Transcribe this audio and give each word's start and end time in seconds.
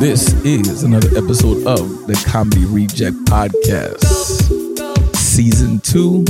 This 0.00 0.32
is 0.44 0.82
another 0.82 1.16
episode 1.16 1.64
of 1.64 2.08
the 2.08 2.20
Comedy 2.28 2.64
Reject 2.64 3.14
Podcast, 3.26 5.14
Season 5.14 5.78
2, 5.78 6.24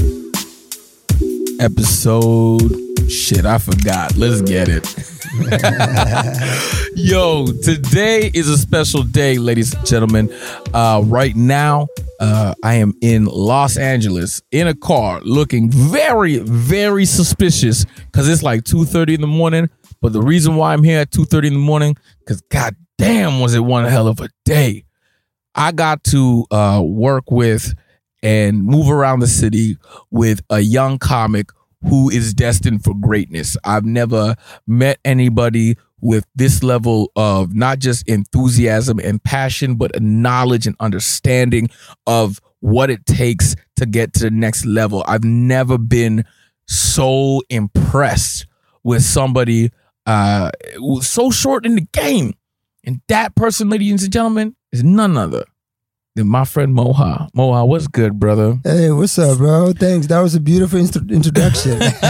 Episode. 1.58 2.81
Shit, 3.08 3.44
I 3.44 3.58
forgot. 3.58 4.16
Let's 4.16 4.42
get 4.42 4.68
it. 4.68 4.86
Yo, 6.96 7.46
today 7.46 8.30
is 8.34 8.48
a 8.48 8.56
special 8.58 9.02
day, 9.02 9.38
ladies 9.38 9.74
and 9.74 9.86
gentlemen. 9.86 10.32
Uh, 10.72 11.02
right 11.04 11.34
now, 11.34 11.88
uh, 12.20 12.54
I 12.62 12.74
am 12.74 12.94
in 13.00 13.24
Los 13.26 13.76
Angeles 13.76 14.42
in 14.50 14.68
a 14.68 14.74
car 14.74 15.20
looking 15.22 15.70
very, 15.70 16.38
very 16.38 17.04
suspicious 17.04 17.84
because 17.84 18.28
it's 18.28 18.42
like 18.42 18.62
2.30 18.64 19.14
in 19.16 19.20
the 19.20 19.26
morning. 19.26 19.70
But 20.00 20.12
the 20.12 20.22
reason 20.22 20.56
why 20.56 20.72
I'm 20.72 20.82
here 20.82 21.00
at 21.00 21.10
2.30 21.10 21.46
in 21.46 21.52
the 21.54 21.58
morning, 21.58 21.96
because 22.20 22.40
god 22.42 22.76
damn 22.98 23.40
was 23.40 23.54
it 23.54 23.60
one 23.60 23.84
hell 23.84 24.08
of 24.08 24.20
a 24.20 24.28
day. 24.44 24.84
I 25.54 25.72
got 25.72 26.04
to 26.04 26.46
uh, 26.50 26.82
work 26.84 27.30
with 27.30 27.74
and 28.22 28.62
move 28.62 28.90
around 28.90 29.20
the 29.20 29.26
city 29.26 29.76
with 30.10 30.40
a 30.50 30.60
young 30.60 30.98
comic 30.98 31.48
who 31.88 32.10
is 32.10 32.34
destined 32.34 32.84
for 32.84 32.94
greatness. 32.94 33.56
I've 33.64 33.84
never 33.84 34.36
met 34.66 34.98
anybody 35.04 35.76
with 36.00 36.26
this 36.34 36.62
level 36.62 37.12
of 37.16 37.54
not 37.54 37.78
just 37.78 38.06
enthusiasm 38.08 38.98
and 38.98 39.22
passion, 39.22 39.76
but 39.76 39.94
a 39.96 40.00
knowledge 40.00 40.66
and 40.66 40.76
understanding 40.80 41.70
of 42.06 42.40
what 42.60 42.90
it 42.90 43.06
takes 43.06 43.56
to 43.76 43.86
get 43.86 44.12
to 44.14 44.24
the 44.24 44.30
next 44.30 44.64
level. 44.64 45.04
I've 45.06 45.24
never 45.24 45.78
been 45.78 46.24
so 46.66 47.42
impressed 47.50 48.46
with 48.84 49.02
somebody 49.02 49.70
uh 50.06 50.50
so 51.00 51.30
short 51.30 51.64
in 51.64 51.76
the 51.76 51.86
game. 51.92 52.34
And 52.84 53.00
that 53.08 53.36
person, 53.36 53.68
ladies 53.68 54.02
and 54.02 54.12
gentlemen, 54.12 54.56
is 54.72 54.82
none 54.82 55.16
other 55.16 55.44
than 56.14 56.28
my 56.28 56.44
friend 56.44 56.76
Moha. 56.76 57.30
Moha, 57.32 57.66
what's 57.66 57.86
good, 57.88 58.18
brother? 58.20 58.58
Hey, 58.64 58.90
what's 58.90 59.18
up, 59.18 59.38
bro? 59.38 59.72
Thanks. 59.72 60.08
That 60.08 60.20
was 60.20 60.34
a 60.34 60.40
beautiful 60.40 60.78
instru- 60.78 61.10
introduction. 61.10 61.78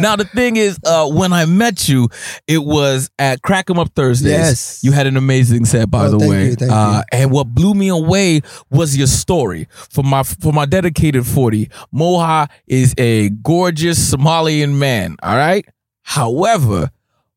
now 0.00 0.16
the 0.16 0.24
thing 0.34 0.56
is, 0.56 0.78
uh, 0.86 1.06
when 1.08 1.32
I 1.34 1.44
met 1.44 1.88
you, 1.88 2.08
it 2.46 2.64
was 2.64 3.10
at 3.18 3.42
Crack 3.42 3.68
'em 3.68 3.78
Up 3.78 3.90
Thursdays. 3.94 4.30
Yes. 4.32 4.80
you 4.82 4.92
had 4.92 5.06
an 5.06 5.16
amazing 5.16 5.66
set, 5.66 5.90
by 5.90 6.06
Oh, 6.06 6.10
the 6.12 6.18
thank 6.20 6.30
way. 6.30 6.46
you, 6.46 6.54
thank 6.54 6.72
uh, 6.72 7.02
And 7.12 7.30
what 7.30 7.48
blew 7.48 7.74
me 7.74 7.88
away 7.88 8.40
was 8.70 8.96
your 8.96 9.06
story. 9.06 9.66
For 9.90 10.02
my 10.02 10.22
for 10.22 10.52
my 10.52 10.64
dedicated 10.64 11.26
forty, 11.26 11.68
Moha 11.94 12.48
is 12.66 12.94
a 12.96 13.28
gorgeous 13.28 14.12
Somalian 14.12 14.78
man. 14.78 15.16
All 15.22 15.36
right. 15.36 15.66
However, 16.02 16.90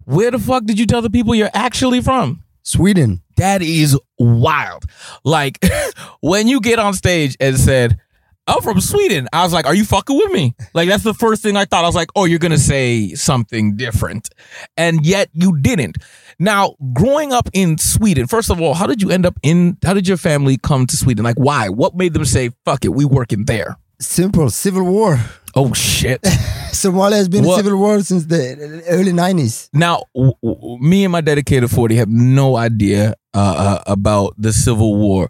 where 0.05 0.31
the 0.31 0.39
fuck 0.39 0.63
did 0.65 0.79
you 0.79 0.85
tell 0.85 1.01
the 1.01 1.09
people 1.09 1.35
you're 1.35 1.49
actually 1.53 2.01
from? 2.01 2.43
Sweden. 2.65 3.21
That 3.37 3.61
is 3.61 3.97
wild. 4.19 4.85
Like 5.23 5.63
when 6.21 6.47
you 6.47 6.59
get 6.59 6.79
on 6.79 6.93
stage 6.93 7.37
and 7.39 7.57
said, 7.57 7.99
I'm 8.47 8.61
from 8.61 8.79
Sweden, 8.81 9.27
I 9.33 9.43
was 9.43 9.53
like, 9.53 9.65
Are 9.65 9.73
you 9.73 9.85
fucking 9.85 10.17
with 10.17 10.31
me? 10.31 10.55
Like 10.73 10.89
that's 10.89 11.03
the 11.03 11.13
first 11.13 11.41
thing 11.41 11.55
I 11.55 11.65
thought. 11.65 11.83
I 11.83 11.87
was 11.87 11.95
like, 11.95 12.09
Oh, 12.15 12.25
you're 12.25 12.39
gonna 12.39 12.57
say 12.57 13.13
something 13.13 13.77
different. 13.77 14.29
And 14.77 15.05
yet 15.05 15.29
you 15.33 15.57
didn't. 15.57 15.97
Now, 16.37 16.75
growing 16.93 17.31
up 17.31 17.49
in 17.53 17.77
Sweden, 17.77 18.27
first 18.27 18.49
of 18.49 18.59
all, 18.59 18.73
how 18.73 18.87
did 18.87 19.01
you 19.01 19.09
end 19.09 19.25
up 19.25 19.37
in 19.41 19.77
how 19.83 19.93
did 19.93 20.07
your 20.07 20.17
family 20.17 20.57
come 20.57 20.85
to 20.87 20.97
Sweden? 20.97 21.23
Like 21.23 21.37
why? 21.37 21.69
What 21.69 21.95
made 21.95 22.13
them 22.13 22.25
say, 22.25 22.49
fuck 22.65 22.83
it, 22.83 22.89
we 22.89 23.05
working 23.05 23.45
there? 23.45 23.77
Simple. 23.99 24.49
Civil 24.49 24.83
war. 24.83 25.19
Oh 25.55 25.73
shit. 25.73 26.21
Somalia 26.71 27.13
has 27.13 27.29
been 27.29 27.45
What? 27.45 27.59
in 27.59 27.63
civil 27.65 27.79
war 27.79 28.01
since 28.01 28.25
the 28.25 28.83
early 28.89 29.13
90s. 29.13 29.69
Now, 29.73 30.03
w- 30.13 30.33
w- 30.43 30.77
me 30.81 31.05
and 31.05 31.11
my 31.13 31.21
dedicated 31.21 31.71
40 31.71 31.95
have 31.95 32.09
no 32.09 32.57
idea 32.57 33.15
uh, 33.33 33.37
uh, 33.37 33.83
about 33.87 34.33
the 34.37 34.51
Civil 34.51 34.95
War. 34.97 35.29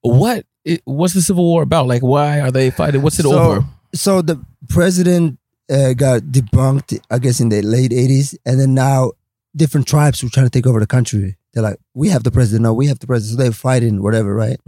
What 0.00 0.44
i- 0.66 0.80
what's 0.84 1.14
the 1.14 1.22
Civil 1.22 1.44
War 1.44 1.62
about? 1.62 1.86
Like, 1.86 2.02
why 2.02 2.40
are 2.40 2.50
they 2.50 2.70
fighting? 2.70 3.02
What's 3.02 3.18
it 3.20 3.22
so, 3.22 3.38
over? 3.38 3.64
So 3.94 4.22
the 4.22 4.44
president 4.68 5.38
uh, 5.70 5.92
got 5.94 6.22
debunked, 6.22 6.98
I 7.10 7.18
guess, 7.20 7.38
in 7.40 7.48
the 7.48 7.62
late 7.62 7.92
80s. 7.92 8.36
And 8.44 8.58
then 8.60 8.74
now 8.74 9.12
different 9.54 9.86
tribes 9.86 10.22
were 10.24 10.30
trying 10.30 10.46
to 10.46 10.50
take 10.50 10.66
over 10.66 10.80
the 10.80 10.86
country. 10.88 11.36
They're 11.54 11.62
like, 11.62 11.78
we 11.94 12.08
have 12.08 12.24
the 12.24 12.30
president. 12.32 12.62
No, 12.62 12.72
we 12.72 12.88
have 12.88 12.98
the 12.98 13.06
president. 13.06 13.38
So 13.38 13.42
they're 13.44 13.52
fighting, 13.52 14.02
whatever, 14.02 14.34
right? 14.34 14.58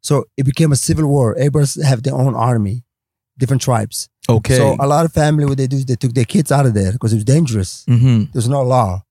So 0.00 0.24
it 0.38 0.44
became 0.44 0.72
a 0.72 0.76
civil 0.76 1.06
war. 1.06 1.36
Everybody 1.36 1.66
have 1.84 2.02
their 2.04 2.14
own 2.14 2.34
army, 2.36 2.84
different 3.36 3.60
tribes. 3.60 4.08
Okay. 4.28 4.56
So 4.56 4.76
a 4.78 4.86
lot 4.86 5.04
of 5.04 5.12
family, 5.12 5.44
what 5.46 5.56
they 5.58 5.66
do 5.66 5.76
is 5.76 5.86
they 5.86 5.96
took 5.96 6.12
their 6.14 6.24
kids 6.26 6.52
out 6.52 6.66
of 6.66 6.74
there 6.74 6.92
because 6.92 7.12
it 7.12 7.16
was 7.16 7.24
dangerous. 7.24 7.84
hmm 7.86 8.24
There's 8.32 8.48
no 8.48 8.62
law. 8.62 9.02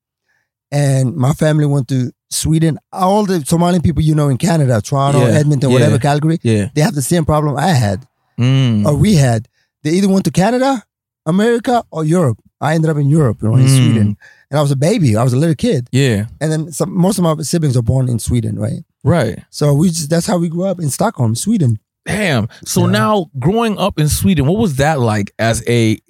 And 0.71 1.15
my 1.15 1.33
family 1.33 1.65
went 1.65 1.87
to 1.89 2.11
Sweden. 2.29 2.77
All 2.91 3.25
the 3.25 3.39
Somalian 3.39 3.83
people 3.83 4.03
you 4.03 4.13
know 4.15 4.29
in 4.29 4.37
Canada, 4.37 4.81
Toronto, 4.81 5.19
Yeah, 5.21 5.39
Edmonton, 5.39 5.69
yeah. 5.69 5.73
whatever, 5.75 5.97
Calgary, 5.97 6.39
Yeah. 6.43 6.69
they 6.75 6.81
have 6.81 6.93
the 6.95 7.01
same 7.01 7.25
problem 7.25 7.55
I 7.57 7.69
had 7.69 8.05
Mm. 8.39 8.85
or 8.85 8.95
we 8.95 9.15
had. 9.15 9.47
They 9.83 9.91
either 9.91 10.09
went 10.09 10.25
to 10.25 10.31
Canada, 10.31 10.83
America, 11.25 11.83
or 11.89 12.03
Europe. 12.03 12.37
I 12.61 12.75
ended 12.75 12.89
up 12.91 12.97
in 12.97 13.09
Europe, 13.09 13.37
you 13.41 13.47
know, 13.49 13.55
in 13.55 13.65
Mm. 13.65 13.77
Sweden. 13.77 14.17
And 14.51 14.59
I 14.59 14.61
was 14.61 14.71
a 14.71 14.75
baby. 14.75 15.15
I 15.15 15.23
was 15.23 15.33
a 15.33 15.37
little 15.37 15.55
kid. 15.55 15.87
Yeah. 15.91 16.25
And 16.41 16.51
then 16.51 16.71
some, 16.71 16.91
most 16.95 17.17
of 17.17 17.23
my 17.23 17.35
siblings 17.43 17.75
are 17.77 17.81
born 17.81 18.09
in 18.09 18.19
Sweden, 18.19 18.59
right? 18.59 18.83
Right. 19.03 19.39
So 19.49 19.73
we 19.73 19.89
just 19.89 20.09
that's 20.09 20.27
how 20.27 20.37
we 20.37 20.49
grew 20.49 20.65
up 20.65 20.79
in 20.79 20.89
Stockholm, 20.89 21.35
Sweden. 21.35 21.79
Damn. 22.07 22.47
So 22.65 22.85
Yeah. 22.85 22.91
now, 22.91 23.25
growing 23.37 23.77
up 23.77 23.99
in 23.99 24.09
Sweden, 24.09 24.45
what 24.47 24.57
was 24.57 24.77
that 24.77 24.99
like 24.99 25.31
as 25.37 25.61
a 25.67 25.99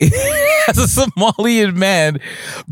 as 0.70 0.78
a 0.78 0.88
Somalian 0.88 1.76
man 1.76 2.20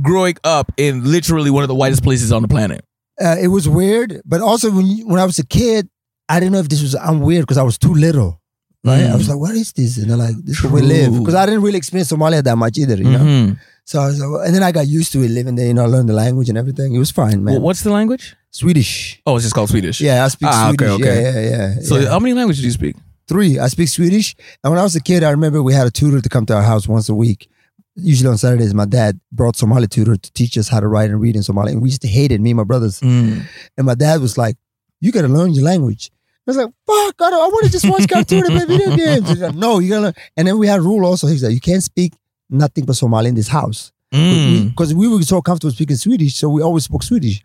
growing 0.02 0.36
up 0.44 0.72
in 0.78 1.04
literally 1.12 1.50
one 1.52 1.64
of 1.64 1.68
the 1.68 1.76
whitest 1.76 2.04
places 2.04 2.32
on 2.32 2.42
the 2.42 2.48
planet? 2.48 2.86
Uh, 3.20 3.36
it 3.42 3.48
was 3.48 3.68
weird, 3.68 4.22
but 4.26 4.42
also 4.42 4.70
when 4.72 4.86
you, 4.86 5.08
when 5.08 5.20
I 5.20 5.26
was 5.26 5.40
a 5.40 5.46
kid, 5.46 5.90
I 6.30 6.40
didn't 6.40 6.52
know 6.54 6.60
if 6.60 6.70
this 6.70 6.82
was 6.82 6.96
I'm 6.96 7.20
weird 7.22 7.44
because 7.44 7.58
I 7.58 7.64
was 7.64 7.78
too 7.78 7.94
little. 7.94 8.42
Right? 8.84 9.02
Mm. 9.02 9.12
I 9.14 9.16
was 9.16 9.28
like, 9.30 9.40
what 9.40 9.56
is 9.56 9.74
this? 9.74 9.98
And 9.98 10.10
they're 10.12 10.18
like, 10.18 10.36
this 10.44 10.58
is 10.60 10.64
where 10.64 10.74
we 10.74 10.82
live. 10.82 11.18
Because 11.18 11.34
I 11.34 11.46
didn't 11.48 11.64
really 11.64 11.78
experience 11.78 12.12
Somalia 12.12 12.44
that 12.44 12.56
much 12.56 12.78
either, 12.78 12.96
you 12.96 13.06
know? 13.06 13.18
Mhm. 13.20 13.60
So 13.84 14.00
I 14.00 14.06
was 14.08 14.20
like, 14.20 14.46
and 14.48 14.54
then 14.56 14.62
I 14.62 14.72
got 14.72 14.86
used 14.88 15.12
to 15.14 15.24
it 15.24 15.30
living 15.32 15.56
there, 15.56 15.66
you 15.68 15.74
know, 15.74 15.84
I 15.84 15.88
learned 15.88 16.08
the 16.10 16.14
language 16.14 16.50
and 16.50 16.58
everything. 16.58 16.94
It 16.94 17.00
was 17.00 17.10
fine, 17.10 17.44
man. 17.44 17.56
Well, 17.56 17.62
what's 17.64 17.82
the 17.82 17.92
language? 17.92 18.36
Swedish. 18.52 19.22
Oh, 19.26 19.36
it's 19.38 19.46
just 19.46 19.56
called 19.56 19.70
Swedish. 19.70 20.02
Yeah, 20.02 20.24
I 20.24 20.28
speak 20.28 20.50
Ah, 20.52 20.70
okay, 20.72 20.86
Swedish. 20.88 21.08
okay. 21.08 21.22
Yeah, 21.24 21.40
yeah, 21.40 21.74
yeah. 21.76 21.80
So, 21.82 21.98
yeah. 21.98 22.10
how 22.10 22.20
many 22.20 22.34
languages 22.36 22.62
do 22.62 22.68
you 22.68 22.74
speak? 22.74 22.96
Three. 23.28 23.60
I 23.60 23.68
speak 23.68 23.90
Swedish. 23.90 24.36
And 24.64 24.72
when 24.72 24.80
I 24.80 24.84
was 24.84 24.96
a 24.96 25.02
kid, 25.02 25.24
I 25.24 25.32
remember 25.32 25.64
we 25.64 25.74
had 25.74 25.88
a 25.88 25.92
tutor 25.92 26.22
to 26.22 26.30
come 26.30 26.46
to 26.48 26.56
our 26.56 26.62
house 26.62 26.88
once 26.88 27.10
a 27.10 27.16
week. 27.16 27.50
Usually 27.96 28.30
on 28.30 28.38
Saturdays, 28.38 28.74
my 28.74 28.86
dad 28.86 29.20
brought 29.32 29.56
Somali 29.56 29.88
tutor 29.88 30.18
to 30.18 30.34
teach 30.34 30.58
us 30.58 30.68
how 30.68 30.80
to 30.80 30.88
write 30.88 31.10
and 31.10 31.22
read 31.22 31.36
in 31.36 31.44
Somali. 31.44 31.72
And 31.72 31.82
we 31.82 31.90
used 31.90 32.02
to 32.02 32.08
hate 32.08 32.32
it, 32.32 32.42
me 32.42 32.52
and 32.52 32.58
my 32.58 32.64
brothers. 32.64 33.00
Mm. 33.00 33.46
And 33.78 33.86
my 33.86 33.96
dad 33.96 34.22
was 34.22 34.38
like, 34.38 34.58
you 35.00 35.12
got 35.12 35.22
to 35.22 35.28
learn 35.28 35.54
your 35.54 35.64
language. 35.64 36.12
I 36.48 36.52
was 36.52 36.58
like, 36.58 36.68
fuck, 36.86 37.16
I, 37.22 37.30
don't, 37.32 37.44
I 37.44 37.48
want 37.48 37.66
to 37.66 37.72
just 37.72 37.90
watch 37.90 38.08
cartoon 38.08 38.46
and 38.46 38.54
play 38.54 38.66
video 38.66 38.96
games. 38.96 39.30
He's 39.30 39.40
like, 39.40 39.56
no, 39.56 39.80
you 39.80 39.90
got 39.90 39.96
to 39.96 40.02
learn. 40.02 40.14
And 40.38 40.48
then 40.48 40.60
we 40.60 40.68
had 40.68 40.80
a 40.80 40.84
rule 40.84 41.06
also. 41.06 41.26
He's 41.28 41.44
like, 41.44 41.54
you 41.54 41.60
can't 41.60 41.82
speak 41.82 42.14
nothing 42.50 42.86
but 42.86 42.96
Somali 42.96 43.30
in 43.30 43.36
this 43.36 43.48
house. 43.48 43.92
Mm. 44.14 44.70
Because 44.70 44.94
we, 44.94 45.08
were 45.08 45.22
so 45.24 45.42
comfortable 45.42 45.72
speaking 45.72 45.96
Swedish, 45.96 46.36
so 46.36 46.50
we 46.50 46.62
always 46.62 46.84
spoke 46.84 47.04
Swedish. 47.04 47.44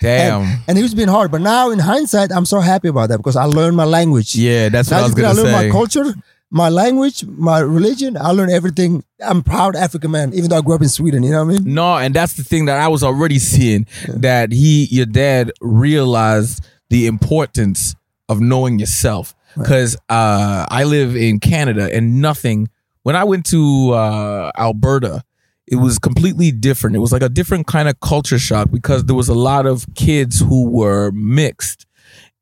Damn. 0.00 0.62
And 0.66 0.78
it 0.78 0.82
was 0.82 0.94
been 0.94 1.08
hard. 1.08 1.30
But 1.30 1.40
now 1.42 1.70
in 1.70 1.78
hindsight, 1.78 2.32
I'm 2.32 2.46
so 2.46 2.60
happy 2.60 2.88
about 2.88 3.10
that 3.10 3.18
because 3.18 3.36
I 3.36 3.44
learned 3.44 3.76
my 3.76 3.84
language. 3.84 4.34
yeah, 4.34 4.68
that's 4.68 4.90
what 4.90 5.00
I 5.00 5.02
was 5.02 5.14
gonna 5.14 5.28
I 5.28 5.32
learned 5.32 5.48
say. 5.48 5.66
my 5.66 5.70
culture, 5.70 6.14
my 6.50 6.68
language, 6.68 7.24
my 7.24 7.60
religion. 7.60 8.16
I 8.16 8.30
learned 8.30 8.50
everything. 8.50 9.04
I'm 9.20 9.42
proud 9.42 9.76
African 9.76 10.10
man, 10.10 10.32
even 10.34 10.50
though 10.50 10.58
I 10.58 10.60
grew 10.62 10.74
up 10.74 10.82
in 10.82 10.88
Sweden. 10.88 11.22
You 11.22 11.30
know 11.32 11.44
what 11.44 11.54
I 11.54 11.58
mean? 11.58 11.74
No, 11.74 11.96
and 11.96 12.14
that's 12.14 12.34
the 12.34 12.44
thing 12.44 12.64
that 12.66 12.78
I 12.78 12.88
was 12.88 13.02
already 13.02 13.38
seeing 13.38 13.86
that 14.08 14.52
he, 14.52 14.86
your 14.90 15.06
dad, 15.06 15.52
realized 15.60 16.64
the 16.88 17.06
importance 17.06 17.94
of 18.28 18.40
knowing 18.40 18.78
yourself. 18.78 19.34
Because 19.56 19.96
uh, 20.08 20.66
I 20.70 20.84
live 20.84 21.16
in 21.16 21.40
Canada, 21.40 21.92
and 21.92 22.20
nothing. 22.22 22.68
When 23.02 23.16
I 23.16 23.24
went 23.24 23.46
to 23.46 23.92
uh, 23.92 24.52
Alberta, 24.56 25.24
it 25.70 25.76
was 25.76 25.98
completely 26.00 26.50
different. 26.50 26.96
It 26.96 26.98
was 26.98 27.12
like 27.12 27.22
a 27.22 27.28
different 27.28 27.68
kind 27.68 27.88
of 27.88 27.98
culture 28.00 28.40
shock 28.40 28.70
because 28.72 29.04
there 29.04 29.14
was 29.14 29.28
a 29.28 29.34
lot 29.34 29.66
of 29.66 29.86
kids 29.94 30.40
who 30.40 30.68
were 30.68 31.12
mixed. 31.12 31.86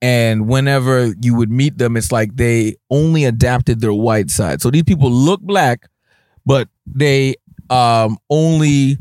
And 0.00 0.48
whenever 0.48 1.12
you 1.20 1.34
would 1.36 1.50
meet 1.50 1.76
them, 1.76 1.96
it's 1.96 2.10
like 2.10 2.36
they 2.36 2.76
only 2.90 3.24
adapted 3.24 3.80
their 3.80 3.92
white 3.92 4.30
side. 4.30 4.62
So 4.62 4.70
these 4.70 4.84
people 4.84 5.10
look 5.10 5.42
black, 5.42 5.88
but 6.46 6.68
they 6.86 7.34
um, 7.68 8.16
only 8.30 8.96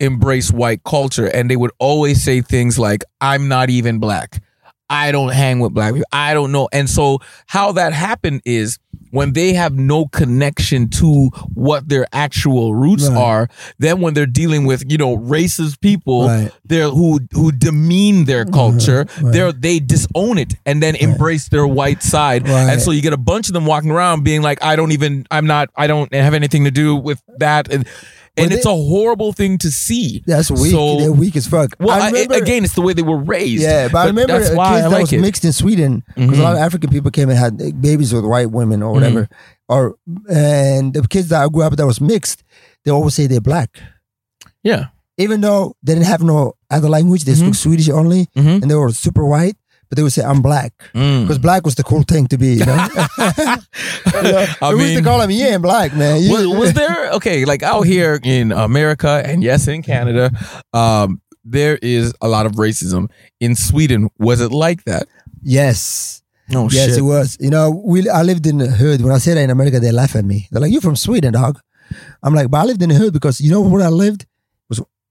embrace 0.00 0.50
white 0.50 0.82
culture. 0.84 1.26
And 1.26 1.50
they 1.50 1.56
would 1.56 1.72
always 1.78 2.22
say 2.22 2.40
things 2.40 2.78
like, 2.78 3.04
I'm 3.20 3.46
not 3.48 3.68
even 3.68 3.98
black. 3.98 4.42
I 4.88 5.12
don't 5.12 5.32
hang 5.32 5.60
with 5.60 5.74
black 5.74 5.92
people. 5.92 6.08
I 6.12 6.32
don't 6.32 6.52
know. 6.52 6.68
And 6.72 6.88
so 6.88 7.18
how 7.46 7.72
that 7.72 7.92
happened 7.92 8.40
is 8.44 8.78
when 9.16 9.32
they 9.32 9.52
have 9.54 9.74
no 9.74 10.06
connection 10.06 10.88
to 11.00 11.30
what 11.54 11.88
their 11.88 12.06
actual 12.12 12.74
roots 12.74 13.08
Right. 13.08 13.16
are, 13.30 13.48
then 13.78 14.00
when 14.02 14.14
they're 14.14 14.26
dealing 14.42 14.64
with 14.66 14.84
you 14.90 14.98
know 14.98 15.16
racist 15.16 15.80
people, 15.80 16.28
Right. 16.28 16.50
they're 16.64 16.90
who 16.90 17.20
who 17.32 17.50
demean 17.52 18.24
their 18.26 18.44
culture, 18.44 19.06
right. 19.22 19.32
they're 19.32 19.52
they 19.52 19.78
disown 19.80 20.38
it 20.38 20.54
and 20.66 20.82
then 20.82 20.94
embrace 20.96 21.48
their 21.48 21.66
white 21.66 22.02
side, 22.02 22.46
and 22.46 22.80
so 22.80 22.90
you 22.90 23.02
get 23.02 23.12
a 23.12 23.24
bunch 23.32 23.48
of 23.48 23.54
them 23.54 23.66
walking 23.66 23.90
around 23.90 24.24
being 24.24 24.42
like, 24.42 24.58
I 24.62 24.76
don't 24.76 24.92
even, 24.92 25.26
I'm 25.30 25.46
not, 25.46 25.70
I 25.76 25.86
don't 25.86 26.12
have 26.14 26.34
anything 26.34 26.64
to 26.64 26.70
do 26.70 26.94
with 26.96 27.20
that, 27.38 27.72
and 27.72 27.86
and 28.38 28.50
Well, 28.50 28.56
it's 28.56 28.66
a 28.66 28.70
horrible 28.74 29.32
thing 29.32 29.58
to 29.58 29.70
see. 29.70 30.22
That's 30.26 30.50
weak. 30.50 30.72
So- 30.72 30.98
They're 30.98 31.12
weak 31.12 31.36
as 31.36 31.46
fuck. 31.46 31.74
Well, 31.80 31.90
I 31.90 32.08
I 32.08 32.36
again, 32.36 32.64
it's 32.64 32.74
the 32.74 32.82
way 32.82 32.92
they 32.92 33.02
were 33.02 33.16
raised. 33.16 33.62
yeah, 33.62 33.88
but, 33.88 33.98
I 33.98 34.06
remember 34.06 34.38
that's 34.38 34.50
a 34.50 34.56
why 34.56 34.68
kids 34.74 34.78
I 34.86 34.88
that 34.88 34.90
like 34.94 35.00
was 35.02 35.12
it. 35.12 35.20
mixed 35.20 35.44
in 35.44 35.52
Sweden 35.52 36.02
because 36.14 36.38
a 36.38 36.42
lot 36.42 36.52
of 36.52 36.58
African 36.58 36.90
people 36.90 37.10
came 37.10 37.30
and 37.30 37.38
had 37.38 37.60
uh, 37.60 37.70
babies 37.80 38.12
with 38.12 38.24
white 38.24 38.50
women 38.50 38.82
or 38.82 38.92
whatever. 38.92 39.22
Mm-hmm. 39.22 39.72
Or 39.74 39.96
and 40.30 40.92
the 40.94 41.06
kids 41.08 41.28
that 41.28 41.42
I 41.42 41.48
grew 41.48 41.62
up 41.62 41.72
with 41.72 41.78
that 41.78 41.86
was 41.86 42.00
mixed, 42.00 42.44
they 42.84 42.90
always 42.90 43.14
say 43.14 43.26
they're 43.26 43.40
black, 43.40 43.80
Yeah. 44.62 44.86
even 45.18 45.40
though 45.40 45.74
they 45.82 45.94
didn't 45.94 46.06
have 46.06 46.22
no 46.22 46.52
other 46.70 46.88
language. 46.88 47.24
They 47.24 47.34
spoke 47.34 47.54
Swedish 47.54 47.88
only, 47.88 48.28
Mhm. 48.36 48.62
and 48.62 48.70
they 48.70 48.74
were 48.76 48.92
super 48.92 49.24
white. 49.26 49.56
But 49.88 49.96
they 49.96 50.02
would 50.02 50.12
say 50.12 50.22
I'm 50.24 50.42
black 50.42 50.72
Mm. 50.94 51.22
because 51.22 51.38
black 51.38 51.64
was 51.64 51.74
the 51.76 51.84
cool 51.84 52.02
thing 52.02 52.26
to 52.28 52.38
be. 52.38 52.54
You 52.54 52.66
know, 52.66 52.76
know? 52.76 52.86
I 54.62 54.74
we 54.74 54.84
used 54.84 54.98
to 54.98 55.02
call 55.04 55.20
him 55.20 55.30
yeah, 55.30 55.54
I'm 55.54 55.62
black 55.62 55.94
man. 55.94 56.22
You- 56.22 56.32
was, 56.32 56.46
was 56.46 56.72
there 56.72 57.10
okay 57.12 57.44
like 57.44 57.62
out 57.62 57.82
here 57.82 58.18
in 58.24 58.52
america 58.52 59.22
and 59.24 59.42
yes 59.42 59.68
in 59.68 59.82
canada 59.82 60.30
um 60.72 61.20
there 61.44 61.78
is 61.82 62.12
a 62.20 62.28
lot 62.28 62.46
of 62.46 62.52
racism 62.52 63.08
in 63.40 63.54
sweden 63.54 64.08
was 64.18 64.40
it 64.40 64.52
like 64.52 64.84
that 64.84 65.06
yes. 65.42 66.22
No 66.48 66.64
oh 66.64 66.68
yes, 66.70 66.90
shit 66.90 66.98
it 66.98 67.02
was. 67.02 67.36
You 67.40 67.50
know, 67.50 67.70
we 67.84 68.08
I 68.08 68.22
lived 68.22 68.46
in 68.46 68.58
the 68.58 68.68
hood. 68.68 69.00
When 69.02 69.12
I 69.12 69.18
say 69.18 69.34
that 69.34 69.40
in 69.42 69.50
America, 69.50 69.80
they 69.80 69.90
laugh 69.90 70.14
at 70.14 70.24
me. 70.24 70.46
They're 70.52 70.60
like, 70.60 70.70
"You 70.70 70.80
from 70.80 70.94
Sweden, 70.94 71.32
dog?" 71.32 71.58
I'm 72.22 72.34
like, 72.34 72.50
"But 72.52 72.58
I 72.58 72.64
lived 72.70 72.82
in 72.82 72.88
the 72.90 72.94
hood 72.94 73.12
because 73.12 73.40
you 73.40 73.50
know 73.50 73.60
where 73.60 73.82
I 73.84 73.88
lived 73.88 74.26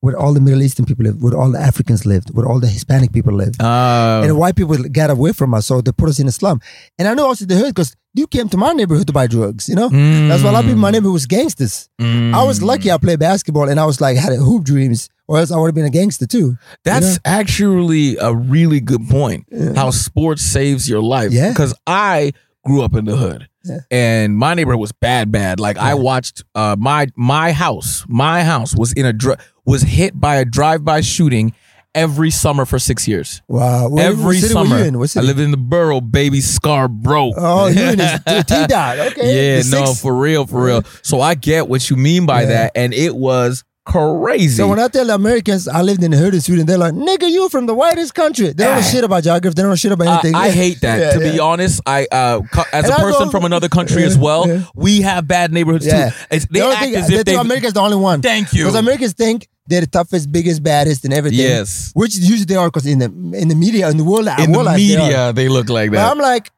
where 0.05 0.15
all 0.21 0.33
the 0.37 0.39
Middle 0.47 0.61
Eastern 0.67 0.85
people 0.85 1.03
lived, 1.07 1.19
where 1.23 1.35
all 1.41 1.51
the 1.51 1.59
Africans 1.71 2.05
lived, 2.05 2.27
where 2.35 2.45
all 2.49 2.59
the 2.65 2.67
Hispanic 2.77 3.11
people 3.17 3.33
lived, 3.33 3.55
uh, 3.61 4.21
and 4.23 4.37
white 4.37 4.55
people 4.55 4.75
got 4.99 5.09
away 5.09 5.31
from 5.39 5.49
us, 5.57 5.65
so 5.69 5.81
they 5.81 5.91
put 6.01 6.09
us 6.09 6.19
in 6.19 6.27
a 6.27 6.31
slum. 6.31 6.57
And 6.99 7.07
I 7.07 7.13
know 7.17 7.25
also 7.27 7.45
the 7.45 7.55
hood 7.61 7.73
because 7.73 7.95
you 8.13 8.27
came 8.27 8.47
to 8.49 8.57
my 8.65 8.71
neighborhood 8.79 9.07
to 9.07 9.13
buy 9.13 9.27
drugs. 9.27 9.67
You 9.67 9.75
know, 9.75 9.89
that's 10.29 10.43
why 10.43 10.49
a 10.49 10.53
lot 10.53 10.59
of 10.59 10.65
people 10.65 10.73
in 10.81 10.85
my 10.87 10.91
neighborhood 10.91 11.13
was 11.21 11.25
gangsters. 11.25 11.89
I 11.99 12.43
was 12.51 12.59
Mm. 12.59 12.67
lucky 12.71 12.91
I 12.91 12.97
played 12.97 13.19
basketball 13.19 13.67
and 13.71 13.79
I 13.79 13.85
was 13.85 13.99
like 13.99 14.15
had 14.25 14.31
hoop 14.49 14.63
dreams, 14.63 15.09
or 15.27 15.39
else 15.39 15.51
I 15.51 15.57
would 15.57 15.69
have 15.69 15.75
been 15.81 15.85
a 15.93 15.95
gangster 15.99 16.27
too. 16.35 16.47
That's 16.83 17.17
actually 17.25 18.15
a 18.17 18.31
really 18.55 18.79
good 18.91 19.03
point. 19.09 19.41
How 19.75 19.89
sports 19.91 20.43
saves 20.43 20.87
your 20.87 21.01
life. 21.01 21.31
Yeah. 21.31 21.49
Because 21.49 21.73
I 21.87 22.33
grew 22.65 22.81
up 22.81 22.95
in 22.95 23.05
the 23.05 23.15
hood. 23.15 23.47
Yeah. 23.63 23.79
And 23.89 24.37
my 24.37 24.53
neighborhood 24.53 24.79
was 24.81 24.91
bad, 24.91 25.31
bad. 25.31 25.59
Like 25.59 25.77
I 25.77 25.93
watched 25.95 26.43
uh, 26.53 26.75
my 26.77 27.07
my 27.15 27.51
house, 27.51 28.05
my 28.07 28.43
house 28.43 28.75
was 28.75 28.93
in 28.93 29.05
a 29.05 29.13
dr- 29.13 29.39
was 29.65 29.81
hit 29.81 30.19
by 30.19 30.35
a 30.35 30.45
drive-by 30.45 31.01
shooting 31.01 31.53
every 31.95 32.29
summer 32.29 32.65
for 32.65 32.77
six 32.77 33.07
years. 33.07 33.41
Wow, 33.47 33.89
what, 33.89 34.03
every 34.03 34.23
what 34.41 34.43
summer, 34.51 34.75
Were 34.75 34.81
you 34.81 34.85
in? 34.85 34.99
What 34.99 35.15
I 35.17 35.21
lived 35.21 35.39
in 35.39 35.51
the 35.51 35.57
borough, 35.57 36.01
baby 36.01 36.41
scar 36.41 36.85
Scarborough. 36.85 37.31
Oh, 37.37 37.67
you 37.67 37.81
in 37.81 37.97
the 37.97 38.45
T 38.47 38.67
dot? 38.67 38.99
Okay, 38.99 39.55
yeah, 39.55 39.61
The 39.63 39.69
no, 39.79 39.85
six- 39.85 40.01
for 40.01 40.13
real, 40.15 40.45
for 40.45 40.63
real. 40.65 40.83
So 41.01 41.21
I 41.21 41.35
get 41.35 41.67
what 41.67 41.89
you 41.89 41.95
mean 41.95 42.25
by 42.25 42.41
Yeah. 42.41 42.47
that, 42.49 42.71
and 42.75 42.93
it 42.93 43.15
was 43.15 43.63
crazy. 43.85 44.49
So 44.55 44.67
when 44.67 44.79
I 44.79 44.87
tell 44.87 45.09
Americans 45.11 45.67
I 45.67 45.81
lived 45.81 46.03
in 46.03 46.11
the 46.11 46.17
hood 46.17 46.33
in 46.33 46.41
Sweden, 46.41 46.65
they're 46.65 46.77
like, 46.77 46.93
"Nigga, 46.93 47.29
you 47.29 47.47
from 47.49 47.65
the 47.67 47.73
whitest 47.75 48.13
country." 48.13 48.47
They 48.47 48.63
don't 48.65 48.75
know 48.75 48.87
Ah. 48.87 48.91
shit 48.91 49.03
about 49.03 49.23
geography. 49.23 49.53
They 49.55 49.61
don't 49.61 49.71
know 49.71 49.75
shit 49.75 49.91
about 49.91 50.07
Uh, 50.07 50.11
anything. 50.13 50.35
I 50.35 50.49
hate 50.49 50.81
that. 50.81 50.99
Yeah, 50.99 51.11
to 51.13 51.19
be 51.19 51.39
honest, 51.39 51.81
I 51.85 52.07
uh, 52.11 52.41
co- 52.51 52.63
as 52.73 52.85
And 52.85 52.93
a 52.93 52.97
I 52.97 53.01
person 53.01 53.25
go- 53.25 53.29
from 53.31 53.45
another 53.45 53.69
country 53.69 54.03
as 54.03 54.17
well, 54.27 54.47
Yeah. 54.47 54.63
we 54.75 55.01
have 55.01 55.27
bad 55.27 55.51
neighborhoods 55.53 55.85
Yeah. 55.85 56.09
too. 56.09 56.15
It's, 56.31 56.45
they 56.51 56.59
don't 56.59 56.71
act 56.73 56.81
think, 56.83 56.95
as 56.97 57.07
they 57.07 57.15
if 57.15 57.25
they. 57.25 57.31
think 57.33 57.43
America's 57.45 57.73
the 57.73 57.81
only 57.81 57.97
one. 57.97 58.21
Thank 58.21 58.53
you. 58.53 58.63
Because 58.65 58.75
Americans 58.79 59.13
think 59.13 59.47
they're 59.67 59.81
the 59.81 59.87
toughest, 59.87 60.31
biggest, 60.31 60.61
baddest, 60.63 61.05
and 61.05 61.13
everything. 61.13 61.39
Yes. 61.39 61.91
Which 61.93 62.15
usually 62.17 62.45
they 62.45 62.55
are, 62.55 62.67
because 62.67 62.85
in 62.85 62.99
the 62.99 63.05
in 63.41 63.47
the 63.47 63.55
media, 63.55 63.89
in 63.89 63.97
the 63.97 64.03
world, 64.03 64.27
in 64.39 64.51
the 64.51 64.57
world 64.57 64.65
life, 64.67 64.77
they 64.77 64.95
are. 64.95 65.01
media, 65.03 65.33
they 65.33 65.47
look 65.49 65.69
like 65.69 65.89
But 65.91 65.97
that. 65.97 66.11
I'm 66.11 66.19
like, 66.19 66.51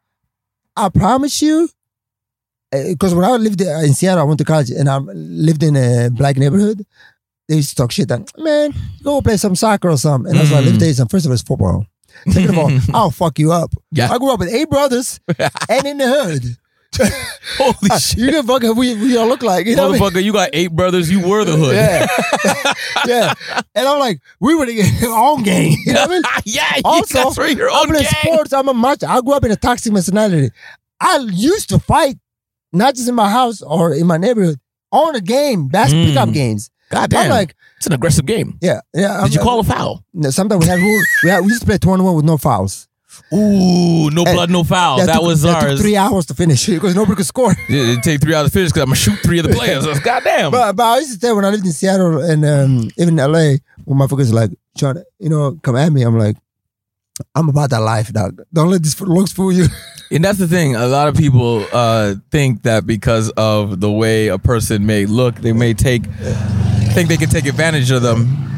I 0.76 0.90
promise 0.90 1.42
you, 1.42 1.70
because 2.72 3.14
when 3.16 3.24
I 3.26 3.32
lived 3.38 3.62
uh, 3.62 3.80
in 3.88 3.94
Seattle, 3.94 4.22
I 4.24 4.24
went 4.24 4.38
to 4.40 4.44
college 4.46 4.70
and 4.72 4.88
I 4.90 4.98
lived 4.98 5.64
in 5.64 5.76
a 5.76 6.10
black 6.12 6.36
neighborhood. 6.38 6.86
They 7.48 7.56
used 7.58 7.70
to 7.70 7.76
talk 7.76 7.92
shit 7.92 8.08
that, 8.10 8.32
man, 8.38 8.74
go 9.04 9.22
play 9.22 9.38
some 9.38 9.56
soccer 9.56 9.90
or 9.90 9.98
something. 9.98 10.30
And 10.30 10.38
I 10.38 10.42
was 10.42 10.52
like, 10.52 10.66
let 10.66 10.74
me 10.74 10.80
tell 10.80 10.88
you 10.90 10.94
something. 10.94 11.16
First 11.18 11.26
of 11.26 11.30
all, 11.32 11.34
it's 11.34 11.44
football. 11.44 11.86
Second 12.30 12.50
of 12.50 12.58
all, 12.58 12.72
I'll 12.94 13.12
fuck 13.12 13.40
you 13.40 13.52
up. 13.52 13.72
Yeah. 13.92 14.12
I 14.12 14.18
grew 14.18 14.32
up 14.34 14.40
with 14.40 14.50
eight 14.54 14.70
brothers 14.70 15.20
and 15.70 15.86
in 15.86 15.98
the 15.98 16.08
hood. 16.08 16.58
Holy 17.58 17.90
shit. 18.00 18.18
You 18.18 18.42
who 18.42 18.74
we, 18.74 18.96
we 18.96 19.18
all 19.18 19.28
look 19.28 19.44
like. 19.44 19.66
You 19.68 19.76
know 19.76 19.90
what 19.90 19.96
I 19.96 20.00
mean? 20.00 20.12
Motherfucker, 20.12 20.24
you 20.24 20.34
got 20.34 20.50
eight 20.54 20.72
brothers. 20.72 21.10
You 21.12 21.26
were 21.28 21.46
the 21.46 21.56
hood. 21.56 21.76
Yeah. 21.76 22.08
yeah. 23.06 23.34
And 23.76 23.88
I'm 23.88 24.00
like, 24.00 24.20
we 24.40 24.56
were 24.56 24.66
the 24.66 24.82
own 25.08 25.44
gang. 25.44 25.78
You 25.86 25.94
know 25.94 26.02
what 26.02 26.10
I 26.10 26.14
mean? 26.14 26.22
yeah, 26.46 26.76
you 26.78 26.82
Also, 26.86 27.44
your 27.58 27.70
I'm 27.70 27.90
own 27.90 27.96
in 27.96 28.02
gang. 28.02 28.12
sports. 28.24 28.52
I'm 28.54 28.68
a 28.68 28.74
macho. 28.74 29.08
I 29.08 29.22
grew 29.22 29.34
up 29.34 29.46
in 29.46 29.52
a 29.52 29.56
toxic 29.56 29.94
masculinity. 29.94 30.50
I 31.00 31.18
used 31.32 31.70
to 31.70 31.80
fight, 31.80 32.18
not 32.74 32.96
just 32.96 33.08
in 33.08 33.16
my 33.16 33.30
house 33.30 33.62
or 33.62 33.94
in 33.94 34.08
my 34.08 34.18
neighborhood, 34.18 34.60
on 34.92 35.16
a 35.16 35.22
game, 35.22 35.68
basketball 35.68 36.06
Mm. 36.06 36.08
pickup 36.10 36.32
games. 36.34 36.72
God 36.90 37.10
damn. 37.10 37.26
I'm 37.26 37.30
like, 37.30 37.56
it's 37.78 37.88
an 37.88 37.94
aggressive 37.94 38.26
game. 38.26 38.58
yeah, 38.62 38.82
yeah. 38.94 39.22
Did 39.24 39.34
you 39.36 39.42
call 39.42 39.60
a 39.60 39.64
foul? 39.64 40.04
No, 40.14 40.30
sometimes 40.32 40.64
we 40.66 40.68
had 40.70 40.80
rule. 40.80 41.02
We, 41.24 41.30
had, 41.30 41.42
we 41.42 41.48
used 41.50 41.62
to 41.62 41.66
play 41.68 41.78
21 41.78 42.16
with 42.16 42.26
no 42.26 42.38
fouls. 42.38 42.88
Ooh, 43.34 44.10
no 44.12 44.24
Hey, 44.24 44.34
blood, 44.34 44.50
no 44.50 44.64
foul. 44.64 44.98
That, 44.98 45.14
took, 45.14 45.24
was 45.24 45.42
that 45.42 45.64
ours. 45.64 45.74
took 45.74 45.82
three 45.82 45.98
hours 45.98 46.26
to 46.28 46.34
finish 46.34 46.66
because 46.68 46.96
nobody 46.96 47.16
could 47.18 47.26
score. 47.26 47.54
Yeah, 47.68 47.82
It'd 47.84 48.04
take 48.04 48.22
three 48.22 48.34
hours 48.34 48.48
to 48.48 48.54
finish 48.54 48.70
because 48.72 48.84
I'm 48.84 48.88
gonna 48.90 48.96
shoot 48.96 49.20
three 49.20 49.40
of 49.40 49.48
the 49.48 49.54
players. 49.54 49.86
Goddamn. 50.00 50.52
But, 50.52 50.76
but 50.76 50.84
I 50.84 50.98
used 51.00 51.20
to 51.20 51.28
say 51.28 51.34
when 51.34 51.44
I 51.46 51.50
lived 51.50 51.66
in 51.66 51.72
Seattle 51.72 52.20
and 52.24 52.46
um, 52.46 52.90
even 52.98 53.18
in 53.20 53.32
LA, 53.32 53.56
when 53.86 54.00
motherfuckers 54.00 54.32
like 54.32 54.52
trying 54.78 54.96
to, 54.96 55.06
you 55.20 55.30
know, 55.30 55.60
come 55.64 55.76
at 55.76 55.92
me, 55.92 56.04
I'm 56.04 56.18
like, 56.18 56.38
I'm 57.36 57.50
about 57.50 57.72
that 57.72 57.80
life, 57.82 58.14
dog. 58.14 58.42
Don't 58.54 58.70
let 58.70 58.84
this 58.84 59.00
looks 59.02 59.32
fool 59.32 59.52
you. 59.52 59.66
And 60.10 60.24
that's 60.24 60.40
the 60.40 60.48
thing. 60.48 60.74
A 60.74 60.88
lot 60.88 61.10
of 61.10 61.16
people 61.16 61.66
uh, 61.74 62.16
think 62.32 62.62
that 62.64 62.88
because 62.88 63.30
of 63.32 63.82
the 63.82 63.92
way 63.92 64.28
a 64.30 64.38
person 64.38 64.86
may 64.86 65.06
look, 65.06 65.36
they 65.36 65.52
may 65.52 65.74
take 65.74 66.04
think 66.98 67.10
they 67.10 67.18
can 67.18 67.30
take 67.30 67.46
advantage 67.46 67.92
of 67.92 68.02
them. 68.02 68.57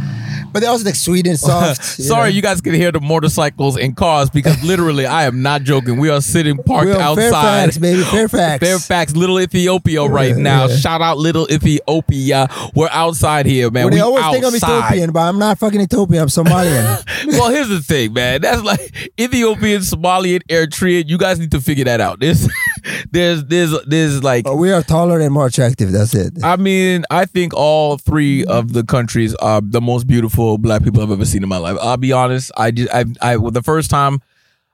But 0.52 0.62
they 0.62 0.68
also 0.68 0.86
like 0.86 0.96
sweet 0.96 1.28
and 1.28 1.38
soft. 1.40 1.84
Sorry, 1.84 2.30
know. 2.30 2.36
you 2.36 2.42
guys 2.42 2.62
can 2.62 2.74
hear 2.74 2.92
the 2.92 3.00
motorcycles 3.00 3.78
and 3.78 3.96
cars 3.96 4.30
because 4.30 4.62
literally, 4.64 5.06
I 5.06 5.26
am 5.26 5.42
not 5.42 5.64
joking. 5.64 5.98
We 6.00 6.10
are 6.10 6.22
sitting 6.22 6.58
parked 6.58 6.88
We're 6.88 6.98
outside. 7.00 7.32
Fairfax, 7.32 7.78
baby, 7.78 8.02
Fairfax. 8.12 8.66
Fairfax, 8.66 9.16
Little 9.16 9.40
Ethiopia 9.40 10.06
right 10.06 10.36
Yeah, 10.36 10.42
now. 10.44 10.66
yeah. 10.68 10.76
Shout 10.78 11.02
out 11.02 11.18
Little 11.18 11.50
Ethiopia. 11.52 12.48
We're 12.76 12.90
outside 12.92 13.46
here, 13.46 13.70
man. 13.72 13.86
Well, 13.86 13.92
we 13.92 13.96
they 13.98 14.02
always 14.02 14.26
think 14.32 14.46
I'm. 14.46 14.56
Ethiopian, 14.56 15.12
but 15.12 15.22
I'm 15.22 15.40
not 15.40 15.58
fucking 15.60 15.82
Ethiopian. 15.82 16.22
I'm 16.24 16.28
Somalian. 16.28 17.28
well, 17.28 17.50
here's 17.52 17.70
the 17.70 17.82
thing, 17.82 18.14
man. 18.14 18.42
That's 18.42 18.62
like 18.64 19.12
Ethiopian, 19.20 19.82
Somalian, 19.82 20.42
Eritrean. 20.50 21.08
You 21.10 21.18
guys 21.18 21.40
need 21.40 21.52
to 21.52 21.62
figure 21.62 21.86
that 21.86 22.02
out. 22.02 22.20
There's, 22.20 22.48
there's, 23.12 23.46
there's, 23.46 23.76
there's 23.86 24.24
like. 24.24 24.44
but 24.46 24.56
we 24.58 24.72
are 24.72 24.84
taller 24.84 25.20
and 25.20 25.34
more 25.34 25.48
attractive. 25.48 25.92
That's 25.92 26.14
it. 26.14 26.34
I 26.44 26.56
mean, 26.58 27.06
I 27.10 27.26
think 27.26 27.54
all 27.54 27.98
three 27.98 28.46
of 28.46 28.74
the 28.74 28.84
countries 28.84 29.36
are 29.36 29.62
the 29.62 29.82
most 29.82 30.08
beautiful 30.08 30.39
black 30.58 30.84
people 30.84 31.02
I've 31.02 31.12
ever 31.12 31.26
seen 31.26 31.44
in 31.44 31.50
my 31.50 31.58
life. 31.58 31.78
I'll 31.82 31.98
be 31.98 32.12
honest. 32.12 32.52
I 32.58 32.72
just, 32.72 32.94
I, 32.94 33.06
I, 33.22 33.38
well, 33.38 33.52
the 33.52 33.62
first 33.64 33.90
time 33.90 34.22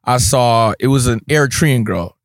I 0.03 0.17
saw 0.17 0.73
it 0.79 0.87
was 0.87 1.07
an 1.07 1.19
Eritrean 1.21 1.83
girl, 1.83 2.15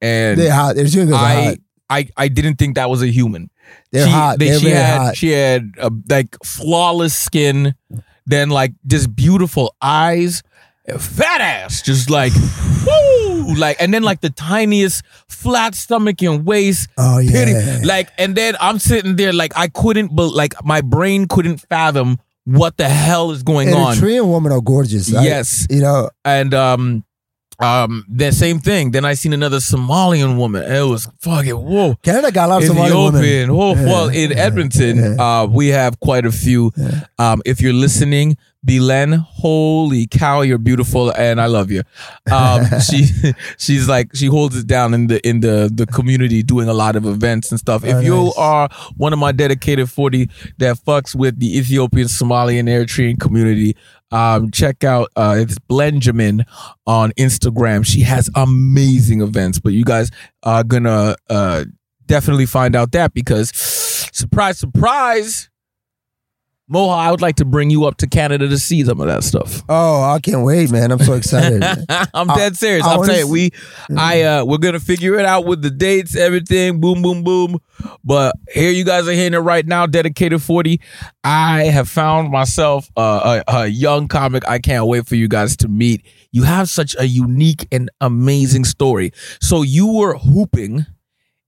and 0.00 0.38
They're 0.38 0.52
hot. 0.52 0.76
They're 0.76 0.86
I, 1.14 1.44
hot. 1.44 1.54
I, 1.90 2.08
I 2.16 2.28
didn't 2.28 2.56
think 2.56 2.76
that 2.76 2.88
was 2.90 3.02
a 3.02 3.06
human. 3.08 3.50
They're 3.92 4.06
she, 4.06 4.12
hot. 4.12 4.38
they- 4.38 4.48
They're 4.50 4.58
she 4.58 4.64
very 4.66 4.76
had 4.76 4.98
hot. 4.98 5.16
she 5.16 5.28
had 5.30 5.70
uh, 5.78 5.90
like 6.08 6.36
flawless 6.44 7.14
skin, 7.16 7.74
then 8.26 8.50
like 8.50 8.72
just 8.86 9.14
beautiful 9.14 9.74
eyes, 9.82 10.42
fat 10.98 11.40
ass, 11.40 11.82
just 11.82 12.08
like 12.10 12.32
woo, 12.86 13.54
like 13.56 13.76
and 13.80 13.92
then 13.92 14.02
like 14.02 14.20
the 14.20 14.30
tiniest 14.30 15.04
flat 15.28 15.74
stomach 15.74 16.22
and 16.22 16.44
waist. 16.46 16.88
Oh, 16.96 17.18
yeah. 17.18 17.32
Pity. 17.44 17.86
Like 17.86 18.08
and 18.18 18.34
then 18.34 18.56
I'm 18.60 18.78
sitting 18.78 19.16
there 19.16 19.32
like 19.32 19.52
I 19.56 19.68
couldn't, 19.68 20.14
but 20.14 20.28
like 20.32 20.54
my 20.64 20.80
brain 20.80 21.26
couldn't 21.26 21.58
fathom 21.68 22.18
what 22.56 22.76
the 22.76 22.88
hell 22.88 23.30
is 23.30 23.42
going 23.42 23.72
on. 23.74 23.96
Eritrean 23.96 24.32
women 24.32 24.52
are 24.52 24.60
gorgeous. 24.60 25.14
I- 25.14 25.24
Yes. 25.24 25.66
you 25.70 25.80
know, 25.80 26.10
And 26.24 26.54
um. 26.54 27.04
Um, 27.60 28.04
the 28.08 28.30
same 28.30 28.60
thing. 28.60 28.92
Then 28.92 29.04
I 29.04 29.14
seen 29.14 29.32
another 29.32 29.56
Somalian 29.56 30.36
woman. 30.38 30.62
It 30.62 30.80
was 30.84 31.08
fucking 31.18 31.56
whoa. 31.56 31.96
Canada 32.04 32.30
got 32.30 32.48
a 32.48 32.52
lot 32.52 32.62
of 32.62 32.68
Somalian 32.68 33.12
women. 33.12 33.50
Oh, 33.50 33.74
Yeah, 33.74 33.84
well, 33.84 34.08
in 34.10 34.30
yeah, 34.30 34.36
Edmonton, 34.36 34.96
yeah. 34.96 35.40
uh, 35.40 35.44
we 35.46 35.66
have 35.74 35.98
quite 35.98 36.24
a 36.24 36.30
few. 36.30 36.70
Um, 37.18 37.42
if 37.44 37.60
you're 37.60 37.72
listening, 37.72 38.36
Belen, 38.64 39.12
holy 39.12 40.06
cow, 40.06 40.40
you're 40.40 40.58
beautiful 40.58 41.10
and 41.12 41.40
I 41.40 41.46
love 41.46 41.70
you. 41.70 41.82
Um, 42.30 42.66
she 42.90 43.06
she's 43.56 43.88
like 43.88 44.14
she 44.14 44.26
holds 44.26 44.56
it 44.56 44.66
down 44.66 44.94
in 44.94 45.06
the 45.06 45.26
in 45.26 45.40
the 45.40 45.70
the 45.72 45.86
community 45.86 46.42
doing 46.42 46.68
a 46.68 46.72
lot 46.74 46.96
of 46.96 47.06
events 47.06 47.50
and 47.50 47.60
stuff. 47.60 47.84
If 47.84 47.96
Oh, 47.96 48.00
you 48.00 48.32
are 48.36 48.68
one 48.96 49.12
of 49.12 49.18
my 49.18 49.32
dedicated 49.32 49.88
40 49.90 50.28
that 50.58 50.76
fucks 50.78 51.14
with 51.14 51.38
the 51.38 51.56
Ethiopian, 51.58 52.08
Somalian, 52.08 52.64
Eritrean 52.68 53.18
community, 53.20 53.76
um, 54.10 54.50
check 54.50 54.82
out 54.82 55.08
uh 55.16 55.36
it's 55.38 55.56
Benjamin 55.68 56.44
on 56.86 57.12
Instagram. 57.12 57.86
She 57.86 58.00
has 58.02 58.28
amazing 58.34 59.20
events, 59.20 59.60
but 59.60 59.72
you 59.72 59.84
guys 59.84 60.10
are 60.42 60.64
gonna 60.64 61.14
uh 61.30 61.64
definitely 62.06 62.46
find 62.46 62.74
out 62.74 62.90
that 62.92 63.14
because 63.14 63.50
surprise, 63.54 64.58
surprise. 64.58 65.48
Moha, 66.70 66.98
I 66.98 67.10
would 67.10 67.22
like 67.22 67.36
to 67.36 67.46
bring 67.46 67.70
you 67.70 67.86
up 67.86 67.96
to 67.98 68.06
Canada 68.06 68.46
to 68.46 68.58
see 68.58 68.84
some 68.84 69.00
of 69.00 69.06
that 69.06 69.24
stuff. 69.24 69.62
Oh, 69.70 70.02
I 70.02 70.20
can't 70.20 70.44
wait, 70.44 70.70
man! 70.70 70.90
I'm 70.92 70.98
so 70.98 71.14
excited. 71.14 71.62
I'm 72.14 72.30
I- 72.30 72.36
dead 72.36 72.56
serious. 72.56 72.84
I 72.84 72.92
I'm 72.92 72.98
wanna 72.98 73.12
saying 73.14 73.28
we, 73.30 73.50
I, 73.96 74.22
uh, 74.22 74.44
we're 74.44 74.58
gonna 74.58 74.80
figure 74.80 75.18
it 75.18 75.24
out 75.24 75.46
with 75.46 75.62
the 75.62 75.70
dates, 75.70 76.14
everything, 76.14 76.80
boom, 76.80 77.00
boom, 77.00 77.24
boom. 77.24 77.58
But 78.04 78.34
here 78.52 78.70
you 78.70 78.84
guys 78.84 79.08
are 79.08 79.12
hearing 79.12 79.34
it 79.34 79.38
right 79.38 79.66
now. 79.66 79.86
Dedicated 79.86 80.42
40. 80.42 80.80
I 81.24 81.64
have 81.64 81.88
found 81.88 82.30
myself 82.30 82.90
uh, 82.96 83.42
a, 83.48 83.60
a 83.60 83.66
young 83.68 84.08
comic. 84.08 84.46
I 84.46 84.58
can't 84.58 84.86
wait 84.86 85.06
for 85.06 85.14
you 85.14 85.28
guys 85.28 85.56
to 85.58 85.68
meet. 85.68 86.04
You 86.32 86.42
have 86.42 86.68
such 86.68 86.94
a 86.98 87.06
unique 87.06 87.66
and 87.72 87.90
amazing 88.00 88.64
story. 88.64 89.12
So 89.40 89.62
you 89.62 89.86
were 89.86 90.18
hooping 90.18 90.84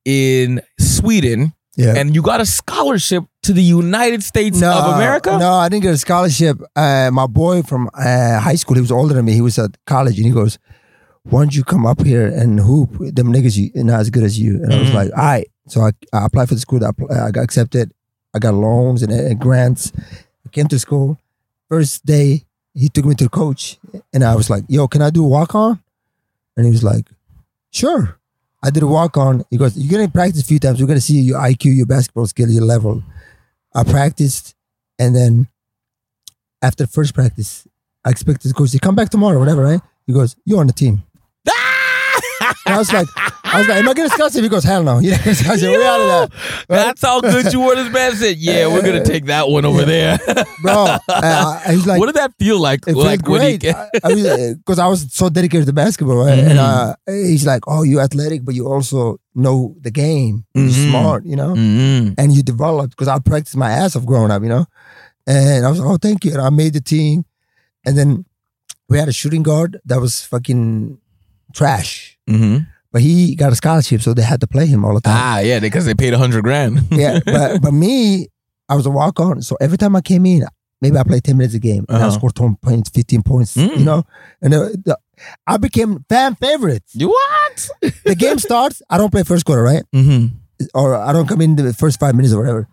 in 0.05 0.63
Sweden, 0.79 1.53
yeah. 1.77 1.95
and 1.97 2.15
you 2.15 2.23
got 2.23 2.41
a 2.41 2.47
scholarship 2.47 3.25
to 3.43 3.53
the 3.53 3.63
United 3.63 4.23
States 4.23 4.59
of 4.63 4.95
America. 4.95 5.37
No, 5.39 5.53
I 5.53 5.69
didn't 5.69 5.83
get 5.83 5.95
a 5.95 5.99
scholarship. 5.99 6.59
Uh, 6.77 7.11
my 7.13 7.27
boy 7.27 7.63
from 7.63 7.89
uh, 7.95 8.39
high 8.39 8.55
school, 8.57 8.75
he 8.75 8.81
was 8.81 8.93
older 8.93 9.15
than 9.15 9.25
me. 9.25 9.33
He 9.33 9.41
was 9.41 9.59
at 9.59 9.77
college, 9.87 10.17
and 10.19 10.27
he 10.27 10.33
goes, 10.33 10.59
"Why 11.25 11.41
don't 11.43 11.55
you 11.55 11.65
come 11.65 11.87
up 11.87 12.03
here 12.05 12.27
and 12.27 12.61
hoop? 12.61 12.91
Them 13.15 13.33
niggas 13.33 13.57
you, 13.57 13.71
not 13.83 14.01
as 14.01 14.11
good 14.11 14.25
as 14.25 14.39
you." 14.39 14.57
And 14.63 14.73
I 14.75 14.79
was 14.81 14.91
Mhm. 14.91 14.95
like, 14.95 15.11
"All 15.13 15.25
right." 15.25 15.49
So 15.69 15.81
I, 15.83 15.91
I 16.13 16.27
applied 16.27 16.49
for 16.49 16.55
the 16.55 16.61
school. 16.61 16.85
I, 16.85 16.91
I 17.27 17.31
got 17.31 17.43
accepted. 17.43 17.93
I 18.35 18.39
got 18.39 18.55
loans 18.55 19.03
and, 19.03 19.13
and 19.13 19.39
grants. 19.41 19.93
I 20.47 20.49
came 20.51 20.69
to 20.69 20.79
school. 20.79 21.19
First 21.69 22.05
day, 22.05 22.45
he 22.75 22.89
took 22.89 23.05
me 23.05 23.15
to 23.15 23.25
the 23.25 23.31
coach, 23.31 23.79
and 24.13 24.23
I 24.23 24.35
was 24.37 24.51
like, 24.51 24.65
"Yo, 24.69 24.87
can 24.87 25.01
I 25.03 25.11
do 25.11 25.25
a 25.25 25.29
walk 25.29 25.55
on?" 25.55 25.81
And 26.57 26.67
he 26.67 26.73
was 26.73 26.85
like, 26.85 27.09
"Sure." 27.71 28.19
I 28.63 28.69
did 28.69 28.83
a 28.83 28.87
walk 28.87 29.17
on. 29.17 29.45
He 29.49 29.57
goes, 29.57 29.79
"You're 29.79 29.91
gonna 29.99 30.11
practice 30.11 30.43
a 30.43 30.45
few 30.45 30.59
times. 30.59 30.79
We're 30.81 30.87
gonna 30.89 31.01
see 31.01 31.19
your 31.21 31.39
IQ, 31.41 31.75
your 31.75 31.87
basketball 31.87 32.27
skill, 32.27 32.51
your 32.51 32.65
level." 32.65 33.03
I 33.75 33.85
practiced, 33.85 34.55
and 34.99 35.15
then 35.15 35.49
after 36.63 36.85
the 36.85 36.89
first 36.89 37.15
practice, 37.15 37.67
I 38.05 38.11
expected 38.11 38.51
the 38.51 38.55
coach 38.55 38.73
to 38.73 38.79
come 38.79 38.95
back 38.95 39.11
tomorrow, 39.11 39.39
whatever, 39.39 39.63
right? 39.63 39.81
He 40.07 40.13
goes, 40.13 40.37
"You're 40.45 40.61
on 40.61 40.67
the 40.67 40.73
team." 40.73 41.03
And 42.67 42.75
I 42.75 42.79
was 42.79 42.93
like, 42.93 43.07
I 43.53 43.59
was 43.59 43.69
like, 43.69 43.79
"Am 43.79 43.89
I 43.89 43.95
gonna 43.95 44.09
discuss 44.09 44.37
it?" 44.37 44.43
He 44.43 44.49
goes, 44.49 44.65
"Hell 44.65 44.83
no." 44.83 44.99
I 44.99 45.03
said, 45.35 45.61
"We're 45.63 45.83
out 45.85 46.01
of 46.01 46.31
that." 46.31 46.31
That's 46.69 47.03
how 47.03 47.21
good 47.21 47.53
you 47.53 47.61
were. 47.61 47.75
This 47.75 47.93
man 47.93 48.13
said, 48.15 48.37
"Yeah, 48.37 48.67
we're 48.69 48.83
gonna 48.83 49.05
take 49.05 49.27
that 49.27 49.49
one 49.49 49.65
over 49.65 49.85
there." 49.85 50.19
bro. 50.63 50.97
Uh, 51.09 51.59
he's 51.71 51.87
like, 51.87 51.99
what 51.99 52.07
did 52.07 52.17
that 52.17 52.33
feel 52.39 52.61
like? 52.61 52.87
It 52.87 52.97
like 52.97 53.23
great. 53.23 53.63
ca- 53.63 53.89
I 54.05 54.55
because 54.55 54.79
I, 54.79 54.87
was 54.87 55.13
so 55.13 55.29
dedicated 55.29 55.67
to 55.67 55.73
basketball, 55.73 56.17
right? 56.17 56.39
Mhm. 56.39 56.51
and 56.51 56.59
uh, 56.59 56.95
he's 57.07 57.45
like, 57.47 57.63
"Oh, 57.67 57.83
you're 57.83 58.01
athletic, 58.03 58.45
but 58.45 58.55
you 58.55 58.67
also 58.69 59.19
know 59.35 59.75
the 59.81 59.91
game. 59.91 60.45
You're 60.55 60.69
Mhm. 60.69 60.89
smart, 60.91 61.25
you 61.27 61.37
know, 61.37 61.55
Mhm. 61.55 62.15
and 62.19 62.33
you 62.33 62.43
developed." 62.43 62.91
Because 62.97 63.09
I 63.09 63.19
practiced 63.19 63.57
my 63.57 63.71
ass 63.71 63.97
off 63.97 64.05
growing 64.07 64.31
up, 64.31 64.43
you 64.43 64.49
know, 64.49 64.67
and 65.27 65.67
I 65.67 65.71
was 65.71 65.81
like, 65.81 65.89
"Oh, 65.89 65.97
thank 66.01 66.25
you." 66.25 66.33
And 66.33 66.41
I 66.41 66.51
made 66.51 66.73
the 66.75 66.81
team, 66.81 67.25
and 67.85 67.97
then 67.99 68.25
we 68.89 68.99
had 68.99 69.09
a 69.09 69.13
shooting 69.13 69.43
guard 69.43 69.81
that 69.87 70.01
was 70.01 70.23
fucking 70.23 70.99
trash, 71.55 72.17
Mhm. 72.29 72.67
But 72.93 73.03
he 73.03 73.35
got 73.37 73.53
a 73.53 73.57
scholarship, 73.57 74.03
so 74.03 74.15
they 74.15 74.23
had 74.23 74.41
to 74.41 74.47
play 74.47 74.67
him 74.67 74.85
all 74.85 74.95
the 74.95 75.01
time. 75.01 75.17
Ah, 75.17 75.39
yeah, 75.41 75.61
because 75.61 75.85
they 75.87 75.95
paid 75.95 76.13
a 76.15 76.19
hundred 76.19 76.43
grand. 76.43 76.81
yeah, 76.91 77.21
but 77.25 77.63
but 77.63 77.73
me, 77.73 78.29
I 78.69 78.75
was 78.75 78.87
a 78.87 78.91
walk 78.91 79.21
on. 79.21 79.43
So 79.43 79.57
every 79.61 79.79
time 79.79 79.95
I 79.97 80.01
came 80.01 80.27
in, 80.27 80.45
maybe 80.81 80.97
I 80.99 81.03
played 81.05 81.25
ten 81.25 81.37
minutes 81.37 81.55
a 81.55 81.59
game, 81.61 81.85
and 81.89 81.99
I 81.99 82.07
Uh-huh. 82.07 82.11
scored 82.19 82.35
ten 82.35 82.57
points, 82.63 82.91
fifteen 82.91 83.23
points. 83.23 83.57
Mm. 83.57 83.79
You 83.79 83.85
know, 83.85 84.05
and 84.43 84.53
the, 84.53 84.59
the, 84.85 84.99
I 85.47 85.57
became 85.59 86.05
fan 86.09 86.35
favorite. 86.37 86.85
You 86.93 87.09
what? 87.09 87.69
The 88.05 88.15
game 88.17 88.39
starts. 88.39 88.83
I 88.91 88.99
don't 88.99 89.11
play 89.11 89.23
first 89.23 89.45
quarter, 89.45 89.63
right? 89.63 89.85
mm-hmm. 89.95 90.37
Or 90.75 90.95
I 90.95 91.13
don't 91.13 91.27
come 91.29 91.41
in 91.41 91.57
the 91.57 91.73
first 91.73 91.99
five 92.01 92.15
minutes 92.15 92.35
or 92.35 92.41
whatever. 92.41 92.69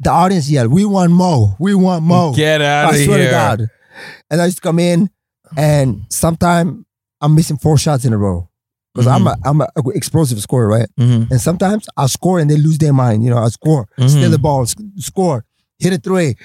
The 0.00 0.10
audience 0.10 0.50
yell, 0.50 0.68
"We 0.68 0.84
want 0.84 1.12
Mo! 1.12 1.54
We 1.60 1.74
want 1.74 2.02
Mo!" 2.04 2.32
Get 2.34 2.60
out 2.60 2.90
of 2.90 2.94
here. 2.96 3.02
I 3.02 3.06
swear 3.06 3.18
here! 3.18 3.26
to 3.28 3.32
God. 3.32 3.68
And 4.30 4.40
I 4.42 4.46
used 4.46 4.56
to 4.58 4.62
come 4.62 4.78
in, 4.80 5.08
and 5.56 6.02
sometime 6.08 6.84
I'm 7.20 7.34
missing 7.34 7.56
four 7.58 7.78
shots 7.78 8.04
in 8.04 8.12
a 8.12 8.18
row 8.18 8.48
because 8.94 9.06
I'm 9.06 9.26
a 9.26 9.36
I'm 9.44 9.60
a 9.60 9.68
explosive 9.94 10.40
scorer, 10.40 10.68
right? 10.68 10.88
Mhm. 10.98 11.30
And 11.30 11.40
sometimes 11.40 11.88
I 11.96 12.06
score 12.06 12.38
and 12.38 12.50
they 12.50 12.56
lose 12.56 12.78
their 12.78 12.92
mind. 12.92 13.24
You 13.24 13.30
know, 13.30 13.38
I 13.38 13.48
score, 13.48 13.88
Mhm. 13.98 14.08
steal 14.10 14.30
the 14.30 14.38
ball, 14.38 14.66
sc- 14.66 14.80
score, 14.98 15.44
hit 15.78 15.92
a 15.92 15.98
three, 15.98 16.36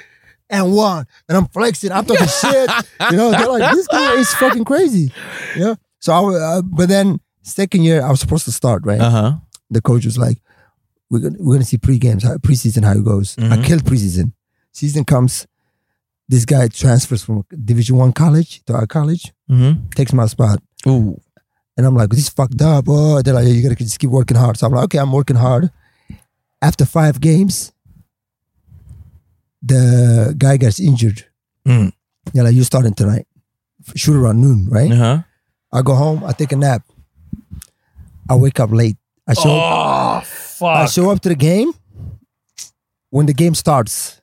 and 0.49 0.73
one. 0.73 1.05
And 1.27 1.37
I'm 1.37 1.47
flexing. 1.47 1.91
I'm 1.91 2.05
talking 2.05 2.27
shit. 2.41 2.69
You 3.11 3.17
know, 3.17 3.31
they're 3.31 3.49
like, 3.49 3.73
this 3.73 3.87
guy 3.87 4.13
is 4.13 4.33
fucking 4.35 4.63
crazy. 4.65 5.11
You 5.55 5.61
know? 5.61 5.75
So 5.99 6.13
I, 6.13 6.35
uh, 6.35 6.61
but 6.61 6.87
then 6.89 7.19
second 7.43 7.83
year, 7.83 8.01
I 8.01 8.09
was 8.09 8.19
supposed 8.19 8.45
to 8.45 8.51
start, 8.51 8.85
right? 8.85 9.01
Uh 9.01 9.09
huh. 9.09 9.33
the 9.69 9.81
coach 9.81 10.05
was 10.05 10.17
like, 10.17 10.37
we're 11.09 11.19
gonna, 11.19 11.35
we're 11.39 11.55
gonna 11.55 11.65
see 11.65 11.77
pre-games, 11.77 12.23
how, 12.23 12.35
preseason, 12.37 12.83
how 12.85 12.93
it 12.93 13.03
goes. 13.03 13.35
I 13.37 13.41
Mhm. 13.57 13.63
killed 13.65 13.83
preseason. 13.83 14.31
Season 14.71 15.03
comes, 15.03 15.45
this 16.29 16.45
guy 16.45 16.67
transfers 16.69 17.23
from 17.23 17.43
Division 17.65 17.97
One 17.97 18.13
college 18.13 18.61
to 18.65 18.73
our 18.73 18.87
college, 18.87 19.33
Mm-hmm. 19.49 19.89
takes 19.95 20.13
my 20.13 20.25
spot. 20.27 20.61
Ooh. 20.87 21.19
And 21.77 21.85
I'm 21.85 21.95
like, 21.95 22.09
this 22.09 22.19
is 22.19 22.29
fucked 22.29 22.61
up. 22.61 22.85
Oh, 22.87 23.21
they're 23.21 23.33
like, 23.35 23.45
yeah, 23.45 23.53
you 23.53 23.61
gotta 23.63 23.75
just 23.75 23.99
keep 23.99 24.09
working 24.09 24.35
hard. 24.35 24.57
So 24.57 24.65
I'm 24.67 24.73
like, 24.73 24.85
okay, 24.85 24.97
I'm 24.97 25.11
working 25.11 25.35
hard. 25.37 25.69
After 26.61 26.85
five 26.85 27.21
games, 27.21 27.71
the 29.61 30.35
guy 30.37 30.57
gets 30.57 30.79
injured. 30.79 31.25
Mm. 31.67 31.91
Yeah, 32.33 32.43
like 32.43 32.55
you 32.55 32.63
starting 32.63 32.93
tonight. 32.93 33.27
Shoot 33.95 34.15
around 34.15 34.41
noon, 34.41 34.67
right? 34.69 34.91
Uh 34.91 34.95
huh. 34.95 35.21
I 35.71 35.81
go 35.81 35.95
home, 35.95 36.23
I 36.23 36.31
take 36.33 36.51
a 36.51 36.55
nap. 36.55 36.83
I 38.29 38.35
wake 38.35 38.59
up 38.59 38.71
late. 38.71 38.97
I 39.27 39.33
show 39.33 39.49
Oh 39.49 40.19
I 40.21 40.23
fuck! 40.25 40.89
show 40.89 41.09
up 41.09 41.21
to 41.21 41.29
the 41.29 41.35
game. 41.35 41.73
When 43.09 43.25
the 43.25 43.33
game 43.33 43.53
starts, 43.55 44.21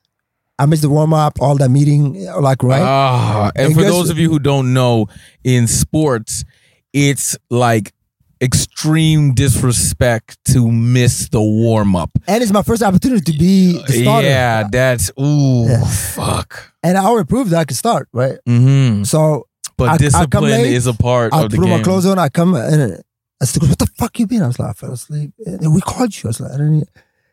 I 0.59 0.65
miss 0.65 0.81
the 0.81 0.89
warm 0.89 1.13
up, 1.13 1.41
all 1.41 1.55
that 1.57 1.69
meeting, 1.69 2.25
like 2.39 2.61
right. 2.63 2.81
Ah, 2.81 3.51
and 3.55 3.67
And 3.67 3.75
for 3.75 3.81
guess- 3.81 3.91
those 3.91 4.09
of 4.09 4.17
you 4.19 4.29
who 4.29 4.39
don't 4.39 4.73
know, 4.73 5.07
in 5.43 5.67
sports, 5.67 6.43
it's 6.95 7.37
like 7.49 7.91
extreme 8.41 9.33
disrespect 9.33 10.37
to 10.45 10.71
miss 10.71 11.29
the 11.29 11.41
warm 11.41 11.95
up. 11.95 12.11
and 12.27 12.41
it's 12.43 12.51
my 12.51 12.61
first 12.63 12.81
opportunity 12.83 13.31
to 13.31 13.37
be 13.37 13.73
the 13.87 13.93
starter. 14.03 14.27
Yeah, 14.27 14.67
that's 14.71 15.11
ooh 15.19 15.65
Yeah. 15.67 15.83
fuck. 15.85 16.73
And 16.83 16.97
I 16.97 17.03
already 17.05 17.27
proved 17.27 17.51
that 17.51 17.59
I 17.59 17.65
could 17.65 17.77
start, 17.77 18.07
right? 18.13 18.37
Mm-hmm. 18.47 19.03
So 19.03 19.47
But 19.77 19.89
I- 19.89 19.93
I 19.93 19.97
discipline 19.97 20.43
late, 20.51 20.73
is 20.73 20.87
a 20.87 20.93
part 20.93 21.33
I 21.33 21.43
of 21.43 21.51
the 21.51 21.57
put 21.57 21.65
game. 21.65 21.77
my 21.77 21.83
clothes 21.83 22.05
on. 22.05 22.17
I 22.19 22.29
come 22.29 22.55
and 22.55 23.01
I 23.41 23.45
said, 23.45 23.61
"What 23.63 23.77
the 23.79 23.87
fuck 23.99 24.17
you 24.19 24.27
been?" 24.27 24.41
I 24.43 24.47
was 24.47 24.59
like, 24.59 24.69
"I 24.69 24.73
fell 24.73 24.93
asleep." 24.93 25.31
And 25.45 25.73
we 25.75 25.81
called 25.81 26.15
you. 26.15 26.27
I 26.27 26.29
was 26.29 26.39
like, 26.39 26.51
"I 26.51 26.57
didn't." 26.57 26.87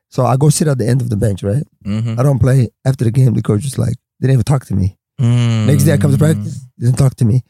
So 0.08 0.26
I 0.26 0.36
go 0.36 0.48
sit 0.50 0.66
at 0.68 0.78
the 0.78 0.88
end 0.88 1.00
of 1.00 1.08
the 1.10 1.16
bench, 1.16 1.42
right? 1.42 1.62
Mhm. 1.86 2.18
I 2.18 2.22
don't 2.22 2.38
play. 2.40 2.68
After 2.84 3.04
the 3.04 3.10
game, 3.12 3.34
the 3.34 3.42
coach 3.42 3.62
was 3.64 3.78
like, 3.78 3.94
"They 4.18 4.26
didn't 4.26 4.34
even 4.40 4.44
talk 4.44 4.64
to 4.66 4.74
me." 4.74 4.96
Mm. 5.20 5.66
Next 5.66 5.84
day 5.84 5.92
I 5.92 5.98
come 5.98 6.10
to 6.12 6.18
practice, 6.18 6.60
didn't 6.78 6.96
talk 6.98 7.14
to 7.16 7.24
me. 7.24 7.42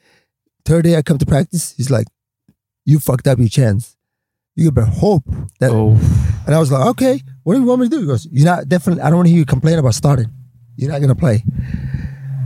Third 0.64 0.85
day 0.85 0.97
I 0.97 1.02
come 1.02 1.19
to 1.19 1.26
practice, 1.26 1.75
he's 1.76 1.90
like, 1.90 2.07
"You 2.85 2.99
fucked 2.99 3.26
up 3.26 3.38
your 3.38 3.49
chance. 3.49 3.97
You 4.57 4.71
better 4.71 4.87
hope 4.87 5.25
that." 5.61 5.71
Oh, 5.71 5.99
And 6.47 6.54
I 6.54 6.59
was 6.59 6.71
like, 6.73 6.87
"Okay, 6.88 7.21
what 7.45 7.54
do 7.54 7.61
you 7.61 7.66
want 7.66 7.81
me 7.81 7.88
to 7.88 7.97
do?" 7.97 8.00
He 8.00 8.07
goes, 8.07 8.26
"You're 8.31 8.45
not 8.47 8.69
definitely. 8.69 9.02
I 9.02 9.09
don't 9.11 9.16
want 9.19 9.26
to 9.26 9.31
hear 9.31 9.38
you 9.40 9.47
complain 9.47 9.78
about 9.78 9.95
starting. 9.95 10.28
You're 10.76 10.90
not 10.90 11.00
gonna 11.00 11.14
play." 11.14 11.45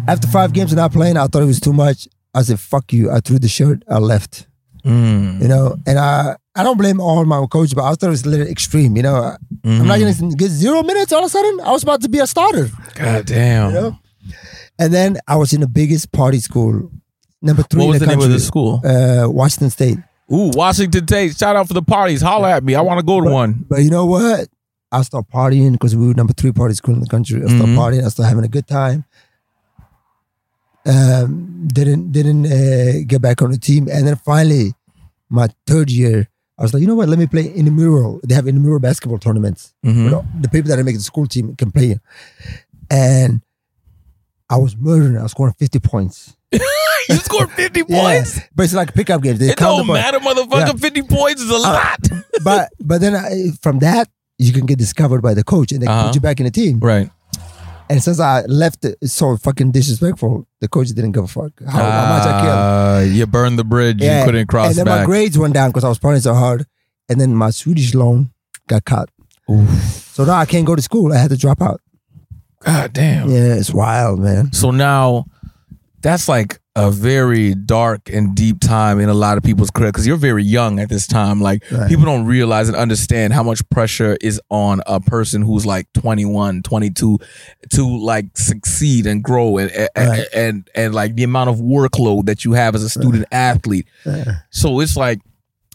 After 0.08 0.28
five 0.28 0.52
games 0.52 0.72
of 0.72 0.76
not 0.76 0.92
playing, 0.92 1.16
I 1.16 1.26
thought 1.26 1.42
it 1.42 1.46
was 1.46 1.60
too 1.60 1.72
much. 1.72 2.08
I 2.34 2.42
said, 2.42 2.60
"Fuck 2.60 2.92
you." 2.92 3.10
I 3.10 3.20
threw 3.20 3.38
the 3.38 3.48
shirt. 3.48 3.82
I 3.88 3.98
left. 3.98 4.46
Mm. 4.84 5.42
You 5.42 5.48
know, 5.48 5.76
and 5.86 5.98
I 5.98 6.36
I 6.54 6.62
don't 6.62 6.78
blame 6.78 7.00
all 7.00 7.24
my 7.24 7.44
coach, 7.50 7.74
but 7.74 7.84
I 7.84 7.90
thought 7.90 8.06
it 8.06 8.10
was 8.10 8.24
a 8.24 8.28
little 8.30 8.46
extreme. 8.46 8.96
You 8.96 9.02
know, 9.02 9.16
I- 9.16 9.36
I'm 9.64 9.86
not 9.86 9.98
Mhm. 9.98 10.20
gonna 10.20 10.34
get 10.36 10.50
zero 10.50 10.82
minutes 10.84 11.12
all 11.12 11.20
of 11.20 11.26
a 11.26 11.28
sudden. 11.28 11.60
I 11.60 11.72
was 11.72 11.82
about 11.82 12.00
to 12.02 12.08
be 12.08 12.18
a 12.20 12.26
starter. 12.26 12.70
God 12.94 13.26
damn. 13.26 13.74
You 13.74 13.80
know, 13.80 13.98
and 14.78 14.94
then 14.94 15.18
I 15.26 15.36
was 15.36 15.52
in 15.52 15.60
the 15.60 15.66
biggest 15.68 16.12
party 16.12 16.38
school, 16.40 16.90
number 17.46 17.62
three 17.62 17.80
What 17.80 17.88
was 17.88 17.96
in 17.96 18.00
the 18.00 18.06
the 18.06 18.16
name 18.16 18.24
of 18.26 18.30
the 18.32 18.40
school? 18.40 18.80
uh, 18.84 19.28
Washington 19.30 19.70
State. 19.70 19.98
Ooh, 20.32 20.50
Washington 20.54 21.06
State. 21.06 21.36
Shout 21.36 21.56
out 21.56 21.68
for 21.68 21.74
the 21.74 21.82
parties. 21.82 22.20
Holla 22.20 22.50
at 22.56 22.64
me. 22.64 22.74
I 22.74 22.80
want 22.80 22.98
to 23.00 23.06
go 23.06 23.20
to 23.20 23.30
one. 23.30 23.64
But 23.68 23.78
you 23.84 23.90
know 23.90 24.06
what? 24.06 24.48
I 24.92 25.02
started 25.02 25.30
partying 25.30 25.72
because 25.72 25.94
we 25.96 26.06
were 26.08 26.14
number 26.14 26.32
three 26.32 26.52
party 26.52 26.74
school 26.74 26.94
in 26.94 27.00
the 27.00 27.06
country. 27.06 27.40
I 27.42 27.46
started 27.46 27.66
Mhm. 27.68 27.76
partying. 27.76 28.04
I 28.04 28.08
started 28.08 28.28
having 28.28 28.44
a 28.44 28.48
good 28.48 28.66
time. 28.66 29.04
Um, 30.86 31.66
didn't 31.66 32.12
didn't 32.12 32.46
uh, 32.46 33.02
get 33.06 33.20
back 33.20 33.42
on 33.42 33.50
the 33.50 33.58
team, 33.58 33.88
and 33.90 34.06
then 34.06 34.14
finally, 34.16 34.74
my 35.28 35.48
third 35.66 35.90
year, 35.90 36.28
I 36.58 36.62
was 36.62 36.72
like, 36.72 36.80
you 36.80 36.86
know 36.86 36.94
what? 36.94 37.08
Let 37.08 37.18
me 37.18 37.26
play 37.26 37.46
intramural. 37.48 38.20
They 38.26 38.34
have 38.36 38.46
intramural 38.46 38.78
basketball 38.78 39.18
tournaments. 39.18 39.74
Mhm. 39.84 40.10
But 40.10 40.24
the 40.42 40.48
people 40.48 40.68
that 40.70 40.78
are 40.78 40.84
making 40.84 40.98
the 40.98 41.04
school 41.04 41.26
team 41.26 41.56
can 41.56 41.72
play. 41.72 41.98
And 42.88 43.40
I 44.48 44.58
was 44.58 44.76
murdering. 44.76 45.18
I 45.18 45.22
was 45.24 45.32
scoring 45.32 45.54
50 45.58 45.80
points. 45.80 46.36
you 47.08 47.16
scored 47.16 47.50
50 47.52 47.84
points? 47.84 48.36
Yeah. 48.36 48.42
But 48.54 48.62
it's 48.64 48.74
like 48.74 48.94
pickup 48.94 49.22
games. 49.22 49.38
They 49.38 49.50
It 49.50 49.58
don't 49.58 49.86
matter, 49.86 50.18
motherfucker. 50.20 50.66
Yeah. 50.66 50.72
50 50.72 51.02
points 51.02 51.42
is 51.42 51.50
a 51.50 51.58
lot. 51.58 51.98
But 52.44 52.70
but 52.80 53.00
then 53.00 53.14
I, 53.16 53.50
from 53.62 53.78
that, 53.80 54.08
you 54.38 54.52
can 54.52 54.66
get 54.66 54.78
discovered 54.78 55.22
by 55.22 55.32
the 55.34 55.42
coach 55.42 55.72
and 55.72 55.80
they 55.82 55.86
Uh-huh. 55.86 56.06
put 56.08 56.14
you 56.14 56.20
back 56.20 56.38
in 56.38 56.44
the 56.44 56.50
team. 56.52 56.78
right. 56.80 57.10
And 57.88 58.02
since 58.02 58.18
I 58.18 58.42
left 58.46 58.84
it 58.84 58.98
so 59.08 59.36
fucking 59.36 59.70
disrespectful, 59.70 60.46
the 60.60 60.66
coach 60.68 60.88
didn't 60.88 61.12
give 61.12 61.22
a 61.22 61.28
fuck 61.28 61.52
how, 61.64 61.70
how 61.70 62.16
much 62.18 62.26
I 62.26 62.40
killed. 62.42 62.58
Uh, 62.58 63.14
you 63.14 63.26
burned 63.26 63.58
the 63.60 63.64
bridge. 63.64 64.02
You 64.02 64.22
couldn't 64.24 64.48
cross 64.48 64.68
and 64.70 64.76
then 64.76 64.86
back. 64.86 65.00
my 65.00 65.04
grades 65.06 65.38
went 65.38 65.54
down 65.54 65.70
because 65.70 65.84
I 65.84 65.88
was 65.88 65.98
partying 66.00 66.20
so 66.20 66.34
hard. 66.34 66.66
And 67.08 67.20
then 67.20 67.32
my 67.36 67.50
Swedish 67.50 67.94
loan 67.94 68.30
got 68.66 68.84
cut. 68.84 69.08
So 69.48 70.24
now 70.24 70.34
I 70.34 70.46
can't 70.46 70.66
go 70.66 70.74
to 70.74 70.82
school. 70.82 71.12
I 71.12 71.18
had 71.18 71.30
to 71.30 71.36
drop 71.36 71.62
out. 71.62 71.80
God 72.64 72.92
damn. 72.92 73.30
Yeah, 73.30 73.54
it's 73.54 73.72
wild, 73.72 74.18
man. 74.18 74.52
So 74.52 74.72
now 74.72 75.26
that's 76.06 76.28
like 76.28 76.60
a 76.76 76.88
very 76.88 77.52
dark 77.52 78.08
and 78.12 78.36
deep 78.36 78.60
time 78.60 79.00
in 79.00 79.08
a 79.08 79.14
lot 79.14 79.36
of 79.38 79.42
people's 79.42 79.70
career 79.72 79.90
because 79.90 80.06
you're 80.06 80.16
very 80.16 80.44
young 80.44 80.78
at 80.78 80.88
this 80.88 81.06
time. 81.08 81.40
Like 81.40 81.64
Right. 81.72 81.88
people 81.88 82.04
don't 82.04 82.26
realize 82.26 82.68
and 82.68 82.76
understand 82.76 83.32
how 83.32 83.42
much 83.42 83.68
pressure 83.70 84.16
is 84.20 84.40
on 84.48 84.82
a 84.86 85.00
person 85.00 85.42
who's 85.42 85.66
like 85.66 85.92
21, 85.94 86.62
22 86.62 87.18
to 87.70 87.98
like 87.98 88.26
succeed 88.36 89.06
and 89.06 89.20
grow 89.24 89.58
and 89.58 89.70
and, 89.72 89.90
Right. 89.96 90.26
and, 90.32 90.70
and 90.76 90.94
like 90.94 91.16
the 91.16 91.24
amount 91.24 91.50
of 91.50 91.56
workload 91.56 92.26
that 92.26 92.44
you 92.44 92.52
have 92.52 92.76
as 92.76 92.84
a 92.84 92.88
student 92.88 93.24
athlete. 93.32 93.88
Yeah. 94.04 94.36
So 94.50 94.78
it's 94.80 94.96
like 94.96 95.18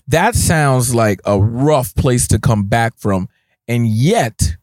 that 0.07 0.35
sounds 0.35 0.95
like 0.95 1.19
a 1.25 1.37
rough 1.39 1.93
place 1.95 2.27
to 2.29 2.39
come 2.39 2.67
back 2.67 2.93
from. 2.97 3.27
And 3.67 3.85
yet 3.87 4.55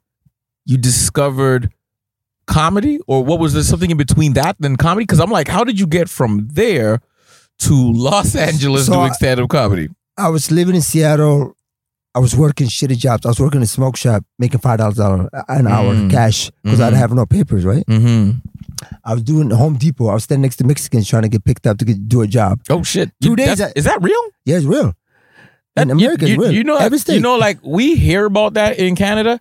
you 0.64 0.78
discovered 0.78 1.72
comedy 2.48 2.98
or 3.06 3.22
what 3.24 3.38
was 3.38 3.52
there 3.54 3.62
something 3.62 3.90
in 3.90 3.96
between 3.96 4.32
that 4.32 4.56
than 4.58 4.76
comedy? 4.76 5.04
Because 5.04 5.20
I'm 5.20 5.30
like, 5.30 5.46
how 5.48 5.62
did 5.62 5.78
you 5.78 5.86
get 5.86 6.08
from 6.08 6.48
there 6.52 7.00
to 7.60 7.74
Los 7.92 8.34
Angeles 8.34 8.86
So 8.86 8.94
doing 8.94 9.12
stand-up 9.12 9.48
comedy? 9.50 9.88
I 10.16 10.28
was 10.30 10.50
living 10.50 10.74
in 10.74 10.82
Seattle. 10.82 11.54
I 12.14 12.18
was 12.20 12.34
working 12.34 12.66
shitty 12.66 12.96
jobs. 12.98 13.24
I 13.24 13.28
was 13.28 13.38
working 13.38 13.58
in 13.58 13.62
a 13.64 13.66
smoke 13.68 13.96
shop, 13.96 14.24
making 14.38 14.58
five 14.60 14.78
dollars 14.78 14.98
an 14.98 15.66
hour 15.68 15.94
Mm. 15.94 16.10
cash 16.10 16.50
because 16.64 16.80
I 16.80 16.84
Mhm. 16.84 16.90
didn't 16.90 16.98
have 17.00 17.12
no 17.12 17.26
papers. 17.26 17.64
Right? 17.64 17.84
Mm-hmm. 17.86 18.30
I 19.04 19.14
was 19.14 19.22
doing 19.22 19.50
Home 19.50 19.76
Depot. 19.76 20.08
I 20.08 20.14
was 20.14 20.24
standing 20.24 20.42
next 20.42 20.56
to 20.56 20.64
Mexicans 20.64 21.06
trying 21.08 21.22
to 21.22 21.28
get 21.28 21.44
picked 21.44 21.66
up 21.66 21.78
to 21.78 21.84
get, 21.84 22.08
do 22.08 22.22
a 22.22 22.26
job. 22.26 22.60
Oh 22.70 22.82
shit! 22.82 23.10
Two 23.22 23.30
You- 23.30 23.36
days 23.36 23.60
I- 23.60 23.72
is 23.76 23.84
that 23.84 24.02
real? 24.02 24.20
Yeah, 24.44 24.56
it's 24.56 24.66
real. 24.66 24.94
In 25.76 25.88
That- 25.88 25.90
America, 25.90 26.26
you, 26.28 26.34
it's 26.34 26.42
real. 26.42 26.52
you 26.52 26.64
know, 26.64 26.76
every 26.76 26.98
state. 26.98 27.14
you 27.14 27.20
know, 27.20 27.36
like 27.36 27.58
we 27.62 27.94
hear 27.94 28.24
about 28.24 28.54
that 28.54 28.78
in 28.78 28.96
Canada, 28.96 29.38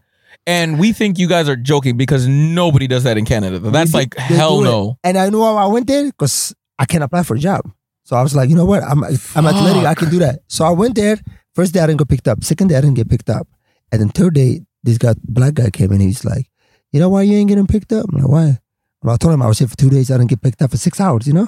and 0.47 0.79
we 0.79 0.93
think 0.93 1.19
you 1.19 1.27
guys 1.27 1.49
are 1.49 1.57
joking 1.57 1.97
because 1.97 2.27
nobody 2.27 2.87
does 2.87 3.03
that 3.03 3.17
in 3.17 3.25
Canada. 3.25 3.59
That's 3.59 3.93
like 3.93 4.15
hell 4.15 4.61
no. 4.61 4.97
And 5.03 5.17
I 5.17 5.29
knew 5.29 5.41
why 5.41 5.51
I 5.51 5.67
went 5.67 5.87
there 5.87 6.05
because 6.05 6.55
I 6.79 6.85
can't 6.85 7.03
apply 7.03 7.23
for 7.23 7.35
a 7.35 7.39
job. 7.39 7.69
So 8.05 8.15
I 8.15 8.23
was 8.23 8.33
like, 8.33 8.49
you 8.49 8.55
know 8.55 8.65
what? 8.65 8.81
I'm 8.81 9.03
I'm 9.03 9.45
athletic. 9.45 9.83
I 9.83 9.93
can 9.93 10.09
do 10.09 10.19
that. 10.19 10.39
So 10.47 10.63
I 10.63 10.69
went 10.69 10.95
there. 10.95 11.19
First 11.53 11.73
day 11.73 11.81
I 11.81 11.87
didn't 11.87 11.99
get 11.99 12.07
picked 12.07 12.27
up. 12.29 12.43
Second 12.43 12.69
day 12.69 12.77
I 12.77 12.81
didn't 12.81 12.95
get 12.95 13.09
picked 13.09 13.29
up. 13.29 13.47
And 13.91 14.01
then 14.01 14.09
third 14.09 14.35
day, 14.35 14.61
this 14.83 14.97
guy, 14.97 15.13
black 15.23 15.55
guy 15.55 15.69
came 15.69 15.91
in. 15.91 15.99
He's 15.99 16.23
like, 16.23 16.49
you 16.91 16.99
know 16.99 17.09
why 17.09 17.23
you 17.23 17.35
ain't 17.37 17.49
getting 17.49 17.67
picked 17.67 17.91
up? 17.91 18.05
I'm 18.09 18.21
like, 18.21 18.29
why? 18.29 18.59
Well, 19.03 19.15
I 19.15 19.17
told 19.17 19.33
him 19.33 19.41
I 19.41 19.47
was 19.47 19.59
here 19.59 19.67
for 19.67 19.75
two 19.75 19.89
days. 19.89 20.09
I 20.09 20.17
didn't 20.17 20.29
get 20.29 20.41
picked 20.41 20.61
up 20.61 20.71
for 20.71 20.77
six 20.77 21.01
hours. 21.01 21.27
You 21.27 21.33
know? 21.33 21.47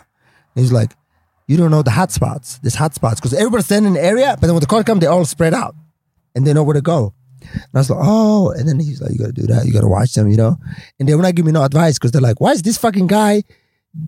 He's 0.55 0.71
like, 0.73 0.91
you 1.47 1.55
don't 1.55 1.71
know 1.71 1.81
the 1.81 1.91
hot 1.91 2.11
spots. 2.11 2.59
There's 2.59 2.75
hot 2.75 2.93
spots 2.93 3.19
because 3.19 3.33
everybody's 3.33 3.65
standing 3.65 3.95
in 3.95 4.01
the 4.01 4.05
area, 4.05 4.35
but 4.39 4.47
then 4.47 4.53
when 4.53 4.61
the 4.61 4.67
car 4.67 4.83
comes, 4.83 4.99
they 4.99 5.07
all 5.07 5.25
spread 5.25 5.53
out, 5.53 5.75
and 6.35 6.45
they 6.45 6.53
know 6.53 6.63
where 6.63 6.75
to 6.75 6.81
go. 6.81 7.13
And 7.41 7.69
I 7.75 7.79
was 7.79 7.89
like, 7.89 7.99
oh. 8.01 8.51
And 8.51 8.67
then 8.67 8.79
he's 8.79 9.01
like, 9.01 9.11
you 9.11 9.17
got 9.19 9.27
to 9.27 9.31
do 9.33 9.47
that. 9.47 9.65
You 9.65 9.73
got 9.73 9.81
to 9.81 9.87
watch 9.87 10.13
them, 10.13 10.29
you 10.29 10.37
know? 10.37 10.57
And 10.99 11.07
they 11.07 11.15
were 11.15 11.21
not 11.23 11.35
giving 11.35 11.47
me 11.47 11.51
no 11.53 11.63
advice 11.63 11.97
because 11.97 12.11
they're 12.11 12.21
like, 12.21 12.39
why 12.41 12.51
is 12.51 12.61
this 12.61 12.77
fucking 12.77 13.07
guy 13.07 13.43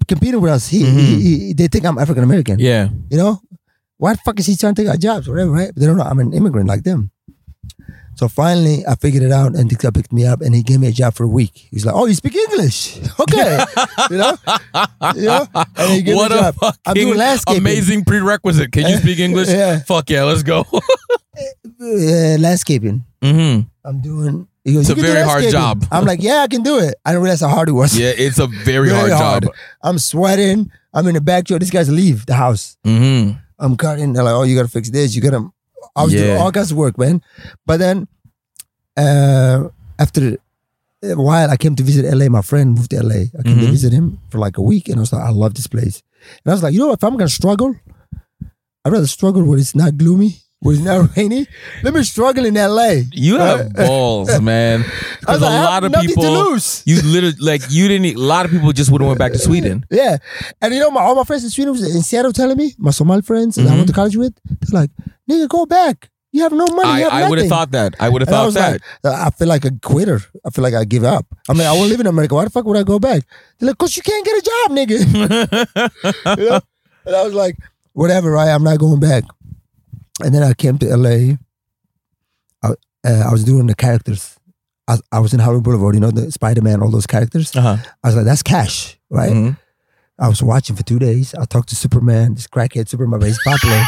competing 0.08 0.42
with 0.42 0.52
us? 0.52 0.68
He, 0.68 0.84
he, 0.86 1.22
he- 1.22 1.54
they 1.54 1.68
think 1.68 1.86
I'm 1.86 1.98
African 1.98 2.24
American. 2.24 2.60
Yeah. 2.60 2.90
You 3.10 3.18
know? 3.18 3.42
Why 3.98 4.14
the 4.14 4.20
fuck 4.26 4.40
is 4.40 4.48
he 4.48 4.56
trying 4.56 4.74
to 4.76 4.82
take 4.82 4.90
our 4.90 4.98
jobs? 4.98 5.28
Whatever, 5.30 5.52
right? 5.52 5.72
But 5.74 5.80
they 5.80 5.86
don't 5.86 5.98
know 5.98 6.04
I'm 6.04 6.20
an 6.20 6.34
immigrant 6.34 6.68
like 6.68 6.84
them. 6.84 7.12
So 8.16 8.28
finally, 8.28 8.86
I 8.86 8.96
figured 8.96 9.24
it 9.24 9.32
out, 9.32 9.56
and 9.56 9.70
this 9.70 9.78
guy 9.78 9.90
picked 9.90 10.12
me 10.12 10.26
up, 10.26 10.42
and 10.42 10.54
he 10.54 10.62
gave 10.64 10.80
me 10.80 10.88
a 10.90 10.92
job 10.92 11.14
for 11.14 11.24
a 11.24 11.28
week. 11.28 11.68
He's 11.72 11.86
like, 11.86 11.96
"Oh, 11.96 12.06
you 12.08 12.14
speak 12.14 12.36
English? 12.36 13.00
Okay, 13.20 13.64
you 14.12 14.18
know, 14.18 14.36
you 15.16 15.22
know." 15.26 15.48
And 15.78 15.92
he 15.94 16.02
gave 16.02 16.16
what 16.18 16.30
me 16.32 16.38
a 16.38 16.42
job. 16.42 16.56
I'm 16.62 16.74
fucking 16.86 17.04
doing 17.06 17.18
landscaping. 17.18 17.62
amazing 17.62 18.04
prerequisite. 18.04 18.72
Can 18.74 18.90
you 18.90 18.98
speak 18.98 19.18
English? 19.28 19.48
Yeah. 19.50 19.80
Fuck 19.80 20.10
yeah, 20.10 20.24
let's 20.24 20.44
go. 20.44 20.66
Uh, 20.72 20.80
landscaping. 22.40 23.06
Hmm 23.22 23.60
I'm 23.86 24.02
doing. 24.02 24.48
He 24.64 24.74
goes, 24.74 24.90
It's 24.90 25.00
a 25.00 25.02
very 25.02 25.24
hard 25.24 25.42
landscaping." 25.44 25.52
job. 25.52 25.86
I'm 25.92 26.06
like, 26.06 26.22
"Yeah, 26.22 26.42
I 26.44 26.48
can 26.48 26.62
do 26.64 26.78
it." 26.80 26.94
I 27.06 27.12
didn't 27.12 27.24
realize 27.24 27.42
how 27.42 27.50
hard 27.50 27.70
it 27.70 27.74
was. 27.74 27.98
Yeah, 27.98 28.14
it's 28.16 28.38
a 28.40 28.48
very, 28.48 28.90
hard, 28.94 29.10
job. 29.10 29.54
I'm 29.84 29.98
sweating. 29.98 30.72
I'm 30.94 31.08
in 31.08 31.16
the 31.16 31.22
backyard. 31.22 31.62
These 31.62 31.72
guys 31.72 31.90
leave 31.90 32.26
the 32.26 32.36
house. 32.36 32.78
hmm 32.84 33.32
I'm 33.58 33.76
cutting. 33.78 34.14
They're 34.14 34.24
like, 34.24 34.34
oh, 34.34 34.44
you 34.44 34.56
gotta 34.56 34.68
fix 34.68 34.90
this. 34.90 35.16
You 35.16 35.22
gotta. 35.22 35.50
I 35.96 36.04
was 36.04 36.14
doing 36.14 36.28
Yeah. 36.30 36.38
all 36.38 36.52
kinds 36.52 36.72
of 36.72 36.78
work, 36.78 36.98
man. 36.98 37.22
But 37.66 37.78
then, 37.78 38.08
uh, 38.98 39.70
after 40.00 40.38
a 41.04 41.16
while, 41.16 41.50
I 41.50 41.58
came 41.58 41.76
to 41.76 41.84
visit 41.84 42.06
LA. 42.06 42.30
My 42.30 42.42
friend 42.42 42.74
moved 42.76 42.92
to 42.92 42.98
LA. 43.04 43.30
I 43.38 43.44
came 43.44 43.60
to 43.60 43.66
Mhm. 43.68 43.72
visit 43.72 43.92
him 43.94 44.20
for 44.30 44.38
like 44.40 44.58
a 44.58 44.62
week, 44.62 44.90
and 44.90 44.98
I 44.98 45.02
was 45.02 45.14
like, 45.14 45.24
I 45.24 45.30
love 45.32 45.54
this 45.56 45.68
place. 45.68 46.02
And 46.44 46.52
I 46.52 46.54
was 46.56 46.64
like, 46.64 46.74
you 46.74 46.80
know, 46.80 46.88
what? 46.88 47.00
if 47.00 47.04
I'm 47.04 47.18
gonna 47.18 47.30
struggle, 47.30 47.76
I'd 48.86 48.92
rather 48.94 49.08
struggle 49.08 49.44
where 49.44 49.58
it's 49.60 49.76
not 49.76 49.98
gloomy, 49.98 50.42
it's 50.64 50.80
not 50.80 51.10
rainy. 51.18 51.48
Let 51.84 51.94
me 51.94 52.04
struggle 52.04 52.46
in 52.46 52.54
LA. 52.54 53.02
You 53.12 53.38
have 53.38 53.74
balls, 53.74 54.40
man. 54.42 54.82
I 54.82 54.84
Because 55.20 55.40
was 55.40 55.42
a 55.42 55.46
like, 55.46 55.52
I 55.52 55.56
have 55.56 55.84
lot 55.84 55.96
of 55.96 56.02
people, 56.02 56.24
lose. 56.24 56.84
you 56.86 57.02
literally 57.02 57.36
like 57.40 57.62
you 57.70 57.88
didn't. 57.88 58.16
A 58.16 58.20
lot 58.20 58.46
of 58.46 58.52
people 58.52 58.72
just 58.72 58.92
would 58.92 59.02
have 59.02 59.08
went 59.08 59.20
back 59.20 59.32
to 59.32 59.40
Sweden. 59.50 59.86
Yeah. 59.90 60.18
And 60.62 60.74
you 60.74 60.80
know, 60.80 60.92
my 60.92 61.02
all 61.02 61.16
my 61.16 61.24
friends 61.24 61.44
in 61.44 61.50
Sweden 61.50 61.74
was 61.74 61.96
in 61.96 62.02
Seattle 62.04 62.34
telling 62.34 62.58
me, 62.58 62.76
my 62.78 62.92
Somali 62.92 63.22
friends 63.22 63.56
that 63.56 63.68
I 63.68 63.72
went 63.72 63.88
to 63.88 63.94
mm-hmm. 63.94 63.96
college 63.96 64.18
with, 64.18 64.36
they're 64.46 64.82
like, 64.82 64.92
nigga, 65.30 65.48
go 65.50 65.66
back. 65.66 66.10
You 66.34 66.44
have 66.44 66.54
no 66.54 66.66
money. 66.68 67.04
I, 67.04 67.26
I 67.26 67.30
would 67.30 67.40
have 67.40 67.50
thought 67.50 67.72
that. 67.72 67.94
I 68.00 68.08
would 68.08 68.22
have 68.22 68.30
I 68.30 68.32
thought 68.32 68.46
was 68.46 68.54
that. 68.54 68.80
like, 69.04 69.14
I 69.14 69.30
feel 69.32 69.50
like 69.50 69.66
a 69.66 69.72
quitter. 69.82 70.22
I 70.46 70.50
feel 70.50 70.64
like 70.64 70.74
I 70.74 70.86
give 70.86 71.04
up. 71.04 71.26
I 71.50 71.54
mean, 71.54 71.68
I 71.68 71.74
won't 71.74 71.90
live 71.90 72.00
in 72.00 72.08
America. 72.08 72.36
Why 72.36 72.46
the 72.46 72.50
fuck 72.50 72.64
would 72.64 72.78
I 72.78 72.84
go 72.84 73.00
back? 73.00 73.24
They're 73.60 73.68
like, 73.68 73.78
cause 73.78 73.98
you 73.98 74.02
can't 74.02 74.24
get 74.24 74.38
a 74.38 74.42
job, 74.42 74.72
nigga. 74.72 76.38
you 76.38 76.50
know? 76.50 76.62
And 77.06 77.16
I 77.16 77.24
was 77.24 77.34
like, 77.34 77.58
whatever, 77.92 78.32
right? 78.32 78.50
I'm 78.50 78.64
not 78.64 78.80
going 78.80 79.02
back. 79.02 79.26
And 80.24 80.34
then 80.34 80.44
I 80.44 80.54
came 80.54 80.78
to 80.80 80.96
LA. 80.96 81.36
I, 82.64 82.70
uh, 83.08 83.24
I 83.28 83.32
was 83.32 83.44
doing 83.44 83.68
the 83.68 83.76
characters. 83.76 84.38
I, 84.88 84.98
I 85.12 85.20
was 85.20 85.34
in 85.34 85.40
Hollywood 85.40 85.64
Boulevard, 85.64 85.96
you 85.96 86.02
know, 86.02 86.12
the 86.12 86.32
Spider 86.32 86.62
Man, 86.62 86.82
all 86.82 86.90
those 86.92 87.08
characters. 87.08 87.56
uh-huh. 87.56 87.78
I 88.04 88.08
was 88.08 88.16
like, 88.16 88.26
that's 88.26 88.44
cash, 88.44 88.98
right? 89.10 89.32
Mhm. 89.32 89.58
I 90.20 90.28
was 90.28 90.44
watching 90.44 90.76
for 90.76 90.84
two 90.84 91.00
days. 91.00 91.34
I 91.34 91.46
talked 91.46 91.70
to 91.70 91.76
Superman, 91.76 92.36
this 92.36 92.48
crackhead 92.48 92.88
Superman, 92.88 93.20
but 93.20 93.26
he's 93.28 93.40
popular. 93.44 93.84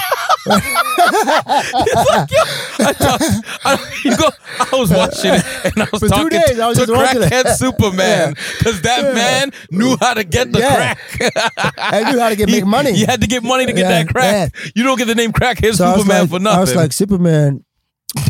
I 1.06 2.94
thought, 2.98 3.22
I, 3.66 4.02
you 4.06 4.18
go, 4.18 4.30
I 4.60 4.76
was 4.80 4.89
watching 4.92 5.34
it 5.34 5.44
and 5.66 5.84
I 5.84 5.88
was 5.92 6.00
For 6.02 6.08
two 6.08 6.10
talking 6.10 6.30
days, 6.39 6.60
I 6.60 6.68
was 6.68 6.78
to 6.78 6.86
just 6.86 6.94
watching 6.98 7.22
it. 7.24 7.32
crackhead 7.32 7.56
Superman 7.56 8.34
because 8.58 8.82
that 8.82 9.04
Yeah. 9.04 9.13
man 9.13 9.52
knew 9.72 9.98
how 10.00 10.13
to 10.13 10.24
get 10.24 10.52
the 10.52 10.60
Yeah. 10.60 10.94
crack. 10.96 11.74
I 11.78 12.12
knew 12.12 12.20
how 12.20 12.30
to 12.30 12.36
get 12.36 12.50
He- 12.50 12.56
make 12.56 12.66
money. 12.66 12.92
You 12.92 13.06
had 13.06 13.22
to 13.22 13.28
get 13.28 13.44
money 13.44 13.66
to 13.66 13.74
get 13.74 13.82
Yeah, 13.89 14.04
that 14.04 14.10
crack. 14.10 14.56
You 14.76 14.84
don't 14.84 14.98
get 14.98 15.06
the 15.08 15.16
name 15.16 15.32
crackhead 15.32 15.76
So 15.76 15.94
Superman 15.98 16.22
like, 16.22 16.30
for 16.30 16.39
nothing. 16.39 16.58
I 16.58 16.62
was 16.62 16.76
like, 16.76 16.94
Superman, 16.94 17.63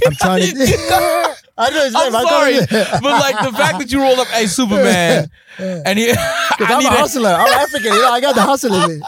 I'm 0.06 0.14
trying 0.22 0.42
to. 0.42 0.56
I 1.56 1.70
know 1.70 1.84
his 1.86 1.94
I'm 1.96 2.12
name. 2.12 2.16
I 2.16 2.24
sorry, 2.24 2.60
but 3.00 3.04
like 3.04 3.36
the 3.46 3.56
fact 3.56 3.78
that 3.80 3.92
you 3.92 4.02
rolled 4.02 4.18
up, 4.18 4.26
hey 4.28 4.48
Superman, 4.48 5.30
and 5.60 6.00
he, 6.00 6.10
I 6.10 6.16
I'm 6.60 6.84
a 6.84 6.88
a- 6.88 6.92
hustler. 6.92 7.30
I'm 7.30 7.48
African. 7.54 7.94
You 7.94 8.02
know, 8.02 8.10
I 8.12 8.20
got 8.20 8.34
the 8.34 8.42
hustle 8.42 8.74
in 8.74 8.90
me. 9.00 9.06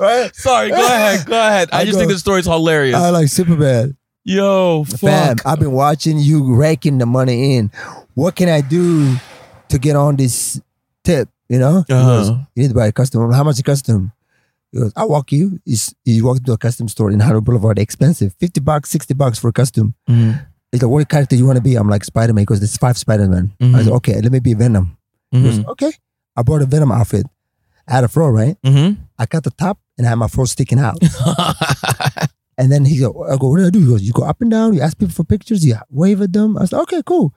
Right? 0.00 0.34
Sorry, 0.34 0.70
go 0.70 0.76
ahead, 0.84 1.26
go 1.26 1.32
ahead. 1.38 1.68
I, 1.72 1.80
I 1.80 1.84
just 1.84 1.94
go- 1.94 2.00
think 2.00 2.12
the 2.12 2.18
story's 2.18 2.46
hilarious. 2.46 2.96
I 2.96 3.10
like 3.10 3.28
Superman. 3.28 3.96
Yo, 4.24 4.84
Fam. 4.84 5.36
I've 5.46 5.58
been 5.58 5.72
watching 5.72 6.18
you 6.18 6.54
raking 6.54 6.98
the 6.98 7.06
money 7.06 7.56
in. 7.56 7.70
What 8.14 8.36
can 8.36 8.48
I 8.48 8.60
do 8.60 9.16
to 9.68 9.78
get 9.78 9.96
on 9.96 10.16
this 10.16 10.60
tip? 11.04 11.28
You 11.48 11.58
know, 11.58 11.78
Uh-huh. 11.88 12.18
goes, 12.18 12.28
you 12.54 12.62
need 12.62 12.68
to 12.68 12.74
buy 12.74 12.86
a 12.86 12.92
custom. 12.92 13.32
How 13.32 13.42
much 13.42 13.58
a 13.58 13.62
custom? 13.62 14.12
He 14.70 14.78
goes, 14.78 14.92
I'll 14.94 15.08
walk 15.08 15.32
you. 15.32 15.58
He's, 15.64 15.92
he 16.04 16.22
walked 16.22 16.44
to 16.46 16.52
a 16.52 16.58
custom 16.58 16.86
store 16.86 17.10
in 17.10 17.18
Hollywood 17.18 17.44
Boulevard. 17.46 17.78
Expensive, 17.78 18.34
fifty 18.38 18.60
bucks, 18.60 18.90
sixty 18.90 19.14
bucks 19.14 19.38
for 19.38 19.48
a 19.48 19.52
custom. 19.52 19.94
Mhm. 20.08 20.46
He's 20.70 20.82
like, 20.82 20.90
what 20.90 21.08
character 21.08 21.34
you 21.34 21.44
want 21.46 21.56
to 21.56 21.62
be? 21.62 21.74
I'm 21.74 21.88
like 21.88 22.04
Spider 22.04 22.32
Man 22.32 22.44
because 22.44 22.60
there's 22.60 22.76
five 22.76 22.96
Spider 22.96 23.26
Man. 23.26 23.52
I 23.60 23.64
Mhm. 23.64 23.84
said, 23.84 23.92
okay, 23.94 24.20
let 24.20 24.30
me 24.30 24.38
be 24.38 24.54
Venom. 24.54 24.96
He 25.32 25.42
goes, 25.42 25.58
Mhm. 25.58 25.66
okay. 25.70 25.92
I 26.36 26.42
bought 26.42 26.62
a 26.62 26.66
Venom 26.66 26.92
outfit. 26.92 27.26
I 27.88 27.94
had 27.94 28.04
a 28.04 28.08
fro, 28.08 28.28
right? 28.28 28.56
Mhm. 28.64 28.98
I 29.20 29.26
cut 29.26 29.44
the 29.44 29.50
top 29.52 29.78
and 29.98 30.06
I 30.06 30.10
had 30.10 30.16
my 30.16 30.28
fro 30.28 30.46
sticking 30.46 30.78
out. 30.78 30.96
and 32.58 32.72
then 32.72 32.84
he 32.84 32.98
go, 32.98 33.24
I 33.30 33.36
go, 33.36 33.50
what 33.50 33.58
do 33.58 33.66
I 33.66 33.70
do? 33.70 33.80
He 33.80 33.86
goes, 33.86 34.02
you 34.02 34.12
go 34.12 34.22
up 34.24 34.40
and 34.40 34.50
down, 34.50 34.72
you 34.74 34.80
ask 34.80 34.98
people 34.98 35.14
for 35.14 35.24
pictures, 35.24 35.64
you 35.64 35.76
wave 35.90 36.20
at 36.22 36.32
them. 36.32 36.56
I 36.56 36.62
was 36.62 36.72
like, 36.72 36.82
okay, 36.84 37.02
cool. 37.04 37.34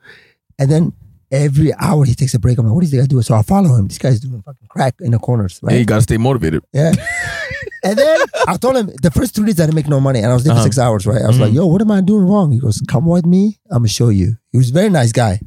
And 0.58 0.70
then 0.70 0.92
every 1.30 1.72
hour 1.74 2.04
he 2.04 2.14
takes 2.14 2.32
a 2.34 2.38
break. 2.38 2.56
I'm 2.58 2.64
like, 2.66 2.74
what 2.74 2.84
is 2.84 2.90
this 2.90 3.00
guy 3.02 3.06
doing? 3.06 3.22
So 3.22 3.34
I 3.34 3.42
follow 3.42 3.74
him. 3.76 3.88
This 3.88 3.98
guy's 3.98 4.20
doing 4.20 4.40
fucking 4.42 4.68
crack 4.68 4.94
in 5.00 5.10
the 5.12 5.18
corners, 5.18 5.60
Hey, 5.66 5.80
you 5.80 5.84
gotta 5.84 6.02
stay 6.02 6.16
motivated. 6.16 6.62
Yeah. 6.72 6.92
and 7.84 7.98
then 7.98 8.18
I 8.48 8.56
told 8.56 8.76
him 8.76 8.86
the 9.02 9.10
first 9.10 9.34
three 9.34 9.46
days 9.46 9.60
I 9.60 9.64
didn't 9.66 9.74
make 9.74 9.88
no 9.88 10.00
money 10.00 10.20
and 10.20 10.30
I 10.30 10.34
was 10.34 10.44
there 10.44 10.52
Uh-huh. 10.52 10.62
for 10.62 10.66
six 10.68 10.78
hours, 10.78 11.06
right? 11.06 11.20
I 11.22 11.26
was 11.26 11.38
like, 11.38 11.52
yo, 11.52 11.66
what 11.66 11.80
am 11.82 11.90
I 11.90 12.00
doing 12.00 12.26
wrong? 12.26 12.50
He 12.52 12.60
goes, 12.60 12.80
come 12.88 13.04
with 13.06 13.26
me. 13.26 13.58
I'm 13.70 13.78
gonna 13.78 13.88
show 13.88 14.08
you. 14.08 14.36
He 14.52 14.58
was 14.58 14.70
a 14.70 14.72
very 14.72 14.88
nice 14.90 15.12
guy. 15.12 15.40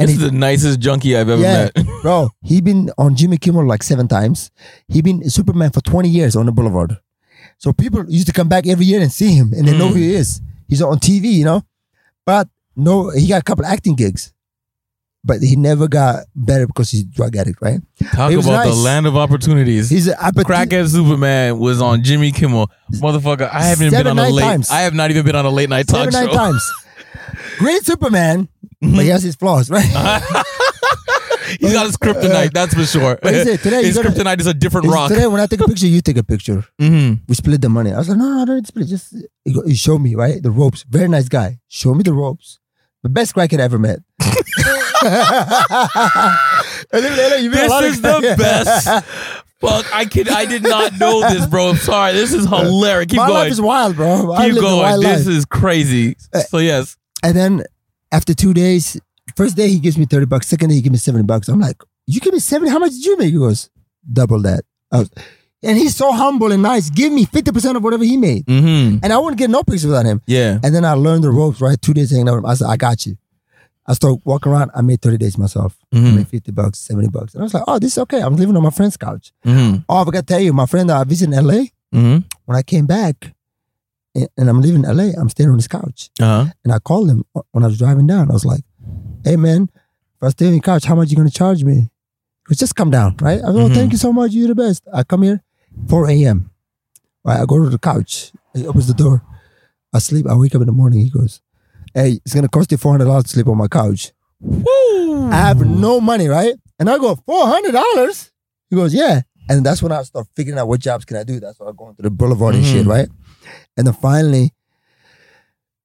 And 0.00 0.08
This 0.08 0.16
he, 0.16 0.24
is 0.24 0.30
the 0.30 0.36
nicest 0.38 0.78
junkie 0.80 1.16
I've 1.16 1.28
ever 1.28 1.42
Yeah. 1.42 1.70
met. 1.74 1.86
Bro. 2.02 2.30
He 2.42 2.60
been 2.60 2.90
on 2.98 3.14
Jimmy 3.16 3.38
Kimmel 3.38 3.66
like 3.66 3.82
seven 3.82 4.08
times. 4.08 4.50
He 4.88 5.02
been 5.02 5.28
Superman 5.28 5.70
for 5.70 5.80
twenty 5.80 6.08
years 6.08 6.36
on 6.36 6.46
the 6.46 6.52
Boulevard. 6.52 6.98
So 7.58 7.72
people 7.72 8.04
used 8.08 8.26
to 8.28 8.32
come 8.32 8.48
back 8.48 8.66
every 8.66 8.86
year 8.86 9.00
and 9.00 9.12
see 9.12 9.34
him, 9.34 9.52
and 9.52 9.66
they 9.66 9.76
know 9.76 9.88
who 9.88 9.94
he 9.94 10.12
mm. 10.12 10.16
is. 10.16 10.40
He's 10.68 10.82
on 10.82 10.98
TV, 10.98 11.32
you 11.32 11.44
know. 11.44 11.62
But 12.24 12.48
no, 12.76 13.10
he 13.10 13.26
got 13.26 13.40
a 13.40 13.44
couple 13.44 13.64
acting 13.64 13.96
gigs, 13.96 14.32
but 15.24 15.40
he 15.40 15.56
never 15.56 15.88
got 15.88 16.26
better 16.36 16.66
because 16.66 16.90
he's 16.90 17.04
drug 17.04 17.36
addict, 17.36 17.60
right? 17.60 17.80
Talk 18.12 18.32
about 18.32 18.66
the 18.66 18.74
land 18.74 19.06
of 19.06 19.16
opportunities. 19.16 19.90
He's 19.90 20.06
a, 20.06 20.24
I, 20.24 20.30
but 20.30 20.46
Crackhead 20.46 20.88
Superman 20.88 21.58
was 21.58 21.80
on 21.82 22.04
Jimmy 22.04 22.30
Kimmel. 22.30 22.70
Motherfucker, 22.92 23.50
I 23.52 23.62
haven't 23.62 23.86
even 23.86 23.98
Seven, 23.98 24.16
been 24.16 24.24
on 24.24 24.30
a 24.30 24.34
late. 24.34 24.42
times. 24.42 24.70
I 24.70 24.82
have 24.82 24.94
not 24.94 25.10
even 25.10 25.24
been 25.24 25.36
on 25.36 25.46
a 25.46 25.50
late 25.50 25.68
night 25.68 25.88
talk 25.88 26.10
seven, 26.10 26.12
nine 26.12 26.28
show. 26.28 26.34
times. 26.34 26.72
Great 27.58 27.84
Superman, 27.84 28.48
but 28.80 29.02
he 29.02 29.08
has 29.08 29.22
his 29.22 29.34
flaws, 29.34 29.68
right? 29.70 29.84
He's 31.60 31.72
got 31.72 31.86
his 31.86 31.96
kryptonite, 31.96 32.52
that's 32.52 32.74
for 32.74 32.84
sure. 32.84 33.18
But 33.22 33.34
he 33.34 33.44
said, 33.44 33.60
today 33.60 33.84
his 33.84 33.96
gotta- 33.96 34.10
kryptonite 34.10 34.40
is 34.40 34.46
a 34.46 34.54
different 34.54 34.86
rock. 34.88 35.08
Today, 35.10 35.26
when 35.26 35.40
I 35.40 35.46
take 35.46 35.60
a 35.60 35.66
picture, 35.66 35.86
you 35.86 36.00
take 36.00 36.16
a 36.16 36.22
picture. 36.24 36.64
Mm-hmm. 36.80 37.22
We 37.28 37.34
split 37.34 37.60
the 37.60 37.68
money. 37.68 37.92
I 37.92 37.98
was 37.98 38.08
like, 38.08 38.18
no, 38.18 38.28
no, 38.28 38.42
I 38.42 38.44
don't 38.44 38.66
split. 38.66 38.86
Just 38.88 39.14
he 39.44 39.74
showed 39.74 40.00
me 40.00 40.14
right 40.14 40.42
the 40.42 40.50
ropes. 40.50 40.84
Very 40.88 41.08
nice 41.08 41.28
guy. 41.28 41.58
Show 41.68 41.94
me 41.94 42.02
the 42.02 42.12
ropes. 42.12 42.58
The 43.02 43.08
best 43.08 43.34
crackhead 43.34 43.60
I 43.60 43.64
ever 43.64 43.78
met. 43.78 44.00
And 46.90 47.04
then 47.04 47.16
later, 47.16 47.38
you 47.38 47.50
meet 47.50 47.56
This 47.60 47.94
is 47.94 48.00
the 48.00 48.34
best. 48.38 48.86
Fuck, 49.60 49.86
I 49.92 50.04
can 50.04 50.28
I 50.28 50.44
did 50.46 50.62
not 50.62 50.98
know 51.00 51.20
this, 51.28 51.44
bro. 51.46 51.70
I'm 51.70 51.76
sorry. 51.76 52.12
This 52.12 52.32
is 52.32 52.46
hilarious. 52.46 53.10
Keep 53.10 53.16
My 53.18 53.26
going. 53.26 53.38
life 53.40 53.50
is 53.52 53.60
wild, 53.60 53.96
bro. 53.96 54.34
Keep 54.38 54.54
going. 54.54 55.00
This 55.00 55.26
life. 55.26 55.36
is 55.36 55.44
crazy. 55.44 56.16
So 56.48 56.58
yes. 56.58 56.96
And 57.24 57.36
then 57.36 57.64
after 58.12 58.34
two 58.34 58.54
days, 58.54 59.00
first 59.38 59.56
day 59.56 59.68
he 59.68 59.78
gives 59.78 59.96
me 59.96 60.04
30 60.04 60.26
bucks. 60.26 60.46
Second 60.48 60.68
day 60.70 60.74
he 60.76 60.82
gives 60.82 60.92
me 60.92 60.98
70 60.98 61.24
bucks. 61.24 61.48
I'm 61.48 61.60
like, 61.60 61.80
you 62.06 62.20
give 62.20 62.32
me 62.34 62.40
70? 62.40 62.70
How 62.70 62.78
much 62.78 62.92
did 62.92 63.04
you 63.04 63.16
make? 63.18 63.32
He 63.32 63.38
goes, 63.38 63.70
double 64.20 64.40
that. 64.42 64.64
I 64.92 64.98
was, 65.00 65.10
and 65.62 65.76
he's 65.78 65.96
so 65.96 66.12
humble 66.12 66.52
and 66.52 66.62
nice. 66.62 66.90
Give 66.90 67.12
me 67.12 67.24
50% 67.26 67.76
of 67.76 67.82
whatever 67.84 68.04
he 68.04 68.16
made. 68.16 68.46
Mm-hmm. 68.46 68.98
And 69.02 69.12
I 69.12 69.18
wouldn't 69.18 69.38
get 69.38 69.50
no 69.50 69.62
picture 69.62 69.88
without 69.88 70.06
him. 70.06 70.20
Yeah. 70.26 70.58
And 70.62 70.74
then 70.74 70.84
I 70.84 70.92
learned 70.92 71.24
the 71.24 71.30
ropes, 71.30 71.60
right? 71.60 71.80
Two 71.80 71.94
days 71.94 72.10
hanging 72.10 72.28
out 72.28 72.36
with 72.36 72.44
him. 72.44 72.50
I 72.50 72.54
said, 72.54 72.68
I 72.68 72.76
got 72.76 73.04
you. 73.06 73.16
I 73.86 73.94
started 73.94 74.20
walking 74.24 74.52
around. 74.52 74.70
I 74.74 74.82
made 74.82 75.00
30 75.00 75.16
days 75.18 75.36
myself. 75.38 75.76
I 75.92 75.96
Mhm. 75.96 76.16
made 76.16 76.28
50 76.28 76.52
bucks, 76.52 76.78
70 76.80 77.08
bucks. 77.08 77.34
And 77.34 77.42
I 77.42 77.44
was 77.44 77.54
like, 77.54 77.64
oh, 77.66 77.78
this 77.78 77.92
is 77.92 77.98
okay. 77.98 78.20
I'm 78.20 78.36
living 78.36 78.56
on 78.56 78.62
my 78.62 78.70
friend's 78.70 78.96
couch. 78.96 79.32
Mm-hmm. 79.46 79.78
Oh, 79.88 79.96
I 80.02 80.04
forgot 80.04 80.26
to 80.26 80.32
tell 80.34 80.40
you, 80.40 80.52
my 80.52 80.66
friend 80.66 80.88
that 80.90 80.96
I 80.98 81.04
visited 81.04 81.34
in 81.34 81.46
LA, 81.46 81.64
Mm-hmm. 81.94 82.18
when 82.44 82.56
I 82.58 82.62
came 82.62 82.84
back 82.86 83.32
and, 84.14 84.28
and 84.36 84.48
I'm 84.50 84.60
leaving 84.60 84.82
LA, 84.82 85.10
I'm 85.18 85.30
staying 85.30 85.48
on 85.48 85.56
his 85.56 85.68
couch. 85.68 86.10
Uh-huh. 86.20 86.46
And 86.64 86.72
I 86.72 86.78
called 86.80 87.08
him 87.10 87.24
when 87.52 87.64
I 87.64 87.68
was 87.68 87.78
driving 87.78 88.06
down. 88.06 88.30
I 88.30 88.34
was 88.34 88.44
like, 88.44 88.60
hey, 89.24 89.36
man, 89.36 89.68
if 90.16 90.22
I 90.22 90.28
stay 90.30 90.46
on 90.46 90.52
your 90.52 90.62
couch, 90.62 90.84
how 90.84 90.94
much 90.94 91.10
you 91.10 91.16
going 91.16 91.28
to 91.28 91.34
charge 91.34 91.62
me? 91.64 91.74
He 91.74 92.44
goes, 92.48 92.58
just 92.58 92.74
come 92.76 92.90
down, 92.90 93.16
right? 93.20 93.38
I 93.40 93.52
go, 93.52 93.68
Mhm. 93.68 93.74
thank 93.74 93.92
you 93.92 93.98
so 93.98 94.12
much. 94.12 94.32
You're 94.32 94.48
the 94.48 94.54
best. 94.54 94.86
I 94.92 95.02
come 95.04 95.22
here, 95.22 95.42
4 95.88 96.08
a.m. 96.10 96.50
Right, 97.24 97.40
I 97.40 97.44
go 97.46 97.62
to 97.62 97.68
the 97.68 97.78
couch. 97.78 98.32
He 98.54 98.66
opens 98.66 98.86
the 98.86 98.94
door. 98.94 99.22
I 99.92 99.98
sleep. 99.98 100.26
I 100.26 100.34
wake 100.34 100.54
up 100.54 100.60
in 100.62 100.66
the 100.66 100.72
morning. 100.72 101.00
He 101.00 101.10
goes, 101.10 101.40
hey, 101.94 102.20
it's 102.24 102.32
going 102.34 102.44
to 102.44 102.48
cost 102.48 102.70
you 102.72 102.78
$400 102.78 103.22
to 103.24 103.28
sleep 103.28 103.48
on 103.48 103.56
my 103.58 103.68
couch. 103.68 104.12
Woo. 104.40 105.28
I 105.30 105.36
have 105.36 105.60
no 105.66 106.00
money, 106.00 106.28
right? 106.28 106.54
And 106.78 106.88
I 106.88 106.96
go, 106.98 107.16
$400? 107.16 108.30
He 108.70 108.76
goes, 108.76 108.94
yeah. 108.94 109.22
And 109.48 109.64
that's 109.64 109.82
when 109.82 109.92
I 109.92 110.02
start 110.02 110.26
figuring 110.36 110.58
out 110.58 110.68
what 110.68 110.80
jobs 110.80 111.04
can 111.04 111.16
I 111.16 111.24
do. 111.24 111.40
That's 111.40 111.58
why 111.58 111.68
I 111.68 111.72
go 111.76 111.88
into 111.88 112.02
the 112.02 112.10
boulevard 112.10 112.54
and 112.54 112.64
shit, 112.64 112.84
Mhm. 112.86 112.90
right? 112.90 113.08
And 113.76 113.86
then 113.86 113.94
finally, 113.94 114.52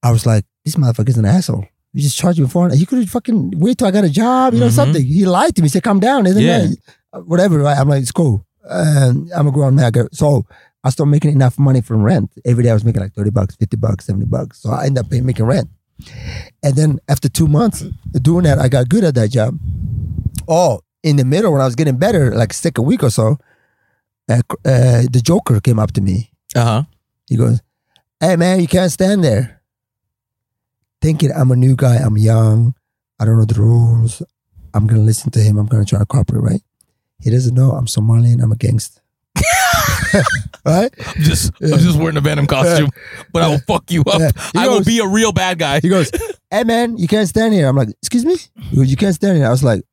I 0.02 0.12
was 0.12 0.26
like, 0.26 0.46
this 0.66 0.76
motherfucker's 0.76 1.18
an 1.18 1.26
asshole. 1.26 1.66
You 1.94 2.02
just 2.02 2.18
charge 2.18 2.40
me 2.40 2.48
400 2.48 2.76
He 2.78 2.86
could 2.86 3.00
have 3.00 3.10
fucking 3.10 3.54
wait 3.58 3.78
till 3.78 3.88
I 3.88 3.92
got 3.92 4.04
a 4.04 4.10
job, 4.10 4.54
you 4.54 4.60
know, 4.60 4.68
Mhm. 4.68 4.72
something. 4.72 5.04
He 5.06 5.26
lied 5.26 5.56
to 5.56 5.62
me. 5.62 5.68
He 5.68 5.70
said, 5.70 5.84
come 5.84 6.00
down. 6.00 6.26
And 6.26 6.36
then, 6.36 6.44
Yeah. 6.72 6.76
uh, 7.14 7.20
whatever, 7.22 7.60
right? 7.60 7.78
I'm 7.78 7.88
like, 7.88 8.02
it's 8.02 8.12
cool. 8.12 8.46
And 8.70 9.30
I'm 9.36 9.48
a 9.48 9.52
grown 9.52 9.76
man. 9.76 9.92
So 10.12 10.46
I 10.84 10.90
started 10.90 11.12
making 11.12 11.32
enough 11.34 11.60
money 11.60 11.82
from 11.82 12.02
rent. 12.02 12.32
Every 12.46 12.64
day 12.64 12.72
I 12.72 12.74
was 12.74 12.84
making 12.84 13.02
like 13.02 13.14
30 13.14 13.30
bucks, 13.30 13.56
50 13.56 13.78
bucks, 13.78 14.06
70 14.06 14.26
bucks. 14.26 14.62
So 14.62 14.72
I 14.72 14.86
ended 14.88 15.04
up 15.06 15.12
paying, 15.12 15.26
making 15.26 15.46
rent. 15.46 15.70
And 16.64 16.76
then 16.76 17.00
after 17.08 17.30
two 17.30 17.48
months 17.48 17.84
doing 18.22 18.44
that, 18.46 18.58
I 18.60 18.68
got 18.70 18.90
good 18.90 19.04
at 19.04 19.14
that 19.16 19.30
job. 19.30 19.58
Oh, 20.48 20.80
in 21.04 21.18
the 21.18 21.26
middle 21.26 21.52
when 21.52 21.62
I 21.62 21.66
was 21.66 21.76
getting 21.76 21.98
better, 21.98 22.34
like 22.36 22.54
second 22.54 22.86
week 22.86 23.04
or 23.04 23.10
so, 23.12 23.38
uh, 24.30 24.42
uh, 24.66 25.04
the 25.12 25.22
Joker 25.24 25.60
came 25.62 25.78
up 25.80 25.92
to 25.94 26.02
me. 26.02 26.32
Uh-huh. 26.56 26.84
He 27.28 27.36
goes, 27.36 27.62
"Hey 28.20 28.36
man, 28.36 28.60
you 28.62 28.68
can't 28.68 28.92
stand 28.92 29.24
there." 29.24 29.62
Thinking 31.04 31.34
I'm 31.36 31.52
a 31.52 31.58
new 31.58 31.76
guy, 31.76 31.98
I'm 31.98 32.18
young, 32.18 32.76
I 33.20 33.26
don't 33.26 33.38
know 33.38 33.44
the 33.44 33.62
rules. 33.62 34.24
I'm 34.74 34.88
gonna 34.88 35.02
listen 35.02 35.32
to 35.32 35.40
him. 35.40 35.58
I'm 35.58 35.68
gonna 35.68 35.84
try 35.84 36.00
to 36.00 36.06
cooperate, 36.06 36.40
right? 36.40 36.62
He 37.20 37.30
doesn't 37.30 37.54
know 37.54 37.72
I'm 37.72 37.88
Somalian. 37.88 38.42
I'm 38.42 38.54
a 38.54 38.56
gangster, 38.56 39.02
right? 40.66 40.90
I'm 41.06 41.22
just 41.22 41.52
I'm 41.62 41.80
just 41.80 42.00
wearing 42.00 42.16
a 42.16 42.22
Venom 42.22 42.48
costume, 42.48 42.90
but 43.34 43.44
I 43.44 43.50
will 43.50 43.60
fuck 43.60 43.92
you 43.92 44.00
up. 44.04 44.22
Yeah. 44.22 44.32
I 44.56 44.70
will 44.70 44.82
be 44.82 45.00
a 45.00 45.06
real 45.06 45.34
bad 45.34 45.60
guy. 45.60 45.82
He 45.82 45.90
goes, 45.90 46.10
"Hey 46.50 46.64
man, 46.64 46.98
you 46.98 47.10
can't 47.10 47.28
stand 47.28 47.54
here." 47.54 47.68
I'm 47.68 47.76
like, 47.76 47.90
"Excuse 47.90 48.24
me?" 48.24 48.38
He 48.70 48.78
goes, 48.78 48.90
"You 48.90 48.96
can't 48.96 49.14
stand 49.14 49.36
here." 49.36 49.48
I 49.48 49.52
was 49.52 49.62
like, 49.62 49.84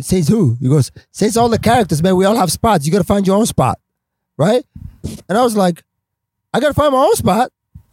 "Says 0.00 0.28
who?" 0.28 0.56
He 0.60 0.68
goes, 0.68 0.92
"Says 1.10 1.36
all 1.36 1.48
the 1.48 1.58
characters, 1.58 2.00
man. 2.00 2.14
We 2.14 2.26
all 2.26 2.36
have 2.36 2.52
spots. 2.52 2.86
You 2.86 2.92
gotta 2.92 3.02
find 3.02 3.26
your 3.26 3.36
own 3.36 3.46
spot, 3.46 3.80
right?" 4.36 4.64
And 5.28 5.36
I 5.36 5.42
was 5.42 5.56
like, 5.56 5.82
"I 6.54 6.60
gotta 6.60 6.74
find 6.74 6.92
my 6.92 7.02
own 7.02 7.16
spot." 7.16 7.50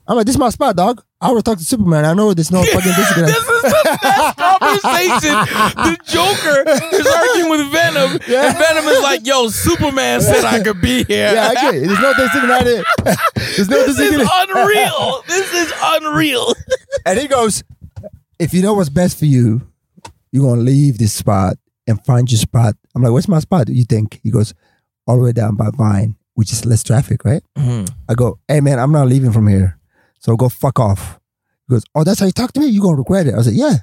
I'm 0.08 0.16
like, 0.16 0.26
"This 0.26 0.36
is 0.36 0.40
my 0.40 0.50
spot, 0.50 0.76
dog. 0.76 1.04
I 1.20 1.28
want 1.32 1.44
to 1.44 1.50
talk 1.52 1.58
to 1.58 1.64
Superman. 1.66 2.06
I 2.06 2.14
know 2.14 2.34
there's 2.34 2.52
no 2.52 2.64
fucking 2.74 2.92
disconnect." 2.96 3.34
This 3.34 3.38
is 3.38 3.62
the 3.62 4.00
best 4.04 4.38
conversation. 4.38 5.36
The 5.76 5.98
Joker 6.06 6.70
is 6.96 7.08
arguing 7.08 7.50
with 7.52 7.72
Venom, 7.72 8.20
Yeah. 8.28 8.48
and 8.50 8.58
Venom 8.58 8.86
is 8.86 9.02
like, 9.02 9.26
"Yo, 9.26 9.48
Superman 9.50 10.22
said 10.22 10.46
I 10.46 10.62
could 10.64 10.82
be 10.82 11.04
here." 11.04 11.34
yeah, 11.34 11.54
I. 11.58 11.72
There's 11.72 12.00
no 12.00 12.14
here. 12.14 12.84
There's 13.36 13.70
no 13.70 13.86
this 13.86 14.00
is 14.00 14.30
unreal. 14.32 15.24
This 15.28 15.54
is 15.54 15.74
unreal. 15.84 16.54
And 17.06 17.20
he 17.20 17.28
goes, 17.28 17.64
if 18.40 18.54
you 18.54 18.62
know 18.62 18.74
what's 18.74 18.90
best 18.90 19.18
for 19.20 19.26
you, 19.26 19.62
you're 20.32 20.44
gonna 20.48 20.62
leave 20.62 20.98
this 20.98 21.14
spot 21.14 21.58
and 21.88 22.04
find 22.06 22.32
your 22.32 22.40
spot. 22.40 22.76
I'm 22.96 23.02
like, 23.02 23.12
"Where's 23.12 23.28
my 23.28 23.40
spot? 23.40 23.68
Do 23.68 23.74
you 23.74 23.84
think? 23.86 24.20
He 24.24 24.32
goes, 24.32 24.54
all 25.08 25.18
the 25.18 25.24
way 25.24 25.32
down 25.32 25.56
by 25.56 25.70
Vine, 25.74 26.16
which 26.34 26.52
is 26.52 26.66
less 26.66 26.84
traffic, 26.84 27.24
right? 27.24 27.42
Mm-hmm. 27.58 27.86
I 28.10 28.14
go, 28.14 28.40
hey 28.48 28.60
man, 28.62 28.78
I'm 28.80 28.92
not 28.92 29.08
leaving 29.08 29.32
from 29.32 29.48
here. 29.48 29.80
So 30.20 30.36
go 30.36 30.50
fuck 30.50 30.80
off. 30.80 31.20
He 31.68 31.74
goes, 31.74 31.84
oh, 31.96 32.04
that's 32.04 32.20
how 32.20 32.26
you 32.26 32.32
talk 32.32 32.54
to 32.54 32.60
me? 32.60 32.68
You're 32.68 32.84
gonna 32.84 32.98
regret 32.98 33.28
it. 33.28 33.34
I 33.34 33.38
like, 33.38 33.56
yeah. 33.56 33.76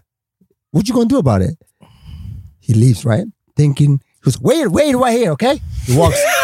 What 0.70 0.88
you 0.88 0.94
gonna 0.94 1.06
do 1.06 1.18
about 1.18 1.42
it? 1.42 1.56
He 2.60 2.74
leaves, 2.74 3.04
right? 3.04 3.26
Thinking, 3.56 4.00
he 4.16 4.20
goes, 4.22 4.40
wait, 4.40 4.68
wait 4.68 4.94
right 4.94 5.16
here, 5.16 5.32
okay? 5.32 5.60
He 5.84 5.96
walks. 5.96 6.22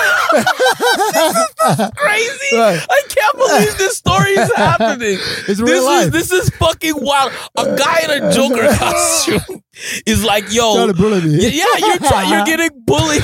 Crazy! 1.96 2.56
Right. 2.56 2.80
I 2.88 3.02
can't 3.08 3.36
believe 3.36 3.78
this 3.78 3.96
story 3.96 4.30
is 4.30 4.52
happening. 4.54 5.18
It's 5.48 5.60
real 5.60 5.66
this 5.66 5.84
life. 5.84 6.06
is 6.06 6.10
this 6.12 6.32
is 6.32 6.50
fucking 6.56 6.94
wild. 6.96 7.32
A 7.56 7.76
guy 7.76 8.00
in 8.04 8.10
a 8.22 8.32
Joker 8.32 8.68
costume 8.76 9.62
is 10.06 10.24
like, 10.24 10.52
yo, 10.52 10.74
Trying 10.74 10.88
to 10.88 10.94
bully 10.94 11.20
me. 11.22 11.48
Yeah, 11.48 11.64
you're 11.78 11.98
trying. 11.98 12.30
You're 12.30 12.44
getting 12.56 12.70
bullied 12.84 13.22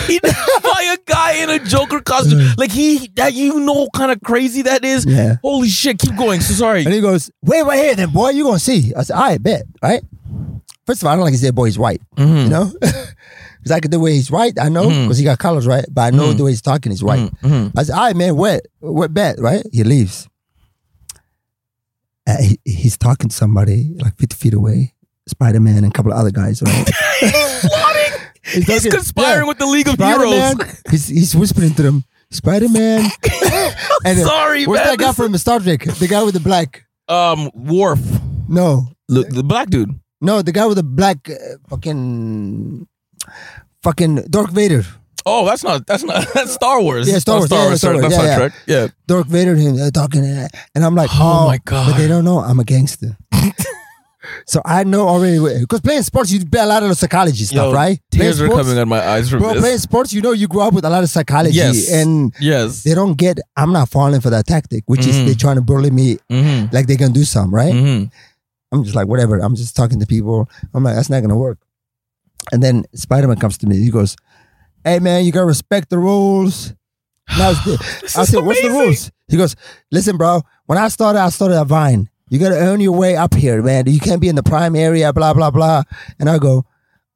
by 0.63 0.97
a 0.97 0.99
guy 1.07 1.35
in 1.35 1.51
a 1.51 1.59
Joker 1.59 2.01
costume. 2.01 2.55
Like 2.57 2.73
he, 2.73 3.09
that 3.15 3.35
you 3.35 3.61
know, 3.61 3.89
kind 3.95 4.11
of 4.11 4.21
crazy 4.23 4.63
that 4.63 4.85
is. 4.85 5.05
Yeah. 5.07 5.37
Holy 5.43 5.69
shit! 5.69 5.99
Keep 5.99 6.17
going. 6.17 6.41
So 6.41 6.55
sorry. 6.55 6.85
And 6.85 6.93
he 6.93 7.01
goes, 7.01 7.31
wait 7.43 7.63
right 7.63 7.79
here 7.79 7.95
then, 7.95 8.11
boy, 8.11 8.31
you 8.31 8.45
gonna 8.45 8.59
see. 8.59 8.93
I 8.97 9.03
said, 9.03 9.17
I 9.17 9.39
bet, 9.39 9.63
right? 9.83 10.03
First 10.87 11.03
of 11.03 11.07
all, 11.07 11.13
I 11.13 11.17
don't 11.17 11.25
like 11.25 11.33
he 11.33 11.39
said, 11.39 11.55
boy, 11.55 11.67
he's 11.67 11.79
white. 11.79 12.01
Mm-hmm. 12.17 12.37
You 12.37 12.49
know? 12.49 12.73
Could 13.69 13.91
the 13.91 14.01
way 14.01 14.13
he's 14.15 14.31
white, 14.31 14.59
I 14.61 14.69
know, 14.69 14.89
because 14.89 15.19
he 15.19 15.25
got 15.25 15.39
colors, 15.39 15.67
right? 15.67 15.85
But 15.91 16.03
I 16.03 16.11
know 16.11 16.33
Mhm. 16.33 16.37
the 16.39 16.45
way 16.45 16.51
he's 16.53 16.63
talking, 16.63 16.93
is 16.93 17.03
white. 17.03 17.31
Mm-hmm. 17.43 17.77
I 17.79 17.83
said, 17.83 17.95
all 17.95 18.07
right, 18.07 18.17
man, 18.17 18.37
what? 18.37 18.67
What 18.81 19.13
bet, 19.13 19.37
right? 19.41 19.65
He 19.73 19.83
leaves. 19.85 20.29
Uh, 22.29 22.37
he, 22.43 22.59
he's 22.65 22.97
talking 22.97 23.29
to 23.29 23.35
somebody 23.37 23.95
like 24.03 24.17
50 24.17 24.35
feet 24.37 24.55
away, 24.55 24.95
Spider 25.29 25.61
Man 25.61 25.77
and 25.79 25.87
a 25.87 25.91
couple 25.91 26.13
of 26.13 26.19
other 26.19 26.31
guys, 26.33 26.61
right? 26.63 26.87
Plotting. 27.61 28.21
He's 28.45 28.67
talking- 28.67 28.91
conspiring 28.91 29.43
yeah. 29.43 29.49
with 29.49 29.59
the 29.59 29.67
League 29.67 29.87
of 29.89 29.95
Spider 29.95 30.25
Man, 30.27 30.57
Heroes. 30.57 30.83
he's, 30.91 31.07
he's 31.09 31.35
whispering 31.37 31.75
to 31.75 31.83
them, 31.83 32.05
Spider 32.31 32.69
Man. 32.69 33.01
and 34.05 34.19
uh, 34.21 34.25
Sorry, 34.25 34.67
what's 34.67 34.81
man. 34.85 34.97
that 34.97 34.99
guy 34.99 35.13
from 35.13 35.37
Star 35.39 35.61
Trek? 35.61 35.83
The 35.85 36.09
guy 36.09 36.23
with 36.23 36.35
the 36.35 36.41
black. 36.41 36.85
Um, 37.09 37.51
Worf, 37.55 38.01
No, 38.49 38.89
the, 39.09 39.23
the 39.23 39.45
black 39.45 39.71
dude. 39.71 39.95
no, 40.21 40.43
the 40.43 40.51
guy 40.53 40.67
with 40.67 40.77
the 40.79 40.83
black 40.83 41.29
uh, 41.31 41.35
fucking. 41.69 42.89
Fucking 43.83 44.27
Dark 44.31 44.51
Vader. 44.51 44.85
Oh, 45.29 45.45
that's 45.45 45.65
not. 45.65 45.87
That's 45.87 46.05
not. 46.05 46.25
That's 46.35 46.53
Star 46.53 46.81
Wars. 46.81 47.09
Yeah, 47.09 47.19
Star 47.19 47.39
Wars. 47.39 47.51
Yeah, 47.51 47.57
Star 47.75 47.77
Star 47.77 47.93
Wars. 47.95 48.01
Wars. 48.03 48.15
That's 48.15 48.23
Yeah, 48.25 48.29
not. 48.31 48.37
Trek. 48.39 48.53
Yeah. 48.67 48.87
Dark 49.09 49.27
Vader 49.27 49.53
and 49.53 49.61
him 49.61 49.77
uh, 49.83 49.91
talking, 49.91 50.25
uh, 50.25 50.47
and 50.75 50.85
I'm 50.85 50.95
like, 50.95 51.11
Oh 51.13 51.43
oh, 51.43 51.47
my 51.49 51.59
God. 51.65 51.91
But 51.91 51.99
they 51.99 52.07
don't 52.07 52.25
know 52.25 52.39
I'm 52.39 52.61
a 52.61 52.65
gangster. 52.65 53.17
so 54.47 54.61
I 54.65 54.85
know 54.85 55.09
already 55.09 55.39
because 55.61 55.81
playing 55.81 56.03
sports, 56.03 56.31
you 56.31 56.45
play 56.47 56.61
a 56.61 56.67
lot 56.67 56.83
of 56.85 56.89
the 56.91 56.95
psychology 56.95 57.45
stuff, 57.45 57.57
Yo, 57.57 57.73
right? 57.73 58.01
Tears 58.11 58.39
playing 58.39 58.51
are 58.51 58.53
sports, 58.55 58.67
coming 58.69 58.79
out 58.79 58.83
of 58.83 58.89
my 58.89 59.01
eyes 59.01 59.29
from 59.31 59.41
Bro, 59.41 59.55
this. 59.55 59.63
playing 59.63 59.79
sports, 59.79 60.13
you 60.13 60.23
know, 60.23 60.33
you 60.33 60.47
grow 60.49 60.63
up 60.69 60.75
with 60.75 60.85
a 60.85 60.91
lot 60.91 61.03
of 61.03 61.11
psychology, 61.11 61.57
Yes. 61.57 61.91
and 61.93 62.33
yes. 62.41 62.83
they 62.85 62.95
don't 62.95 63.17
get. 63.19 63.39
I'm 63.57 63.73
not 63.73 63.89
falling 63.89 64.21
for 64.21 64.31
that 64.31 64.47
tactic, 64.47 64.85
which 64.87 65.01
Mhm. 65.01 65.09
is 65.09 65.25
they're 65.27 65.35
trying 65.35 65.57
to 65.57 65.63
bully 65.63 65.91
me 65.91 66.19
Mm-hmm. 66.31 66.73
like 66.75 66.87
they 66.87 66.97
can 66.97 67.13
do 67.13 67.25
something, 67.25 67.53
right? 67.53 67.73
Mm-hmm. 67.75 68.05
I'm 68.73 68.85
just 68.85 68.95
like, 68.97 69.07
whatever. 69.09 69.39
I'm 69.39 69.55
just 69.57 69.75
talking 69.77 69.99
to 70.01 70.07
people. 70.07 70.49
I'm 70.75 70.83
like, 70.85 70.95
that's 70.97 71.09
not 71.11 71.21
gonna 71.23 71.37
work. 71.37 71.59
And 72.53 72.63
then 72.63 72.85
Spider 72.95 73.29
Man 73.29 73.39
comes 73.39 73.59
to 73.59 73.67
me. 73.67 73.79
He 73.79 73.91
goes, 73.91 74.17
"Hey 74.85 74.99
man, 74.99 75.25
you 75.25 75.33
gotta 75.33 75.47
respect 75.47 75.91
the 75.91 75.99
rules." 75.99 76.75
Now, 77.37 77.51
I 77.51 77.55
said, 78.25 78.45
"What's 78.45 78.63
the 78.63 78.71
rules?" 78.71 79.11
He 79.29 79.37
goes, 79.37 79.57
"Listen, 79.91 80.17
bro. 80.17 80.43
When 80.67 80.79
I 80.79 80.89
started, 80.89 81.21
I 81.21 81.29
started 81.31 81.59
at 81.61 81.67
Vine. 81.67 82.09
You 82.29 82.39
gotta 82.39 82.57
earn 82.57 82.81
your 82.81 82.93
way 82.93 83.17
up 83.17 83.35
here, 83.35 83.63
man. 83.63 83.87
You 83.87 84.01
can't 84.01 84.21
be 84.21 84.29
in 84.29 84.37
the 84.37 84.43
prime 84.43 84.77
area, 84.77 85.13
blah 85.13 85.35
blah 85.35 85.51
blah." 85.51 85.83
And 86.19 86.29
I 86.31 86.39
go, 86.39 86.65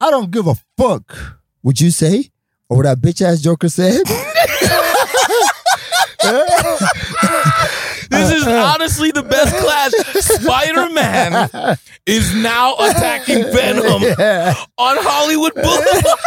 "I 0.01 0.11
don't 0.11 0.31
give 0.31 0.47
a 0.47 0.55
fuck." 0.77 1.17
Would 1.63 1.81
you 1.81 1.91
say, 1.91 2.31
or 2.69 2.79
what 2.79 2.85
that 2.85 3.01
bitch 3.01 3.21
ass 3.23 3.41
Joker 3.41 3.69
said? 3.69 4.03
This 8.11 8.33
is 8.33 8.47
honestly 8.47 9.11
the 9.13 9.23
best 9.23 9.57
class. 9.57 9.93
Spider 10.25 10.91
Man 10.91 11.49
is 12.07 12.35
now 12.35 12.75
attacking 12.75 13.45
Venom 13.45 14.03
on 14.79 14.97
Hollywood 15.01 15.55
Boulevard. 15.55 16.19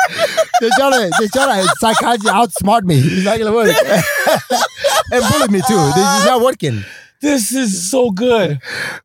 They're 0.62 0.70
trying 0.78 0.92
to, 0.94 1.12
they're 1.20 1.28
trying 1.34 1.64
to 1.64 1.70
psychiatry 1.80 2.30
outsmart 2.30 2.84
me. 2.84 3.00
It's 3.00 3.26
not 3.26 3.38
gonna 3.38 3.54
work. 3.54 3.68
and 5.12 5.24
bully 5.32 5.48
me 5.50 5.62
too. 5.68 5.76
This 5.96 6.20
is 6.20 6.26
not 6.26 6.42
working. 6.42 6.84
This 7.22 7.54
is 7.54 7.90
so 7.90 8.12
good. 8.12 8.60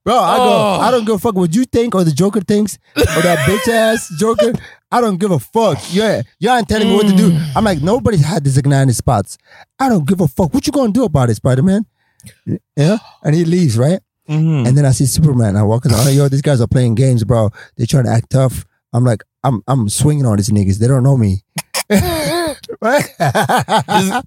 Bro, 0.04 0.18
I 0.18 0.36
go, 0.38 0.42
Oh. 0.44 0.78
I 0.80 0.90
don't 0.90 1.04
give 1.04 1.14
a 1.16 1.18
fuck 1.18 1.34
what 1.36 1.54
you 1.54 1.64
think 1.64 1.94
or 1.94 2.02
the 2.04 2.10
Joker 2.12 2.40
thinks 2.40 2.78
or 2.96 3.04
that 3.22 3.38
bitch 3.48 3.72
ass 3.72 4.12
Joker. 4.18 4.52
I 4.90 5.00
don't 5.00 5.18
give 5.20 5.30
a 5.30 5.38
fuck. 5.38 5.78
Yeah, 5.90 6.22
y'all 6.38 6.56
ain't 6.56 6.68
telling 6.68 6.88
me 6.88 6.94
what 6.94 7.06
to 7.06 7.14
do. 7.16 7.30
Mm. 7.30 7.52
I'm 7.56 7.64
like, 7.64 7.82
nobody's 7.82 8.24
had 8.24 8.42
designated 8.42 8.94
spots. 8.96 9.36
I 9.78 9.88
don't 9.88 10.06
give 10.08 10.20
a 10.20 10.28
fuck. 10.28 10.52
What 10.54 10.66
you 10.66 10.72
gonna 10.72 10.92
do 10.92 11.04
about 11.04 11.28
it, 11.30 11.34
Spider 11.34 11.62
Man? 11.62 11.84
Yeah, 12.76 12.98
and 13.22 13.34
he 13.34 13.44
leaves, 13.44 13.78
right? 13.78 14.00
Mhm. 14.28 14.66
And 14.68 14.76
then 14.76 14.84
I 14.86 14.90
see 14.92 15.06
Superman. 15.06 15.56
I 15.56 15.62
walk 15.62 15.84
in. 15.86 15.92
I'm 15.92 16.04
like, 16.04 16.14
yo, 16.14 16.28
these 16.28 16.42
guys 16.42 16.60
are 16.60 16.66
playing 16.66 16.94
games, 16.94 17.24
bro. 17.24 17.50
They 17.76 17.86
trying 17.86 18.04
to 18.04 18.10
act 18.10 18.30
tough. 18.30 18.66
I'm 18.92 19.04
like, 19.04 19.24
I'm 19.44 19.62
I'm 19.66 19.88
swinging 19.88 20.26
on 20.26 20.36
these 20.36 20.50
niggas. 20.50 20.78
They 20.78 20.86
don't 20.88 21.02
know 21.02 21.16
me. 21.16 21.42
right? 22.80 23.04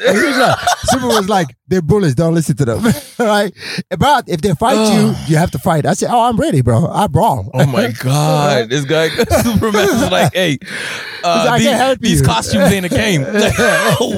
he 0.00 1.06
was 1.06 1.28
like, 1.28 1.48
they're 1.68 1.82
bullies. 1.82 2.14
Don't 2.14 2.34
listen 2.34 2.56
to 2.56 2.64
them. 2.64 2.82
right? 3.18 3.52
But 3.98 4.28
if 4.28 4.40
they 4.40 4.54
fight 4.54 4.92
you, 4.94 5.14
you 5.28 5.36
have 5.36 5.50
to 5.52 5.58
fight. 5.58 5.86
I 5.86 5.94
said, 5.94 6.10
oh, 6.10 6.22
I'm 6.22 6.36
ready, 6.36 6.62
bro. 6.62 6.86
I 6.88 7.06
brawl. 7.06 7.50
Oh 7.54 7.66
my 7.66 7.92
god! 8.02 8.68
This 8.68 8.84
guy 8.84 9.08
Superman 9.08 9.88
is 9.88 10.10
like, 10.10 10.34
hey, 10.34 10.58
uh, 11.24 11.58
these, 11.58 11.98
these 11.98 12.22
costumes 12.22 12.72
ain't 12.72 12.86
a 12.86 12.88
game. 12.88 13.22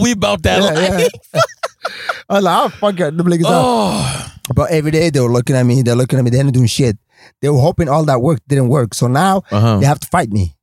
we 0.03 0.13
about 0.13 0.43
that 0.43 0.63
Yeah, 0.63 0.97
life. 0.99 1.09
yeah. 1.35 1.41
I 2.29 2.35
was 2.35 2.45
like, 2.45 2.55
I'll 2.55 2.69
fuck 2.69 2.97
them 2.97 3.17
niggas 3.19 3.45
up. 3.45 3.51
Oh, 3.53 4.33
But 4.55 4.71
every 4.71 4.91
day 4.91 5.11
they 5.11 5.21
were 5.21 5.31
looking 5.31 5.57
at 5.57 5.65
me. 5.65 5.83
They're 5.83 5.97
looking 5.97 6.19
at 6.19 6.25
me. 6.25 6.31
They 6.31 6.39
ain't 6.39 6.53
doing 6.53 6.67
shit. 6.67 6.97
They 7.41 7.49
were 7.49 7.59
hoping 7.61 7.89
all 7.89 8.05
that 8.05 8.21
work 8.21 8.41
didn't 8.49 8.69
work. 8.69 8.95
So 8.95 9.07
now 9.09 9.43
uh-huh. 9.51 9.79
they 9.79 9.87
have 9.87 10.01
to 10.01 10.09
fight 10.09 10.31
me. 10.31 10.55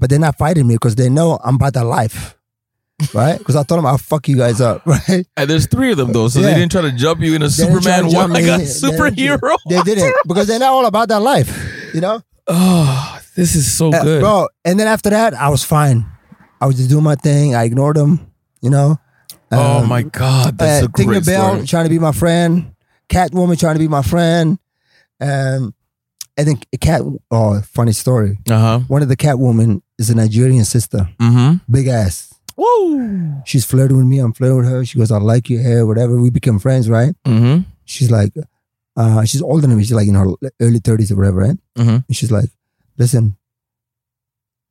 But 0.00 0.10
they're 0.10 0.18
not 0.18 0.36
fighting 0.38 0.66
me 0.66 0.74
because 0.74 0.96
they 0.96 1.08
know 1.08 1.38
I'm 1.44 1.54
about 1.56 1.74
that 1.74 1.84
life. 1.84 2.36
Right? 3.14 3.38
Because 3.38 3.54
I 3.56 3.62
told 3.62 3.78
them 3.78 3.86
I'll 3.86 3.96
fuck 3.98 4.26
you 4.28 4.36
guys 4.36 4.60
up. 4.60 4.82
Right? 4.86 5.26
and 5.36 5.48
there's 5.48 5.66
three 5.66 5.92
of 5.92 5.96
them 5.98 6.12
though, 6.12 6.28
so 6.28 6.40
they 6.42 6.52
didn't 6.54 6.72
try 6.72 6.82
to 6.82 6.92
jump 6.92 7.20
you 7.20 7.34
in 7.34 7.42
a 7.42 7.46
They 7.48 7.50
Superman 7.64 8.08
one 8.12 8.32
like 8.32 8.44
a 8.44 8.58
They- 8.58 8.64
superhero. 8.64 9.56
They 9.68 9.80
didn't. 9.82 10.12
Because 10.26 10.48
they're 10.48 10.58
not 10.58 10.72
all 10.72 10.86
about 10.86 11.08
that 11.10 11.20
life. 11.22 11.50
You 11.94 12.00
know? 12.00 12.22
Oh, 12.46 13.20
this 13.36 13.54
is 13.54 13.72
so 13.72 13.92
Uh, 13.92 14.02
good, 14.02 14.20
Bro, 14.22 14.48
and 14.64 14.78
then 14.80 14.86
after 14.88 15.10
that, 15.10 15.34
I 15.34 15.48
was 15.50 15.62
fine. 15.64 16.04
I 16.60 16.66
was 16.66 16.76
just 16.76 16.90
doing 16.90 17.04
my 17.04 17.14
thing. 17.14 17.54
I 17.54 17.64
ignored 17.64 17.96
them, 17.96 18.20
you 18.60 18.70
know? 18.70 18.98
Oh 19.52 19.78
Um, 19.78 19.88
my 19.88 20.02
god, 20.02 20.58
that's 20.58 20.82
uh, 20.82 20.86
a 20.86 20.88
great 20.88 21.08
Tinkerbell 21.08 21.52
story. 21.54 21.66
trying 21.66 21.84
to 21.84 21.90
be 21.90 21.98
my 21.98 22.12
friend, 22.12 22.72
Catwoman 23.08 23.58
trying 23.58 23.74
to 23.76 23.78
be 23.80 23.88
my 23.88 24.02
friend, 24.02 24.58
um, 25.20 25.74
and 26.36 26.48
then 26.48 26.58
a 26.72 26.76
Cat. 26.78 27.02
Oh, 27.30 27.60
funny 27.62 27.92
story. 27.92 28.38
Uh 28.48 28.58
huh. 28.58 28.78
One 28.88 29.02
of 29.02 29.08
the 29.08 29.16
Catwoman 29.16 29.82
is 29.98 30.10
a 30.10 30.14
Nigerian 30.14 30.64
sister, 30.64 31.08
Mm-hmm. 31.18 31.72
big 31.72 31.88
ass. 31.88 32.32
Woo. 32.56 33.40
She's 33.46 33.64
flirting 33.64 33.96
with 33.96 34.06
me. 34.06 34.18
I'm 34.18 34.32
flirting 34.32 34.58
with 34.58 34.68
her. 34.68 34.84
She 34.84 34.98
goes, 34.98 35.10
"I 35.10 35.18
like 35.18 35.48
your 35.48 35.62
hair, 35.62 35.86
whatever." 35.86 36.20
We 36.20 36.30
become 36.30 36.58
friends, 36.58 36.88
right? 36.90 37.14
Mm-hmm. 37.26 37.62
She's 37.84 38.10
like, 38.10 38.32
uh, 38.96 39.24
she's 39.24 39.42
older 39.42 39.66
than 39.66 39.76
me. 39.76 39.82
She's 39.84 39.92
like 39.94 40.08
in 40.08 40.14
her 40.14 40.26
early 40.60 40.78
thirties 40.78 41.10
or 41.10 41.16
whatever, 41.16 41.38
right? 41.38 41.56
Mhm. 41.78 42.04
And 42.06 42.16
she's 42.16 42.30
like, 42.30 42.50
"Listen, 42.98 43.36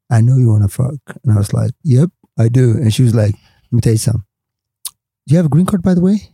I 0.10 0.22
know 0.22 0.38
you 0.38 0.50
want 0.50 0.64
to 0.64 0.70
fuck," 0.70 1.00
and 1.24 1.34
I 1.34 1.38
was 1.38 1.54
like, 1.54 1.72
"Yep, 1.84 2.10
I 2.38 2.50
do." 2.50 2.72
And 2.72 2.94
she 2.94 3.04
was 3.04 3.14
like, 3.16 3.34
"Let 3.34 3.72
me 3.74 3.82
tell 3.82 3.94
you 3.94 3.98
something. 4.00 4.24
Do 5.28 5.34
you 5.34 5.38
have 5.38 5.46
a 5.46 5.50
green 5.50 5.66
card, 5.66 5.82
by 5.82 5.94
the 5.94 6.02
way?" 6.02 6.30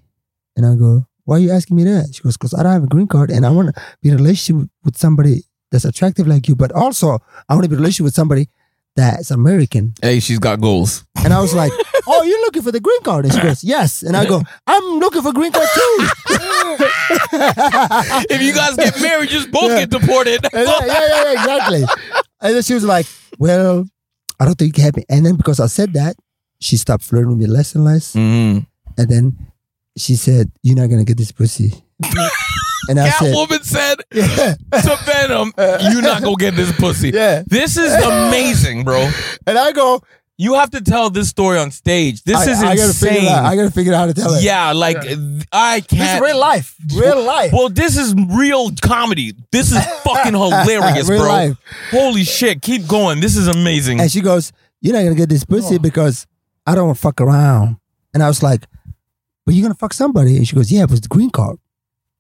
And 0.58 0.66
I 0.66 0.76
go, 0.76 1.06
"Why 1.26 1.36
are 1.38 1.40
you 1.40 1.52
asking 1.52 1.76
me 1.78 1.84
that?" 1.84 2.14
She 2.16 2.22
goes, 2.24 2.38
"Because 2.38 2.54
I 2.54 2.64
don't 2.64 2.72
have 2.74 2.84
a 2.84 2.88
green 2.88 3.08
card, 3.08 3.30
and 3.32 3.46
I 3.46 3.50
want 3.50 3.76
to 3.76 3.82
be 4.02 4.10
in 4.10 4.16
a 4.16 4.18
relationship 4.18 4.70
with- 4.84 4.98
somebody 4.98 5.44
that's 5.72 5.86
attractive 5.86 6.26
like 6.28 6.48
you, 6.48 6.56
but 6.56 6.72
also 6.72 7.20
I 7.50 7.54
want 7.54 7.64
to 7.64 7.70
be 7.70 7.74
in 7.76 7.80
a 7.80 7.82
relationship 7.82 8.06
with 8.06 8.14
somebody 8.16 8.48
that's 8.96 9.30
American." 9.32 9.94
Hey, 10.02 10.20
she's 10.20 10.40
got 10.40 10.62
goals. 10.62 11.04
And 11.24 11.34
I 11.34 11.42
was 11.42 11.54
like, 11.54 11.72
"Oh, 12.08 12.22
you're 12.24 12.42
looking 12.42 12.62
for 12.62 12.72
the 12.72 12.80
green 12.80 13.02
card?" 13.02 13.26
And 13.26 13.34
she 13.34 13.42
goes, 13.42 13.64
"Yes." 13.64 14.04
And 14.04 14.16
I 14.16 14.26
go, 14.26 14.42
"I'm 14.68 14.84
looking 15.00 15.22
for 15.22 15.34
green 15.34 15.52
card 15.52 15.68
too." 15.74 15.98
if 18.30 18.42
you 18.42 18.54
guys 18.54 18.76
get 18.76 19.00
married, 19.02 19.30
just 19.30 19.52
both 19.52 19.70
Yeah. 19.72 19.80
get 19.86 19.90
deported. 19.90 20.46
Yeah, 20.54 20.64
yeah, 20.86 21.08
yeah, 21.10 21.32
exactly. 21.32 21.84
And 22.42 22.56
then 22.56 22.62
she 22.64 22.74
was 22.74 22.84
like, 22.84 23.06
"Well, 23.40 23.86
I 24.40 24.46
don't 24.46 24.56
think 24.58 24.70
you 24.70 24.74
can 24.74 24.84
help 24.84 24.98
me." 24.98 25.06
And 25.10 25.26
then 25.26 25.36
because 25.36 25.60
I 25.60 25.68
said 25.68 25.94
that, 25.94 26.16
she 26.60 26.78
stopped 26.78 27.04
flirting 27.04 27.30
with 27.30 27.38
me 27.40 27.48
less 27.48 27.76
and 27.76 27.84
less. 27.86 28.14
Mm-hmm. 28.14 28.60
And 28.98 29.10
then 29.10 29.38
she 29.98 30.16
said, 30.16 30.52
"You're 30.64 30.76
not 30.76 30.90
gonna 30.90 31.04
get 31.06 31.18
this 31.18 31.32
pussy." 31.32 31.74
and 32.90 33.00
I 33.00 33.10
said, 33.10 33.34
Catwoman 33.34 33.64
said 33.64 33.98
"Yeah, 34.14 34.56
to 34.82 35.00
Venom, 35.06 35.54
"You're 35.92 36.02
not 36.02 36.22
gonna 36.22 36.36
get 36.36 36.56
this 36.56 36.72
pussy." 36.74 37.10
yeah." 37.12 37.44
This 37.48 37.78
is 37.78 37.94
amazing, 37.94 38.84
bro. 38.84 39.10
And 39.48 39.58
I 39.58 39.72
go, 39.72 40.02
You 40.38 40.56
have 40.56 40.70
to 40.72 40.82
tell 40.82 41.10
this 41.10 41.30
story 41.30 41.58
on 41.58 41.72
stage. 41.72 42.22
This 42.24 42.36
I, 42.36 42.52
is 42.52 42.60
I 42.62 42.76
gotta 42.76 42.94
figure 42.94 43.14
it 43.14 43.18
insane. 43.20 43.28
out. 43.30 43.46
I 43.46 43.56
gotta 43.56 43.72
figure 43.72 43.94
out 43.94 43.98
how 44.00 44.06
to 44.08 44.14
tell 44.14 44.34
it. 44.34 44.44
yeah, 44.44 44.74
like 44.74 44.98
I 45.54 45.80
this 45.80 45.88
can't. 45.88 46.22
is 46.24 46.28
real 46.30 46.38
life. 46.40 46.76
Real 46.94 47.24
life. 47.24 47.54
Well, 47.54 47.70
this 47.70 47.96
is 47.98 48.14
real 48.30 48.72
comedy. 48.82 49.34
This 49.54 49.72
is 49.72 49.80
fucking 50.04 50.34
hilarious, 50.44 51.08
Real 51.10 51.22
bro. 51.24 51.30
life. 51.32 51.58
Holy 51.92 52.26
shit! 52.26 52.62
Keep 52.62 52.86
going. 52.88 53.22
This 53.22 53.38
is 53.38 53.48
amazing. 53.48 54.02
And 54.02 54.12
she 54.12 54.20
goes, 54.20 54.52
You're 54.82 54.94
not 54.94 55.04
gonna 55.04 55.16
get 55.16 55.30
this 55.30 55.46
pussy 55.46 55.76
Oh. 55.76 55.80
because 55.80 56.28
I 56.68 56.76
don't 56.76 56.96
fuck 56.98 57.22
around. 57.22 57.78
And 58.14 58.22
I 58.22 58.28
was 58.28 58.44
like, 58.44 58.66
But 59.46 59.54
you're 59.56 59.64
gonna 59.64 59.76
fuck 59.76 59.94
somebody. 59.94 60.38
And 60.38 60.48
she 60.48 60.56
goes, 60.56 60.72
Yeah, 60.72 60.84
it 60.84 60.92
was 60.92 61.02
the 61.02 61.08
green 61.08 61.30
card. 61.30 61.58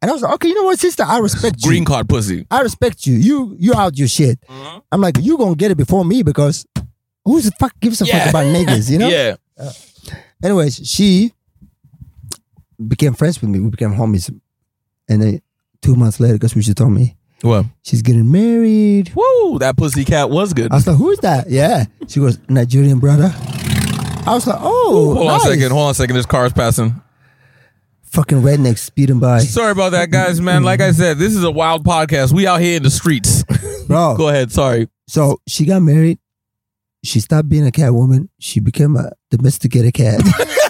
And 0.01 0.11
I 0.11 0.13
was 0.13 0.21
like, 0.21 0.33
Okay, 0.35 0.47
you 0.49 0.55
know 0.55 0.63
what, 0.63 0.79
sister? 0.79 1.03
I 1.03 1.17
respect 1.19 1.57
you. 1.63 1.69
Green 1.69 1.85
card 1.85 2.07
pussy. 2.07 2.45
I 2.51 2.61
respect 2.61 3.05
you. 3.07 3.15
You 3.15 3.55
you 3.59 3.73
out 3.73 3.97
your 3.97 4.07
shit. 4.07 4.39
Mm-hmm. 4.41 4.79
I'm 4.91 5.01
like, 5.01 5.17
you 5.21 5.37
gonna 5.37 5.55
get 5.55 5.71
it 5.71 5.77
before 5.77 6.05
me 6.05 6.21
because 6.23 6.65
who's 7.23 7.45
the 7.45 7.51
fuck 7.59 7.73
gives 7.79 8.01
a 8.01 8.05
Yeah. 8.05 8.19
fuck 8.19 8.29
about 8.29 8.45
niggas, 8.45 8.89
you 8.91 8.97
know? 8.99 9.07
Yeah. 9.09 9.35
Uh, 9.57 9.71
anyways, 10.43 10.87
she 10.87 11.31
became 12.87 13.13
friends 13.13 13.41
with 13.41 13.49
me. 13.49 13.59
We 13.59 13.69
became 13.69 13.93
homies. 13.93 14.29
And 15.07 15.21
then 15.21 15.41
two 15.81 15.95
months 15.95 16.19
later, 16.19 16.37
guess 16.37 16.55
what 16.55 16.65
she 16.65 16.73
told 16.73 16.91
me? 16.91 17.15
Well, 17.43 17.69
She's 17.83 18.01
getting 18.01 18.31
married. 18.31 19.11
woo, 19.15 19.59
that 19.59 19.77
pussy 19.77 20.03
cat 20.03 20.29
was 20.29 20.53
good. 20.53 20.71
I 20.71 20.75
was 20.75 20.87
like, 20.87 20.97
who 20.97 21.11
is 21.11 21.19
that? 21.19 21.49
Yeah. 21.49 21.85
She 22.07 22.19
goes, 22.19 22.39
Nigerian 22.49 22.99
brother. 22.99 23.31
I 24.27 24.33
was 24.33 24.47
like, 24.47 24.57
oh, 24.59 25.13
Hold 25.15 25.29
on 25.29 25.35
a 25.37 25.39
second. 25.41 25.71
Hold 25.71 25.83
on 25.85 25.91
a 25.91 25.93
second. 25.93 26.15
There's 26.15 26.25
cars 26.25 26.53
passing. 26.53 26.99
Fucking 28.15 28.37
redneck 28.43 28.77
speeding 28.77 29.19
by. 29.19 29.39
Sorry 29.39 29.73
about 29.73 29.91
that, 29.91 30.09
guys, 30.09 30.39
man. 30.39 30.63
Like 30.63 30.79
I 30.79 30.91
said, 30.91 31.17
this 31.17 31.35
is 31.35 31.43
a 31.43 31.51
wild 31.51 31.83
podcast. 31.83 32.31
We 32.31 32.47
out 32.47 32.61
here 32.61 32.77
in 32.77 32.83
the 32.83 32.89
streets. 32.89 33.43
Bro. 33.87 34.15
Go 34.15 34.29
ahead. 34.29 34.53
Sorry. 34.53 34.87
So 35.05 35.41
she 35.49 35.65
got 35.65 35.81
married. 35.81 36.17
She 37.03 37.19
stopped 37.19 37.49
being 37.49 37.65
a 37.65 37.73
cat 37.73 37.93
woman. 37.93 38.29
She 38.39 38.61
became 38.61 38.95
a 38.95 39.11
domesticated 39.31 39.93
cat. 39.95 40.21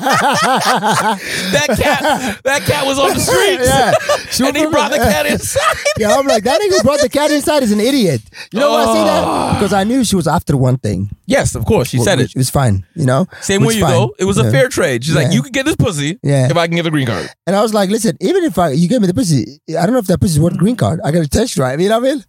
That 0.00 1.68
cat, 1.78 2.42
that 2.44 2.62
cat 2.62 2.86
was 2.86 2.98
on 2.98 3.14
the 3.14 3.20
streets. 3.20 3.66
yeah. 3.66 4.46
And 4.48 4.56
he 4.56 4.66
brought 4.66 4.90
the 4.90 4.98
cat 4.98 5.26
inside. 5.26 5.76
Yeah, 5.98 6.14
I'm 6.16 6.26
like, 6.26 6.44
that 6.44 6.60
nigga 6.60 6.82
brought 6.82 7.00
the 7.00 7.08
cat 7.08 7.30
inside 7.30 7.62
is 7.62 7.72
an 7.72 7.80
idiot. 7.80 8.22
You 8.52 8.60
know 8.60 8.70
why 8.72 8.82
I 8.82 8.84
say 8.86 9.00
Oh. 9.00 9.04
that? 9.06 9.54
Because 9.54 9.72
I 9.72 9.84
knew 9.84 10.04
she 10.04 10.16
was 10.16 10.26
after 10.28 10.56
one 10.56 10.76
thing. 10.78 11.10
Yes, 11.26 11.54
of 11.54 11.64
course. 11.64 11.88
She 11.88 11.98
said 11.98 12.20
it. 12.20 12.30
it. 12.30 12.36
was 12.36 12.50
fine, 12.50 12.84
you 12.94 13.06
know? 13.06 13.26
Same 13.40 13.64
way 13.64 13.74
you 13.74 13.80
fine. 13.82 13.90
go. 13.92 14.14
It 14.18 14.24
was 14.24 14.38
a 14.38 14.50
fair 14.50 14.68
trade. 14.68 15.04
She's 15.04 15.14
like, 15.14 15.32
you 15.32 15.42
can 15.42 15.52
get 15.52 15.64
this 15.66 15.76
pussy 15.76 16.18
Yeah. 16.22 16.50
if 16.50 16.56
I 16.56 16.66
can 16.66 16.76
get 16.76 16.82
the 16.82 16.90
green 16.90 17.06
card. 17.06 17.28
And 17.46 17.56
I 17.56 17.62
was 17.62 17.72
like, 17.74 17.90
listen, 17.90 18.16
even 18.20 18.44
if 18.44 18.58
I 18.58 18.70
you 18.70 18.88
give 18.88 19.00
me 19.00 19.06
the 19.08 19.14
pussy, 19.14 19.60
I 19.70 19.82
don't 19.86 19.92
know 19.92 19.98
if 19.98 20.06
that 20.06 20.20
pussy 20.20 20.34
is 20.34 20.40
worth 20.40 20.54
a 20.54 20.58
green 20.58 20.76
card. 20.76 21.00
I 21.04 21.10
got 21.10 21.22
to 21.22 21.28
test 21.28 21.54
drive, 21.54 21.80
you 21.80 21.88
know 21.88 22.00
what 22.00 22.08
I 22.10 22.14
mean? 22.14 22.24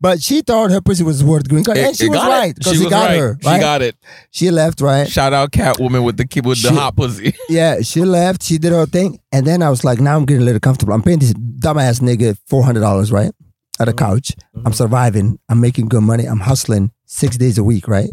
But 0.00 0.20
she 0.22 0.42
thought 0.42 0.70
her 0.70 0.80
pussy 0.80 1.02
was 1.04 1.22
worth 1.24 1.48
green 1.48 1.64
card. 1.64 1.78
It- 1.78 1.84
and 1.86 1.96
she 1.96 2.08
was 2.08 2.18
right. 2.18 2.54
Because 2.54 2.72
She 2.72 2.78
he 2.78 2.84
was 2.84 2.90
got 2.90 3.06
right. 3.10 3.18
her. 3.18 3.36
She 3.40 3.58
got 3.58 3.82
it. 3.82 3.96
She 4.30 4.50
left, 4.50 4.80
right? 4.80 5.08
Shout 5.08 5.32
out 5.32 5.52
Catwoman 5.52 6.04
with 6.04 6.16
the 6.16 6.26
kid 6.26 6.44
with 6.46 6.62
the 6.62 6.72
hot 6.72 6.96
pussy. 6.96 7.34
Yeah, 7.48 7.80
she 7.82 8.02
left. 8.02 8.42
She 8.42 8.58
did 8.58 8.72
her 8.72 8.86
thing. 8.86 9.18
And 9.32 9.46
then 9.46 9.62
I 9.62 9.70
was 9.70 9.84
like, 9.84 10.00
now 10.00 10.16
I'm 10.16 10.24
getting 10.26 10.42
a 10.42 10.44
little 10.44 10.60
comfortable. 10.60 10.92
I'm 10.94 11.02
paying 11.02 11.18
this 11.18 11.32
dumbass 11.32 12.00
nigga 12.00 12.36
$400, 12.50 13.12
right? 13.12 13.32
At 13.78 13.88
a 13.88 13.92
Mm-hmm. 13.92 13.98
couch. 13.98 14.32
I'm 14.64 14.72
surviving. 14.72 15.38
I'm 15.48 15.60
making 15.60 15.88
good 15.88 16.02
money. 16.02 16.24
I'm 16.24 16.40
hustling 16.40 16.90
six 17.06 17.36
days 17.36 17.58
a 17.58 17.64
week, 17.64 17.88
right? 17.88 18.10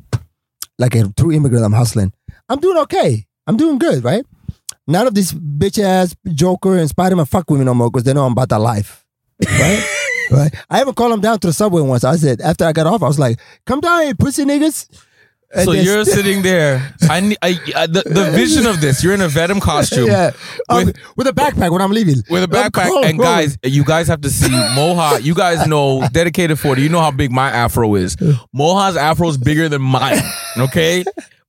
Like 0.79 0.95
a 0.95 1.07
true 1.15 1.31
immigrant, 1.31 1.63
I'm 1.65 1.73
hustling. 1.73 2.13
I'm 2.49 2.59
doing 2.59 2.77
okay. 2.79 3.25
I'm 3.47 3.57
doing 3.57 3.77
good, 3.77 4.03
right? 4.03 4.25
None 4.87 5.07
of 5.07 5.13
this 5.15 5.31
bitch 5.33 5.81
ass 5.81 6.15
Joker 6.33 6.77
and 6.77 6.89
Spider 6.89 7.15
Man 7.15 7.25
fuck 7.25 7.49
with 7.49 7.59
me 7.59 7.65
no 7.65 7.73
more 7.73 7.89
because 7.89 8.03
they 8.03 8.13
know 8.13 8.25
I'm 8.25 8.33
about 8.33 8.49
that 8.49 8.59
life, 8.59 9.05
right? 9.45 9.83
right? 10.31 10.53
I 10.69 10.81
even 10.81 10.93
called 10.93 11.13
him 11.13 11.21
down 11.21 11.39
to 11.39 11.47
the 11.47 11.53
subway 11.53 11.81
once. 11.81 12.03
I 12.03 12.15
said, 12.15 12.41
after 12.41 12.65
I 12.65 12.71
got 12.73 12.87
off, 12.87 13.03
I 13.03 13.07
was 13.07 13.19
like, 13.19 13.39
come 13.65 13.79
down 13.79 14.03
here, 14.03 14.15
pussy 14.15 14.45
niggas. 14.45 14.87
And 15.55 15.65
So 15.65 15.71
you're 15.73 16.03
still- 16.03 16.15
sitting 16.15 16.41
there. 16.41 16.95
I, 17.07 17.19
need, 17.19 17.37
I, 17.43 17.59
I 17.75 17.85
the, 17.85 18.01
the 18.05 18.31
vision 18.31 18.65
of 18.65 18.81
this. 18.81 19.03
You're 19.03 19.13
in 19.13 19.21
a 19.21 19.27
Venom 19.27 19.59
costume 19.59 20.07
yeah, 20.07 20.31
Um, 20.67 20.85
with- 20.85 20.97
with, 21.15 21.27
a 21.27 21.31
backpack 21.31 21.71
when 21.71 21.79
I'm 21.79 21.91
leaving. 21.91 22.23
with 22.27 22.43
a 22.43 22.47
backpack. 22.47 22.87
cold, 22.89 23.05
and 23.05 23.19
guys, 23.19 23.55
you 23.63 23.83
guys 23.83 24.07
have 24.07 24.21
to 24.21 24.31
see 24.31 24.49
Moha. 24.49 25.21
You 25.23 25.35
guys 25.35 25.67
know 25.67 26.07
dedicated 26.11 26.57
40. 26.59 26.81
You 26.81 26.89
know 26.89 27.01
how 27.01 27.11
big 27.11 27.31
my 27.31 27.49
afro 27.51 27.93
is. 27.93 28.15
Moha's 28.51 28.97
afro 28.97 29.29
is 29.29 29.37
bigger 29.37 29.69
than 29.69 29.81
mine. 29.83 30.21
Okay. 30.57 31.03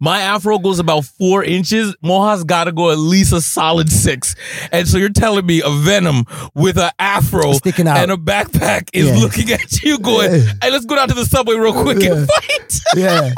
My 0.04 0.20
afro 0.20 0.58
goes 0.58 0.78
about 0.78 1.06
four 1.06 1.42
inches. 1.42 1.96
Moha's 2.02 2.44
got 2.44 2.64
to 2.64 2.72
go 2.72 2.90
at 2.90 2.98
least 2.98 3.32
a 3.32 3.40
solid 3.40 3.90
six. 3.90 4.34
And 4.70 4.86
so 4.86 4.98
you're 4.98 5.08
telling 5.08 5.46
me 5.46 5.62
a 5.64 5.70
Venom 5.70 6.26
with 6.54 6.76
an 6.76 6.90
afro 6.98 7.54
Sticking 7.54 7.88
out. 7.88 7.96
and 7.96 8.10
a 8.12 8.16
backpack 8.18 8.90
is 8.92 9.06
Yeah. 9.08 9.16
looking 9.16 9.50
at 9.50 9.82
you 9.82 9.98
going, 9.98 10.30
hey, 10.30 10.70
let's 10.70 10.84
go 10.84 10.94
down 10.96 11.08
to 11.08 11.14
the 11.14 11.24
subway 11.24 11.56
real 11.56 11.72
quick 11.72 12.02
and 12.02 12.04
Yeah. 12.04 12.26
fight. 12.26 12.80
yeah, 12.96 13.30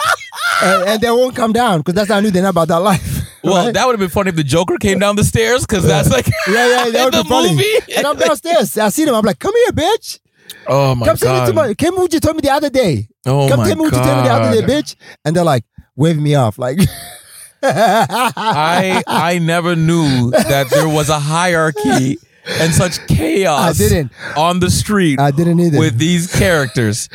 and, 0.62 0.88
and 0.88 1.00
they 1.00 1.10
won't 1.10 1.36
come 1.36 1.52
down 1.52 1.78
because 1.80 1.94
that's 1.94 2.08
how 2.10 2.16
I 2.16 2.20
knew 2.20 2.32
they're 2.32 2.42
not 2.42 2.48
about 2.50 2.66
that 2.68 2.80
life. 2.80 3.20
Well, 3.44 3.66
right? 3.66 3.72
that 3.74 3.86
would 3.86 3.92
have 3.92 4.00
been 4.00 4.08
funny 4.08 4.30
if 4.30 4.36
the 4.36 4.42
Joker 4.42 4.76
came 4.76 4.98
down 4.98 5.14
the 5.14 5.22
stairs 5.22 5.64
because 5.64 5.84
that's 5.84 6.10
like 6.10 6.26
yeah, 6.48 6.84
yeah, 6.86 6.90
that 6.90 7.04
would 7.04 7.14
the 7.14 7.22
be 7.22 7.28
funny. 7.28 7.50
movie. 7.50 7.94
And 7.96 8.04
I'm 8.08 8.16
downstairs. 8.16 8.76
I 8.76 8.88
see 8.88 9.04
them. 9.04 9.14
I'm 9.14 9.24
like, 9.24 9.38
come 9.38 9.54
here, 9.54 9.70
bitch. 9.72 10.18
oh 10.66 10.96
my 10.96 11.06
Come 11.06 11.16
see 11.16 11.26
me 11.28 11.32
god! 11.32 11.46
tomorrow. 11.46 11.74
Come 11.78 11.94
what 11.94 12.12
you 12.12 12.18
told 12.18 12.34
me 12.36 12.40
the 12.42 12.50
other 12.50 12.70
day. 12.70 13.08
Oh 13.24 13.48
Come 13.48 13.60
my 13.60 13.68
tell 13.68 13.76
me 13.76 13.82
what 13.82 13.92
you 13.94 14.02
told 14.02 14.16
me 14.16 14.22
the 14.24 14.34
other 14.34 14.60
day, 14.60 14.66
bitch. 14.66 14.96
And 15.24 15.36
they're 15.36 15.44
like, 15.44 15.64
wave 15.96 16.18
me 16.18 16.34
off. 16.34 16.58
Like, 16.58 16.78
I 17.62 19.02
I 19.06 19.38
never 19.38 19.74
knew 19.76 20.30
that 20.30 20.68
there 20.70 20.88
was 20.88 21.08
a 21.08 21.18
hierarchy 21.18 22.18
and 22.60 22.72
such 22.72 23.04
chaos. 23.08 23.80
I 23.80 23.88
didn't. 23.88 24.12
on 24.36 24.60
the 24.60 24.70
street 24.70 25.18
I 25.18 25.30
didn't 25.30 25.58
either. 25.60 25.78
with 25.78 25.98
these 25.98 26.32
characters. 26.32 27.08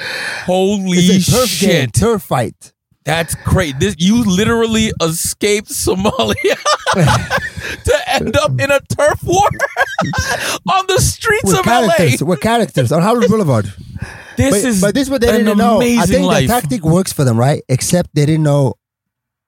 Holy 0.45 1.19
turf 1.21 1.59
game, 1.59 1.89
turf 1.89 2.23
fight. 2.23 2.73
That's 3.03 3.33
great. 3.35 3.79
This 3.79 3.95
you 3.97 4.23
literally 4.23 4.91
escaped 5.01 5.69
Somalia 5.69 6.35
to 7.85 8.01
end 8.07 8.35
up 8.37 8.51
in 8.59 8.71
a 8.71 8.79
turf 8.81 9.23
war 9.23 9.47
on 10.69 10.85
the 10.87 10.99
streets 10.99 11.43
With 11.45 11.59
of 11.59 11.63
characters, 11.65 12.21
LA. 12.21 12.27
with 12.27 12.39
characters 12.41 12.91
on 12.91 13.01
Hollywood 13.01 13.29
Boulevard. 13.29 13.65
This 14.37 14.51
But, 14.63 14.69
is 14.69 14.81
but 14.81 14.93
this 14.95 15.03
is 15.03 15.09
what 15.09 15.21
they 15.21 15.31
didn't 15.31 15.57
know. 15.57 15.79
I 15.81 16.05
think 16.05 16.25
life. 16.25 16.41
the 16.41 16.47
tactic 16.47 16.83
works 16.83 17.11
for 17.13 17.23
them, 17.23 17.37
right? 17.37 17.61
Except 17.69 18.09
they 18.13 18.25
didn't 18.25 18.43
know. 18.43 18.75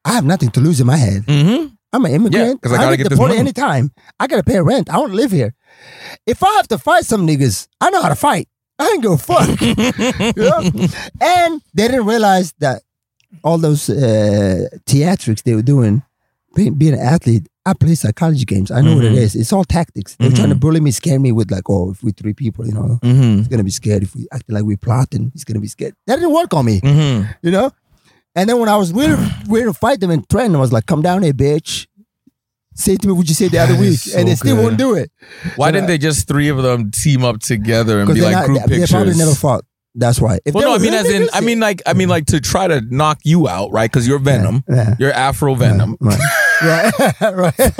I 0.05 0.13
have 0.13 0.25
nothing 0.25 0.51
to 0.51 0.59
lose 0.59 0.79
in 0.81 0.87
my 0.87 0.97
head. 0.97 1.23
hmm 1.27 1.67
I'm 1.95 2.03
an 2.05 2.11
immigrant. 2.11 2.59
'cause 2.61 2.71
I 2.73 2.77
gotta 2.77 2.97
get 2.97 3.03
get 3.03 3.09
deported 3.09 3.37
anytime. 3.37 3.91
I 4.19 4.25
gotta 4.27 4.43
pay 4.43 4.59
rent. 4.59 4.89
I 4.89 4.93
don't 4.93 5.13
live 5.13 5.31
here. 5.31 5.53
If 6.25 6.43
I 6.43 6.51
have 6.55 6.67
to 6.69 6.77
fight 6.79 7.05
some 7.05 7.25
niggas, 7.27 7.67
I 7.79 7.91
know 7.91 8.01
how 8.01 8.09
to 8.09 8.15
fight. 8.15 8.47
I 8.79 8.89
ain't 8.89 9.03
give 9.03 9.11
a 9.11 9.17
fuck. 9.17 9.61
you 10.35 10.43
know? 10.43 10.87
And 11.21 11.61
they 11.75 11.87
didn't 11.87 12.05
realize 12.07 12.53
that 12.59 12.81
all 13.43 13.59
those 13.59 13.89
uh, 13.89 14.67
theatrics 14.87 15.43
they 15.43 15.53
were 15.53 15.61
doing, 15.61 16.01
being, 16.55 16.73
being 16.75 16.93
an 16.93 16.99
athlete, 16.99 17.47
I 17.65 17.73
play 17.73 17.95
psychology 17.95 18.43
games. 18.45 18.71
I 18.71 18.81
know 18.81 18.95
what 18.95 19.05
it 19.05 19.13
Mhm. 19.13 19.17
is. 19.17 19.35
It's 19.35 19.53
all 19.53 19.63
tactics. 19.63 20.15
They're 20.19 20.31
trying 20.31 20.49
to 20.49 20.55
bully 20.55 20.79
me, 20.81 20.91
scare 20.91 21.19
me 21.19 21.31
with 21.31 21.49
like, 21.49 21.69
oh, 21.69 21.91
if 21.91 22.03
we 22.03 22.11
three 22.11 22.33
people, 22.33 22.65
you 22.67 22.73
know, 22.73 22.99
hmm 23.01 23.37
he's 23.37 23.47
gonna 23.47 23.63
be 23.63 23.71
scared. 23.71 24.03
If 24.03 24.15
we 24.15 24.27
act 24.31 24.51
like 24.51 24.63
we're 24.63 24.77
plotting, 24.77 25.31
he's 25.33 25.43
gonna 25.45 25.61
be 25.61 25.67
scared. 25.67 25.95
That 26.07 26.17
didn't 26.17 26.33
work 26.33 26.53
on 26.53 26.65
me 26.65 26.79
hmm 26.79 27.21
you 27.41 27.51
know? 27.51 27.71
And 28.35 28.49
then 28.49 28.59
when 28.59 28.67
I 28.67 28.75
was 28.77 28.91
ready, 28.91 29.13
ready 29.47 29.65
to 29.65 29.73
fight 29.73 29.99
them 29.99 30.09
and 30.11 30.27
training, 30.27 30.55
I 30.55 30.59
was 30.59 30.73
like, 30.73 30.87
come 30.87 31.01
down 31.03 31.21
here, 31.23 31.33
bitch. 31.33 31.85
Say 32.75 32.95
to 32.95 33.07
me 33.07 33.13
what 33.13 33.27
you 33.29 33.35
said 33.35 33.51
the 33.51 33.59
other 33.59 33.75
week. 33.75 34.07
is 34.07 34.15
and 34.15 34.27
they 34.27 34.33
still 34.35 34.55
good. 34.55 34.63
won't 34.63 34.77
do 34.77 34.95
it. 34.95 35.11
Why 35.55 35.67
You 35.67 35.73
didn't 35.73 35.83
know? 35.83 35.87
they 35.93 35.97
just 35.99 36.27
three 36.27 36.49
of 36.49 36.57
them 36.63 36.89
team 36.89 37.23
up 37.23 37.39
together 37.39 37.99
and 37.99 38.11
be 38.13 38.21
like 38.21 38.31
not, 38.33 38.45
group 38.47 38.63
they, 38.65 38.79
they 38.79 38.87
probably 38.87 39.13
never 39.13 39.35
fought. 39.35 39.63
That's 39.95 40.19
why. 40.19 40.39
If 40.43 40.55
well, 40.55 40.69
no, 40.69 40.73
I 40.73 40.79
mean, 40.79 40.95
as 40.95 41.07
in, 41.07 41.27
I 41.33 41.41
mean, 41.41 41.59
like, 41.59 41.83
I 41.85 41.93
mean, 41.93 42.09
like 42.09 42.25
to 42.27 42.41
try 42.41 42.67
to 42.67 42.81
knock 42.81 43.19
you 43.23 43.47
out, 43.47 43.71
right? 43.71 43.89
Because 43.91 44.07
you're 44.07 44.17
Venom, 44.17 44.63
yeah. 44.67 44.95
you're 44.97 45.13
Afro 45.13 45.53
Venom. 45.53 45.97
Right. 46.01 46.19
right. 46.61 46.91
right. 47.21 47.71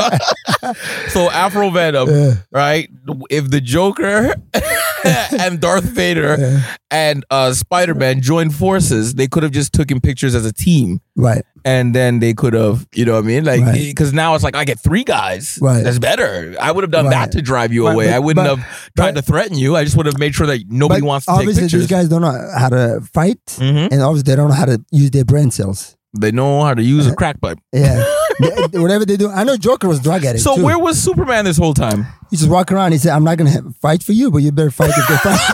So 1.09 1.29
Afro 1.31 1.69
Venom, 1.69 2.09
Yeah. 2.09 2.33
right? 2.51 2.89
If 3.29 3.49
the 3.51 3.61
Joker 3.61 4.33
and 5.39 5.59
Darth 5.59 5.83
Vader 5.83 6.37
Yeah. 6.39 6.75
and 6.91 7.25
uh, 7.29 7.53
Spider 7.53 7.93
Man 7.93 8.21
joined 8.21 8.55
forces, 8.55 9.15
they 9.15 9.27
could 9.27 9.43
have 9.43 9.51
just 9.51 9.73
taken 9.73 9.99
pictures 9.99 10.35
as 10.35 10.45
a 10.45 10.53
team. 10.53 11.01
Right. 11.15 11.43
And 11.65 11.95
then 11.95 12.19
they 12.19 12.33
could 12.33 12.53
have, 12.53 12.87
you 12.93 13.05
know 13.05 13.13
what 13.13 13.23
I 13.23 13.27
mean? 13.27 13.45
Like, 13.45 13.61
Right. 13.61 13.73
because 13.75 14.11
now 14.13 14.35
it's 14.35 14.43
like, 14.43 14.55
I 14.55 14.65
get 14.65 14.79
three 14.79 15.03
guys. 15.03 15.57
Right. 15.61 15.83
That's 15.83 15.99
better. 15.99 16.55
I 16.59 16.71
would 16.71 16.83
have 16.83 16.91
done 16.91 17.05
Right. 17.05 17.11
that 17.11 17.31
to 17.33 17.41
drive 17.41 17.71
you 17.71 17.85
Right, 17.87 17.93
away. 17.93 18.05
but- 18.07 18.13
I 18.15 18.19
wouldn't 18.19 18.45
but- 18.47 18.57
have 18.59 18.91
tried 18.97 19.13
but- 19.15 19.21
to 19.21 19.21
threaten 19.21 19.57
you. 19.57 19.75
I 19.75 19.83
just 19.83 19.95
would 19.95 20.05
have 20.05 20.17
made 20.19 20.35
sure 20.35 20.47
that 20.47 20.61
nobody 20.69 21.01
wants 21.01 21.25
to 21.27 21.31
take 21.33 21.39
obviously, 21.39 21.63
pictures. 21.63 21.81
these 21.81 21.89
guys 21.89 22.09
don't 22.09 22.21
know 22.21 22.49
how 22.57 22.69
to 22.69 23.01
fight. 23.13 23.39
Mhm. 23.59 23.91
And 23.91 24.01
obviously, 24.01 24.31
they 24.31 24.35
don't 24.35 24.49
know 24.49 24.55
how 24.55 24.65
to 24.65 24.83
use 24.91 25.11
their 25.11 25.25
brain 25.25 25.51
cells. 25.51 25.95
They 26.15 26.31
know 26.31 26.63
how 26.63 26.73
to 26.73 26.83
use 26.83 27.07
a 27.07 27.15
crack 27.19 27.39
pipe. 27.41 27.59
Yeah. 27.71 28.03
They- 28.39 28.79
whatever 28.79 29.05
they 29.05 29.15
do. 29.15 29.29
I 29.29 29.43
know 29.43 29.55
Joker 29.57 29.87
was 29.87 29.99
drug 29.99 30.25
addict. 30.25 30.43
So 30.43 30.55
too. 30.55 30.63
where 30.65 30.79
was 30.79 30.99
Superman 31.01 31.45
this 31.45 31.55
whole 31.55 31.75
time? 31.75 32.07
He 32.31 32.37
just 32.37 32.49
walk 32.49 32.71
around. 32.71 32.91
He 32.93 32.97
said, 32.97 33.11
"I'm 33.13 33.23
not 33.23 33.37
gonna 33.37 33.61
fight 33.79 34.01
for 34.01 34.11
you, 34.13 34.31
but 34.31 34.39
you 34.39 34.51
better 34.51 34.71
fight 34.71 34.89
if 34.97 35.07
they 35.07 35.17
fight." 35.17 35.53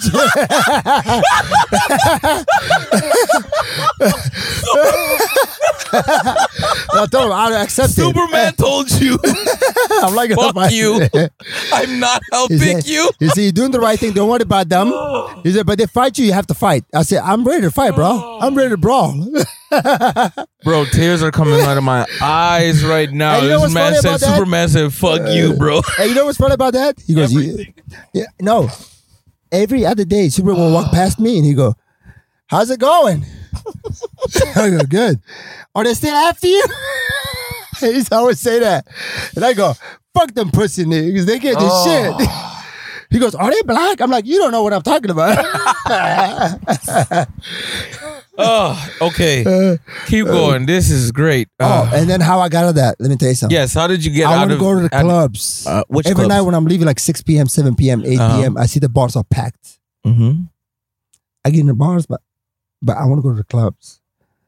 I 5.94 7.08
told 7.12 7.26
him 7.28 7.32
I 7.34 7.62
accept 7.64 7.90
it. 7.90 7.94
Superman 7.94 8.54
told 8.56 8.90
you, 8.92 9.18
I'm 10.04 10.16
like, 10.16 10.32
fuck 10.32 10.56
you. 10.72 11.02
I'm 11.74 12.00
not 12.00 12.22
He 12.24 12.36
helping 12.36 12.58
said, 12.60 12.86
you. 12.88 13.10
You 13.20 13.30
see, 13.30 13.44
you're 13.44 13.52
doing 13.52 13.72
the 13.72 13.80
right 13.80 14.00
thing. 14.00 14.14
Don't 14.14 14.30
worry 14.30 14.42
about 14.42 14.70
them. 14.70 14.88
He 15.44 15.52
said, 15.52 15.66
but 15.66 15.78
they 15.78 15.86
fight 15.86 16.18
you, 16.18 16.26
you 16.26 16.34
have 16.34 16.48
to 16.48 16.54
fight. 16.54 16.84
I 16.94 17.04
said, 17.04 17.22
I'm 17.24 17.44
ready 17.44 17.62
to 17.62 17.72
fight, 17.72 17.96
bro. 17.96 18.40
I'm 18.42 18.56
ready 18.56 18.70
to 18.70 18.78
brawl. 18.78 19.16
Bro, 20.64 20.86
tears 20.86 21.22
are 21.22 21.30
coming 21.32 21.60
out 21.62 21.78
of 21.78 21.84
my 21.84 22.06
eyes 22.22 22.84
right 22.84 23.10
now. 23.12 23.40
You 23.40 23.50
know 23.50 23.62
this 23.62 23.74
man 23.74 23.94
said 23.94 24.00
about 24.06 24.20
that? 24.22 24.34
Superman 24.36 24.68
said, 24.68 24.92
fuck 24.94 25.22
you, 25.32 25.54
uh, 25.54 25.56
bro. 25.56 25.82
and 26.00 26.10
you 26.10 26.16
know 26.16 26.26
what's 26.26 26.38
funny 26.40 26.56
about 26.56 26.74
that? 26.74 27.00
He 27.06 27.14
goes, 27.14 27.32
yeah, 28.14 28.26
no. 28.42 28.68
Every 29.52 29.86
other 29.86 30.06
day, 30.06 30.30
Superman 30.30 30.60
will 30.60 30.74
walk 30.74 30.92
past 30.92 31.20
me 31.20 31.38
and 31.38 31.46
he 31.46 31.54
go, 31.54 31.76
how's 32.48 32.70
it 32.72 32.80
going? 32.80 33.26
I 34.56 34.70
go, 34.72 34.80
good. 34.88 35.20
Are 35.76 35.84
they 35.84 35.94
still 35.94 36.16
after 36.16 36.48
you? 36.48 36.64
he 37.80 37.88
used 37.92 38.10
to 38.10 38.16
always 38.16 38.40
say 38.40 38.60
that. 38.60 38.88
And 39.36 39.44
I 39.46 39.54
go, 39.54 39.74
fuck 40.14 40.34
them 40.34 40.52
pussy 40.52 40.86
niggas. 40.86 41.26
They 41.26 41.40
can't 41.40 41.58
do 41.60 41.66
Oh. 41.68 41.86
shit. 42.20 42.30
He 43.12 43.18
goes, 43.18 43.34
are 43.34 43.50
they 43.50 43.64
black? 43.64 44.02
I'm 44.02 44.12
like, 44.12 44.28
you 44.28 44.38
don't 44.38 44.52
know 44.52 44.62
what 44.62 44.72
I'm 44.72 44.84
talking 44.84 45.10
about. 45.10 45.34
Oh, 48.42 48.90
okay. 49.02 49.78
Keep 50.08 50.28
going. 50.28 50.66
This 50.66 50.90
is 50.90 51.12
great. 51.12 51.50
oh, 51.60 51.66
Uh, 51.66 51.92
and 51.94 52.10
then 52.10 52.22
how 52.22 52.40
I 52.40 52.48
got 52.48 52.64
out 52.64 52.70
of 52.70 52.76
that, 52.76 52.96
let 53.00 53.10
me 53.10 53.18
tell 53.18 53.28
you 53.30 53.36
something. 53.36 53.54
yes, 53.54 53.74
how 53.74 53.86
did 53.88 54.06
you 54.06 54.12
get 54.12 54.28
I 54.28 54.36
out 54.36 54.38
want 54.48 54.52
to 54.52 54.58
go 54.58 54.76
to 54.76 54.82
the 54.84 54.90
clubs. 54.90 55.68
Uh, 55.68 55.84
which 55.90 56.06
Every 56.08 56.16
clubs? 56.16 56.30
night 56.30 56.42
when 56.44 56.56
I'm 56.56 56.64
leaving, 56.66 56.86
like 56.88 57.00
6 57.00 57.22
p.m., 57.24 57.48
7 57.48 57.76
p.m., 57.76 58.04
8 58.06 58.18
Uh-huh. 58.20 58.38
p.m., 58.38 58.58
I 58.58 58.66
see 58.68 58.80
the 58.80 58.88
bars 58.88 59.18
are 59.18 59.26
packed. 59.26 59.80
Mhm. 60.08 60.48
I 61.44 61.50
get 61.50 61.60
in 61.62 61.68
the 61.68 61.74
bars, 61.74 62.06
but 62.06 62.22
but 62.82 62.98
I 62.98 63.06
want 63.06 63.20
to 63.20 63.24
go 63.24 63.30
to 63.32 63.36
the 63.38 63.44
clubs, 63.44 64.00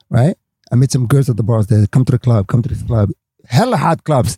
right? 0.09 0.35
I 0.71 0.75
met 0.75 0.91
some 0.91 1.07
girls 1.07 1.29
at 1.29 1.37
the 1.37 1.43
bars. 1.43 1.67
They 1.67 1.85
come 1.87 2.05
to 2.05 2.11
the 2.11 2.19
club, 2.19 2.47
come 2.47 2.61
to 2.61 2.69
this 2.69 2.81
club. 2.83 3.09
Hella 3.47 3.77
hot 3.77 4.03
clubs, 4.03 4.37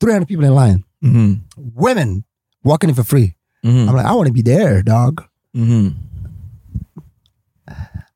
300 0.00 0.26
people 0.26 0.44
in 0.44 0.54
line. 0.54 0.84
Mhm. 1.02 1.40
Women 1.56 2.24
walking 2.64 2.90
in 2.90 2.94
for 2.96 3.04
free. 3.04 3.36
Mhm. 3.64 3.88
I'm 3.88 3.96
like, 3.96 4.06
I 4.06 4.12
want 4.14 4.26
to 4.26 4.32
be 4.32 4.42
there, 4.42 4.82
dog. 4.82 5.22
Mhm. 5.56 5.94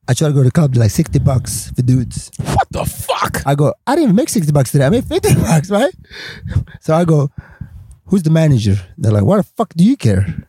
I 0.07 0.13
try 0.13 0.29
to 0.29 0.35
go 0.35 0.41
to 0.41 0.49
the 0.49 0.51
club, 0.53 0.77
like 0.77 0.91
60 0.91 1.19
bucks 1.19 1.71
for 1.71 1.81
dudes. 1.81 2.31
What 2.53 2.69
the 2.71 2.85
fuck? 2.85 3.41
I 3.47 3.55
go, 3.55 3.73
I 3.87 3.95
didn't 3.95 4.05
even 4.05 4.17
make 4.17 4.29
60 4.29 4.53
bucks 4.53 4.71
today. 4.73 4.85
I 4.87 4.91
made 4.91 5.05
50 5.05 5.35
bucks, 5.49 5.71
right? 5.71 5.95
So 6.83 6.95
I 6.95 7.05
go, 7.07 7.31
who's 8.07 8.23
the 8.23 8.31
manager? 8.31 8.77
They're 8.99 9.13
like, 9.13 9.25
why 9.25 9.39
the 9.39 9.43
fuck 9.45 9.73
do 9.75 9.83
you 9.85 9.97
care? 9.97 10.47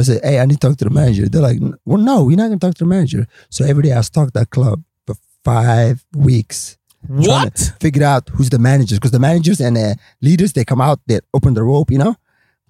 I 0.00 0.04
said, 0.04 0.20
hey, 0.24 0.40
I 0.40 0.46
need 0.46 0.60
to 0.60 0.68
talk 0.68 0.76
to 0.78 0.84
the 0.84 0.90
manager. 0.90 1.28
They're 1.28 1.42
like, 1.42 1.58
well, 1.84 1.98
no, 1.98 2.28
you're 2.28 2.36
not 2.36 2.48
going 2.48 2.58
to 2.58 2.66
talk 2.66 2.74
to 2.76 2.84
the 2.84 2.88
manager. 2.90 3.26
So 3.50 3.64
every 3.64 3.82
day 3.84 3.92
I 3.92 4.00
stalk 4.02 4.32
that 4.32 4.50
club 4.50 4.82
for 5.06 5.14
five 5.44 6.04
weeks. 6.16 6.76
trying 7.06 7.18
What? 7.26 7.54
to 7.56 7.72
figure 7.80 8.04
out 8.04 8.28
who's 8.34 8.50
the 8.50 8.58
managers 8.58 8.98
because 8.98 9.10
the 9.12 9.18
managers 9.18 9.60
and 9.60 9.76
the 9.76 9.96
leaders 10.20 10.52
they 10.52 10.64
come 10.66 10.82
out 10.82 11.00
they 11.06 11.18
open 11.32 11.54
the 11.54 11.62
rope 11.62 11.90
you 11.90 11.96
know 11.96 12.14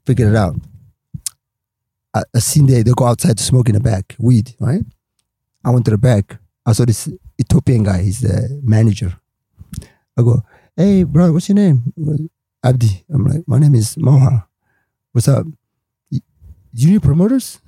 figure 0.06 0.28
it 0.30 0.36
out 0.36 0.54
I, 2.14 2.22
I 2.34 2.38
seen 2.38 2.66
they 2.66 2.82
they 2.84 2.92
go 2.94 3.06
outside 3.10 3.36
to 3.38 3.42
smoke 3.42 3.68
in 3.68 3.74
the 3.74 3.80
back 3.80 4.14
weed 4.20 4.54
right 4.60 4.82
I 5.66 5.70
went 5.70 5.84
to 5.86 5.90
the 5.90 5.98
back 5.98 6.38
I 6.64 6.72
saw 6.72 6.84
this 6.84 7.08
Ethiopian 7.42 7.82
guy 7.82 8.02
he's 8.02 8.20
the 8.20 8.60
manager 8.62 9.10
I 10.16 10.22
go 10.22 10.42
hey 10.76 11.02
bro 11.02 11.32
what's 11.32 11.48
your 11.48 11.56
name 11.56 11.92
Abdi 12.62 13.04
I'm 13.12 13.24
like 13.26 13.42
my 13.48 13.58
name 13.58 13.74
is 13.74 13.96
Moha 13.96 14.46
what's 15.10 15.26
up 15.26 15.44
"Y- 16.72 16.80
you 16.82 16.90
need 16.92 17.02
promoters 17.02 17.60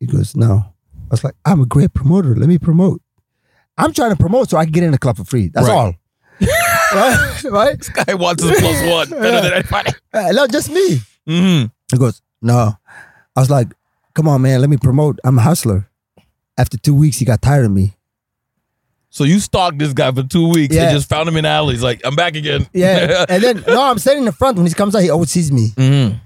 he 0.00 0.06
goes 0.06 0.34
no 0.36 0.64
I 0.64 1.10
was 1.10 1.24
like 1.24 1.34
I'm 1.44 1.60
a 1.60 1.66
great 1.66 1.92
promoter 1.94 2.34
let 2.36 2.48
me 2.48 2.58
promote 2.58 3.00
I'm 3.78 3.92
trying 3.92 4.10
to 4.10 4.16
promote 4.16 4.50
so 4.50 4.56
I 4.58 4.64
can 4.64 4.72
get 4.72 4.82
in 4.84 4.90
the 4.92 4.98
club 4.98 5.16
for 5.16 5.24
free 5.24 5.48
that's 5.48 5.68
Right. 5.68 5.74
all 5.74 5.94
right? 6.94 7.44
right? 7.44 7.78
This 7.78 7.88
guy 7.88 8.14
wants 8.14 8.42
his 8.42 8.58
plus 8.58 8.82
one 8.90 9.10
better 9.20 9.42
than 9.42 9.52
anybody. 9.52 9.90
Uh, 10.12 10.32
no, 10.32 10.46
just 10.48 10.70
me. 10.70 10.98
Mhm. 11.28 11.70
He 11.90 11.96
goes, 11.98 12.20
no. 12.40 12.74
I 13.36 13.40
was 13.40 13.48
like, 13.48 13.68
come 14.14 14.26
on, 14.26 14.42
man, 14.42 14.60
let 14.60 14.68
me 14.68 14.76
promote. 14.76 15.20
I'm 15.24 15.38
a 15.38 15.42
hustler. 15.42 15.88
After 16.58 16.76
two 16.78 16.94
weeks, 16.94 17.18
he 17.18 17.24
got 17.24 17.40
tired 17.42 17.64
of 17.66 17.70
me. 17.70 17.94
So 19.10 19.22
you 19.24 19.38
stalked 19.40 19.78
this 19.78 19.92
guy 19.92 20.10
for 20.10 20.22
two 20.24 20.48
weeks 20.48 20.74
Yeah. 20.74 20.84
and 20.88 20.94
just 20.96 21.08
found 21.08 21.28
him 21.28 21.36
in 21.36 21.44
alleys. 21.44 21.82
Like 21.82 22.00
I'm 22.04 22.16
back 22.16 22.34
again. 22.34 22.66
Yeah. 22.72 23.24
and 23.28 23.42
then 23.42 23.62
no, 23.68 23.82
I'm 23.84 23.98
standing 23.98 24.22
in 24.22 24.26
the 24.26 24.32
front. 24.32 24.56
When 24.56 24.66
he 24.66 24.72
comes 24.74 24.96
out, 24.96 25.02
he 25.02 25.10
always 25.10 25.30
sees 25.30 25.52
me. 25.52 25.68
Mhm. 25.76 26.18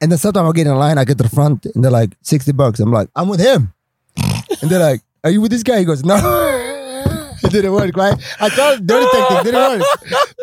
And 0.00 0.10
then 0.10 0.18
sometimes 0.18 0.44
I'll 0.44 0.52
get 0.52 0.66
in 0.66 0.74
line, 0.74 0.98
I 0.98 1.04
get 1.04 1.16
to 1.18 1.24
the 1.24 1.30
front, 1.30 1.66
and 1.66 1.82
they're 1.82 1.90
like, 1.90 2.16
60 2.22 2.52
bucks. 2.52 2.80
I'm 2.80 2.92
like, 2.92 3.08
I'm 3.16 3.28
with 3.28 3.40
him. 3.40 3.72
and 4.60 4.70
they're 4.70 4.78
like, 4.80 5.00
Are 5.24 5.30
you 5.30 5.40
with 5.40 5.50
this 5.50 5.62
guy? 5.62 5.78
He 5.78 5.84
goes, 5.84 6.04
No. 6.04 6.16
it 7.42 7.50
didn't 7.50 7.72
work, 7.72 7.96
right? 7.96 8.14
I 8.40 8.48
tried 8.48 8.86
dirty 8.86 9.06
tactic, 9.10 9.52
didn't 9.52 9.80
work. 9.80 9.86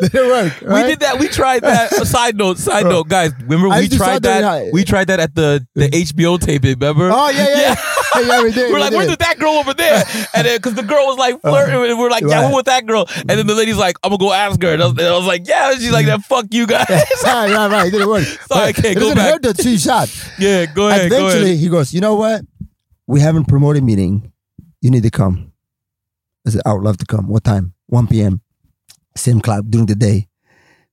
didn't 0.00 0.28
work. 0.28 0.60
We 0.60 0.82
did 0.88 1.00
that. 1.00 1.18
We 1.18 1.28
tried 1.28 1.62
that. 1.62 1.92
Side 1.92 2.36
note, 2.36 2.58
side 2.58 2.84
note, 2.84 3.08
guys. 3.08 3.32
Remember 3.42 3.68
we 3.68 3.88
tried 3.88 4.22
that 4.22 4.40
that. 4.40 4.72
We 4.72 4.84
tried 4.84 5.08
that 5.08 5.20
at 5.20 5.34
the 5.34 5.66
the 5.74 5.88
HBO 5.88 6.40
taping. 6.40 6.78
Remember? 6.78 7.10
Oh, 7.12 7.30
yeah, 7.30 7.48
yeah. 7.48 7.60
yeah. 7.60 7.93
did. 8.52 8.70
We're 8.70 8.74
we 8.74 8.80
like, 8.80 8.90
did. 8.90 8.96
where's 8.96 9.16
that 9.16 9.38
girl 9.38 9.52
over 9.52 9.74
there? 9.74 10.04
And 10.34 10.46
then, 10.46 10.56
because 10.58 10.74
the 10.74 10.82
girl 10.82 11.06
was 11.06 11.18
like 11.18 11.40
flirting, 11.40 11.74
uh, 11.74 11.82
and 11.82 11.98
we're 11.98 12.10
like, 12.10 12.22
yeah, 12.22 12.42
Right. 12.42 12.50
we're 12.50 12.56
with 12.56 12.66
that 12.66 12.86
girl. 12.86 13.06
And 13.16 13.28
then 13.30 13.46
the 13.46 13.54
lady's 13.54 13.76
like, 13.76 13.96
I'm 14.02 14.10
gonna 14.10 14.18
go 14.18 14.32
ask 14.32 14.60
her. 14.62 14.72
And 14.72 14.82
I 14.82 14.86
was, 14.86 14.92
and 14.98 15.06
I 15.06 15.16
was 15.16 15.26
like, 15.26 15.46
yeah. 15.48 15.72
And 15.72 15.80
she's 15.80 15.92
like, 15.92 16.06
then 16.06 16.20
fuck 16.20 16.46
you 16.50 16.66
guys. 16.66 16.86
right, 17.24 17.50
right, 17.52 17.70
right. 17.70 17.86
It 17.88 17.90
didn't 17.92 18.08
work. 18.08 18.24
Sorry, 18.46 18.72
But 18.72 18.78
okay, 18.78 18.90
it 18.92 18.94
go 18.94 19.00
doesn't 19.00 19.16
back. 19.16 19.32
hurt 19.32 19.42
that 19.42 19.56
two 19.58 19.78
shot. 19.78 20.08
yeah, 20.38 20.66
go 20.66 20.88
ahead. 20.88 21.10
Go 21.10 21.16
Eventually, 21.18 21.44
ahead. 21.50 21.58
he 21.58 21.68
goes, 21.68 21.92
You 21.94 22.00
know 22.00 22.14
what? 22.14 22.42
We 23.06 23.20
haven't 23.20 23.46
promoted 23.46 23.84
meeting. 23.84 24.32
You 24.80 24.90
need 24.90 25.02
to 25.02 25.10
come. 25.10 25.52
I 26.46 26.50
said, 26.50 26.62
I 26.66 26.72
would 26.74 26.82
love 26.82 26.98
to 26.98 27.06
come. 27.06 27.26
What 27.28 27.44
time? 27.44 27.74
1 27.86 28.06
p.m. 28.08 28.40
Same 29.16 29.40
club 29.40 29.70
during 29.70 29.86
the 29.86 29.94
day. 29.94 30.28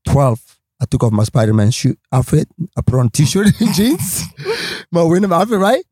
12. 0.07 0.39
I 0.81 0.85
took 0.85 1.03
off 1.03 1.11
my 1.11 1.23
Spider 1.23 1.53
Man 1.53 1.69
shoot 1.71 1.99
outfit. 2.11 2.47
I 2.75 2.81
put 2.81 2.99
on 2.99 3.09
t 3.09 3.25
shirt 3.25 3.47
and 3.61 3.73
jeans, 3.73 4.23
my 4.91 5.03
Wyndham 5.03 5.31
outfit, 5.31 5.59
right? 5.59 5.83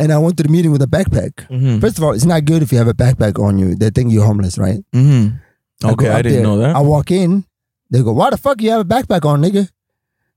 And 0.00 0.12
I 0.12 0.18
went 0.18 0.36
to 0.38 0.42
the 0.42 0.48
meeting 0.48 0.72
with 0.72 0.82
a 0.82 0.86
backpack. 0.86 1.46
Mhm. 1.50 1.80
First 1.80 1.98
of 1.98 2.04
all, 2.04 2.12
it's 2.12 2.24
not 2.24 2.44
good 2.46 2.62
if 2.62 2.72
you 2.72 2.78
have 2.78 2.88
a 2.88 2.94
backpack 2.94 3.38
on 3.42 3.58
you. 3.58 3.74
They 3.74 3.90
think 3.90 4.10
you're 4.12 4.24
homeless, 4.24 4.56
right? 4.58 4.82
Mhm. 4.94 5.38
Okay, 5.84 6.06
go 6.06 6.12
I 6.14 6.22
didn't 6.22 6.32
there. 6.38 6.42
know 6.42 6.58
that. 6.58 6.74
I 6.74 6.80
walk 6.80 7.10
in. 7.10 7.44
They 7.90 8.02
go, 8.02 8.12
"Why 8.12 8.30
the 8.30 8.36
fuck 8.38 8.60
you 8.62 8.70
have 8.70 8.80
a 8.80 8.84
backpack 8.84 9.24
on, 9.26 9.42
nigga?" 9.42 9.68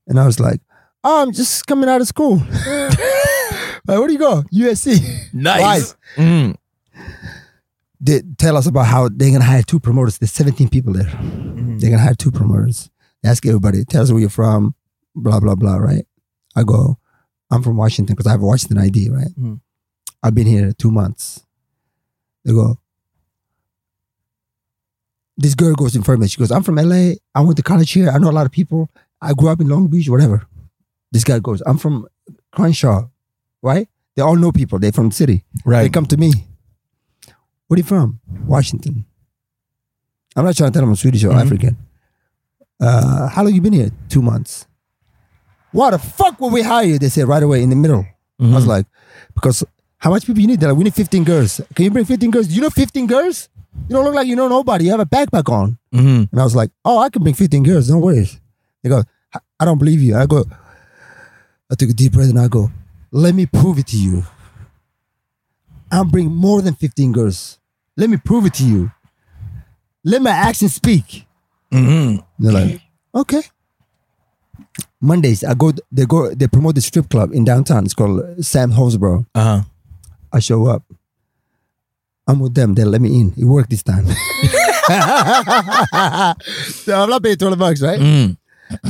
And 0.06 0.20
I 0.20 0.26
was 0.26 0.38
like, 0.38 0.60
"Oh, 1.02 1.22
I'm 1.22 1.32
just 1.32 1.66
coming 1.66 1.88
out 1.88 2.00
of 2.02 2.08
school." 2.08 2.36
like, 3.86 3.98
where 3.98 4.06
do 4.06 4.12
you 4.12 4.18
go? 4.18 4.44
USC. 4.52 5.00
nice. 5.32 5.94
Mhm. 6.16 6.54
They 8.00 8.22
tell 8.38 8.56
us 8.56 8.66
about 8.66 8.86
how 8.86 9.08
they're 9.08 9.30
gonna 9.32 9.44
hire 9.44 9.62
two 9.62 9.80
promoters. 9.80 10.18
There's 10.18 10.32
17 10.32 10.68
people 10.68 10.92
there. 10.92 11.04
Mm-hmm. 11.04 11.78
They're 11.78 11.90
gonna 11.90 12.02
hire 12.02 12.14
two 12.14 12.30
promoters. 12.30 12.90
Ask 13.24 13.46
everybody, 13.46 13.84
tell 13.84 14.02
us 14.02 14.10
where 14.10 14.20
you're 14.20 14.28
from, 14.28 14.74
blah 15.14 15.40
blah 15.40 15.54
blah. 15.54 15.76
Right? 15.76 16.06
I 16.54 16.62
go, 16.64 16.98
I'm 17.50 17.62
from 17.62 17.76
Washington 17.76 18.14
because 18.14 18.26
I 18.26 18.32
have 18.32 18.42
a 18.42 18.46
Washington 18.46 18.78
ID. 18.78 19.10
Right? 19.10 19.34
Mhm. 19.38 19.60
I've 20.22 20.34
been 20.34 20.46
here 20.46 20.72
two 20.72 20.90
months. 20.90 21.44
They 22.44 22.52
go. 22.52 22.78
This 25.36 25.54
girl 25.54 25.74
goes 25.74 25.96
in 25.96 26.02
front 26.02 26.18
of 26.18 26.22
me. 26.22 26.28
She 26.28 26.38
goes, 26.38 26.50
I'm 26.52 26.62
from 26.62 26.76
LA. 26.78 27.14
I 27.34 27.40
went 27.40 27.56
to 27.56 27.62
college 27.62 27.90
here. 27.90 28.08
I 28.10 28.18
know 28.18 28.30
a 28.30 28.32
lot 28.38 28.46
of 28.46 28.52
people. 28.52 28.88
I 29.20 29.32
grew 29.34 29.48
up 29.48 29.60
in 29.60 29.68
Long 29.68 29.88
Beach, 29.88 30.08
whatever. 30.08 30.46
This 31.10 31.24
guy 31.24 31.38
goes, 31.40 31.60
I'm 31.66 31.76
from 31.78 32.06
Crenshaw, 32.52 33.08
right? 33.62 33.88
They 34.14 34.22
all 34.22 34.36
know 34.36 34.52
people. 34.52 34.78
They're 34.78 34.92
from 34.92 35.08
the 35.08 35.14
city. 35.14 35.44
Right. 35.64 35.82
They 35.82 35.88
come 35.88 36.06
to 36.06 36.16
me. 36.16 36.30
Where 37.66 37.76
are 37.76 37.78
you 37.78 37.82
from? 37.84 38.20
Washington. 38.46 39.06
I'm 40.36 40.44
not 40.44 40.56
trying 40.56 40.70
to 40.70 40.72
tell 40.72 40.82
them 40.82 40.90
I'm 40.90 40.96
Swedish 40.96 41.24
or 41.24 41.30
Mhm. 41.32 41.40
African. 41.44 41.76
Uh, 42.80 43.28
how 43.28 43.42
long 43.42 43.54
you 43.54 43.60
been 43.60 43.72
here? 43.72 43.90
Two 44.08 44.22
months. 44.22 44.66
Why 45.74 45.90
the 45.90 45.98
fuck 45.98 46.38
would 46.40 46.52
we 46.52 46.62
hire 46.62 46.86
you? 46.86 46.98
They 47.02 47.08
said 47.10 47.26
right 47.26 47.42
away 47.42 47.62
in 47.62 47.70
the 47.70 47.76
middle. 47.76 48.06
I 48.40 48.54
was 48.54 48.64
Mhm. 48.64 48.68
like, 48.74 48.86
because 49.34 49.64
how 49.98 50.10
much 50.10 50.24
people 50.26 50.40
you 50.40 50.46
need? 50.46 50.60
They're 50.60 50.68
like, 50.70 50.78
we 50.78 50.84
need 50.84 50.94
15 50.94 51.24
girls. 51.24 51.60
Can 51.74 51.84
you 51.86 51.90
bring 51.90 52.04
15 52.04 52.30
girls? 52.30 52.46
Do 52.46 52.54
you 52.54 52.60
know 52.62 52.70
15 52.70 53.06
girls? 53.08 53.48
You 53.88 53.96
don't 53.96 54.04
look 54.04 54.14
like 54.14 54.28
you 54.28 54.36
know 54.36 54.46
nobody. 54.48 54.84
You 54.86 54.90
have 54.92 55.00
a 55.00 55.06
backpack 55.06 55.50
on. 55.50 55.78
Mhm. 55.92 56.28
And 56.30 56.40
I 56.40 56.44
was 56.44 56.54
like, 56.54 56.70
oh, 56.84 56.98
I 56.98 57.08
can 57.10 57.22
bring 57.22 57.34
15 57.34 57.64
girls. 57.64 57.90
No 57.90 57.98
worries. 57.98 58.38
They 58.82 58.88
go, 58.90 59.02
"I- 59.34 59.64
don't 59.64 59.78
believe 59.78 60.00
you. 60.00 60.14
I 60.16 60.26
go, 60.26 60.44
I 61.70 61.74
took 61.74 61.90
a 61.90 61.94
deep 61.94 62.12
breath 62.12 62.30
and 62.30 62.38
I 62.38 62.46
go, 62.48 62.70
let 63.10 63.34
me 63.34 63.46
prove 63.46 63.78
it 63.78 63.88
to 63.88 63.96
you. 63.96 64.22
I'm 65.90 66.08
bringing 66.08 66.34
more 66.34 66.62
than 66.62 66.74
15 66.74 67.10
girls. 67.12 67.58
Let 67.96 68.10
me 68.10 68.16
prove 68.16 68.46
it 68.46 68.54
to 68.54 68.64
you. 68.64 68.90
Let 70.04 70.22
my 70.22 70.30
actions 70.30 70.74
speak. 70.74 71.26
Mhm. 71.72 72.22
They're 72.38 72.52
like, 72.52 72.80
okay. 73.14 73.42
Mondays, 75.00 75.44
I 75.44 75.54
go. 75.54 75.72
They 75.92 76.06
go. 76.06 76.34
They 76.34 76.46
promote 76.48 76.74
the 76.76 76.80
strip 76.80 77.08
club 77.10 77.32
in 77.32 77.44
downtown. 77.44 77.84
It's 77.84 77.94
called 77.94 78.22
Sam 78.44 78.72
Hosborough. 78.72 79.26
Uh-huh. 79.34 79.62
I 80.32 80.38
show 80.40 80.66
up. 80.66 80.82
I'm 82.26 82.40
with 82.40 82.54
them. 82.54 82.74
They 82.74 82.84
let 82.84 83.00
me 83.02 83.20
in. 83.20 83.34
It 83.36 83.44
worked 83.44 83.68
this 83.70 83.82
time. 83.82 84.06
so 84.06 84.14
I'm 87.02 87.10
not 87.10 87.22
paying 87.22 87.36
20 87.36 87.56
bucks, 87.56 87.82
right? 87.82 88.00
Mhm. 88.00 88.36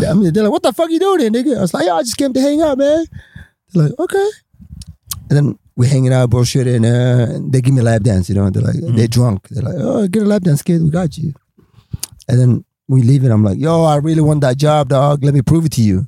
I 0.08 0.14
mean, 0.14 0.32
they're 0.32 0.44
like, 0.44 0.52
what 0.52 0.62
the 0.62 0.72
fuck 0.72 0.88
you 0.90 1.00
doing 1.00 1.20
here, 1.20 1.30
nigga? 1.30 1.58
I 1.58 1.62
was 1.62 1.74
like, 1.74 1.86
yeah, 1.86 1.94
I 1.94 2.02
just 2.02 2.16
came 2.16 2.32
to 2.32 2.40
hang 2.40 2.62
out, 2.62 2.78
man. 2.78 3.04
They're 3.72 3.88
like, 3.88 3.98
okay. 3.98 4.28
And 5.30 5.36
then 5.36 5.58
we're 5.76 5.88
hanging 5.88 6.12
out, 6.12 6.30
bullshit, 6.30 6.66
and 6.68 6.86
uh, 6.86 7.26
they 7.50 7.60
give 7.60 7.74
me 7.74 7.80
a 7.80 7.84
lap 7.84 8.02
dance, 8.02 8.28
you 8.28 8.36
know. 8.36 8.48
They're 8.50 8.62
like, 8.62 8.76
they're 8.78 9.08
drunk. 9.08 9.48
They're 9.48 9.64
like, 9.64 9.74
oh, 9.78 10.06
get 10.06 10.22
a 10.22 10.26
lap 10.26 10.42
dance, 10.42 10.62
kid. 10.62 10.80
We 10.82 10.90
got 10.90 11.18
you. 11.18 11.34
And 12.28 12.38
then 12.40 12.64
we 12.88 13.02
leave 13.02 13.24
it. 13.24 13.30
I'm 13.30 13.42
like, 13.44 13.58
yo, 13.58 13.84
I 13.84 13.96
really 13.96 14.20
want 14.20 14.40
that 14.42 14.56
job, 14.58 14.88
dog. 14.88 15.24
Let 15.24 15.34
me 15.34 15.42
prove 15.42 15.64
it 15.66 15.72
to 15.72 15.82
you. 15.82 16.06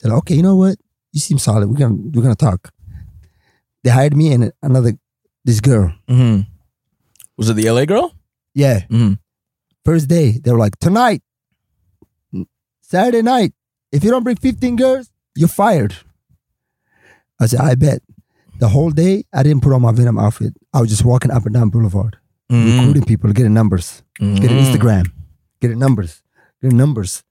They're 0.00 0.10
like, 0.10 0.18
okay, 0.18 0.34
you 0.36 0.42
know 0.42 0.56
what? 0.56 0.76
You 1.12 1.20
seem 1.20 1.38
solid. 1.38 1.68
We're 1.68 1.76
gonna 1.78 1.94
we're 2.12 2.22
gonna 2.22 2.34
talk. 2.34 2.70
They 3.82 3.90
hired 3.90 4.16
me 4.16 4.32
and 4.32 4.52
another 4.62 4.92
this 5.44 5.60
girl. 5.60 5.92
Mhm. 6.08 6.46
Was 7.36 7.50
it 7.50 7.54
the 7.54 7.68
LA 7.70 7.84
girl? 7.84 8.14
Yeah. 8.54 8.80
Mhm. 8.90 9.18
First 9.84 10.08
day, 10.08 10.38
they 10.42 10.50
were 10.50 10.58
like, 10.58 10.78
tonight, 10.78 11.22
Saturday 12.80 13.22
night, 13.22 13.52
if 13.92 14.02
you 14.04 14.10
don't 14.10 14.22
bring 14.24 14.36
15 14.36 14.76
girls, 14.76 15.10
you're 15.36 15.48
fired. 15.48 15.94
I 17.40 17.46
said, 17.46 17.60
I 17.60 17.74
bet. 17.74 18.02
The 18.60 18.68
whole 18.68 18.90
day, 18.90 19.24
I 19.32 19.42
didn't 19.42 19.62
put 19.62 19.72
on 19.72 19.82
my 19.82 19.92
Venom 19.92 20.18
outfit. 20.18 20.54
I 20.72 20.80
was 20.80 20.88
just 20.88 21.04
walking 21.04 21.30
up 21.32 21.44
and 21.44 21.54
down 21.54 21.70
Boulevard, 21.70 22.16
Mhm. 22.50 22.78
recruiting 22.78 23.04
people, 23.04 23.32
getting 23.32 23.52
numbers, 23.52 24.02
getting 24.18 24.58
Mhm. 24.58 24.70
Instagram, 25.64 25.70
getting 25.70 25.78
numbers, 25.78 26.22
getting 26.62 26.78
numbers. 26.78 27.22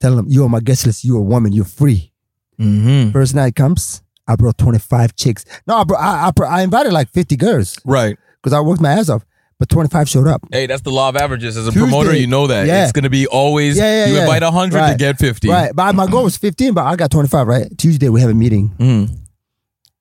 Tell 0.00 0.16
them, 0.16 0.26
you're 0.28 0.44
on 0.44 0.50
my 0.50 0.60
guest 0.60 0.86
list, 0.86 1.04
you're 1.04 1.18
a 1.18 1.22
woman, 1.22 1.52
you're 1.52 1.64
free. 1.64 2.12
Mhm. 2.60 3.12
First 3.12 3.34
night 3.34 3.54
comes, 3.54 4.02
I 4.26 4.36
brought 4.36 4.58
25 4.58 5.14
chicks. 5.16 5.44
No, 5.66 5.76
I, 5.76 5.84
brought, 5.84 6.00
I, 6.00 6.30
I, 6.44 6.60
I 6.60 6.62
invited 6.62 6.92
like 6.92 7.10
50 7.10 7.36
girls 7.36 7.78
Right. 7.84 8.16
because 8.42 8.52
I 8.52 8.60
worked 8.60 8.80
my 8.80 8.92
ass 8.92 9.08
off, 9.08 9.24
but 9.58 9.68
25 9.68 10.08
showed 10.08 10.26
up. 10.28 10.42
Hey, 10.52 10.66
that's 10.66 10.82
the 10.82 10.90
law 10.90 11.08
of 11.08 11.16
averages. 11.16 11.56
As 11.56 11.66
a 11.66 11.70
Tuesday. 11.72 11.80
promoter, 11.90 12.14
you 12.16 12.26
know 12.26 12.46
that. 12.46 12.66
Yeah. 12.66 12.82
It's 12.84 12.92
gonna 12.92 13.10
be 13.10 13.26
always 13.26 13.76
Yeah, 13.76 14.04
yeah, 14.04 14.06
you 14.06 14.14
yeah. 14.16 14.20
invite 14.22 14.42
hundred 14.42 14.86
to 14.88 14.96
get 14.98 15.18
fifty. 15.18 15.48
Right. 15.48 15.74
But 15.74 15.94
my 15.94 16.06
goal 16.06 16.24
was 16.24 16.36
15, 16.36 16.74
but 16.74 16.84
I 16.84 16.96
got 16.96 17.10
25, 17.10 17.46
right? 17.46 17.78
Tuesday, 17.78 18.08
we 18.08 18.20
have 18.20 18.30
a 18.30 18.34
meeting. 18.34 18.72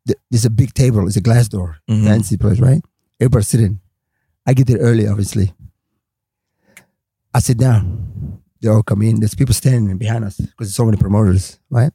Th- 0.05 0.17
There's 0.30 0.45
a 0.45 0.49
big 0.49 0.74
table. 0.74 1.07
It's 1.07 1.15
a 1.17 1.21
glass 1.21 1.47
door. 1.47 1.78
Mhm. 1.89 2.03
Fancy 2.05 2.38
place, 2.38 2.59
right? 2.59 2.82
Everybody 3.19 3.43
sitting. 3.45 3.80
I 4.45 4.53
get 4.53 4.67
there 4.67 4.78
early, 4.80 5.07
obviously. 5.07 5.53
I 7.34 7.39
sit 7.39 7.57
down. 7.57 8.39
They 8.61 8.69
all 8.69 8.84
come 8.84 9.01
in. 9.01 9.19
There's 9.19 9.36
people 9.36 9.53
standing 9.53 9.97
behind 9.97 10.23
us 10.23 10.38
because 10.38 10.67
there's 10.67 10.75
so 10.75 10.86
many 10.86 10.97
promoters, 10.97 11.59
right? 11.69 11.91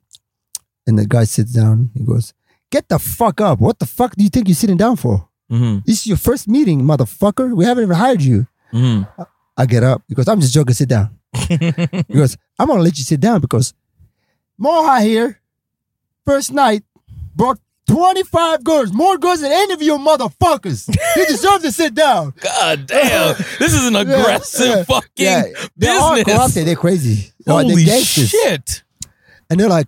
And 0.87 0.99
the 0.99 1.07
guy 1.07 1.25
sits 1.25 1.53
down. 1.53 1.91
He 1.95 2.05
goes, 2.05 2.35
Get 2.71 2.89
the 2.89 2.99
fuck 2.99 3.41
up. 3.41 3.61
What 3.61 3.79
the 3.79 3.87
fuck 3.87 4.15
do 4.17 4.23
you 4.25 4.29
think 4.31 4.49
you're 4.49 4.55
sitting 4.55 4.77
down 4.77 4.97
for? 4.97 5.27
Mhm. 5.51 5.85
This 5.87 6.01
is 6.01 6.07
your 6.07 6.19
first 6.19 6.47
meeting, 6.49 6.83
motherfucker. 6.83 7.57
We 7.57 7.65
haven't 7.65 7.85
even 7.85 7.97
hired 7.97 8.21
you. 8.21 8.47
Mhm. 8.73 9.09
I 9.57 9.65
get 9.67 9.83
up 9.83 10.03
because 10.09 10.29
I'm 10.29 10.41
just 10.41 10.53
joking. 10.53 10.75
Sit 10.75 10.89
down. 10.91 11.17
he 11.49 12.15
goes, 12.15 12.37
I'm 12.59 12.69
gonna 12.69 12.83
let 12.83 12.99
you 12.99 13.05
sit 13.05 13.21
down 13.21 13.41
because 13.41 13.73
Moha 14.61 15.01
here, 15.03 15.41
first 16.27 16.53
night, 16.53 16.85
brought 17.35 17.59
25 17.89 18.63
girls, 18.65 18.93
more 18.93 19.19
girls 19.19 19.41
than 19.41 19.51
any 19.51 19.73
of 19.75 19.83
you 19.83 19.97
motherfuckers. 19.99 20.89
you 21.17 21.27
deserve 21.29 21.63
to 21.63 21.73
sit 21.73 21.95
down. 21.95 22.33
God 22.41 22.87
damn, 22.87 23.35
this 23.59 23.75
is 23.75 23.87
an 23.87 23.97
aggressive 24.05 24.67
yeah. 24.69 24.83
fucking 24.85 25.11
Yeah, 25.17 25.43
they're 25.77 25.99
all 26.01 26.15
business. 26.15 26.37
corrupted. 26.37 26.67
They're 26.67 26.77
crazy. 26.77 27.15
They're- 27.15 27.33
they're 27.47 27.55
Holy 27.65 27.85
gangsters. 27.85 28.29
shit! 28.29 28.83
And 29.51 29.59
they're 29.59 29.69
like, 29.71 29.87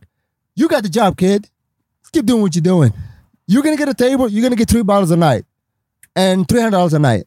"You 0.56 0.66
got 0.66 0.82
the 0.82 0.88
job, 0.88 1.16
kid. 1.18 1.48
Keep 2.12 2.24
doing 2.26 2.40
what 2.42 2.54
you're 2.54 2.62
doing. 2.62 2.92
You're 3.46 3.62
gonna 3.62 3.76
get 3.76 3.88
a 3.88 3.94
table. 3.94 4.28
You're 4.28 4.42
gonna 4.42 4.56
get 4.56 4.68
three 4.70 4.82
bottles 4.82 5.10
a 5.10 5.16
night, 5.16 5.44
and 6.16 6.48
three 6.48 6.58
hundred 6.60 6.70
dollars 6.72 6.94
a 6.94 6.98
night." 6.98 7.24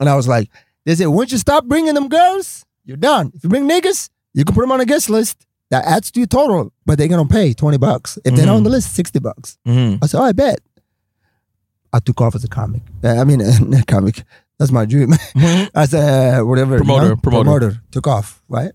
And 0.00 0.08
I 0.08 0.16
was 0.16 0.26
like, 0.26 0.50
"They 0.84 0.94
said 0.96 1.06
once 1.06 1.30
you 1.30 1.38
stop 1.38 1.66
bringing 1.66 1.94
them 1.94 2.08
girls, 2.08 2.64
you're 2.84 2.96
done. 2.96 3.30
If 3.34 3.44
you 3.44 3.48
bring 3.50 3.68
niggas, 3.68 4.10
you 4.34 4.44
can 4.44 4.54
put 4.54 4.62
them 4.62 4.72
on 4.72 4.80
a 4.80 4.84
guest 4.84 5.08
list. 5.08 5.46
That 5.70 5.84
adds 5.84 6.10
to 6.12 6.20
your 6.20 6.26
total, 6.26 6.72
but 6.84 6.98
they're 6.98 7.08
gonna 7.08 7.26
pay 7.26 7.52
twenty 7.54 7.78
bucks. 7.78 8.18
If 8.24 8.34
they're 8.34 8.46
not 8.46 8.56
on 8.56 8.64
the 8.64 8.70
list, 8.70 8.92
sixty 8.94 9.18
bucks." 9.20 9.56
Mhm. 9.66 9.98
I 10.02 10.06
said, 10.06 10.18
"Oh, 10.20 10.24
I 10.24 10.32
bet." 10.32 10.60
I 11.92 11.98
took 12.00 12.20
off 12.20 12.34
as 12.34 12.44
a 12.44 12.48
comic. 12.48 12.82
Uh, 13.02 13.08
I 13.20 13.24
mean, 13.24 13.38
not 13.70 13.86
comic. 13.86 14.22
That's 14.58 14.72
my 14.72 14.84
dream. 14.84 15.10
Mhm. 15.34 15.70
as 15.74 15.94
a 15.94 16.42
whatever 16.44 16.72
you 16.76 16.84
Promoter, 16.84 17.08
know, 17.10 17.16
promoter. 17.16 17.82
took 17.92 18.06
off 18.06 18.42
right 18.48 18.72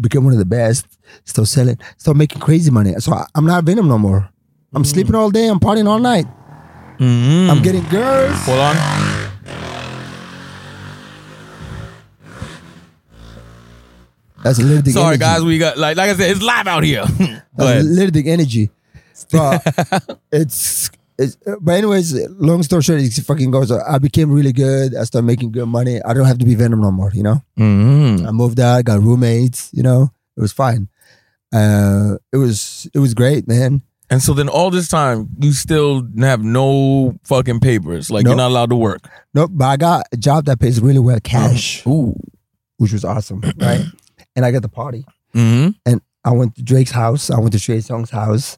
became 0.00 0.24
one 0.24 0.32
of 0.32 0.38
the 0.38 0.44
best 0.46 0.86
still 1.24 1.44
selling 1.46 1.78
still 1.96 2.14
making 2.14 2.40
crazy 2.40 2.70
money 2.70 2.94
so 2.98 3.12
I, 3.12 3.24
i'm 3.36 3.44
not 3.46 3.62
venom 3.62 3.86
no 3.88 3.98
more 3.98 4.28
i'm 4.74 4.84
sleeping 4.84 5.14
all 5.14 5.30
day 5.30 5.46
i'm 5.46 5.60
partying 5.60 5.86
all 5.86 5.98
night 6.00 6.26
Mhm. 6.98 7.50
i'm 7.50 7.62
getting 7.62 7.84
girls 7.88 8.34
Hold 8.46 8.58
on. 8.58 8.76
That's 14.42 14.58
a 14.58 14.62
Little 14.62 14.92
Sorry, 14.92 15.06
energy. 15.06 15.18
guys. 15.20 15.42
We 15.44 15.58
got 15.58 15.78
like 15.78 15.96
like 15.96 16.10
I 16.10 16.14
said, 16.14 16.30
it's 16.30 16.42
live 16.42 16.66
out 16.66 16.82
here. 16.84 17.04
That's. 17.56 17.84
Little 17.86 18.22
energy. 18.28 18.70
Bro, 19.30 19.58
it's 20.32 20.90
it's. 21.18 21.36
But 21.60 21.72
anyways, 21.72 22.28
long 22.30 22.62
story 22.62 22.82
short, 22.82 23.00
it 23.00 23.12
fucking 23.12 23.50
goes. 23.50 23.70
I 23.70 23.98
became 23.98 24.30
really 24.32 24.52
good. 24.52 24.94
I 24.96 25.04
started 25.04 25.26
making 25.26 25.52
good 25.52 25.66
money. 25.66 26.02
I 26.02 26.12
don't 26.14 26.26
have 26.26 26.38
to 26.38 26.44
be 26.44 26.54
Venom 26.54 26.80
no 26.80 26.90
more. 26.90 27.10
You 27.14 27.22
know. 27.22 27.42
Mhm. 27.58 28.26
I 28.26 28.30
moved 28.32 28.58
out, 28.58 28.84
got 28.84 29.00
roommates. 29.00 29.70
You 29.72 29.82
know, 29.84 30.10
it 30.36 30.40
was 30.40 30.52
fine. 30.52 30.88
Uh, 31.54 32.16
it 32.32 32.38
was 32.38 32.88
it 32.94 32.98
was 32.98 33.14
great, 33.14 33.46
man. 33.46 33.82
And 34.10 34.22
so 34.22 34.34
then 34.34 34.48
all 34.48 34.70
this 34.70 34.88
time, 34.88 35.28
you 35.40 35.52
still 35.52 36.06
have 36.18 36.42
no 36.42 37.18
fucking 37.24 37.60
papers. 37.60 38.10
Like 38.10 38.24
you're 38.26 38.34
not 38.36 38.48
allowed 38.50 38.70
to 38.70 38.76
work. 38.76 39.08
Nope, 39.32 39.52
but 39.54 39.64
I 39.66 39.76
got 39.78 40.06
a 40.12 40.16
job 40.18 40.44
that 40.46 40.60
pays 40.60 40.80
really 40.80 40.98
well, 40.98 41.18
cash, 41.22 41.86
Ooh. 41.86 42.14
which 42.76 42.92
was 42.92 43.04
awesome, 43.06 43.40
right? 43.58 43.86
And 44.36 44.44
I 44.44 44.50
got 44.50 44.62
the 44.62 44.68
party. 44.68 45.04
Mm-hmm. 45.34 45.70
And 45.86 46.00
I 46.24 46.30
went 46.32 46.54
to 46.56 46.62
Drake's 46.62 46.90
house. 46.92 47.30
I 47.30 47.38
went 47.38 47.52
to 47.52 47.60
Trey 47.60 47.78
Songz's 47.78 48.10
house. 48.10 48.56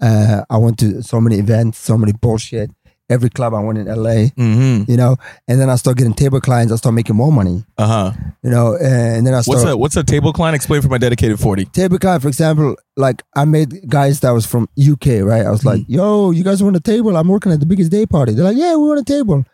Uh, 0.00 0.44
I 0.48 0.56
went 0.56 0.78
to 0.78 1.02
so 1.02 1.20
many 1.20 1.36
events, 1.38 1.78
so 1.78 1.98
many 1.98 2.12
bullshit. 2.12 2.70
Every 3.10 3.28
club 3.28 3.54
I 3.54 3.58
went 3.60 3.76
in 3.76 3.86
LA, 3.86 4.30
Mm-hmm. 4.38 4.88
you 4.88 4.96
know. 4.96 5.16
And 5.48 5.60
then 5.60 5.68
I 5.68 5.74
started 5.74 5.98
getting 5.98 6.14
table 6.14 6.40
clients. 6.40 6.72
I 6.72 6.76
started 6.76 6.94
making 6.94 7.16
more 7.16 7.32
money, 7.32 7.64
Uh-huh. 7.76 8.12
you 8.42 8.50
know. 8.50 8.76
And 8.76 9.26
then 9.26 9.34
I 9.34 9.42
What's 9.42 9.64
a 9.64 9.76
what's 9.76 9.96
a 9.96 10.04
table 10.04 10.32
client? 10.32 10.54
Explain 10.54 10.80
for 10.80 10.88
my 10.88 10.96
dedicated 10.98 11.40
40. 11.40 11.64
table 11.66 11.98
client, 11.98 12.22
for 12.22 12.28
example. 12.28 12.76
Like 12.96 13.24
I 13.34 13.44
made 13.46 13.88
guys 13.90 14.20
that 14.20 14.30
was 14.30 14.46
from 14.46 14.68
UK, 14.78 15.22
right? 15.24 15.44
I 15.44 15.50
was 15.50 15.64
like, 15.64 15.82
"Yo, 15.88 16.30
you 16.30 16.44
guys 16.44 16.62
want 16.62 16.76
a 16.76 16.80
table? 16.80 17.16
I'm 17.16 17.26
working 17.26 17.50
at 17.50 17.58
the 17.58 17.66
biggest 17.66 17.90
day 17.90 18.06
party." 18.06 18.32
They're 18.32 18.44
like, 18.44 18.56
"Yeah, 18.56 18.76
we 18.76 18.86
want 18.86 19.00
a 19.00 19.04
table." 19.04 19.44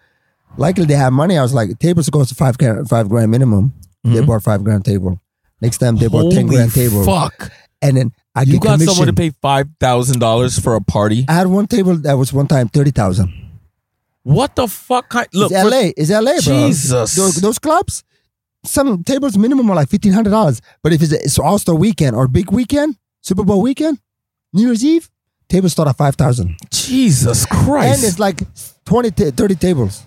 Likely 0.58 0.84
they 0.84 0.94
have 0.94 1.14
money. 1.14 1.38
I 1.38 1.42
was 1.42 1.54
like, 1.54 1.78
"Tables 1.78 2.10
cost 2.10 2.34
five 2.36 2.58
grand, 2.58 2.86
five 2.90 3.08
grand 3.08 3.30
minimum." 3.30 3.72
They 4.04 4.20
Mhm. 4.20 4.26
bought 4.26 4.42
five 4.42 4.62
grand 4.64 4.84
table. 4.84 5.18
Next 5.60 5.78
time 5.78 5.96
they 5.96 6.08
bought 6.08 6.30
ten 6.32 6.46
Holy 6.46 6.56
grand 6.56 6.72
table, 6.74 7.04
Fuck. 7.04 7.50
and 7.80 7.96
then 7.96 8.12
I 8.34 8.42
You 8.42 8.52
get 8.54 8.62
got 8.62 8.72
commission. 8.72 8.94
someone 8.94 9.06
to 9.08 9.12
pay 9.14 9.30
five 9.40 9.68
thousand 9.80 10.18
dollars 10.18 10.58
for 10.58 10.74
a 10.74 10.80
party? 10.80 11.24
I 11.28 11.32
had 11.34 11.46
one 11.46 11.66
table 11.66 11.96
that 11.96 12.14
was 12.14 12.32
one 12.32 12.46
time 12.46 12.68
thirty 12.68 12.90
thousand. 12.90 13.32
What 14.22 14.56
the 14.56 14.66
fuck? 14.68 15.08
Kind, 15.08 15.28
look, 15.32 15.52
it's 15.52 15.64
LA. 15.64 15.92
It's 15.96 16.10
LA, 16.10 16.32
bro. 16.44 16.68
Jesus. 16.68 17.14
Those, 17.14 17.36
those 17.36 17.58
clubs, 17.60 18.02
some 18.64 19.02
tables 19.04 19.38
minimum 19.38 19.70
are 19.70 19.76
like 19.76 19.88
fifteen 19.88 20.12
hundred 20.12 20.30
dollars. 20.30 20.60
But 20.82 20.92
if 20.92 21.00
it's 21.02 21.12
a, 21.12 21.16
it's 21.22 21.38
All 21.38 21.58
Star 21.58 21.74
weekend 21.74 22.16
or 22.16 22.26
big 22.28 22.50
weekend, 22.50 22.96
Super 23.22 23.44
Bowl 23.44 23.62
weekend, 23.62 23.98
New 24.52 24.66
Year's 24.66 24.84
Eve, 24.84 25.08
tables 25.48 25.72
start 25.72 25.88
at 25.88 25.96
five 25.96 26.16
thousand, 26.16 26.56
Jesus 26.70 27.46
Christ! 27.46 27.94
and 28.02 28.04
it's 28.08 28.18
like 28.18 28.42
20, 28.84 29.10
ta- 29.12 29.30
30 29.30 29.54
tables. 29.54 30.02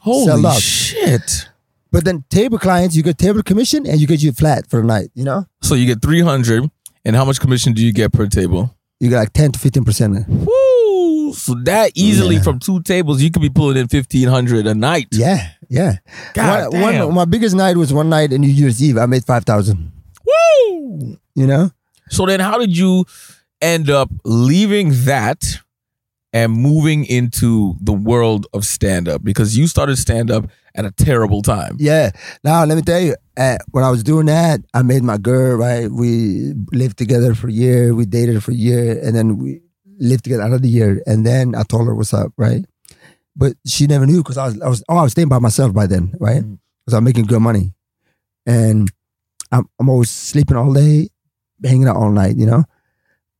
Holy 0.00 0.50
shit. 0.60 1.48
But 1.90 2.04
then 2.04 2.24
table 2.28 2.58
clients, 2.58 2.94
you 2.96 3.02
get 3.02 3.16
table 3.18 3.42
commission 3.42 3.86
and 3.86 3.98
you 4.00 4.06
get 4.06 4.22
you 4.22 4.32
flat 4.32 4.68
for 4.68 4.80
the 4.80 4.86
night. 4.86 5.10
You 5.14 5.24
know, 5.24 5.46
So 5.62 5.74
you 5.74 5.86
get 5.86 6.02
300 6.02 6.70
and 7.04 7.16
how 7.16 7.24
much 7.24 7.40
commission 7.40 7.72
do 7.72 7.82
you 7.84 7.92
get 7.92 8.12
per 8.12 8.26
table? 8.26 8.74
you 9.00 9.08
get 9.10 9.16
like 9.18 9.32
ten 9.32 9.52
to 9.52 9.58
fifteen 9.60 9.84
percent. 9.84 10.28
Woo! 10.28 11.32
So 11.32 11.54
that 11.64 11.92
easily 11.94 12.34
Yeah. 12.36 12.42
from 12.42 12.58
two 12.58 12.82
tables, 12.82 13.22
you 13.22 13.30
could 13.30 13.42
be 13.42 13.48
pulling 13.48 13.76
in 13.76 13.86
1500 13.86 14.66
a 14.66 14.74
night. 14.74 15.06
Yeah, 15.12 15.50
yeah. 15.68 15.98
God 16.34 16.72
one, 16.72 16.92
damn. 16.94 17.06
one, 17.06 17.14
my 17.14 17.24
biggest 17.24 17.54
night 17.54 17.76
was 17.76 17.92
one 17.92 18.08
night 18.08 18.32
in 18.32 18.40
New 18.40 18.48
Year's 18.48 18.82
Eve. 18.82 18.98
I 18.98 19.06
made 19.06 19.24
five 19.24 19.44
thousand. 19.44 19.92
Woo! 20.26 21.16
You 21.36 21.46
know. 21.46 21.70
So 22.10 22.26
then 22.26 22.40
how 22.40 22.58
did 22.58 22.76
you 22.76 23.04
end 23.62 23.88
up 23.88 24.10
leaving 24.24 24.90
that 25.04 25.44
and 26.32 26.52
moving 26.52 27.04
into 27.04 27.76
the 27.80 27.92
world 27.92 28.46
of 28.52 28.64
stand 28.64 29.08
up? 29.08 29.22
Because 29.22 29.56
you 29.56 29.66
started 29.68 29.96
stand 29.96 30.30
up 30.30 30.46
at 30.78 30.84
a 30.84 30.92
terrible 30.92 31.42
time. 31.42 31.76
Yeah. 31.78 32.12
Now 32.44 32.64
let 32.64 32.76
me 32.76 32.82
tell 32.82 33.00
you, 33.00 33.16
uh, 33.36 33.58
when 33.72 33.84
I 33.84 33.90
was 33.90 34.02
doing 34.02 34.26
that, 34.26 34.60
I 34.72 34.82
made 34.82 35.02
my 35.02 35.18
girl. 35.18 35.56
Right, 35.56 35.90
we 35.90 36.54
lived 36.72 36.96
together 36.96 37.34
for 37.34 37.48
a 37.48 37.52
year. 37.52 37.94
We 37.94 38.06
dated 38.06 38.42
for 38.42 38.52
a 38.52 38.54
year, 38.54 38.98
and 39.04 39.14
then 39.14 39.38
we 39.38 39.60
lived 39.98 40.24
together 40.24 40.44
another 40.44 40.68
year. 40.68 41.02
And 41.06 41.26
then 41.26 41.54
I 41.54 41.64
told 41.64 41.86
her 41.88 41.94
what's 41.94 42.14
up, 42.14 42.32
right? 42.36 42.64
But 43.34 43.54
she 43.66 43.86
never 43.86 44.06
knew 44.06 44.22
because 44.22 44.38
I 44.38 44.46
was, 44.46 44.60
I 44.62 44.68
was, 44.68 44.84
oh, 44.88 44.96
I 44.96 45.02
was 45.02 45.12
staying 45.12 45.28
by 45.28 45.38
myself 45.40 45.74
by 45.74 45.86
then, 45.86 46.14
right? 46.18 46.42
Because 46.42 46.94
I'm 46.96 47.04
making 47.04 47.26
good 47.26 47.42
money, 47.42 47.74
and 48.46 48.88
I'm, 49.52 49.68
I'm 49.80 49.88
always 49.88 50.10
sleeping 50.10 50.56
all 50.56 50.72
day, 50.72 51.08
hanging 51.64 51.88
out 51.88 51.96
all 51.96 52.10
night, 52.10 52.36
you 52.36 52.46
know. 52.46 52.64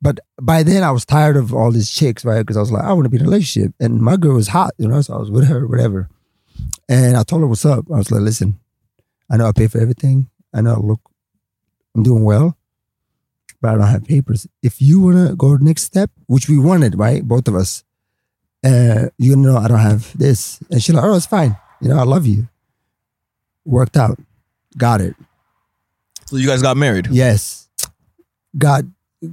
But 0.01 0.21
by 0.41 0.63
then 0.63 0.85
I 0.85 0.93
was 0.93 1.05
tired 1.05 1.37
of 1.37 1.53
all 1.53 1.73
these 1.73 1.91
chicks, 1.91 2.25
right? 2.25 2.41
Because 2.41 2.57
I 2.57 2.61
was 2.61 2.71
like, 2.71 2.85
I 2.85 2.93
want 2.93 3.05
to 3.05 3.09
be 3.09 3.17
in 3.17 3.23
a 3.23 3.29
relationship, 3.29 3.75
and 3.81 4.01
my 4.01 4.17
girl 4.17 4.35
was 4.35 4.49
hot, 4.49 4.73
you 4.79 4.89
know. 4.89 5.01
So 5.01 5.15
I 5.15 5.19
was 5.19 5.31
with 5.31 5.47
her, 5.49 5.67
whatever. 5.67 6.09
And 6.89 7.17
I 7.17 7.23
told 7.23 7.43
her 7.43 7.49
what's 7.49 7.65
up. 7.67 7.87
I 7.93 7.99
was 7.99 8.11
like, 8.11 8.23
listen, 8.23 8.59
I 9.31 9.37
know 9.37 9.47
I 9.47 9.53
pay 9.53 9.67
for 9.67 9.79
everything. 9.81 10.29
I 10.55 10.63
know 10.63 10.75
I 10.75 10.79
look, 10.79 11.01
I'm 11.95 12.03
doing 12.03 12.25
well, 12.25 12.57
but 13.61 13.69
I 13.69 13.75
don't 13.75 13.87
have 13.87 14.05
papers. 14.05 14.47
If 14.63 14.81
you 14.81 15.01
wanna 15.01 15.35
go 15.37 15.57
next 15.57 15.83
step, 15.85 16.11
which 16.27 16.49
we 16.49 16.59
wanted, 16.59 16.99
right, 16.99 17.23
both 17.23 17.49
of 17.49 17.55
us, 17.55 17.85
uh, 18.65 19.09
you 19.19 19.37
know 19.37 19.57
I 19.57 19.69
don't 19.69 19.79
have 19.79 20.17
this, 20.17 20.61
and 20.71 20.83
she's 20.83 20.95
like, 20.95 21.05
oh, 21.05 21.15
it's 21.17 21.27
fine. 21.27 21.57
You 21.81 21.91
know, 21.91 21.99
I 21.99 22.05
love 22.05 22.27
you. 22.27 22.49
Worked 23.65 23.97
out, 23.97 24.19
got 24.77 25.01
it. 25.01 25.15
So 26.27 26.37
you 26.37 26.47
guys 26.47 26.63
got 26.63 26.77
married. 26.77 27.09
Yes, 27.11 27.69
got 28.57 28.85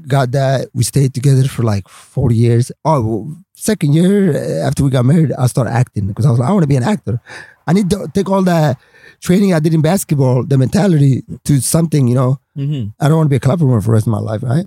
got 0.08 0.32
that. 0.32 0.70
We 0.74 0.84
stayed 0.84 1.14
together 1.14 1.48
for 1.48 1.64
like 1.64 1.88
four 1.88 2.32
years. 2.32 2.72
Oh, 2.84 3.02
well, 3.02 3.38
second 3.54 3.94
year 3.94 4.36
uh, 4.36 4.68
after 4.68 4.84
we 4.84 4.90
got 4.90 5.06
married, 5.06 5.32
I 5.38 5.48
started 5.48 5.72
acting 5.72 6.08
because 6.08 6.26
I 6.26 6.32
was 6.32 6.40
like, 6.40 6.50
I 6.50 6.52
want 6.52 6.64
to 6.64 6.68
be 6.68 6.76
an 6.76 6.84
actor. 6.84 7.20
I 7.68 7.74
need 7.74 7.90
to 7.92 8.08
take 8.14 8.30
all 8.30 8.44
that 8.44 8.78
training 9.22 9.54
I 9.54 9.60
did 9.60 9.74
in 9.74 9.82
basketball, 9.82 10.44
the 10.44 10.58
mentality 10.58 11.24
to 11.46 11.62
something. 11.62 12.08
You 12.08 12.16
know, 12.16 12.40
Mm-hmm. 12.58 12.90
I 13.04 13.08
don't 13.10 13.18
want 13.18 13.28
to 13.28 13.30
be 13.30 13.36
a 13.36 13.40
club 13.42 13.60
performer 13.60 13.82
for 13.82 13.88
the 13.88 13.92
rest 13.94 14.08
of 14.08 14.12
my 14.12 14.20
life, 14.20 14.42
right? 14.42 14.66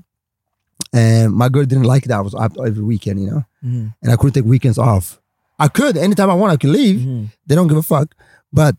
And 0.93 1.33
my 1.35 1.49
girl 1.49 1.65
didn't 1.65 1.85
like 1.85 2.05
that. 2.05 2.19
I 2.19 2.21
was 2.21 2.35
out 2.35 2.57
every 2.67 2.83
weekend, 2.85 3.21
you 3.23 3.31
know, 3.31 3.45
Mhm. 3.65 3.95
and 4.03 4.13
I 4.13 4.17
couldn't 4.17 4.33
take 4.35 4.45
weekends 4.45 4.79
off. 4.79 5.21
I 5.59 5.69
could 5.69 5.97
anytime 5.97 6.31
I 6.31 6.35
want. 6.35 6.53
I 6.53 6.57
could 6.57 6.71
leave. 6.71 7.01
Mm-hmm. 7.01 7.25
They 7.47 7.55
don't 7.55 7.67
give 7.67 7.77
a 7.77 7.83
fuck. 7.83 8.15
But 8.53 8.77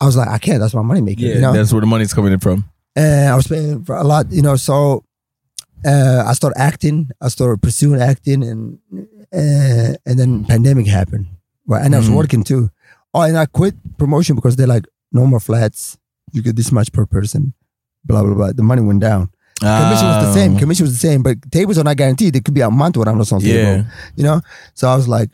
I 0.00 0.06
was 0.06 0.16
like, 0.16 0.28
I 0.28 0.38
can't. 0.38 0.60
That's 0.60 0.74
my 0.74 0.82
money 0.82 1.00
maker. 1.00 1.22
Yeah, 1.22 1.34
you 1.34 1.40
know? 1.40 1.52
that's 1.52 1.72
where 1.72 1.80
the 1.80 1.86
money's 1.86 2.14
coming 2.14 2.32
in 2.32 2.40
from. 2.40 2.64
and 2.96 3.28
I 3.30 3.36
was 3.36 3.46
paying 3.46 3.84
for 3.84 3.96
a 3.96 4.04
lot, 4.04 4.30
you 4.32 4.42
know. 4.42 4.56
So 4.56 5.04
uh, 5.86 6.24
I 6.26 6.32
started 6.34 6.58
acting. 6.58 7.10
I 7.20 7.28
started 7.28 7.62
pursuing 7.62 8.00
acting, 8.00 8.42
and 8.42 8.78
uh, 9.32 9.94
and 10.06 10.18
then 10.18 10.44
pandemic 10.44 10.86
happened. 10.86 11.26
Right, 11.66 11.84
and 11.84 11.94
I 11.94 11.98
was 11.98 12.08
Mhm. 12.08 12.16
working 12.16 12.42
too. 12.44 12.70
Oh, 13.14 13.22
and 13.22 13.36
I 13.38 13.46
quit 13.46 13.74
promotion 13.98 14.34
because 14.36 14.56
they're 14.56 14.66
like, 14.66 14.86
no 15.12 15.26
more 15.26 15.40
flats. 15.40 15.96
You 16.32 16.42
get 16.42 16.56
this 16.56 16.70
much 16.72 16.92
per 16.92 17.06
person. 17.06 17.54
Blah 18.04 18.22
blah 18.22 18.34
blah. 18.34 18.52
The 18.52 18.62
money 18.62 18.82
went 18.82 19.00
down. 19.00 19.30
Commission 19.60 20.06
was 20.08 20.24
the 20.26 20.32
same. 20.32 20.56
Ah. 20.56 20.58
Commission 20.58 20.84
was 20.84 20.92
the 20.92 20.98
same, 21.08 21.22
but 21.22 21.36
tables 21.52 21.76
are 21.78 21.84
not 21.84 21.96
guaranteed. 21.96 22.34
It 22.34 22.44
could 22.44 22.54
be 22.54 22.62
a 22.62 22.70
month 22.70 22.96
when 22.96 23.06
I'm 23.08 23.18
not 23.18 23.30
on 23.32 23.40
Yeah, 23.40 23.52
table. 23.52 23.86
You 24.16 24.24
know. 24.24 24.40
So 24.74 24.88
I 24.88 24.96
was 24.96 25.06
like, 25.06 25.30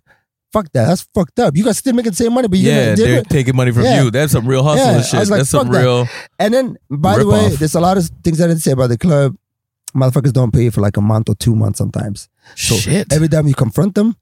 fuck 0.53 0.67
that. 0.73 0.87
That's 0.89 1.03
fucked 1.15 1.39
up. 1.39 1.57
You 1.57 1.65
guys 1.65 1.79
still 1.79 1.95
making 1.95 2.11
the 2.13 2.17
same 2.17 2.33
money, 2.33 2.49
but 2.49 2.59
you 2.59 2.69
yeah, 2.71 2.95
they're 2.97 3.23
taking 3.23 3.55
money 3.55 3.71
from 3.71 3.85
Yeah. 3.85 4.03
you. 4.03 4.11
That's 4.11 4.33
some 4.33 4.47
real 4.49 4.65
hustle 4.65 4.85
Yeah, 4.85 4.97
and 4.97 5.05
shit. 5.05 5.29
like, 5.31 5.39
That's 5.41 5.51
some 5.51 5.69
that. 5.71 5.81
real. 5.81 6.09
And 6.41 6.53
then, 6.53 6.77
by 6.91 7.19
the 7.19 7.27
way, 7.27 7.47
off. 7.47 7.53
there's 7.61 7.75
a 7.77 7.81
lot 7.81 7.99
of 7.99 8.11
things 8.25 8.41
I 8.41 8.49
didn't 8.49 8.63
say 8.63 8.73
about 8.73 8.89
the 8.89 8.99
club. 8.99 9.37
Motherfuckers 9.97 10.33
don't 10.33 10.53
pay 10.53 10.71
for 10.71 10.81
like 10.81 10.97
a 10.97 11.01
month 11.01 11.29
or 11.29 11.35
two 11.35 11.55
months 11.57 11.79
sometimes. 11.79 12.29
So 12.55 12.75
shit. 12.77 13.13
every 13.13 13.29
time 13.29 13.47
you 13.49 13.55
confront 13.55 13.95
them, 13.95 14.17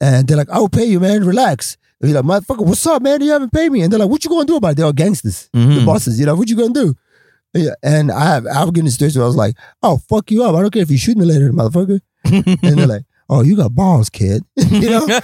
and 0.00 0.26
they're 0.26 0.36
like, 0.36 0.50
"I 0.50 0.58
will 0.58 0.68
pay 0.68 0.84
you, 0.84 1.00
man. 1.00 1.24
Relax." 1.24 1.76
And 2.00 2.10
you're 2.10 2.22
like, 2.22 2.44
"Motherfucker, 2.44 2.64
what's 2.64 2.86
up, 2.86 3.02
man? 3.02 3.20
You 3.20 3.32
haven't 3.32 3.52
paid 3.52 3.70
me." 3.72 3.82
And 3.82 3.92
they're 3.92 3.98
like, 4.00 4.08
"What 4.08 4.24
you 4.24 4.30
gonna 4.30 4.44
do 4.46 4.56
about 4.56 4.70
it?" 4.72 4.76
They're 4.76 4.86
all 4.86 4.92
gangsters, 4.92 5.48
the 5.52 5.58
Mhm. 5.58 5.84
bosses. 5.86 6.18
You 6.20 6.26
know, 6.26 6.34
what 6.36 6.48
you 6.48 6.56
gonna 6.56 6.72
do? 6.72 6.94
Yeah, 7.52 7.74
and 7.82 8.12
I 8.12 8.24
have 8.34 8.46
I've 8.46 8.72
been 8.72 8.86
in 8.86 8.92
situations 8.92 9.16
where 9.18 9.24
I 9.24 9.26
was 9.26 9.36
like, 9.36 9.56
"Oh, 9.82 10.00
fuck 10.08 10.30
you 10.30 10.44
up. 10.44 10.54
I 10.54 10.60
don't 10.62 10.70
care 10.72 10.82
if 10.82 10.90
you 10.90 10.96
shoot 10.96 11.16
me 11.18 11.24
later, 11.24 11.52
motherfucker." 11.52 12.00
and 12.24 12.78
they're 12.78 12.86
like, 12.86 13.02
"Oh, 13.30 13.42
you 13.42 13.56
got 13.56 13.74
balls, 13.74 14.10
kid." 14.10 14.42
you 14.56 14.90
know? 14.90 15.06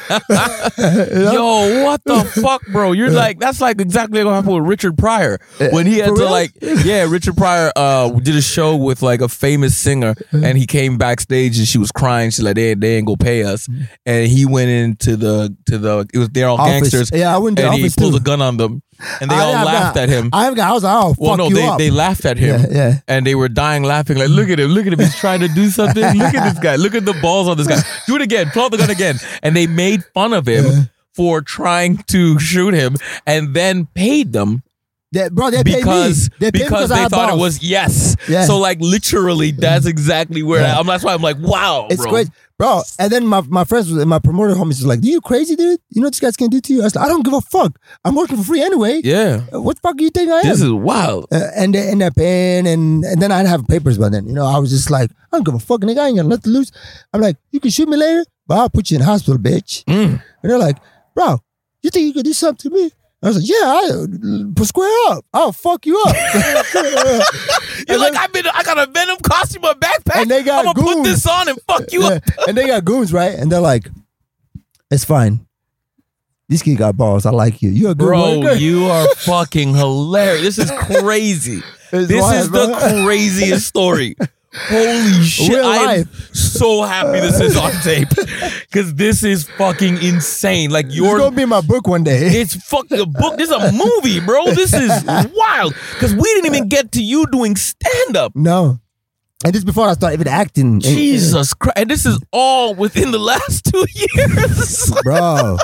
You 0.79 1.15
know? 1.15 1.33
Yo, 1.33 1.85
what 1.85 2.03
the 2.05 2.25
fuck, 2.43 2.63
bro? 2.69 2.93
You're 2.93 3.11
like 3.11 3.39
that's 3.39 3.61
like 3.61 3.81
exactly 3.81 4.23
what 4.25 4.33
happened 4.35 4.55
with 4.55 4.65
Richard 4.69 4.97
Pryor 4.99 5.39
when 5.73 5.87
he 5.87 5.99
had 5.99 6.15
to 6.15 6.25
like 6.25 6.53
yeah, 6.61 7.07
Richard 7.09 7.37
Pryor 7.37 7.73
uh 7.77 8.11
did 8.11 8.37
a 8.37 8.43
show 8.43 8.77
with 8.77 9.03
like 9.03 9.21
a 9.21 9.29
famous 9.29 9.77
singer 9.77 10.15
and 10.33 10.57
he 10.59 10.67
came 10.67 10.99
backstage 10.99 11.59
and 11.59 11.67
she 11.67 11.79
was 11.79 11.91
crying. 11.93 12.31
She's 12.31 12.45
like 12.45 12.55
they 12.57 12.75
they 12.75 12.97
ain't 12.97 13.07
gonna 13.07 13.17
pay 13.19 13.43
us, 13.45 13.69
and 14.05 14.29
he 14.29 14.47
went 14.47 14.71
into 14.71 15.17
the 15.17 15.55
to 15.67 15.79
the 15.79 16.07
it 16.13 16.19
was 16.19 16.29
they're 16.31 16.49
all 16.49 16.59
Office. 16.61 16.91
gangsters 16.91 17.11
Yeah, 17.19 17.35
I 17.35 17.39
went 17.39 17.57
to 17.59 17.65
and 17.67 17.75
he 17.75 17.83
office 17.83 17.97
pulled 17.97 18.13
too. 18.13 18.19
a 18.19 18.21
gun 18.21 18.41
on 18.43 18.57
them 18.57 18.83
and 19.20 19.30
they 19.30 19.34
I- 19.34 19.40
all 19.40 19.55
I've 19.55 19.66
laughed 19.66 19.97
at 19.97 20.09
him. 20.09 20.30
I've. 20.32 20.59
I 20.59 20.72
was 20.72 20.82
like, 20.84 20.94
"Oh, 21.05 21.09
fuck 21.11 21.18
well, 21.18 21.36
no, 21.36 21.49
you 21.49 21.55
they 21.57 21.66
up." 21.66 21.78
they 21.78 21.90
laughed 21.90 22.24
at 22.24 22.38
him. 22.38 22.61
yeah, 22.61 22.66
yeah. 22.70 22.99
And 23.09 23.26
they 23.26 23.34
were 23.34 23.49
dying 23.49 23.82
laughing, 23.82 24.16
like, 24.18 24.28
look 24.28 24.49
at 24.49 24.59
him, 24.61 24.70
look 24.70 24.86
at 24.86 24.92
him, 24.92 24.99
he's 24.99 25.16
trying 25.16 25.40
to 25.40 25.49
do 25.49 25.68
something. 25.78 26.03
Look 26.03 26.34
at 26.34 26.53
this 26.55 26.59
guy, 26.62 26.76
look 26.76 26.94
at 26.94 27.05
the 27.05 27.14
balls 27.22 27.49
on 27.49 27.57
this 27.57 27.66
guy. 27.66 27.80
Do 28.07 28.16
it 28.16 28.22
again, 28.22 28.51
pull 28.53 28.64
out 28.64 28.70
the 28.70 28.78
gun 28.78 28.90
again. 28.90 29.16
And 29.42 29.55
they 29.57 29.66
made 29.66 30.05
fun 30.14 30.32
of 30.32 30.47
him 30.47 30.90
for 31.14 31.40
trying 31.40 31.97
to 32.09 32.38
shoot 32.38 32.74
him 32.74 32.97
and 33.26 33.55
then 33.55 33.86
paid 33.94 34.32
them 34.32 34.62
Bro, 35.33 35.51
they 35.53 35.63
paid 35.63 35.77
because 35.79 36.29
me. 36.31 36.37
They 36.41 36.51
because 36.51 36.91
they 36.91 37.05
thought 37.07 37.33
it 37.33 37.39
was 37.39 37.63
yes. 37.63 38.17
Yeah. 38.29 38.45
So 38.45 38.59
like 38.59 38.79
literally, 38.81 39.51
that's 39.53 39.87
exactly 39.87 40.43
where 40.43 40.61
Yeah. 40.61 40.77
I, 40.77 40.81
am. 40.81 40.87
That's 40.87 41.05
why 41.05 41.15
I'm 41.15 41.23
like, 41.23 41.39
wow, 41.39 41.87
It's 41.91 42.03
bro. 42.03 42.11
great, 42.11 42.29
bro. 42.59 42.83
And 42.99 43.11
then 43.11 43.27
my, 43.27 43.41
my 43.43 43.65
friends, 43.65 43.91
was- 43.91 44.05
my 44.05 44.19
promoter 44.19 44.55
homies 44.55 44.81
was 44.83 44.85
like, 44.87 45.01
"Do 45.01 45.09
you 45.09 45.21
crazy, 45.23 45.57
dude? 45.57 45.81
You 45.91 46.03
know 46.03 46.07
what 46.07 46.13
this 46.15 46.21
guy's 46.21 46.37
gonna 46.37 46.51
do 46.51 46.61
to 46.61 46.73
you?" 46.75 46.81
I 46.83 46.85
was 46.85 46.97
like, 46.97 47.07
"I 47.07 47.09
don't 47.09 47.25
give 47.25 47.33
a 47.35 47.41
fuck. 47.41 47.79
I'm 48.05 48.15
working 48.15 48.37
for 48.37 48.43
free 48.43 48.63
anyway. 48.63 49.01
Yeah, 49.05 49.43
Uh, 49.55 49.63
What 49.63 49.77
the 49.77 49.81
fuck 49.81 49.97
do 49.97 50.05
you 50.05 50.11
think 50.11 50.31
I 50.31 50.41
am?" 50.41 50.47
this 50.49 50.61
is 50.61 50.71
wild. 50.73 51.29
uh, 51.33 51.49
and 51.57 51.75
they 51.75 51.89
end 51.89 52.03
up 52.03 52.15
paying, 52.17 52.67
and 52.67 53.05
and 53.05 53.23
then 53.23 53.31
I 53.33 53.39
didn't 53.39 53.51
have 53.51 53.69
papers 53.69 53.97
by 53.99 54.09
then. 54.11 54.27
You 54.27 54.35
know, 54.35 54.45
I 54.45 54.59
was 54.59 54.71
just 54.71 54.91
like, 54.91 55.11
I 55.33 55.37
don't 55.37 55.45
give 55.47 55.55
a 55.55 55.59
fuck, 55.61 55.81
nigga. 55.83 55.99
I 55.99 56.09
ain't 56.09 56.17
got 56.17 56.27
nothing 56.27 56.43
to 56.53 56.59
lose. 56.59 56.73
I'm 57.15 57.21
like, 57.23 57.37
you 57.53 57.61
can 57.61 57.71
shoot 57.71 57.89
me 57.89 57.97
later, 57.97 58.25
but 58.47 58.59
I'll 58.59 58.69
put 58.71 58.91
you 58.91 58.97
in 58.97 59.01
the 59.01 59.07
hospital, 59.07 59.39
bitch. 59.39 59.85
Mm. 59.85 60.21
And 60.43 60.51
they're 60.51 60.59
like, 60.59 60.77
bro, 61.15 61.39
you 61.83 61.91
think 61.91 62.07
you 62.07 62.13
could 62.13 62.25
do 62.25 62.33
something 62.33 62.71
to 62.71 62.77
me? 62.77 62.91
I 63.23 63.29
was 63.29 63.37
like, 63.39 63.49
yeah, 63.49 63.57
I 64.61 64.64
square 64.64 65.12
up. 65.12 65.25
I'll 65.33 65.51
fuck 65.53 65.87
you 65.87 66.01
up. 66.07 66.14
You're 67.89 67.99
like, 67.99 68.14
I've 68.14 68.33
been, 68.33 68.47
I 68.47 68.62
got 68.62 68.79
a 68.79 68.91
Venom 68.91 69.17
costume, 69.23 69.64
a 69.64 69.75
backpack. 69.75 70.23
And 70.23 70.31
they 70.31 70.43
got 70.43 70.67
I'm 70.67 70.75
gonna 70.75 70.95
put 70.97 71.03
this 71.05 71.27
on 71.27 71.49
and 71.49 71.59
fuck 71.67 71.91
you 71.93 72.03
Yeah. 72.03 72.09
up. 72.17 72.23
and 72.49 72.57
they 72.57 72.67
got 72.67 72.85
goons, 72.85 73.12
right? 73.12 73.35
And 73.35 73.51
they're 73.51 73.61
like, 73.61 73.89
it's 74.91 75.05
fine. 75.05 75.47
This 76.49 76.62
kid 76.62 76.77
got 76.79 76.97
balls. 76.97 77.27
I 77.27 77.31
like 77.31 77.61
you. 77.62 77.71
You're 77.71 77.91
a 77.93 77.95
good 77.95 78.07
Bro, 78.07 78.39
worker. 78.41 78.55
you 78.55 78.85
are 78.85 79.09
fucking 79.17 79.75
hilarious. 79.75 80.57
This 80.57 80.71
is 80.71 80.71
crazy. 80.79 81.62
It's 81.93 82.09
This 82.09 82.21
wild, 82.23 82.35
is 82.41 82.51
the 82.51 83.03
craziest 83.05 83.67
story. 83.67 84.14
Holy 84.69 85.23
shit. 85.25 85.49
Real 85.51 85.67
I 85.67 85.77
am 85.77 85.85
life. 85.87 86.35
so 86.35 86.83
happy 86.83 87.21
this 87.21 87.41
is 87.41 87.57
on 87.57 87.73
tape. 87.83 88.09
Cause 88.73 88.95
this 88.95 89.23
is 89.23 89.49
fucking 89.51 90.03
insane. 90.03 90.71
Like 90.71 90.87
It's 90.87 90.97
you're 90.97 91.19
gonna 91.19 91.35
be 91.37 91.43
in 91.43 91.49
my 91.49 91.61
book 91.61 91.87
one 91.87 92.05
day. 92.05 92.19
it's 92.41 92.55
fucking 92.67 92.99
a 93.01 93.07
book. 93.07 93.37
This 93.37 93.51
is 93.51 93.55
a 93.57 93.73
movie, 93.73 94.21
bro. 94.21 94.47
This 94.47 94.73
is 94.73 94.91
wild. 95.35 95.75
Cause 95.99 96.15
we 96.15 96.23
didn't 96.23 96.47
even 96.55 96.69
get 96.69 96.93
to 96.93 97.03
you 97.03 97.27
doing 97.27 97.57
stand 97.57 98.17
up. 98.17 98.33
no. 98.35 98.81
And 99.45 99.55
this 99.55 99.65
before 99.65 99.87
I 99.87 99.93
started 99.93 100.15
even 100.21 100.29
acting. 100.33 100.81
Jesus 100.81 101.53
Christ. 101.53 101.77
And 101.77 101.91
this 101.91 102.07
is 102.07 102.19
all 102.33 102.75
within 102.75 103.11
the 103.11 103.19
last 103.19 103.67
two 103.67 103.85
years. 103.95 104.91
bro, 105.05 105.59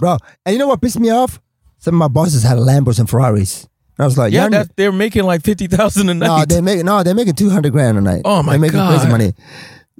bro. 0.00 0.16
And 0.44 0.52
you 0.52 0.58
know 0.58 0.66
what 0.66 0.82
pissed 0.82 0.98
me 0.98 1.10
off? 1.10 1.40
Some 1.78 1.94
of 1.94 1.98
my 2.00 2.08
bosses 2.08 2.42
had 2.42 2.58
Lambos 2.58 2.98
and 2.98 3.08
Ferraris. 3.08 3.68
I 3.98 4.04
was 4.04 4.18
like, 4.18 4.32
yeah, 4.32 4.64
they're 4.76 4.92
making 4.92 5.24
like 5.24 5.42
50,000 5.42 6.08
a 6.08 6.14
night. 6.14 6.26
no, 6.26 6.44
they 6.44 6.60
make 6.60 6.84
no, 6.84 7.02
they're 7.02 7.14
making 7.14 7.34
two 7.34 7.48
hundred 7.50 7.72
grand 7.72 7.96
a 7.96 8.00
night. 8.00 8.22
Oh, 8.24 8.42
my 8.42 8.52
they're 8.52 8.60
making 8.60 8.76
God. 8.78 8.96
crazy 8.98 9.10
money. 9.10 9.32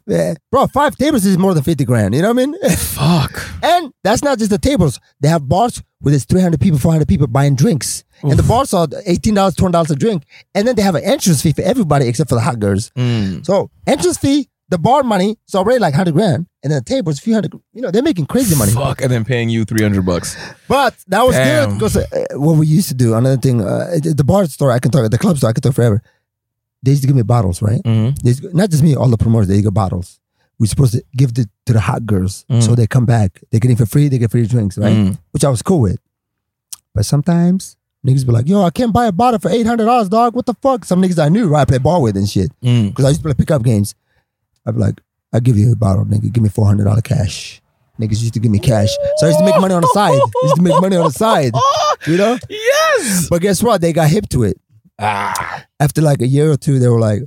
Yeah. 0.07 0.34
Bro, 0.53 0.68
five 0.68 0.97
tables 0.97 1.24
is 1.26 1.36
more 1.36 1.53
than 1.55 1.64
fifty 1.64 1.84
grand. 1.84 2.14
You 2.14 2.22
know 2.22 2.32
what 2.32 2.42
I 2.42 2.47
mean? 2.47 2.70
Fuck. 2.76 3.42
and 3.62 3.92
that's 4.05 4.22
not 4.22 4.38
just 4.38 4.51
the 4.51 4.59
tables. 4.59 5.01
They 5.20 5.28
have 5.28 5.49
bars 5.49 5.82
where 6.01 6.11
there's 6.12 6.24
three 6.26 6.40
hundred 6.40 6.61
people, 6.61 6.78
four 6.78 6.92
hundred 6.92 7.09
people 7.09 7.26
buying 7.26 7.57
drinks, 7.57 8.05
and 8.22 8.32
the 8.38 8.42
bars 8.44 8.72
are 8.72 8.86
eighteen 9.07 9.34
dollars, 9.34 9.57
twenty 9.57 9.72
dollars 9.72 9.90
a 9.90 9.97
drink, 9.97 10.22
and 10.55 10.68
then 10.68 10.76
they 10.76 10.82
have 10.82 10.94
an 10.94 11.03
entrance 11.03 11.42
fee 11.42 11.53
for 11.53 11.62
everybody 11.62 12.07
except 12.07 12.28
for 12.28 12.36
the 12.36 12.40
hot 12.42 12.61
girls. 12.61 12.90
Mm. 12.90 13.44
So 13.44 13.70
entrance 13.86 14.18
fee, 14.18 14.49
the 14.68 14.78
bar 14.78 15.02
money, 15.04 15.36
is 15.46 15.54
already 15.54 15.78
like 15.78 15.94
hundred 15.94 16.14
grand, 16.14 16.46
and 16.62 16.72
then 16.72 16.78
the 16.80 16.84
table 16.84 16.96
tables, 17.12 17.18
few 17.20 17.34
hundred. 17.34 17.52
You 17.72 17.82
know, 17.82 17.90
they're 17.90 18.02
making 18.02 18.26
crazy 18.26 18.56
money. 18.56 18.72
Fuck. 18.72 19.00
And 19.00 19.10
then 19.10 19.24
paying 19.24 19.48
you 19.48 19.64
300 19.64 20.04
bucks. 20.04 20.36
But 20.68 20.94
that 21.08 21.22
was 21.24 21.36
Damn. 21.36 21.68
good 21.70 21.74
because 21.78 21.96
uh, 21.96 22.26
what 22.34 22.54
we 22.58 22.66
used 22.66 22.88
to 22.88 22.94
do. 22.94 23.14
Another 23.14 23.36
thing, 23.36 23.60
uh, 23.60 23.96
the 24.02 24.24
bar 24.24 24.46
store 24.46 24.72
I 24.72 24.78
can 24.80 24.90
talk, 24.90 25.08
the 25.10 25.18
club 25.18 25.36
store 25.38 25.50
I 25.50 25.52
can 25.52 25.62
talk 25.62 25.74
forever. 25.74 26.02
They 26.82 26.90
used 26.90 27.02
to 27.02 27.06
give 27.06 27.16
me 27.16 27.22
bottles, 27.22 27.62
right? 27.62 27.80
Mm-hmm. 27.84 28.26
Used 28.26 28.54
not 28.54 28.70
just 28.70 28.82
me, 28.82 28.94
all 28.96 29.08
the 29.08 29.16
promoters. 29.16 29.48
They 29.48 29.62
get 29.62 29.72
bottles. 29.74 30.18
We're 30.58 30.66
supposed 30.66 30.94
to 30.94 31.04
give 31.16 31.30
it 31.36 31.48
to 31.66 31.72
the 31.72 31.80
hot 31.80 32.06
girls, 32.06 32.44
Mm. 32.50 32.62
so 32.62 32.74
they 32.74 32.86
come 32.86 33.04
back. 33.06 33.40
They 33.50 33.58
get 33.60 33.70
it 33.70 33.76
for 33.78 33.86
free. 33.86 34.08
They 34.08 34.18
get 34.18 34.30
free 34.30 34.46
drinks, 34.46 34.78
right? 34.78 34.92
Mm. 34.96 35.18
Which 35.32 35.44
I 35.44 35.48
was 35.50 35.62
cool 35.62 35.80
with. 35.80 35.98
But 36.94 37.04
sometimes 37.04 37.76
niggas 38.06 38.24
be 38.26 38.32
like, 38.32 38.48
"Yo, 38.48 38.62
I 38.62 38.70
can't 38.70 38.92
buy 38.92 39.06
a 39.06 39.12
bottle 39.12 39.38
for 39.38 39.50
eight 39.50 39.66
hundred 39.66 39.84
dollars, 39.84 40.08
dog. 40.08 40.34
What 40.34 40.46
the 40.46 40.54
fuck?" 40.54 40.84
Some 40.84 41.02
niggas 41.02 41.18
I 41.22 41.28
knew, 41.28 41.48
right? 41.48 41.60
I 41.62 41.64
play 41.66 41.78
ball 41.78 42.02
with 42.02 42.16
and 42.16 42.28
shit 42.28 42.50
Mm. 42.64 42.88
because 42.88 43.04
I 43.04 43.08
used 43.08 43.20
to 43.20 43.24
play 43.24 43.34
pickup 43.34 43.62
games. 43.62 43.94
I'd 44.66 44.74
be 44.74 44.80
like, 44.80 45.00
"I'll 45.32 45.40
give 45.40 45.56
you 45.56 45.72
a 45.72 45.76
bottle, 45.76 46.04
nigga. 46.04 46.32
Give 46.32 46.42
me 46.42 46.48
four 46.48 46.66
hundred 46.66 46.84
dollar 46.84 47.02
cash." 47.02 47.60
Niggas 48.00 48.20
used 48.20 48.34
to 48.34 48.40
give 48.40 48.50
me 48.50 48.58
cash, 48.58 48.90
so 49.16 49.26
I 49.26 49.30
used 49.30 49.38
to 49.38 49.44
make 49.44 49.58
money 49.58 49.72
on 49.72 49.80
the 49.80 49.90
side. 49.94 50.12
I 50.12 50.40
used 50.42 50.56
to 50.56 50.62
make 50.62 50.80
money 50.82 50.96
on 50.96 51.04
the 51.06 51.12
side, 51.12 51.52
you 52.06 52.18
know. 52.18 52.38
Yes. 52.50 53.28
But 53.30 53.40
guess 53.40 53.62
what? 53.62 53.80
They 53.80 53.94
got 53.94 54.10
hip 54.10 54.28
to 54.30 54.42
it. 54.42 54.60
Ah. 54.98 55.64
After 55.80 56.02
like 56.02 56.20
a 56.20 56.26
year 56.26 56.50
or 56.50 56.58
two, 56.58 56.78
they 56.78 56.88
were 56.88 57.00
like, 57.00 57.22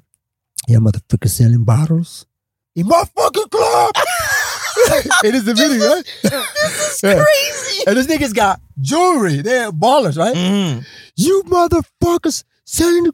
"Yeah, 0.68 0.78
motherfucker, 0.78 1.28
selling 1.28 1.64
bottles 1.64 2.28
in 2.76 2.88
my 2.88 3.04
fucking 3.16 3.50
club." 3.50 3.96
it 5.24 5.36
is 5.36 5.46
the 5.46 5.54
video, 5.54 5.86
right? 5.86 6.06
This 6.60 6.94
is 6.94 7.00
Crazy. 7.02 7.84
And 7.88 7.98
this 7.98 8.08
niggas 8.08 8.36
got 8.36 8.60
jewelry. 8.80 9.42
They're 9.42 9.72
ballers, 9.72 10.18
right? 10.18 10.36
Mm. 10.36 10.86
You 11.16 11.44
motherfuckers 11.48 12.44
selling. 12.66 13.12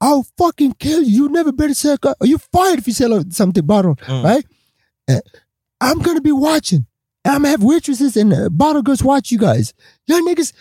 I'll 0.00 0.26
fucking 0.36 0.74
kill 0.74 1.02
you. 1.02 1.24
You 1.24 1.28
never 1.28 1.52
better 1.52 1.74
sell. 1.74 1.96
Are 2.04 2.14
you 2.26 2.38
fired 2.38 2.78
if 2.80 2.86
you 2.86 2.92
sell 2.92 3.22
something 3.30 3.64
bottle, 3.64 3.96
Mm. 3.96 4.24
right? 4.24 4.44
Uh, 5.08 5.20
I'm 5.80 6.00
gonna 6.00 6.20
be 6.20 6.32
watching. 6.32 6.86
I'm 7.24 7.38
gonna 7.42 7.48
have 7.48 7.62
waitresses 7.62 8.16
and 8.16 8.32
uh, 8.32 8.48
bottle 8.50 8.82
girls 8.82 9.02
watch 9.02 9.30
you 9.30 9.38
guys. 9.38 9.72
Young 10.06 10.26
niggas, 10.26 10.52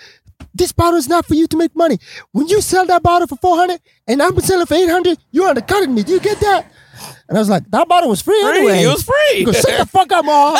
this 0.54 0.72
bottle 0.72 0.98
is 0.98 1.08
not 1.08 1.26
for 1.26 1.36
you 1.36 1.48
to 1.48 1.58
make 1.58 1.76
money. 1.76 2.00
When 2.32 2.48
you 2.48 2.62
sell 2.62 2.86
that 2.88 3.04
bottle 3.04 3.28
for 3.28 3.36
400 3.38 3.80
and 4.08 4.22
I'm 4.22 4.40
selling 4.40 4.66
for 4.66 4.74
800, 4.76 5.18
you're 5.32 5.48
undercutting 5.48 5.94
me. 5.94 6.04
Do 6.04 6.14
you 6.14 6.20
get 6.20 6.40
that? 6.40 6.72
And 7.28 7.38
I 7.38 7.41
was 7.41 7.50
like, 7.50 7.70
that 7.72 7.88
bottle 7.88 8.10
was 8.10 8.22
free, 8.22 8.39
Free. 8.41 8.58
anyway. 8.58 8.84
It 8.84 8.88
was 8.88 9.04
free. 9.04 9.43
Goes, 9.46 9.60
shut 9.62 9.80
the 9.80 9.86
fuck 9.86 10.12
up, 10.12 10.26
Ma. 10.26 10.58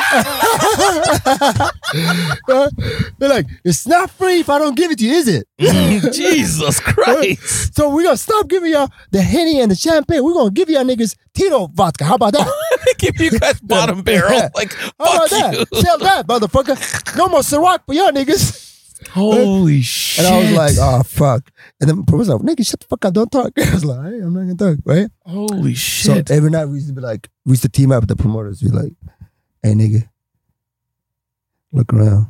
They're 3.19 3.29
like, 3.29 3.45
it's 3.63 3.86
not 3.88 4.09
free 4.11 4.39
if 4.39 4.49
I 4.49 4.57
don't 4.59 4.75
give 4.75 4.91
it 4.91 4.99
to 4.99 5.05
you, 5.05 5.13
is 5.13 5.27
it? 5.27 5.47
Mm, 5.59 6.13
Jesus 6.13 6.79
Christ. 6.81 7.75
So 7.75 7.89
we're 7.93 8.03
gonna 8.03 8.17
stop 8.17 8.47
giving 8.47 8.71
y'all 8.71 8.89
the 9.11 9.21
Henny 9.21 9.59
and 9.61 9.69
the 9.71 9.75
champagne. 9.75 10.23
We're 10.23 10.33
gonna 10.33 10.51
give 10.51 10.69
y'all 10.69 10.83
niggas 10.83 11.15
Tito 11.33 11.67
vodka. 11.67 12.05
How 12.05 12.15
about 12.15 12.33
that? 12.33 12.47
Give 12.97 13.19
you 13.19 13.31
guys 13.38 13.59
bottom 13.59 14.01
barrel. 14.03 14.49
Like, 14.55 14.73
How 14.73 14.89
about 14.99 15.29
fuck 15.29 15.29
that? 15.29 15.67
Sell 15.75 15.97
that, 15.99 16.25
motherfucker. 16.27 17.17
No 17.17 17.27
more 17.27 17.41
Ciroc 17.41 17.79
for 17.86 17.93
y'all 17.93 18.11
niggas. 18.11 18.64
Holy 19.11 19.81
shit. 19.81 20.25
And 20.25 20.33
I 20.33 20.39
was 20.39 20.51
like, 20.51 20.75
oh 20.79 21.03
fuck. 21.03 21.51
And 21.79 21.89
then 21.89 22.03
was 22.17 22.29
like, 22.29 22.41
nigga, 22.41 22.65
shut 22.65 22.79
the 22.79 22.85
fuck 22.87 23.05
up, 23.05 23.13
don't 23.13 23.31
talk. 23.31 23.51
I 23.57 23.73
was 23.73 23.85
like, 23.85 23.99
hey, 24.11 24.19
I'm 24.19 24.33
not 24.33 24.57
gonna 24.57 24.75
talk, 24.75 24.79
right? 24.85 25.07
holy 25.25 25.73
shit. 25.73 26.27
So 26.27 26.33
every 26.33 26.49
night 26.49 26.65
we 26.65 26.75
used 26.75 26.87
to 26.87 26.93
be 26.93 27.01
like, 27.01 27.29
we 27.45 27.51
used 27.51 27.63
to 27.63 27.69
team 27.69 27.91
up 27.91 28.01
with 28.01 28.09
the 28.09 28.15
promoters. 28.15 28.61
We 28.61 28.69
like, 28.69 28.93
hey 29.63 29.73
nigga, 29.73 30.09
look 31.71 31.93
around. 31.93 32.27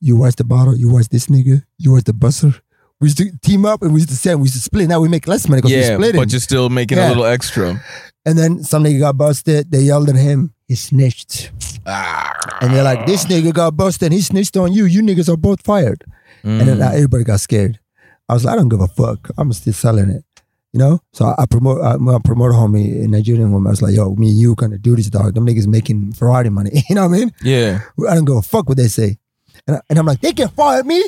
you 0.00 0.16
watch 0.16 0.36
the 0.36 0.44
bottle, 0.44 0.76
you 0.76 0.90
watch 0.90 1.08
this 1.08 1.26
nigga, 1.26 1.64
you 1.78 1.92
watch 1.92 2.04
the 2.04 2.12
buster. 2.12 2.54
We 3.00 3.06
used 3.06 3.18
to 3.18 3.30
team 3.38 3.64
up 3.64 3.82
and 3.82 3.92
we 3.92 4.00
used 4.00 4.08
to 4.10 4.16
sell, 4.16 4.38
we 4.38 4.44
used 4.44 4.54
to 4.54 4.60
split. 4.60 4.88
Now 4.88 5.00
we 5.00 5.08
make 5.08 5.28
less 5.28 5.48
money 5.48 5.62
because 5.62 5.76
we 5.76 5.82
split 5.82 6.14
it. 6.14 6.18
but 6.18 6.32
you're 6.32 6.40
still 6.40 6.68
making 6.68 6.98
a 6.98 7.08
little 7.08 7.24
extra. 7.24 7.80
And 8.26 8.36
then 8.36 8.62
some 8.62 8.84
nigga 8.84 9.00
got 9.00 9.16
busted. 9.16 9.70
They 9.70 9.82
yelled 9.82 10.08
at 10.08 10.16
him. 10.16 10.52
He 10.66 10.74
snitched. 10.74 11.50
And 12.60 12.72
they're 12.74 12.82
like, 12.84 13.06
this 13.06 13.24
nigga 13.26 13.52
got 13.52 13.76
busted. 13.76 14.06
And 14.06 14.14
he 14.14 14.20
snitched 14.20 14.56
on 14.56 14.72
you. 14.72 14.84
You 14.84 15.02
niggas 15.02 15.28
are 15.28 15.36
both 15.36 15.62
fired. 15.64 16.04
And 16.44 16.60
then 16.60 16.78
Mm. 16.78 16.86
uh, 16.86 16.92
everybody 16.94 17.24
got 17.24 17.40
scared. 17.40 17.78
I 18.28 18.34
was 18.34 18.44
like, 18.44 18.52
I 18.54 18.56
don't 18.56 18.68
give 18.68 18.80
a 18.80 18.88
fuck. 18.88 19.28
I'm 19.38 19.52
still 19.52 19.72
selling 19.72 20.10
it. 20.10 20.24
You 20.72 20.78
know? 20.78 21.00
So 21.12 21.24
I, 21.26 21.42
I 21.42 21.46
promote 21.46 21.82
I, 21.82 21.96
my 21.96 22.18
promoter 22.22 22.52
homie, 22.52 23.04
a 23.04 23.08
Nigerian 23.08 23.50
woman. 23.52 23.68
I 23.68 23.70
was 23.70 23.82
like, 23.82 23.94
yo, 23.94 24.14
me 24.14 24.28
and 24.30 24.38
you 24.38 24.54
gonna 24.54 24.78
do 24.78 24.94
this, 24.96 25.08
dog. 25.10 25.34
Them 25.34 25.46
niggas 25.46 25.66
making 25.66 26.12
Ferrari 26.12 26.50
money. 26.50 26.70
you 26.88 26.94
know 26.94 27.08
what 27.08 27.14
I 27.16 27.18
mean? 27.18 27.32
Yeah. 27.42 27.80
I 28.08 28.14
don't 28.14 28.24
give 28.26 28.36
a 28.36 28.42
fuck 28.42 28.68
what 28.68 28.76
they 28.76 28.88
say. 28.88 29.18
And, 29.66 29.76
I, 29.76 29.80
and 29.90 29.98
I'm 29.98 30.06
like, 30.06 30.20
they 30.20 30.32
can 30.32 30.48
fire 30.48 30.84
me? 30.84 31.02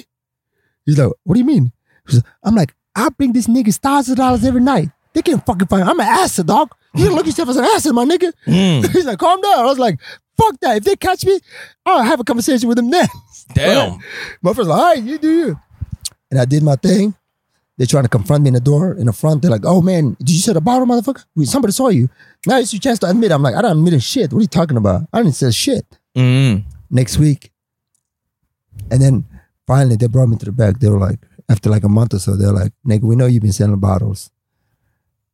He's 0.87 0.99
like, 0.99 1.13
what 1.25 1.35
do 1.35 1.41
you 1.41 1.47
mean? 1.47 1.73
Like, 2.11 2.25
I'm 2.43 2.55
like, 2.55 2.75
I 2.97 3.09
bring 3.11 3.33
these 3.33 3.47
niggas 3.47 3.77
thousands 3.79 4.13
of 4.13 4.17
dollars 4.17 4.45
every 4.45 4.61
night. 4.63 4.89
They 5.13 5.23
can't 5.23 5.45
fucking 5.45 5.69
fire 5.69 5.85
me. 5.85 5.91
I'm 5.91 6.01
an 6.01 6.07
asset, 6.07 6.47
dog. 6.47 6.71
You 6.95 7.07
can 7.07 7.15
look 7.15 7.27
yourself 7.27 7.49
as 7.51 7.57
an 7.57 7.65
asset, 7.65 7.95
my 7.95 8.05
nigga. 8.05 8.33
Mm. 8.47 8.89
He's 8.93 9.07
like, 9.07 9.19
calm 9.19 9.41
down. 9.41 9.61
I 9.61 9.65
was 9.65 9.79
like, 9.79 10.01
fuck 10.37 10.59
that. 10.61 10.79
If 10.79 10.85
they 10.85 10.97
catch 10.97 11.25
me, 11.25 11.39
I'll 11.87 12.03
have 12.03 12.21
a 12.21 12.25
conversation 12.25 12.69
with 12.69 12.77
them 12.77 12.91
then. 12.91 13.07
Damn. 13.55 13.99
My 14.43 14.53
friend's 14.53 14.69
like, 14.69 14.79
all 14.79 14.95
right, 14.95 15.03
you 15.03 15.19
do 15.19 15.31
you. 15.31 15.61
And 16.31 16.41
I 16.41 16.45
did 16.45 16.63
my 16.63 16.77
thing. 16.77 17.15
They're 17.77 17.87
trying 17.87 18.03
to 18.03 18.11
confront 18.11 18.43
me 18.43 18.49
in 18.49 18.55
the 18.55 18.61
door, 18.61 18.93
in 18.93 19.07
the 19.07 19.13
front. 19.13 19.41
They're 19.41 19.51
like, 19.51 19.65
oh 19.65 19.81
man, 19.81 20.15
did 20.19 20.31
you 20.31 20.41
set 20.41 20.57
a 20.57 20.61
bottle, 20.61 20.87
motherfucker? 20.87 21.25
Somebody 21.47 21.73
saw 21.73 21.89
you. 21.89 22.11
Now 22.47 22.59
it's 22.59 22.73
your 22.75 22.81
chance 22.81 22.99
to 22.99 23.09
admit. 23.09 23.33
I'm 23.33 23.43
like, 23.43 23.55
I 23.55 23.63
don't 23.63 23.79
admit 23.79 23.95
a 23.95 24.01
shit. 24.01 24.33
What 24.33 24.41
are 24.41 24.43
you 24.43 24.49
talking 24.49 24.77
about? 24.77 25.03
I 25.13 25.23
didn't 25.23 25.35
say 25.35 25.51
shit. 25.51 25.87
Mm. 26.15 26.65
Next 26.91 27.19
week. 27.19 27.51
And 28.91 29.01
then 29.01 29.25
finally 29.67 29.97
they 29.97 30.09
brought 30.09 30.29
me 30.29 30.37
to 30.37 30.45
the 30.45 30.53
back. 30.53 30.79
They 30.79 30.91
were 30.91 30.99
like, 30.99 31.21
after 31.49 31.71
like 31.71 31.85
a 31.85 31.89
month 31.89 32.15
or 32.15 32.19
so, 32.19 32.37
they're 32.37 32.53
like, 32.53 32.73
nigga, 32.87 33.03
we 33.03 33.17
know 33.17 33.27
you've 33.27 33.43
been 33.43 33.53
selling 33.53 33.81
bottles. 33.81 34.31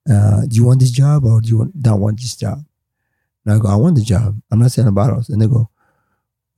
Uh, 0.09 0.43
do 0.47 0.55
you 0.57 0.65
want 0.65 0.81
this 0.81 0.91
job 0.91 1.25
or 1.25 1.41
do 1.41 1.49
you 1.49 1.59
want, 1.59 1.73
not 1.75 1.99
want 1.99 2.21
this 2.21 2.37
job? 2.37 2.65
And 3.45 3.55
I 3.55 3.59
go, 3.59 3.69
I 3.69 3.77
want 3.77 3.97
the 3.97 4.03
job. 4.03 4.41
I'm 4.51 4.59
not 4.59 4.71
saying 4.73 4.85
selling 4.85 4.95
bottles. 4.95 5.29
And 5.29 5.41
they 5.43 5.47
go, 5.47 5.69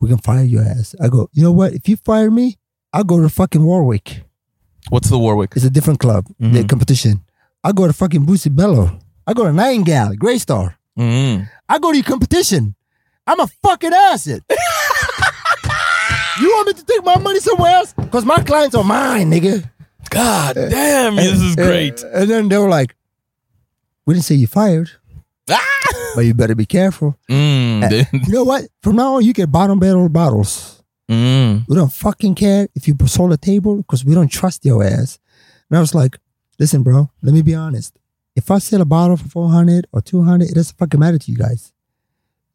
we 0.01 0.09
can 0.09 0.19
fire 0.19 0.43
your 0.45 0.63
ass. 0.63 0.95
I 1.01 1.09
go, 1.09 1.29
you 1.33 1.43
know 1.43 1.53
what? 1.53 1.73
If 1.73 1.89
you 1.89 1.97
fire 1.97 2.31
me, 2.31 2.59
I'll 2.93 3.05
go 3.05 3.21
to 3.21 3.29
fucking 3.29 3.63
Warwick. 3.63 4.23
What's 4.91 5.11
the 5.11 5.19
Warwick? 5.19 5.53
It's 5.57 5.65
a 5.65 5.71
different 5.71 5.99
club, 6.01 6.27
the 6.39 6.63
Mhm. 6.63 6.69
competition. 6.69 7.23
I 7.65 7.73
go 7.73 7.87
to 7.87 7.93
fucking 7.93 8.25
Bootsy 8.25 8.55
Bellows. 8.55 8.91
I 9.27 9.35
go 9.35 9.45
to 9.45 9.53
Nightingale, 9.53 10.15
Grey 10.17 10.39
Star. 10.39 10.79
Mm. 10.99 11.49
I 11.69 11.79
go 11.79 11.91
to 11.91 11.97
your 11.99 12.05
competition. 12.05 12.75
I'm 13.27 13.41
a 13.41 13.47
fucking 13.63 13.93
asset. 13.93 14.43
you 16.41 16.49
want 16.55 16.69
me 16.69 16.73
to 16.75 16.85
take 16.85 17.05
my 17.05 17.19
money 17.19 17.41
somewhere 17.41 17.73
else? 17.75 17.93
Because 17.95 18.25
my 18.25 18.39
clients 18.43 18.75
are 18.75 18.85
mine, 18.85 19.31
nigga. 19.31 19.69
God 20.11 20.55
damn, 20.55 21.17
this 21.17 21.41
is 21.41 21.57
great. 21.57 22.03
And, 22.03 22.15
and 22.15 22.31
then 22.31 22.49
they 22.49 22.57
were 22.59 22.69
like, 22.69 22.95
"We 24.09 24.15
didn't 24.15 24.25
say 24.25 24.37
you 24.37 24.47
fired, 24.49 24.89
Ah! 25.51 25.61
but 26.15 26.23
you 26.25 26.33
better 26.33 26.55
be 26.57 26.65
careful." 26.67 27.17
Mm, 27.31 27.89
then- 27.91 28.07
You 28.27 28.33
know 28.33 28.45
what? 28.45 28.63
From 28.83 28.97
now 28.97 29.17
on, 29.17 29.25
you 29.25 29.33
get 29.35 29.53
bottom 29.53 29.79
barrel 29.79 30.09
bottles. 30.09 30.83
mm. 31.11 31.65
We 31.69 31.77
don't 31.77 31.93
fucking 31.93 32.35
care 32.35 32.69
if 32.75 32.89
you 32.89 32.97
sold 33.07 33.33
a 33.33 33.37
table 33.37 33.77
because 33.77 34.05
we 34.05 34.15
don't 34.15 34.33
trust 34.33 34.65
your 34.65 34.83
ass. 34.83 35.19
And 35.69 35.77
I 35.77 35.81
was 35.81 35.95
like, 35.95 36.19
listen, 36.59 36.83
bro, 36.83 37.11
let 37.23 37.35
me 37.35 37.43
be 37.43 37.55
honest. 37.55 37.93
If 38.35 38.51
I 38.51 38.59
sell 38.59 38.81
a 38.81 38.85
bottle 38.87 39.17
for 39.17 39.29
400 39.29 39.87
or 39.93 40.01
200, 40.01 40.49
it 40.49 40.55
doesn't 40.55 40.79
fucking 40.79 41.01
matter 41.01 41.19
to 41.19 41.31
you 41.33 41.37
guys. 41.37 41.73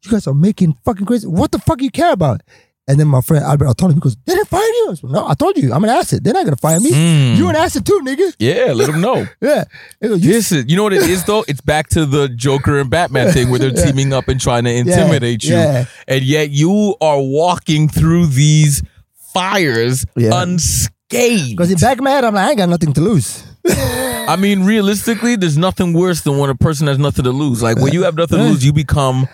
You 0.03 0.11
guys 0.11 0.27
are 0.27 0.33
making 0.33 0.77
fucking 0.85 1.05
crazy. 1.05 1.27
What 1.27 1.51
the 1.51 1.59
fuck 1.59 1.81
you 1.81 1.91
care 1.91 2.13
about? 2.13 2.41
And 2.85 2.99
then 2.99 3.07
my 3.07 3.21
friend 3.21 3.43
Albert, 3.45 3.69
I 3.69 3.73
told 3.73 3.91
him, 3.91 3.95
he 3.95 4.01
goes, 4.01 4.17
they 4.25 4.33
didn't 4.33 4.49
fire 4.49 4.59
you. 4.61 4.87
I 4.91 4.93
said, 4.95 5.09
no, 5.09 5.25
I 5.25 5.33
told 5.35 5.55
you, 5.57 5.71
I'm 5.71 5.83
an 5.85 5.89
asset. 5.89 6.21
They're 6.21 6.33
not 6.33 6.43
going 6.43 6.53
to 6.55 6.59
fire 6.61 6.81
me. 6.81 6.91
Mm. 6.91 7.37
You 7.37 7.47
an 7.47 7.55
asset 7.55 7.85
too, 7.85 8.01
nigga. 8.03 8.35
Yeah, 8.39 8.73
let 8.73 8.87
them 8.91 8.99
know. 8.99 9.25
Yeah. 9.41 9.63
Goes, 10.01 10.23
you 10.25 10.33
This 10.33 10.51
is, 10.51 10.65
you 10.67 10.75
know 10.75 10.83
what 10.83 10.91
it 10.93 11.03
is 11.03 11.23
though? 11.23 11.45
It's 11.47 11.61
back 11.61 11.87
to 11.89 12.05
the 12.05 12.27
Joker 12.27 12.79
and 12.79 12.89
Batman 12.89 13.31
thing 13.31 13.49
where 13.49 13.59
they're 13.59 13.69
Yeah. 13.75 13.85
teaming 13.85 14.11
up 14.11 14.27
and 14.27 14.39
trying 14.39 14.65
to 14.65 14.71
intimidate 14.73 15.43
you. 15.45 15.55
yeah. 15.55 15.85
And 16.09 16.23
yet 16.23 16.49
you 16.49 16.95
are 16.99 17.21
walking 17.21 17.87
through 17.87 18.27
these 18.27 18.83
fires 19.33 20.05
Yeah. 20.17 20.41
unscathed. 20.41 21.51
Because 21.55 21.71
in 21.71 21.77
back 21.77 22.01
mad, 22.01 22.23
I'm 22.25 22.33
like, 22.33 22.45
I 22.45 22.49
ain't 22.49 22.57
got 22.57 22.69
nothing 22.69 22.91
to 22.93 23.01
lose. 23.01 23.43
I 23.65 24.35
mean, 24.37 24.63
realistically, 24.65 25.35
there's 25.35 25.57
nothing 25.57 25.93
worse 25.93 26.21
than 26.21 26.37
when 26.37 26.49
a 26.49 26.55
person 26.55 26.87
has 26.87 26.97
nothing 26.97 27.23
to 27.23 27.31
lose. 27.31 27.61
Like 27.63 27.77
when 27.77 27.93
you 27.93 28.03
have 28.03 28.15
nothing 28.15 28.37
to 28.39 28.43
lose, 28.43 28.65
you 28.65 28.73
become 28.73 29.27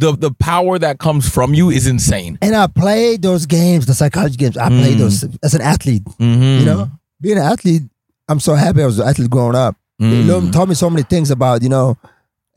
the 0.00 0.10
the 0.16 0.32
power 0.50 0.78
that 0.78 0.98
comes 0.98 1.28
from 1.28 1.54
you 1.58 1.70
is 1.78 1.86
insane. 1.86 2.38
And 2.42 2.54
I 2.56 2.66
played 2.66 3.22
those 3.22 3.44
games, 3.46 3.86
the 3.86 3.94
psychology 3.94 4.36
games. 4.36 4.56
I 4.56 4.68
Mm. 4.68 4.80
played 4.80 4.98
those 4.98 5.16
as 5.46 5.54
an 5.54 5.60
athlete. 5.72 6.04
Mm-hmm. 6.18 6.58
You 6.60 6.64
know, 6.70 6.90
being 7.20 7.38
an 7.38 7.44
athlete, 7.54 7.82
I'm 8.28 8.40
so 8.40 8.54
happy 8.54 8.82
I 8.82 8.86
was 8.86 8.98
an 8.98 9.08
athlete 9.08 9.30
growing 9.30 9.54
up. 9.66 9.74
Mm. 10.00 10.26
Lo- 10.28 10.50
taught 10.50 10.68
me 10.68 10.74
so 10.74 10.88
many 10.88 11.02
things 11.12 11.30
about, 11.30 11.62
you 11.62 11.68
know, 11.68 11.96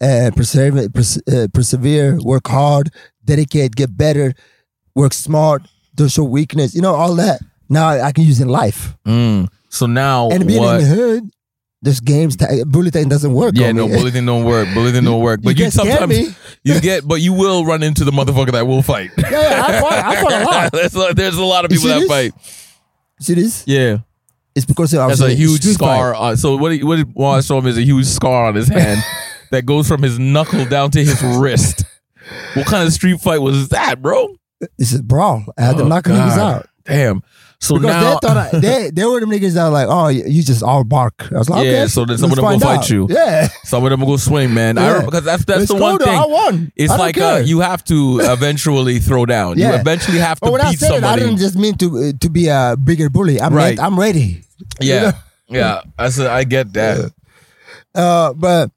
uh, 0.02 0.32
persevere, 0.36 0.88
pers- 0.90 1.22
uh, 1.28 1.48
persevere, 1.54 2.18
work 2.24 2.48
hard, 2.48 2.86
dedicate, 3.26 3.76
get 3.76 3.96
better, 3.98 4.34
work 4.96 5.14
smart, 5.14 5.62
don't 5.96 6.12
show 6.12 6.24
weakness, 6.24 6.74
you 6.76 6.82
know, 6.82 6.96
all 6.96 7.16
that. 7.16 7.40
Now 7.70 7.88
I 7.90 8.12
can 8.14 8.24
use 8.24 8.40
in 8.40 8.48
life. 8.48 8.96
Mm. 9.06 9.48
So 9.70 9.86
now 9.86 10.30
And 10.30 10.48
being 10.48 10.62
what? 10.62 10.80
in 10.80 10.82
the 10.88 10.96
hood, 10.96 11.24
there's 11.84 12.00
games, 12.00 12.36
ta- 12.38 12.48
bulletin 12.66 13.10
doesn't 13.10 13.34
work. 13.34 13.54
yeah, 13.56 13.72
no, 13.72 13.88
me. 13.88 13.96
bulletin 13.98 14.26
don't 14.26 14.46
work. 14.46 14.68
Bulletin 14.74 15.04
don't 15.04 15.22
work. 15.22 15.42
But 15.44 15.58
you, 15.58 15.66
can't 15.66 15.74
sometimes 15.74 16.18
you 16.64 16.80
get, 16.82 17.08
but 17.08 17.16
you 17.22 17.34
will 17.34 17.66
run 17.66 17.84
into 17.84 18.04
the 18.06 18.12
motherfucker 18.12 18.52
that 18.54 18.66
will 18.66 18.82
fight. 18.82 19.12
Yeah, 19.18 19.30
yeah, 19.32 19.64
I 19.68 19.80
fought, 19.82 19.94
I 19.94 20.22
fought 20.22 20.32
a 20.34 20.44
lot. 20.46 20.72
there's, 20.74 20.96
a, 20.96 21.14
there's 21.14 21.36
a 21.38 21.44
lot 21.44 21.66
of 21.66 21.72
people 21.72 21.90
that 21.90 22.00
this? 22.00 22.08
fight. 22.08 22.34
See 23.20 23.34
this? 23.36 23.64
Yeah, 23.68 23.98
It's 24.56 24.66
because 24.66 24.94
I 24.96 25.08
that's 25.08 25.22
a 25.22 25.34
huge 25.34 25.62
scar. 25.64 26.16
On, 26.16 26.38
so 26.38 26.56
what? 26.58 26.72
He, 26.72 26.84
what 26.84 26.98
he 26.98 27.04
want 27.04 27.44
show 27.46 27.58
him 27.60 27.68
is 27.68 27.78
a 27.78 27.84
huge 27.84 28.06
scar 28.06 28.46
on 28.48 28.56
his 28.56 28.68
hand 28.70 29.02
that 29.52 29.66
goes 29.66 29.88
from 29.88 30.02
his 30.02 30.18
knuckle 30.20 30.66
down 30.66 30.90
to 30.92 31.00
his 31.04 31.22
wrist. 31.22 31.84
What 32.54 32.66
kind 32.66 32.88
of 32.88 32.94
street 32.94 33.20
fight 33.20 33.40
was 33.42 33.70
that, 33.70 34.02
bro? 34.02 34.36
It's 34.78 34.94
a 34.96 35.04
brawl. 35.04 35.44
I 35.58 35.62
had 35.64 35.78
to 35.78 35.84
Oh, 35.84 35.88
knock 35.88 36.06
niggas 36.06 36.38
out. 36.38 36.70
Damn. 36.86 37.22
So 37.64 37.76
Because 37.76 37.96
now, 37.96 38.20
they 38.20 38.28
thought 38.28 38.38
I, 38.54 38.60
they 38.60 38.90
they 38.94 39.06
were 39.06 39.22
the 39.22 39.26
niggas 39.26 39.54
that 39.54 39.64
were 39.64 39.70
like, 39.70 39.88
oh, 39.90 40.10
you 40.10 40.26
you 40.28 40.44
just 40.44 40.62
all 40.64 40.84
bark. 40.84 41.32
I 41.32 41.38
was 41.38 41.50
like, 41.50 41.64
Yeah, 41.64 41.72
okay, 41.72 41.88
so 41.88 42.04
then 42.04 42.18
some 42.18 42.30
of 42.30 42.36
them 42.36 42.44
find 42.44 42.60
go 42.62 42.68
fight 42.68 42.80
out. 42.80 42.90
you. 42.90 43.08
Yeah, 43.10 43.48
some 43.64 43.86
of 43.86 43.90
them 43.90 44.02
will 44.02 44.08
go 44.08 44.18
swing, 44.18 44.54
man. 44.54 44.76
Yeah. 44.76 44.88
remember, 44.88 45.06
because 45.06 45.24
that's 45.24 45.46
that's 45.46 45.62
It's 45.64 45.72
the 45.72 45.80
one 45.80 45.98
thing. 45.98 46.10
I 46.10 46.26
won. 46.26 46.74
It's 46.76 46.92
I 46.92 46.98
like 46.98 47.18
uh, 47.18 47.42
you 47.46 47.62
have 47.62 47.82
to 47.86 48.20
eventually 48.24 49.00
throw 49.00 49.26
down. 49.26 49.58
You 49.58 49.72
eventually 49.72 50.18
have 50.20 50.42
to 50.42 50.46
But 50.48 50.52
when 50.52 50.62
I 50.62 50.72
beat 50.72 50.80
said 50.80 50.92
it, 50.92 51.04
I 51.06 51.16
didn't 51.16 51.38
just 51.38 51.56
mean 51.56 51.76
to 51.78 51.88
uh, 51.98 52.12
to 52.20 52.30
be 52.30 52.50
a 52.50 52.76
bigger 52.76 53.10
bully. 53.10 53.40
I'm 53.40 53.54
Right. 53.54 53.78
ready. 53.78 53.80
I'm 53.80 53.98
ready. 53.98 54.44
yeah, 54.82 55.02
know? 55.02 55.12
yeah. 55.48 55.82
I 55.98 56.10
said 56.10 56.28
I 56.28 56.44
get 56.44 56.74
that. 56.74 57.14
Uh, 57.96 58.34
but 58.34 58.72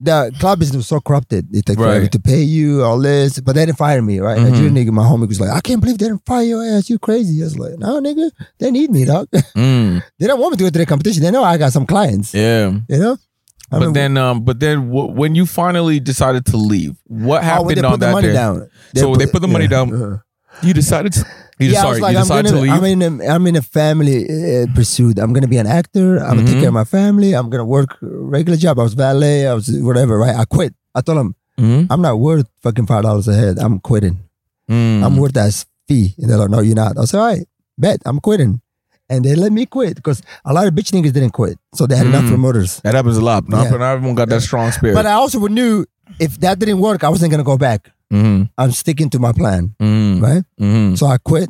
the 0.00 0.32
club 0.38 0.58
business 0.60 0.76
was 0.76 0.86
so 0.86 1.00
corrupted. 1.00 1.52
They 1.52 1.60
take 1.60 1.76
forever 1.78 2.00
Right. 2.02 2.12
to 2.12 2.20
pay 2.20 2.42
you 2.42 2.84
all 2.84 2.98
this, 3.00 3.40
but 3.40 3.54
they 3.56 3.66
didn't 3.66 3.78
fire 3.78 4.00
me. 4.00 4.20
Right? 4.20 4.38
Mhm. 4.38 4.50
Nigerian 4.50 4.74
nigga, 4.74 4.90
my 4.92 5.02
homie 5.02 5.26
was 5.26 5.40
like, 5.40 5.50
I 5.50 5.60
can't 5.60 5.80
believe 5.80 5.98
they 5.98 6.06
didn't 6.06 6.24
fire 6.24 6.44
your 6.44 6.64
ass. 6.64 6.88
You 6.88 6.98
crazy? 6.98 7.40
I 7.42 7.44
was 7.44 7.58
like, 7.58 7.78
no, 7.78 8.00
nigga, 8.00 8.30
they 8.58 8.70
need 8.70 8.90
me, 8.90 9.04
dog. 9.04 9.28
Mm, 9.56 10.02
they 10.18 10.26
don't 10.28 10.38
want 10.40 10.52
me 10.52 10.56
to 10.58 10.64
go 10.64 10.70
to 10.70 10.78
the 10.78 10.86
competition. 10.86 11.22
They 11.22 11.30
know 11.32 11.42
I 11.42 11.56
got 11.58 11.72
some 11.72 11.86
clients. 11.86 12.32
yeah. 12.32 12.70
You 12.88 12.98
know. 12.98 13.16
I 13.72 13.78
But 13.80 13.92
then, 13.92 14.16
um, 14.16 14.44
but 14.44 14.60
then 14.60 14.88
w- 14.88 15.12
when 15.12 15.34
you 15.34 15.44
finally 15.44 16.00
decided 16.00 16.46
to 16.46 16.56
leave, 16.56 16.96
what 17.04 17.40
oh, 17.42 17.44
happened 17.44 17.76
they 17.76 17.82
on 17.82 17.90
put 17.92 18.00
the 18.00 18.06
that 18.06 18.12
money 18.12 18.28
day? 18.28 18.32
down. 18.34 18.68
So 18.96 19.14
they 19.14 19.26
put 19.26 19.42
the 19.42 19.48
money 19.48 19.66
down. 19.68 19.92
uh. 19.92 20.18
You 20.62 20.72
decided 20.72 21.12
to. 21.14 21.26
You 21.60 21.70
yeah, 21.70 21.78
I 21.78 21.82
sorry, 21.82 21.90
was 21.92 22.00
like, 22.00 22.16
I'm 22.16 22.28
gonna, 22.28 22.48
to 22.50 22.56
leave. 22.60 22.70
I'm 22.72 22.84
in 22.84 23.02
a, 23.02 23.26
I'm 23.26 23.46
in 23.46 23.56
a 23.56 23.62
family 23.62 24.24
uh, 24.24 24.66
pursuit. 24.74 25.18
I'm 25.18 25.32
gonna 25.32 25.48
be 25.48 25.56
an 25.58 25.66
actor. 25.66 26.18
I'm 26.18 26.36
gonna 26.36 26.46
take 26.46 26.56
Mhm. 26.56 26.60
care 26.60 26.68
of 26.68 26.74
my 26.74 26.84
family. 26.84 27.32
I'm 27.34 27.50
gonna 27.50 27.64
work 27.64 27.96
regular 28.00 28.56
job. 28.56 28.78
I 28.78 28.82
was 28.84 28.94
valet. 28.94 29.46
I 29.48 29.54
was 29.54 29.68
whatever. 29.70 30.18
Right? 30.18 30.36
I 30.36 30.44
quit. 30.44 30.74
I 30.94 31.00
told 31.00 31.18
him 31.18 31.34
Mhm. 31.58 31.86
I'm 31.90 32.00
not 32.02 32.20
worth 32.20 32.46
fucking 32.62 32.86
five 32.86 33.02
dollars 33.02 33.26
a 33.28 33.34
head. 33.34 33.58
I'm 33.58 33.80
quitting. 33.80 34.18
Mm. 34.70 35.02
I'm 35.04 35.16
worth 35.16 35.32
that 35.32 35.50
fee. 35.88 36.14
And 36.18 36.30
they're 36.30 36.38
like, 36.38 36.50
no, 36.50 36.60
you're 36.60 36.76
not. 36.76 36.96
I 36.98 37.04
said, 37.06 37.18
all 37.18 37.26
right, 37.26 37.46
bet 37.76 38.00
I'm 38.06 38.20
quitting. 38.20 38.60
And 39.10 39.24
they 39.24 39.34
let 39.34 39.52
me 39.52 39.64
quit 39.66 39.94
because 39.96 40.22
a 40.44 40.52
lot 40.52 40.66
of 40.66 40.74
bitch 40.74 40.90
niggas 40.92 41.12
didn't 41.12 41.30
quit, 41.30 41.58
so 41.74 41.86
they 41.86 41.96
had 41.96 42.06
enough 42.06 42.24
Mm. 42.24 42.28
promoters. 42.28 42.80
that 42.84 42.94
happens 42.94 43.16
a 43.16 43.22
lot. 43.22 43.48
Not, 43.48 43.64
Yeah. 43.64 43.70
not 43.78 43.92
everyone 43.94 44.14
got 44.14 44.28
that 44.28 44.42
strong 44.42 44.70
spirit. 44.72 44.94
But 44.94 45.06
I 45.06 45.12
also 45.12 45.38
knew 45.46 45.86
if 46.20 46.38
that 46.40 46.58
didn't 46.58 46.80
work, 46.80 47.04
I 47.04 47.08
wasn't 47.08 47.30
gonna 47.30 47.42
go 47.44 47.56
back. 47.56 47.90
mm-hmm. 48.12 48.44
I'm 48.58 48.72
sticking 48.72 49.10
to 49.10 49.18
my 49.18 49.32
plan, 49.32 49.74
Mm-hmm. 49.80 50.24
right? 50.24 50.44
Mm-hmm. 50.60 50.94
So 50.96 51.06
I 51.06 51.18
quit. 51.18 51.48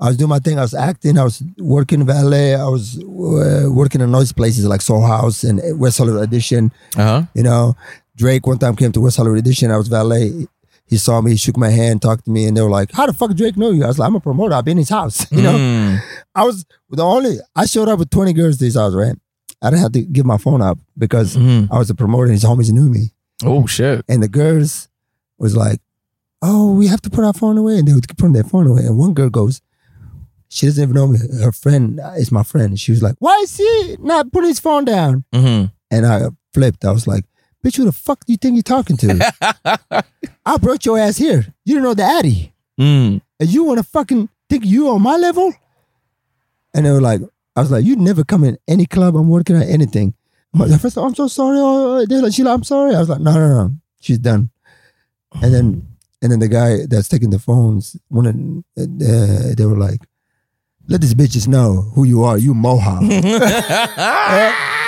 I 0.00 0.08
was 0.08 0.16
doing 0.16 0.28
my 0.28 0.38
thing. 0.38 0.58
I 0.58 0.62
was 0.62 0.74
acting. 0.74 1.18
I 1.18 1.24
was 1.24 1.42
working 1.58 2.06
valet. 2.06 2.54
I 2.54 2.68
was 2.68 2.98
uh, 2.98 3.66
working 3.70 4.00
in 4.00 4.10
noise 4.12 4.32
places 4.32 4.64
like 4.64 4.80
Soho 4.80 5.04
House 5.06 5.42
and 5.44 5.60
West 5.78 5.98
Hollywood 5.98 6.22
Edition. 6.22 6.70
Uh-huh. 6.96 7.22
You 7.34 7.42
know, 7.42 7.74
Drake 8.16 8.46
one 8.46 8.58
time 8.58 8.76
came 8.76 8.92
to 8.92 9.00
West 9.00 9.16
Hollywood 9.16 9.40
Edition. 9.40 9.70
I 9.72 9.76
was 9.76 9.88
valet. 9.88 10.46
He 10.88 10.96
saw 10.96 11.20
me, 11.20 11.32
he 11.32 11.36
shook 11.36 11.56
my 11.58 11.68
hand, 11.70 12.00
talked 12.02 12.24
to 12.24 12.30
me, 12.30 12.46
and 12.46 12.56
they 12.56 12.62
were 12.62 12.70
like, 12.70 12.90
"How 12.92 13.06
the 13.06 13.12
fuck 13.12 13.34
Drake 13.34 13.56
know 13.56 13.70
you?" 13.70 13.84
I 13.84 13.88
was 13.88 13.98
like, 13.98 14.06
"I'm 14.08 14.16
a 14.16 14.20
promoter. 14.20 14.54
I've 14.54 14.64
been 14.64 14.72
in 14.78 14.78
his 14.78 14.88
house." 14.88 15.26
You 15.36 15.42
know, 15.42 15.52
Mm. 15.56 16.00
I 16.34 16.44
was 16.44 16.64
the 16.90 17.02
only. 17.04 17.36
I 17.54 17.66
showed 17.66 17.88
up 17.88 17.98
with 17.98 18.10
20 18.10 18.32
girls 18.32 18.56
to 18.58 18.64
his 18.64 18.74
house, 18.76 18.94
right? 18.94 19.14
I 19.60 19.70
didn't 19.70 19.82
have 19.82 19.92
to 19.92 20.02
give 20.02 20.24
my 20.24 20.38
phone 20.38 20.62
up 20.62 20.78
because 20.96 21.36
Mhm. 21.36 21.68
I 21.70 21.78
was 21.78 21.90
a 21.90 21.94
promoter. 21.94 22.24
and 22.24 22.32
His 22.32 22.44
homies 22.44 22.70
knew 22.72 22.88
me, 22.88 23.12
Oh 23.44 23.66
shit. 23.66 24.04
and 24.08 24.22
the 24.22 24.28
girls 24.28 24.88
was 25.38 25.54
like, 25.56 25.80
"Oh, 26.40 26.72
we 26.72 26.86
have 26.86 27.02
to 27.02 27.10
put 27.10 27.24
our 27.24 27.32
phone 27.34 27.58
away," 27.58 27.78
and 27.78 27.86
they 27.86 27.92
would 27.92 28.08
keep 28.08 28.16
putting 28.16 28.32
their 28.34 28.44
phone 28.52 28.66
away. 28.66 28.82
And 28.86 28.96
one 28.96 29.12
girl 29.14 29.28
goes, 29.30 29.60
"She 30.48 30.66
doesn't 30.66 30.82
even 30.82 30.94
know 30.94 31.06
me. 31.08 31.18
Her 31.42 31.52
friend 31.52 32.00
is 32.16 32.32
my 32.32 32.42
friend." 32.44 32.78
She 32.80 32.92
was 32.92 33.02
like, 33.02 33.16
"Why 33.18 33.36
is 33.42 33.56
he 33.56 33.96
not 34.00 34.32
putting 34.32 34.48
his 34.48 34.60
phone 34.60 34.84
down?" 34.86 35.24
Mm-hmm. 35.34 35.66
And 35.90 36.06
I 36.06 36.28
flipped. 36.54 36.84
I 36.84 36.92
was 36.92 37.06
like, 37.06 37.24
"Bitch, 37.64 37.76
who 37.76 37.84
the 37.84 37.92
fuck 37.92 38.24
do 38.24 38.32
you 38.32 38.36
think 38.36 38.54
you're 38.54 38.62
talking 38.62 38.96
to? 38.98 39.32
I 40.46 40.56
brought 40.58 40.84
your 40.86 40.98
ass 40.98 41.16
here. 41.16 41.46
You 41.64 41.74
don't 41.74 41.82
know 41.84 41.94
the 41.94 42.04
Addy, 42.04 42.52
Mm. 42.78 43.20
and 43.40 43.48
you 43.48 43.64
want 43.64 43.78
to 43.78 43.84
fucking 43.84 44.28
think 44.48 44.64
you 44.64 44.88
on 44.90 45.02
my 45.02 45.16
level?" 45.16 45.52
And 46.74 46.86
they 46.86 46.90
were 46.92 47.00
like, 47.00 47.20
"I 47.56 47.60
was 47.60 47.70
like, 47.70 47.84
you 47.84 47.96
never 47.96 48.24
come 48.24 48.44
in 48.44 48.58
any 48.68 48.86
club 48.86 49.16
I'm 49.16 49.28
working 49.28 49.56
at 49.56 49.68
anything." 49.68 50.14
I'm 50.54 50.60
like, 50.70 50.80
first, 50.80 50.96
I'm 50.96 51.14
so 51.14 51.28
sorry. 51.28 51.58
Oh, 51.60 52.06
they're 52.06 52.22
like, 52.22 52.32
Sheila, 52.32 52.54
I'm 52.54 52.64
sorry. 52.64 52.94
I 52.94 53.00
was 53.00 53.08
like, 53.10 53.20
no, 53.20 53.32
no, 53.34 53.48
no, 53.48 53.72
she's 54.00 54.18
done. 54.18 54.48
And 55.42 55.52
then, 55.54 55.86
and 56.22 56.32
then 56.32 56.38
the 56.38 56.48
guy 56.48 56.86
that's 56.88 57.06
taking 57.08 57.28
the 57.30 57.38
phones, 57.38 57.96
one 58.08 58.26
of, 58.26 58.34
uh, 58.82 59.54
they 59.54 59.66
were 59.66 59.76
like, 59.76 60.00
"Let 60.88 61.02
these 61.02 61.14
bitches 61.14 61.46
know 61.46 61.82
who 61.94 62.04
you 62.04 62.22
are. 62.24 62.38
You 62.38 62.54
Moha." 62.54 62.98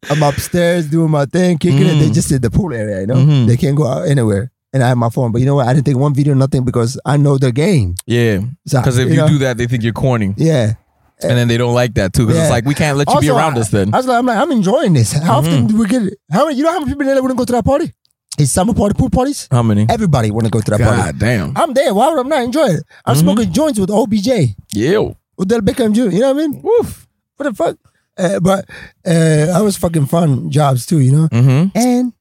I'm 0.10 0.22
upstairs 0.22 0.86
doing 0.88 1.10
my 1.10 1.26
thing, 1.26 1.58
kicking 1.58 1.82
it. 1.86 1.94
They 1.98 2.08
Mm. 2.08 2.14
just 2.14 2.30
in 2.32 2.40
the 2.42 2.50
pool 2.50 2.72
area, 2.72 3.00
you 3.00 3.06
know. 3.06 3.16
Mhm. 3.16 3.46
They 3.46 3.56
can't 3.56 3.76
go 3.76 3.86
out 3.86 4.08
anywhere. 4.08 4.50
And 4.72 4.82
I 4.82 4.88
have 4.88 4.98
my 4.98 5.08
phone, 5.08 5.32
but 5.32 5.40
you 5.40 5.46
know 5.46 5.54
what? 5.54 5.66
I 5.66 5.72
didn't 5.72 5.86
take 5.86 5.96
one 5.96 6.12
video, 6.14 6.34
nothing, 6.34 6.62
because 6.64 6.98
I 7.06 7.16
know 7.16 7.38
the 7.38 7.52
game. 7.52 7.94
yeah. 8.06 8.40
So, 8.66 8.78
Because 8.80 8.98
if 8.98 9.08
you, 9.08 9.16
know, 9.16 9.26
do 9.28 9.38
that, 9.38 9.56
they 9.56 9.66
think 9.66 9.82
you're 9.82 9.94
corny, 9.94 10.34
yeah. 10.36 10.74
and 11.22 11.30
then 11.38 11.48
they 11.48 11.56
don't 11.56 11.72
like 11.74 11.94
that 11.94 12.12
too. 12.12 12.26
Because 12.26 12.42
it's 12.42 12.50
like 12.50 12.66
we 12.66 12.74
can't 12.74 12.98
let 12.98 13.08
you 13.10 13.18
be 13.20 13.30
around 13.30 13.56
I, 13.56 13.60
us. 13.60 13.70
Then 13.70 13.94
I 13.94 13.96
was 13.96 14.06
like, 14.06 14.18
I'm 14.18 14.26
like, 14.26 14.36
I'm 14.38 14.52
enjoying 14.52 14.92
this. 14.92 15.12
How 15.12 15.38
often 15.38 15.66
do 15.68 15.78
we 15.78 15.86
get 15.86 16.02
it? 16.02 16.18
How 16.30 16.44
many, 16.44 16.58
you 16.58 16.64
know 16.64 16.70
how 16.72 16.80
many 16.80 16.92
people 16.92 17.08
in 17.08 17.14
LA 17.14 17.20
wouldn't 17.22 17.38
go 17.38 17.44
to 17.46 17.52
that 17.52 17.64
party? 17.64 17.92
It's 18.38 18.52
summer 18.52 18.74
party, 18.74 18.94
pool 18.96 19.10
parties. 19.10 19.48
how 19.50 19.62
many? 19.62 19.86
Everybody 19.88 20.30
want 20.30 20.44
to 20.44 20.50
go 20.50 20.60
to 20.60 20.70
that 20.72 20.80
party. 20.80 21.02
God 21.02 21.18
damn. 21.18 21.52
I'm 21.56 21.72
there. 21.74 21.92
Why 21.94 22.10
would 22.10 22.26
I 22.26 22.28
not 22.28 22.42
enjoy 22.44 22.66
it? 22.66 22.82
I'm 23.06 23.16
Mhm. 23.16 23.20
smoking 23.20 23.52
joints 23.52 23.80
with 23.80 23.90
OBJ, 23.90 24.54
Ew. 24.74 25.16
Odell 25.40 25.60
Beckham 25.60 25.92
Jr. 25.94 26.10
You 26.14 26.20
know 26.20 26.32
what 26.34 26.42
I 26.44 26.46
mean? 26.46 26.60
Woof. 26.62 27.08
What 27.36 27.48
the 27.48 27.54
fuck? 27.54 27.76
Uh, 28.18 28.40
but 28.40 28.68
uh, 29.06 29.52
I 29.54 29.60
was 29.62 29.76
fucking 29.76 30.06
fun 30.06 30.50
jobs 30.50 30.84
too, 30.86 30.98
you 31.00 31.12
know. 31.12 31.28
Mm-hmm. 31.28 31.76
And 31.78 32.12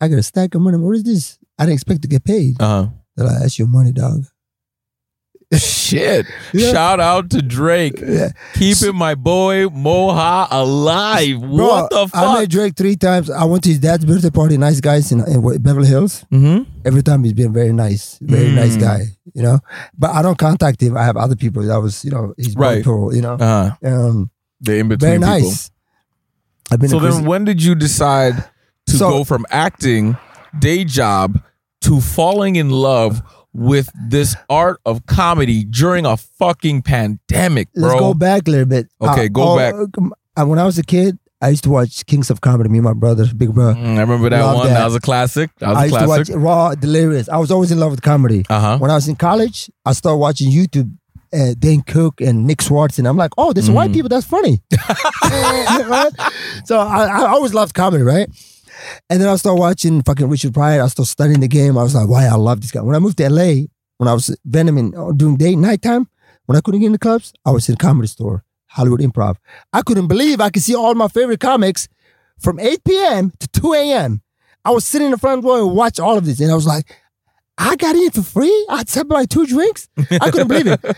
I 0.00 0.08
got 0.08 0.18
a 0.18 0.22
stack 0.22 0.54
of 0.54 0.60
money. 0.60 0.76
What 0.78 0.96
is 0.96 1.04
this? 1.04 1.38
I 1.58 1.64
didn't 1.64 1.74
expect 1.74 2.02
to 2.02 2.08
get 2.08 2.24
paid. 2.24 2.60
Uh 2.60 2.88
They're 3.16 3.26
like, 3.26 3.40
that's 3.40 3.58
your 3.58 3.68
money, 3.68 3.92
dog. 3.92 4.24
Shit. 5.54 6.26
Yeah. 6.52 6.72
Shout 6.72 6.98
out 6.98 7.30
to 7.30 7.40
Drake. 7.40 8.00
Yeah. 8.04 8.30
Keeping 8.54 8.96
my 8.96 9.14
boy 9.14 9.66
Moha 9.68 10.48
alive. 10.50 11.40
Bro, 11.40 11.66
what 11.68 11.90
the 11.90 12.08
fuck? 12.08 12.14
I 12.16 12.40
met 12.40 12.50
Drake 12.50 12.74
three 12.76 12.96
times. 12.96 13.30
I 13.30 13.44
went 13.44 13.62
to 13.62 13.68
his 13.70 13.78
dad's 13.78 14.04
birthday 14.04 14.30
party, 14.30 14.56
nice 14.58 14.80
guys 14.80 15.12
in, 15.12 15.20
in 15.20 15.40
Beverly 15.62 15.86
Hills. 15.86 16.24
mm-hmm. 16.32 16.68
Every 16.84 17.02
time 17.02 17.22
he's 17.22 17.32
been 17.32 17.52
very 17.52 17.72
nice, 17.72 18.18
very 18.20 18.48
Mm. 18.48 18.54
nice 18.56 18.76
guy, 18.76 19.02
you 19.34 19.42
know. 19.42 19.60
But 19.96 20.10
I 20.16 20.22
don't 20.22 20.36
contact 20.38 20.80
him. 20.82 20.96
I 20.96 21.04
have 21.04 21.16
other 21.16 21.36
people. 21.36 21.62
That 21.62 21.80
was, 21.80 22.04
you 22.04 22.10
know, 22.10 22.34
he's 22.36 22.56
Right. 22.56 22.84
right. 22.84 23.14
you 23.14 23.22
know. 23.22 23.34
Uh-huh. 23.34 23.70
Um, 23.84 24.30
The 24.66 24.78
in 24.78 24.88
between 24.88 25.20
Very 25.20 25.38
people. 25.38 25.50
nice. 25.50 25.70
I've 26.70 26.80
been 26.80 26.88
So 26.90 26.98
then, 26.98 27.24
when 27.24 27.44
did 27.44 27.62
you 27.62 27.74
decide 27.74 28.44
to 28.86 28.96
So- 28.96 29.10
go 29.10 29.24
from 29.24 29.46
acting, 29.50 30.16
day 30.58 30.84
job, 30.84 31.40
to 31.82 32.00
falling 32.00 32.56
in 32.56 32.70
love 32.70 33.22
with 33.52 33.88
this 34.08 34.34
art 34.50 34.80
of 34.84 35.06
comedy 35.06 35.64
during 35.64 36.04
a 36.04 36.16
fucking 36.16 36.82
pandemic, 36.82 37.72
bro? 37.72 37.88
Let's 37.88 38.00
go 38.00 38.14
back 38.14 38.48
a 38.48 38.50
little 38.50 38.66
bit. 38.66 38.88
Okay, 39.00 39.28
go 39.28 39.56
back. 39.56 39.74
uh, 39.74 40.44
when 40.44 40.58
I 40.58 40.64
was 40.64 40.76
a 40.78 40.82
kid, 40.82 41.18
I 41.40 41.50
used 41.50 41.64
to 41.64 41.70
watch 41.70 42.04
Kings 42.06 42.30
of 42.30 42.40
Comedy. 42.40 42.68
Me 42.70 42.78
and 42.78 42.84
my 42.84 42.94
brother, 42.94 43.26
big 43.36 43.52
brother. 43.54 43.78
Mm, 43.78 43.98
I 43.98 44.00
remember 44.00 44.30
that 44.30 44.40
Love 44.42 44.56
one. 44.56 44.66
that. 44.68 44.74
That. 44.74 44.84
was 44.86 44.94
a 44.96 45.00
classic. 45.00 45.50
That 45.58 45.68
was 45.68 45.76
I 45.76 45.80
a 45.82 45.84
used 45.86 45.96
classic. 45.98 46.26
to 46.26 46.32
watch 46.38 46.42
Raw, 46.42 46.74
Delirious. 46.74 47.28
I 47.28 47.36
was 47.36 47.50
always 47.50 47.70
in 47.70 47.78
love 47.78 47.90
with 47.92 48.02
comedy. 48.02 48.44
Uh 48.48 48.58
huh. 48.60 48.78
When 48.78 48.90
I 48.90 48.94
was 48.94 49.06
in 49.06 49.16
college, 49.16 49.70
I 49.84 49.92
started 49.92 50.16
watching 50.16 50.50
YouTube. 50.50 50.92
Uh, 51.32 51.54
Dane 51.58 51.82
Cook 51.82 52.20
and 52.20 52.46
Nick 52.46 52.62
Swartz, 52.62 52.98
and 52.98 53.06
I'm 53.08 53.16
like, 53.16 53.32
oh, 53.36 53.52
there's 53.52 53.70
white 53.70 53.90
Mhm. 53.90 53.94
people. 53.94 54.08
That's 54.08 54.26
funny. 54.26 54.62
right? 55.22 56.12
So 56.64 56.78
I, 56.78 57.06
I 57.06 57.26
always 57.28 57.54
loved 57.54 57.74
comedy, 57.74 58.02
right? 58.02 58.28
And 59.10 59.20
then 59.20 59.28
I 59.28 59.36
started 59.36 59.60
watching 59.60 60.02
fucking 60.02 60.28
Richard 60.28 60.54
Pryor. 60.54 60.82
I 60.82 60.88
started 60.88 61.10
studying 61.10 61.40
the 61.40 61.48
game. 61.48 61.76
I 61.78 61.82
was 61.82 61.94
like, 61.94 62.08
why 62.08 62.26
I 62.26 62.34
love 62.34 62.60
this 62.60 62.70
guy. 62.70 62.82
When 62.82 62.94
I 62.94 62.98
moved 62.98 63.18
to 63.18 63.28
LA, 63.28 63.66
when 63.98 64.08
I 64.08 64.12
was 64.12 64.36
Venom 64.44 64.78
and 64.78 64.94
uh, 64.94 65.12
doing 65.12 65.36
day 65.36 65.56
nighttime, 65.56 66.08
when 66.46 66.56
I 66.56 66.60
couldn't 66.60 66.80
get 66.80 66.86
in 66.86 66.92
the 66.92 66.98
clubs, 66.98 67.32
I 67.44 67.50
was 67.50 67.68
in 67.68 67.74
a 67.74 67.78
comedy 67.78 68.08
store, 68.08 68.44
Hollywood 68.68 69.00
Improv. 69.00 69.36
I 69.72 69.82
couldn't 69.82 70.06
believe 70.08 70.40
I 70.40 70.50
could 70.50 70.62
see 70.62 70.74
all 70.74 70.94
my 70.94 71.08
favorite 71.08 71.40
comics 71.40 71.88
from 72.38 72.60
8 72.60 72.84
p.m. 72.84 73.32
to 73.40 73.48
2 73.48 73.72
a.m. 73.74 74.22
I 74.64 74.70
was 74.70 74.84
sitting 74.84 75.06
in 75.06 75.12
the 75.12 75.18
front 75.18 75.44
row 75.44 75.66
and 75.68 75.76
watch 75.76 75.98
all 75.98 76.18
of 76.18 76.24
this, 76.26 76.40
and 76.40 76.50
I 76.50 76.54
was 76.54 76.66
like, 76.66 76.94
I 77.58 77.76
got 77.76 77.96
in 77.96 78.10
for 78.10 78.22
free. 78.22 78.66
I 78.68 78.78
had 78.78 78.88
to 78.88 79.04
buy 79.04 79.24
two 79.24 79.46
drinks. 79.46 79.88
I 80.10 80.30
couldn't 80.30 80.48
believe 80.48 80.66
it. 80.66 80.80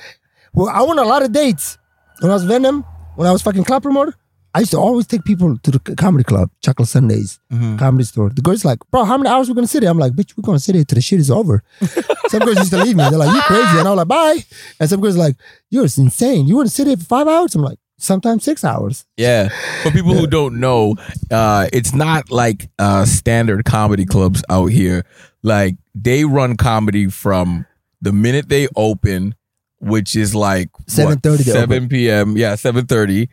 Well, 0.55 0.69
I 0.71 0.83
went 0.83 0.99
a 0.99 1.05
lot 1.05 1.23
of 1.23 1.31
dates 1.31 1.77
when 2.21 2.31
I 2.31 2.35
was 2.35 2.43
Venom. 2.45 2.83
When 3.17 3.29
I 3.29 3.33
was 3.33 3.43
fucking 3.43 3.65
club 3.65 3.83
promoter, 3.83 4.15
I 4.55 4.61
used 4.61 4.71
to 4.73 4.79
always 4.79 5.07
take 5.07 5.23
people 5.25 5.59
to 5.59 5.71
the 5.71 5.79
comedy 5.95 6.25
club, 6.25 6.51
Chocolate 6.65 6.89
Sundays, 6.89 7.39
comedy 7.79 8.05
store. 8.05 8.31
The 8.31 8.41
girls 8.41 8.65
like, 8.65 8.79
bro, 8.91 9.05
how 9.05 9.19
many 9.19 9.29
hours 9.29 9.49
we 9.49 9.55
gonna 9.55 9.67
sit 9.67 9.83
here? 9.83 9.91
I'm 9.91 9.99
like, 9.99 10.15
bitch, 10.15 10.37
we're 10.37 10.43
gonna 10.43 10.59
sit 10.59 10.75
here 10.75 10.85
till 10.85 10.97
the 10.97 11.03
shit 11.03 11.21
is 11.21 11.31
over. 11.31 11.63
some 12.29 12.41
girls 12.41 12.57
used 12.59 12.71
to 12.71 12.83
leave 12.83 12.97
me. 12.97 13.05
They're 13.09 13.19
like, 13.19 13.33
you 13.35 13.41
crazy, 13.43 13.79
and 13.79 13.87
I'm 13.87 13.95
like, 13.97 14.09
bye. 14.09 14.39
And 14.81 14.89
some 14.89 15.01
girls 15.01 15.17
like, 15.17 15.37
you're 15.71 15.85
insane. 15.85 16.49
You 16.49 16.57
want 16.57 16.69
to 16.69 16.75
sit 16.75 16.87
here 16.87 16.97
for 16.97 17.05
five 17.05 17.29
hours? 17.29 17.55
I'm 17.55 17.63
like, 17.63 17.79
sometimes 17.99 18.43
six 18.45 18.65
hours. 18.65 19.05
Yeah. 19.17 19.51
For 19.83 19.91
people 19.91 20.15
who 20.15 20.27
don't 20.27 20.59
know, 20.61 20.97
uh, 21.31 21.69
it's 21.73 21.95
not 21.95 22.31
like 22.31 22.71
uh, 22.79 23.05
standard 23.05 23.65
comedy 23.65 24.07
clubs 24.07 24.43
out 24.49 24.67
here. 24.67 25.05
Like 25.43 25.77
they 25.95 26.25
run 26.25 26.57
comedy 26.57 27.09
from 27.09 27.67
the 28.01 28.13
minute 28.13 28.49
they 28.49 28.69
open, 28.77 29.35
which 29.81 30.17
is 30.17 30.35
like 30.35 30.71
7:30 30.87 31.39
7 31.45 31.63
open. 31.63 31.89
p.m. 31.89 32.37
Yeah, 32.37 32.55
seven 32.55 32.87
thirty, 32.87 33.29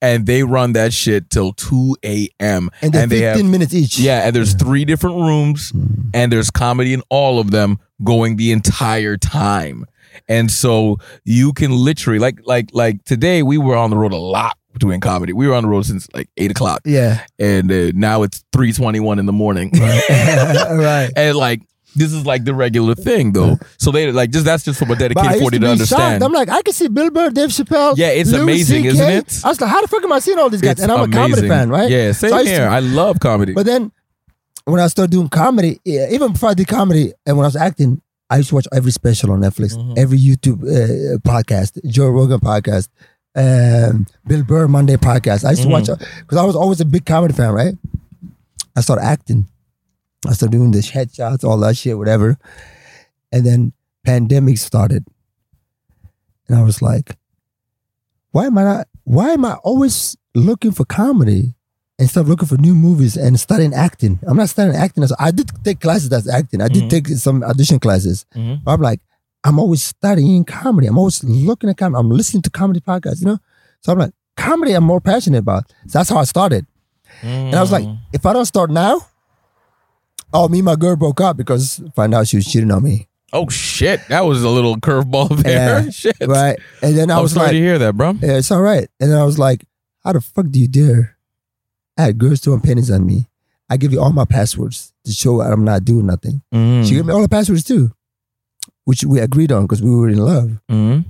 and 0.00 0.26
they 0.26 0.42
run 0.42 0.72
that 0.72 0.92
shit 0.92 1.30
till 1.30 1.52
two 1.52 1.96
a.m. 2.04 2.70
And 2.82 2.92
they're 2.92 3.06
they 3.06 3.20
15 3.20 3.44
have 3.44 3.50
minutes 3.50 3.74
each. 3.74 3.98
yeah, 3.98 4.26
and 4.26 4.34
there's 4.34 4.54
three 4.54 4.84
different 4.84 5.16
rooms, 5.16 5.72
mm. 5.72 6.10
and 6.14 6.32
there's 6.32 6.50
comedy 6.50 6.94
in 6.94 7.02
all 7.10 7.38
of 7.38 7.50
them 7.50 7.78
going 8.02 8.36
the 8.36 8.52
entire 8.52 9.16
time. 9.16 9.84
And 10.28 10.50
so 10.50 10.98
you 11.24 11.52
can 11.52 11.72
literally 11.72 12.18
like 12.18 12.40
like 12.44 12.70
like 12.72 13.04
today 13.04 13.42
we 13.42 13.58
were 13.58 13.76
on 13.76 13.90
the 13.90 13.96
road 13.96 14.12
a 14.12 14.16
lot 14.16 14.56
doing 14.78 15.00
comedy. 15.00 15.32
We 15.32 15.46
were 15.48 15.54
on 15.54 15.62
the 15.64 15.68
road 15.68 15.84
since 15.86 16.06
like 16.14 16.28
eight 16.36 16.50
o'clock, 16.50 16.82
Yeah. 16.84 17.24
and 17.38 17.70
uh, 17.70 17.92
now 17.94 18.22
it's 18.22 18.44
three 18.52 18.72
twenty 18.72 19.00
one 19.00 19.18
in 19.18 19.26
the 19.26 19.32
morning. 19.32 19.70
right. 19.80 21.10
and 21.16 21.36
like 21.36 21.62
this 21.96 22.12
is 22.12 22.24
like 22.24 22.44
the 22.44 22.54
regular 22.54 22.94
thing 22.94 23.32
though. 23.32 23.58
So 23.78 23.90
they 23.90 24.12
like 24.12 24.30
just 24.30 24.44
that's 24.44 24.64
just 24.64 24.78
from 24.78 24.90
a 24.92 24.96
dedicated 24.96 25.40
forty 25.40 25.58
to 25.58 25.64
to 25.66 25.70
understand. 25.72 26.22
shocked. 26.22 26.22
I'm 26.24 26.32
like, 26.32 26.48
I 26.48 26.62
can 26.62 26.72
see 26.72 26.88
Bill 26.88 27.10
Burr, 27.10 27.30
Dave 27.30 27.48
Chappelle. 27.50 27.94
Yeah, 27.96 28.08
it's 28.10 28.30
Louis 28.30 28.42
amazing, 28.42 28.84
isn't 28.84 29.10
it? 29.10 29.40
I 29.44 29.48
was 29.48 29.60
like, 29.60 29.70
how 29.70 29.80
the 29.80 29.88
fuck 29.88 30.02
am 30.04 30.12
I 30.12 30.20
seeing 30.20 30.38
all 30.38 30.48
these 30.50 30.60
guys? 30.60 30.72
It's 30.72 30.82
and 30.82 30.92
I'm 30.92 31.10
a 31.10 31.12
comedy 31.12 31.48
fan, 31.48 31.68
right? 31.68 31.90
Yeah, 31.90 32.12
same 32.12 32.30
So 32.30 32.36
I 32.36 32.40
used 32.40 32.52
to- 32.52 32.58
here. 32.60 32.68
I 32.68 32.78
love 32.80 33.18
comedy. 33.20 33.52
But 33.54 33.66
then 33.66 33.90
when 34.66 34.80
I 34.80 34.86
started 34.86 35.10
doing 35.10 35.28
comedy, 35.28 35.80
yeah, 35.84 36.06
even 36.10 36.32
before 36.32 36.50
I 36.50 36.54
did 36.54 36.68
comedy 36.68 37.12
and 37.26 37.36
when 37.36 37.44
I 37.44 37.48
was 37.48 37.56
acting, 37.56 38.00
I 38.28 38.36
used 38.36 38.50
to 38.50 38.54
watch 38.54 38.68
every 38.72 38.92
special 38.92 39.32
on 39.32 39.40
Netflix, 39.40 39.74
Mhm. 39.76 39.98
every 39.98 40.18
YouTube 40.18 40.62
uh, 40.62 41.18
podcast, 41.28 41.84
Joe 41.88 42.08
Rogan 42.10 42.38
podcast, 42.38 42.88
um, 43.36 44.06
Bill 44.26 44.42
Burr 44.44 44.68
Monday 44.68 44.96
podcast. 44.96 45.44
I 45.44 45.50
used 45.50 45.62
to 45.62 45.68
Mhm. 45.68 45.72
watch 45.72 45.86
because 46.20 46.38
I 46.38 46.44
was 46.44 46.56
always 46.56 46.80
a 46.80 46.84
big 46.84 47.04
comedy 47.06 47.34
fan, 47.34 47.52
right? 47.52 47.74
I 48.76 48.80
started 48.80 49.04
acting. 49.04 49.46
I 50.26 50.32
started 50.32 50.52
doing 50.56 50.70
this 50.70 50.90
headshots, 50.90 51.44
all 51.44 51.58
that 51.58 51.76
shit, 51.76 51.96
whatever. 51.96 52.38
And 53.32 53.46
then 53.46 53.72
pandemic 54.04 54.58
started. 54.58 55.04
And 56.48 56.58
I 56.58 56.62
was 56.62 56.82
like, 56.82 57.16
why 58.32 58.46
am 58.46 58.58
I 58.58 58.64
not, 58.64 58.88
why 59.04 59.30
am 59.30 59.44
I 59.44 59.54
always 59.62 60.16
looking 60.34 60.72
for 60.72 60.84
comedy 60.84 61.54
instead 61.98 62.20
of 62.20 62.28
looking 62.28 62.48
for 62.48 62.56
new 62.56 62.74
movies 62.74 63.16
and 63.16 63.38
studying 63.38 63.72
acting? 63.74 64.18
I'm 64.26 64.36
not 64.36 64.48
studying 64.48 64.76
acting. 64.76 65.04
I 65.18 65.30
did 65.30 65.50
take 65.64 65.80
classes 65.80 66.12
as 66.12 66.28
acting. 66.28 66.60
I 66.60 66.68
did 66.68 66.84
Mhm. 66.84 66.90
take 66.90 67.08
some 67.08 67.42
audition 67.44 67.78
classes. 67.78 68.26
Mhm. 68.34 68.60
I'm 68.66 68.80
like, 68.80 69.00
I'm 69.44 69.58
always 69.58 69.82
studying 69.82 70.44
comedy. 70.44 70.86
I'm 70.86 70.98
always 70.98 71.22
looking 71.24 71.70
at 71.70 71.76
comedy. 71.78 71.98
I'm 72.00 72.10
listening 72.10 72.42
to 72.42 72.50
comedy 72.50 72.80
podcasts, 72.80 73.20
you 73.20 73.26
know? 73.26 73.38
So 73.82 73.92
I'm 73.92 73.98
like, 73.98 74.12
comedy 74.36 74.72
I'm 74.72 74.84
more 74.84 75.00
passionate 75.00 75.38
about. 75.38 75.70
So 75.86 75.98
that's 75.98 76.10
how 76.10 76.18
I 76.18 76.24
started. 76.24 76.66
And 77.22 77.54
I 77.54 77.60
was 77.60 77.72
like, 77.72 77.84
Mm. 77.84 77.98
if 78.12 78.24
I 78.26 78.32
don't 78.32 78.44
start 78.46 78.70
now, 78.70 79.00
oh, 80.32 80.48
me 80.48 80.58
and 80.58 80.64
my 80.66 80.76
girl 80.76 80.96
broke 80.96 81.20
up 81.20 81.36
because 81.36 81.82
find 81.94 82.14
out 82.14 82.28
she 82.28 82.36
was 82.36 82.46
cheating 82.46 82.70
on 82.70 82.82
me. 82.82 83.08
oh 83.32 83.48
shit, 83.48 84.00
that 84.08 84.24
was 84.24 84.42
a 84.42 84.48
little 84.48 84.76
curveball 84.76 85.28
there. 85.42 85.82
Yeah, 85.84 85.90
shit. 85.90 86.16
Right. 86.20 86.58
And 86.82 86.96
then 86.96 87.10
I 87.10 87.16
I'm 87.16 87.22
was 87.22 87.32
sorry 87.32 87.46
like, 87.46 87.52
to 87.52 87.58
hear 87.60 87.78
that, 87.78 87.96
bro. 87.96 88.10
yeah, 88.20 88.36
it's 88.38 88.50
all 88.50 88.60
right. 88.62 88.88
And 88.98 89.10
then 89.10 89.18
I 89.18 89.24
was 89.24 89.38
like, 89.38 89.64
how 90.04 90.12
the 90.12 90.20
fuck 90.20 90.46
do 90.50 90.58
you 90.58 90.68
dare? 90.68 91.16
I 91.96 92.02
had 92.02 92.18
girls 92.18 92.40
throwing 92.40 92.60
pennies 92.60 92.90
on 92.90 93.06
me. 93.06 93.28
I 93.68 93.76
give 93.76 93.92
you 93.92 94.00
all 94.00 94.10
my 94.12 94.24
passwords 94.24 94.92
to 95.04 95.12
show 95.12 95.40
I'm 95.42 95.64
not 95.64 95.84
doing 95.84 96.06
nothing. 96.06 96.42
Mm. 96.52 96.86
She 96.88 96.94
gave 96.96 97.06
me 97.06 97.12
all 97.12 97.22
the 97.22 97.28
passwords 97.28 97.62
too, 97.64 97.92
which 98.84 99.04
we 99.04 99.20
agreed 99.20 99.52
on 99.52 99.62
because 99.62 99.82
we 99.82 99.90
were 99.94 100.08
in 100.08 100.18
love. 100.18 100.60
Mhm. 100.70 101.04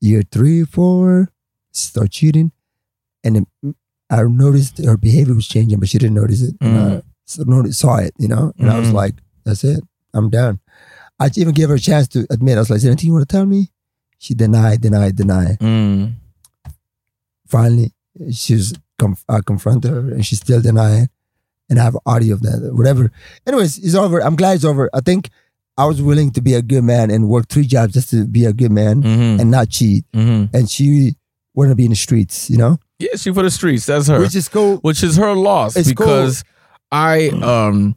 Year 0.00 0.22
three, 0.30 0.64
four, 0.64 1.30
start 1.72 2.10
cheating. 2.10 2.52
And 3.24 3.36
then 3.62 3.74
I 4.10 4.22
noticed 4.22 4.78
her 4.78 4.96
behavior 4.96 5.34
was 5.34 5.48
changing, 5.48 5.80
but 5.80 5.88
she 5.88 5.98
didn't 5.98 6.14
notice 6.14 6.42
it. 6.42 6.54
And 6.60 6.78
I 6.78 7.02
noticed, 7.44 7.80
saw 7.80 7.96
it, 7.96 8.14
you 8.18 8.28
know? 8.28 8.52
And 8.58 8.70
I 8.70 8.78
was 8.78 8.88
Mhm. 8.88 8.94
like, 8.94 9.14
that's 9.44 9.64
it. 9.64 9.82
I'm 10.14 10.30
done. 10.30 10.60
I 11.20 11.30
even 11.36 11.52
gave 11.52 11.68
her 11.68 11.74
a 11.74 11.80
chance 11.80 12.06
to 12.08 12.26
admit. 12.30 12.56
I 12.56 12.60
was 12.60 12.70
like, 12.70 12.76
is 12.78 12.82
there 12.84 12.92
anything 12.92 13.08
you 13.08 13.12
want 13.14 13.28
to 13.28 13.32
tell 13.36 13.44
me? 13.46 13.70
She 14.18 14.34
denied, 14.34 14.80
denied, 14.80 15.16
denied. 15.16 15.58
Mm. 15.60 16.14
finally 17.46 17.92
she's 18.30 18.74
conf- 18.98 19.24
I 19.28 19.40
confronted 19.40 19.90
her 19.90 20.00
and 20.10 20.24
she 20.26 20.36
still 20.36 20.60
denying 20.60 21.08
and 21.70 21.78
I 21.80 21.84
have 21.84 21.96
audio 22.04 22.34
of 22.34 22.42
that 22.42 22.74
whatever 22.74 23.10
anyways 23.46 23.78
it's 23.78 23.94
over 23.94 24.20
I'm 24.22 24.36
glad 24.36 24.56
it's 24.56 24.64
over 24.66 24.90
I 24.92 25.00
think 25.00 25.30
I 25.78 25.86
was 25.86 26.02
willing 26.02 26.32
to 26.32 26.42
be 26.42 26.54
a 26.54 26.60
good 26.62 26.82
man 26.84 27.10
and 27.10 27.28
work 27.28 27.48
three 27.48 27.64
jobs 27.66 27.94
just 27.94 28.10
to 28.10 28.26
be 28.26 28.44
a 28.44 28.52
good 28.52 28.72
man 28.72 29.02
Mhm. 29.02 29.40
and 29.40 29.50
not 29.50 29.70
cheat 29.70 30.04
Mhm. 30.12 30.50
and 30.52 30.68
she 30.68 31.14
wanted 31.54 31.70
to 31.70 31.76
be 31.76 31.84
in 31.84 31.90
the 31.90 31.96
streets 31.96 32.50
you 32.50 32.56
know 32.58 32.78
Yeah, 32.98 33.10
she 33.16 33.32
for 33.32 33.42
the 33.44 33.50
streets. 33.50 33.86
That's 33.86 34.08
her. 34.08 34.18
which 34.20 34.34
is 34.34 34.48
cool 34.48 34.76
which 34.82 35.02
is 35.04 35.16
her 35.16 35.34
loss 35.34 35.76
It's 35.76 35.92
cool. 35.92 36.06
because 36.06 36.44
I 36.92 37.28
um 37.30 37.96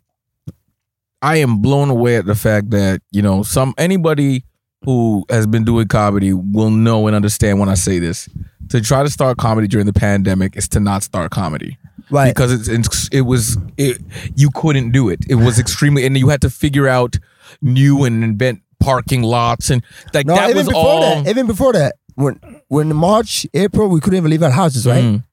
I 1.21 1.37
am 1.37 1.57
blown 1.59 1.89
away 1.89 2.15
at 2.17 2.25
the 2.25 2.35
fact 2.35 2.69
that 2.71 3.01
you 3.11 3.21
know 3.21 3.43
some 3.43 3.73
anybody 3.77 4.43
who 4.83 5.23
has 5.29 5.45
been 5.45 5.63
doing 5.63 5.87
comedy 5.87 6.33
will 6.33 6.71
know 6.71 7.05
and 7.07 7.15
understand 7.15 7.59
when 7.59 7.69
I 7.69 7.75
say 7.75 7.99
this. 7.99 8.27
To 8.69 8.81
try 8.81 9.03
to 9.03 9.09
start 9.09 9.37
comedy 9.37 9.67
during 9.67 9.85
the 9.85 9.93
pandemic 9.93 10.55
is 10.55 10.67
to 10.69 10.79
not 10.79 11.03
start 11.03 11.29
comedy 11.29 11.77
right 12.09 12.33
because 12.33 12.51
it's, 12.53 12.67
it's 12.67 13.09
it 13.11 13.21
was 13.21 13.57
it 13.77 13.99
you 14.35 14.49
couldn't 14.55 14.91
do 14.91 15.09
it. 15.09 15.19
It 15.29 15.35
was 15.35 15.59
extremely 15.63 16.05
and 16.05 16.17
you 16.17 16.29
had 16.29 16.41
to 16.41 16.49
figure 16.49 16.87
out 16.87 17.17
new 17.61 18.03
and 18.05 18.23
invent 18.23 18.61
parking 18.79 19.21
lots 19.21 19.69
and 19.69 19.83
like 20.13 20.25
no 20.25 20.35
that 20.35 20.49
even 20.49 20.57
was 20.57 20.67
before 20.67 20.83
all. 20.85 21.01
that 21.01 21.27
even 21.27 21.45
before 21.47 21.73
that 21.73 21.95
when 22.15 22.39
when 22.67 22.95
March 22.95 23.45
April 23.53 23.87
we 23.89 23.99
couldn't 23.99 24.17
even 24.17 24.29
leave 24.31 24.41
our 24.43 24.49
houses 24.51 24.87
right 24.87 25.03
Mhm, 25.03 25.23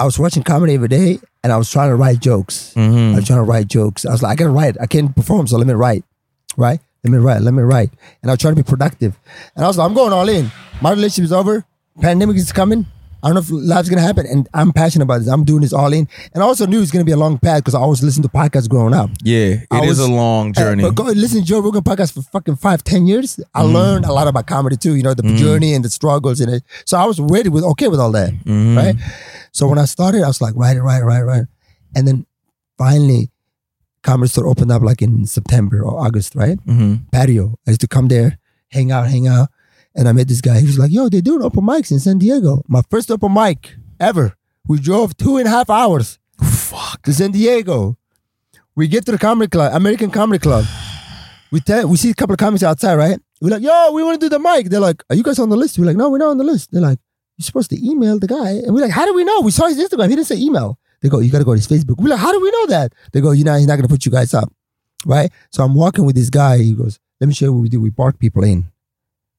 I 0.00 0.04
was 0.04 0.18
watching 0.18 0.42
comedy 0.42 0.74
every 0.74 0.88
day 0.88 1.18
and 1.44 1.52
I 1.52 1.56
was 1.58 1.70
trying 1.70 1.90
to 1.90 1.96
write 1.96 2.18
jokes 2.20 2.72
mhm. 2.74 3.12
I 3.12 3.16
was 3.16 3.26
trying 3.26 3.38
to 3.38 3.44
write 3.44 3.68
jokes. 3.68 4.04
I 4.04 4.10
was 4.10 4.22
like, 4.22 4.32
I 4.32 4.34
gotta 4.36 4.50
write. 4.50 4.76
I 4.80 4.86
can't 4.86 5.14
perform, 5.14 5.46
so 5.46 5.56
let 5.58 5.66
me 5.66 5.74
write. 5.74 6.04
Right? 6.56 6.80
Let 7.04 7.10
me 7.12 7.18
write. 7.18 7.42
Let 7.42 7.52
me 7.54 7.62
write. 7.62 7.90
And 8.22 8.30
I 8.30 8.34
was 8.34 8.40
trying 8.40 8.54
to 8.56 8.62
be 8.62 8.66
productive. 8.68 9.18
And 9.56 9.64
I 9.64 9.68
was 9.68 9.76
like, 9.78 9.86
I'm 9.88 9.94
going 9.94 10.12
all 10.12 10.28
in. 10.28 10.50
My 10.80 10.90
relationship 10.90 11.24
is 11.24 11.32
over. 11.32 11.64
Pandemic 12.00 12.36
is 12.36 12.52
coming. 12.52 12.86
I 13.22 13.28
don't 13.28 13.34
know 13.34 13.40
if 13.40 13.50
life's 13.50 13.88
gonna 13.88 14.02
happen. 14.02 14.26
And 14.26 14.48
I'm 14.52 14.72
passionate 14.72 15.04
about 15.04 15.18
this. 15.20 15.28
I'm 15.28 15.44
doing 15.44 15.60
this 15.62 15.72
all 15.72 15.92
in. 15.92 16.08
And 16.34 16.42
I 16.42 16.46
also 16.46 16.66
knew 16.66 16.82
it's 16.82 16.90
gonna 16.90 17.04
be 17.04 17.12
a 17.12 17.16
long 17.16 17.38
path 17.38 17.58
because 17.62 17.74
I 17.74 17.78
always 17.78 18.02
listened 18.02 18.24
to 18.24 18.28
podcasts 18.28 18.68
growing 18.68 18.94
up. 18.94 19.10
Yeah, 19.22 19.60
it 19.70 19.84
is 19.84 19.88
was- 19.90 19.98
a 20.00 20.10
long 20.10 20.52
journey. 20.52 20.82
Uh, 20.82 20.88
but 20.88 20.94
go 20.96 21.04
listen 21.04 21.40
to 21.40 21.46
Joe 21.46 21.60
Rogan 21.60 21.82
podcast 21.82 22.12
for 22.14 22.22
fucking 22.22 22.56
five, 22.56 22.82
ten 22.82 23.06
years. 23.06 23.38
I 23.54 23.62
Mm-hmm. 23.62 23.74
learned 23.74 24.04
a 24.06 24.12
lot 24.12 24.26
about 24.26 24.46
comedy 24.46 24.76
too. 24.76 24.96
You 24.96 25.02
know, 25.04 25.14
the 25.14 25.22
journey 25.36 25.72
and 25.74 25.84
the 25.84 25.90
struggles 25.90 26.40
and 26.40 26.50
it. 26.52 26.64
So 26.84 26.98
I 26.98 27.04
was 27.04 27.20
ready 27.20 27.48
with 27.48 27.62
okay 27.64 27.88
with 27.88 28.00
all 28.00 28.10
that, 28.12 28.32
Mhm. 28.44 28.76
right? 28.76 28.96
So 29.52 29.68
when 29.68 29.78
I 29.78 29.84
started, 29.84 30.22
I 30.24 30.28
was 30.28 30.40
like, 30.40 30.54
write 30.56 30.76
it, 30.76 30.82
write 30.82 31.02
it, 31.02 31.04
write 31.04 31.20
it, 31.20 31.24
write 31.24 31.42
it. 31.42 31.48
And 31.94 32.08
then 32.08 32.26
finally, 32.78 33.30
comedy 34.02 34.28
store 34.28 34.48
opened 34.48 34.72
up 34.72 34.82
like 34.82 35.00
in 35.00 35.26
September 35.26 35.82
or 35.84 36.00
August, 36.04 36.34
right? 36.34 36.58
Mhm. 36.66 37.02
Patio. 37.12 37.58
I 37.66 37.70
used 37.70 37.80
to 37.82 37.86
come 37.88 38.08
there, 38.08 38.38
hang 38.70 38.90
out, 38.90 39.06
hang 39.08 39.28
out. 39.28 39.48
And 39.94 40.08
I 40.08 40.12
met 40.12 40.28
this 40.28 40.40
guy. 40.40 40.60
He 40.60 40.66
was 40.66 40.78
like, 40.78 40.90
"Yo, 40.90 41.08
they're 41.08 41.20
doing 41.20 41.42
open 41.42 41.64
mics 41.64 41.90
in 41.90 42.00
San 42.00 42.18
Diego. 42.18 42.62
My 42.68 42.82
first 42.90 43.10
open 43.10 43.32
mic 43.34 43.76
ever. 44.00 44.34
We 44.66 44.78
drove 44.78 45.16
two 45.16 45.36
and 45.38 45.46
a 45.46 45.50
half 45.50 45.68
hours 45.68 46.18
Fuck. 46.40 47.02
to 47.02 47.12
San 47.12 47.32
Diego. 47.32 47.98
We 48.74 48.88
get 48.88 49.04
to 49.06 49.12
the 49.12 49.18
comedy 49.18 49.48
club, 49.50 49.74
American 49.74 50.10
Comedy 50.10 50.38
Club. 50.38 50.64
We 51.50 51.60
tell, 51.60 51.86
we 51.86 51.96
see 51.98 52.10
a 52.10 52.14
couple 52.14 52.32
of 52.32 52.38
comics 52.38 52.62
outside, 52.62 52.94
right? 52.94 53.18
We're 53.42 53.50
like, 53.50 53.62
"Yo, 53.62 53.92
we 53.92 54.02
want 54.02 54.18
to 54.20 54.24
do 54.24 54.30
the 54.30 54.38
mic." 54.38 54.70
They're 54.70 54.80
like, 54.80 55.02
"Are 55.10 55.16
you 55.16 55.22
guys 55.22 55.38
on 55.38 55.50
the 55.50 55.56
list?" 55.56 55.78
We're 55.78 55.84
like, 55.84 55.96
"No, 55.96 56.08
we're 56.08 56.18
not 56.18 56.30
on 56.30 56.38
the 56.38 56.44
list." 56.44 56.72
They're 56.72 56.80
like, 56.80 56.98
"You're 57.36 57.44
supposed 57.44 57.68
to 57.70 57.86
email 57.86 58.18
the 58.18 58.28
guy," 58.28 58.50
and 58.64 58.74
we're 58.74 58.80
like, 58.80 58.92
"How 58.92 59.04
do 59.04 59.12
we 59.12 59.24
know?" 59.24 59.40
We 59.42 59.50
saw 59.50 59.66
his 59.66 59.78
Instagram. 59.78 60.08
He 60.08 60.16
didn't 60.16 60.28
say 60.28 60.38
email. 60.38 60.78
They 61.02 61.10
go, 61.10 61.18
"You 61.18 61.30
got 61.30 61.38
to 61.40 61.44
go 61.44 61.52
to 61.52 61.58
his 61.58 61.68
Facebook." 61.68 61.98
We're 62.00 62.08
like, 62.08 62.20
"How 62.20 62.32
do 62.32 62.40
we 62.40 62.50
know 62.50 62.66
that?" 62.68 62.94
They 63.12 63.20
go, 63.20 63.32
"You 63.32 63.44
know, 63.44 63.56
he's 63.56 63.66
not 63.66 63.76
going 63.76 63.88
to 63.88 63.92
put 63.92 64.06
you 64.06 64.12
guys 64.12 64.32
up." 64.32 64.50
right? 65.04 65.30
So 65.50 65.64
I'm 65.64 65.74
walking 65.74 66.04
with 66.06 66.14
this 66.14 66.30
guy. 66.30 66.58
He 66.58 66.72
goes, 66.72 66.98
"Let 67.20 67.26
me 67.26 67.34
show 67.34 67.46
you 67.46 67.52
what 67.52 67.62
we 67.62 67.68
do. 67.68 67.80
We 67.80 67.90
park 67.90 68.18
people 68.18 68.44
in." 68.44 68.71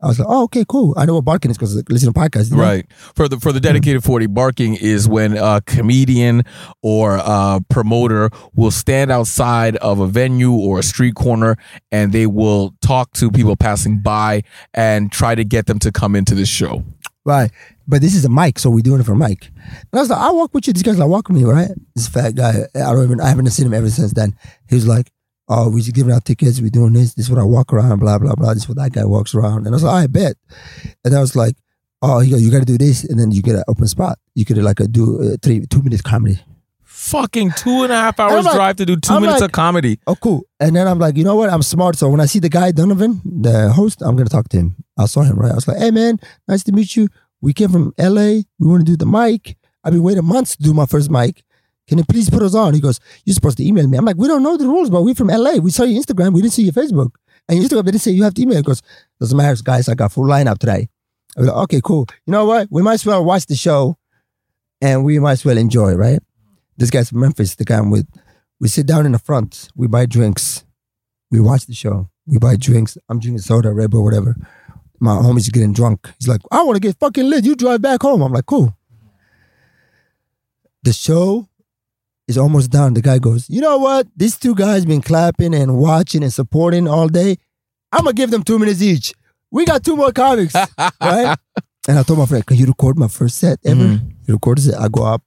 I 0.04 0.08
was 0.08 0.20
like, 0.20 0.28
"Oh, 0.30 0.44
okay, 0.44 0.66
cool. 0.68 0.94
I 0.98 1.06
know 1.06 1.16
what 1.16 1.26
barking 1.26 1.50
is 1.50 1.58
because 1.58 1.78
I 1.78 1.82
listen 1.90 2.14
to 2.14 2.20
podcasts." 2.20 2.52
you 2.52 2.58
know? 2.58 2.64
Right. 2.64 2.86
For 3.16 3.28
the 3.28 3.40
for 3.40 3.52
the 3.52 3.60
dedicated 3.60 4.02
mm-hmm. 4.02 4.12
40, 4.12 4.26
barking 4.28 4.76
is 4.76 5.08
when 5.08 5.38
a 5.38 5.62
comedian 5.62 6.44
or 6.82 7.20
a 7.24 7.62
promoter 7.70 8.30
will 8.54 8.72
stand 8.72 9.12
outside 9.12 9.78
of 9.78 10.00
a 10.00 10.08
venue 10.08 10.52
or 10.52 10.80
a 10.80 10.84
street 10.84 11.16
corner 11.16 11.58
and 11.92 12.12
they 12.12 12.28
will 12.28 12.76
talk 12.82 13.14
to 13.14 13.32
people 13.32 13.56
passing 13.56 14.00
by 14.00 14.44
and 14.74 15.12
try 15.12 15.36
to 15.36 15.44
get 15.44 15.66
them 15.66 15.80
to 15.80 15.92
come 15.92 16.16
into 16.16 16.36
the 16.36 16.46
show. 16.46 16.84
Right. 17.26 17.52
But 17.88 18.02
this 18.02 18.16
is 18.16 18.26
a 18.26 18.30
mic, 18.30 18.60
so 18.60 18.70
we're 18.70 18.82
doing 18.82 19.00
it 19.00 19.06
for 19.06 19.16
mic. 19.16 19.48
And 19.48 19.88
I 19.94 20.00
was 20.00 20.10
like, 20.10 20.20
I'll 20.20 20.36
walk 20.36 20.54
with 20.54 20.68
you. 20.68 20.74
This 20.74 20.84
guy's 20.84 20.98
like, 20.98 21.10
walk 21.10 21.30
with 21.30 21.38
me, 21.38 21.44
right? 21.44 21.70
This 21.96 22.08
fat 22.08 22.36
guy, 22.36 22.64
I 22.76 22.80
don't 22.94 23.04
even, 23.04 23.22
I 23.22 23.30
haven't 23.30 23.50
seen 23.52 23.66
him 23.66 23.74
ever 23.74 23.90
since 23.90 24.14
then. 24.14 24.36
He 24.70 24.76
was 24.76 24.88
like, 24.88 25.12
oh, 25.56 25.70
we're 25.70 25.80
just 25.80 25.94
giving 25.94 26.12
out 26.14 26.26
tickets. 26.26 26.60
We're 26.62 26.70
doing 26.70 26.94
this. 26.94 27.14
This 27.14 27.26
is 27.28 27.30
what 27.32 27.40
I 27.40 27.44
walk 27.44 27.72
around, 27.74 28.00
blah, 28.00 28.18
blah, 28.18 28.36
blah. 28.36 28.54
This 28.54 28.64
is 28.64 28.70
what 28.70 28.78
that 28.78 28.92
guy 28.92 29.06
walks 29.06 29.36
around. 29.36 29.66
And 29.66 29.70
I 29.70 29.72
was 29.78 29.84
like, 29.84 30.04
I 30.04 30.08
bet. 30.08 30.36
And 31.06 31.16
I 31.16 31.20
was 31.20 31.36
like, 31.36 31.56
oh, 32.02 32.20
he 32.20 32.32
go, 32.32 32.38
you 32.38 32.52
got 32.52 32.60
to 32.60 32.66
do 32.66 32.78
this. 32.78 33.04
And 33.04 33.20
then 33.20 33.32
you 33.32 33.42
get 33.42 33.56
an 33.56 33.64
open 33.68 33.88
spot. 33.88 34.18
You 34.36 34.46
could 34.46 34.58
like 34.58 34.80
a 34.80 34.88
do 34.88 35.34
uh, 35.34 35.38
three, 35.42 35.66
two 35.68 35.82
minutes 35.84 36.02
comedy. 36.02 36.40
Fucking 36.84 37.52
two 37.58 37.84
and 37.84 37.92
a 37.92 37.96
half 37.98 38.20
hours 38.20 38.46
like- 38.46 38.56
drive 38.56 38.76
to 38.78 38.86
do 38.86 38.96
2 38.96 39.14
I'm 39.14 39.22
minutes 39.22 39.42
like- 39.42 39.50
of 39.50 39.52
comedy. 39.52 40.00
Oh, 40.08 40.16
cool. 40.16 40.44
And 40.60 40.76
then 40.76 40.88
I'm 40.88 41.00
like, 41.00 41.18
you 41.18 41.24
know 41.26 41.36
what? 41.36 41.50
I'm 41.50 41.62
smart. 41.62 41.98
So 41.98 42.08
when 42.10 42.22
I 42.22 42.26
see 42.28 42.40
the 42.40 42.50
guy, 42.50 42.72
Donovan, 42.72 43.22
the 43.26 43.72
host, 43.74 44.02
I'm 44.02 44.16
going 44.16 44.26
to 44.28 44.32
talk 44.32 44.48
to 44.50 44.58
him. 44.58 44.76
I 44.98 45.06
saw 45.06 45.22
him, 45.22 45.38
right? 45.38 45.52
I 45.52 45.56
was 45.56 45.68
like, 45.68 45.78
hey, 45.78 45.92
man, 45.92 46.18
nice 46.48 46.64
to 46.64 46.72
meet 46.72 46.96
you. 46.96 47.10
We 47.42 47.52
came 47.52 47.70
from 47.70 47.94
LA. 48.00 48.42
We 48.58 48.68
want 48.68 48.86
to 48.86 48.92
do 48.92 48.96
the 48.96 49.06
mic. 49.06 49.58
I've 49.84 49.92
been 49.92 50.04
waiting 50.04 50.24
months 50.24 50.56
to 50.56 50.64
do 50.64 50.74
my 50.74 50.86
first 50.86 51.12
mic. 51.12 51.44
Can 51.88 51.98
you 51.98 52.06
please 52.06 52.30
put 52.30 52.42
us 52.42 52.56
on? 52.56 52.74
He 52.74 52.80
goes, 52.80 53.00
you're 53.26 53.34
supposed 53.34 53.58
to 53.58 53.66
email 53.66 53.88
me. 53.88 53.98
I'm 53.98 54.06
like, 54.06 54.16
we 54.18 54.28
don't 54.28 54.44
know 54.44 54.56
the 54.56 54.66
rules, 54.68 54.90
but 54.90 55.02
we're 55.04 55.16
from 55.16 55.28
LA. 55.28 55.56
We 55.58 55.72
saw 55.72 55.84
your 55.84 56.02
Instagram. 56.02 56.34
We 56.34 56.42
didn't 56.42 56.54
see 56.54 56.64
your 56.64 56.74
Facebook. 56.74 57.12
And 57.50 57.60
Instagram, 57.60 57.86
didn't 57.86 58.00
say 58.00 58.12
you 58.12 58.24
have 58.24 58.34
to 58.36 58.42
email. 58.42 58.58
He 58.58 58.64
goes, 58.64 58.82
doesn't 59.20 59.36
matter, 59.36 59.62
guys. 59.62 59.90
I 59.90 59.96
got 59.96 60.12
full 60.14 60.26
lineup 60.26 60.60
today. 60.60 60.90
I 61.36 61.42
was 61.42 61.50
like, 61.50 61.58
okay, 61.64 61.82
cool. 61.84 62.08
You 62.26 62.32
know 62.32 62.46
what? 62.46 62.68
We 62.72 62.82
might 62.82 62.94
as 62.94 63.06
well 63.06 63.24
watch 63.26 63.48
the 63.48 63.56
show 63.56 63.98
and 64.82 65.04
we 65.04 65.20
might 65.20 65.34
as 65.34 65.46
well 65.46 65.58
enjoy, 65.58 65.94
right? 65.96 66.20
This 66.78 66.90
guy's 66.90 67.10
from 67.10 67.20
Memphis, 67.20 67.56
the 67.56 67.66
guy 67.66 67.78
I'm 67.78 67.92
with. 67.92 68.08
We 68.60 68.68
sit 68.68 68.86
down 68.86 69.06
in 69.06 69.12
the 69.12 69.20
front. 69.20 69.70
We 69.76 69.88
buy 69.88 70.06
drinks. 70.06 70.64
We 71.32 71.40
watch 71.40 71.66
the 71.66 71.74
show. 71.74 72.10
We 72.26 72.38
buy 72.38 72.56
drinks. 72.56 72.98
I'm 73.10 73.20
drinking 73.20 73.40
soda, 73.40 73.74
Red 73.74 73.92
Bull, 73.92 74.04
whatever. 74.04 74.36
My 75.00 75.16
homie's 75.16 75.50
getting 75.50 75.74
drunk. 75.74 76.10
He's 76.18 76.30
like, 76.30 76.42
I 76.50 76.64
want 76.64 76.78
to 76.78 76.80
get 76.80 76.98
fucking 76.98 77.30
lit. 77.30 77.44
You 77.44 77.56
drive 77.56 77.82
back 77.82 78.02
home. 78.04 78.22
I'm 78.22 78.32
like, 78.32 78.46
cool. 78.46 78.78
The 80.84 80.94
show 80.94 81.50
is 82.28 82.38
almost 82.38 82.72
done. 82.72 82.94
The 82.94 83.02
guy 83.02 83.20
goes, 83.20 83.50
you 83.50 83.62
know 83.62 83.78
what? 83.78 84.08
These 84.16 84.38
two 84.38 84.56
guys 84.56 84.86
been 84.86 85.02
clapping 85.02 85.54
and 85.54 85.78
watching 85.78 86.24
and 86.24 86.32
supporting 86.34 86.88
all 86.88 87.08
day. 87.08 87.38
I'm 87.92 88.04
gonna 88.06 88.14
give 88.14 88.32
them 88.32 88.44
two 88.44 88.58
minutes 88.60 88.82
each. 88.82 89.14
We 89.52 89.66
got 89.66 89.84
two 89.84 89.96
more 89.96 90.12
comics, 90.12 90.56
right? 91.02 91.38
And 91.88 92.00
I 92.00 92.04
told 92.04 92.20
my 92.20 92.26
friend, 92.26 92.46
can 92.46 92.58
you 92.58 92.66
record 92.66 92.98
my 92.98 93.08
first 93.08 93.38
set 93.38 93.60
ever? 93.66 93.82
Mhm. 93.84 94.14
He 94.26 94.32
records 94.32 94.68
it. 94.68 94.76
I 94.76 94.88
go 94.88 95.04
up. 95.04 95.22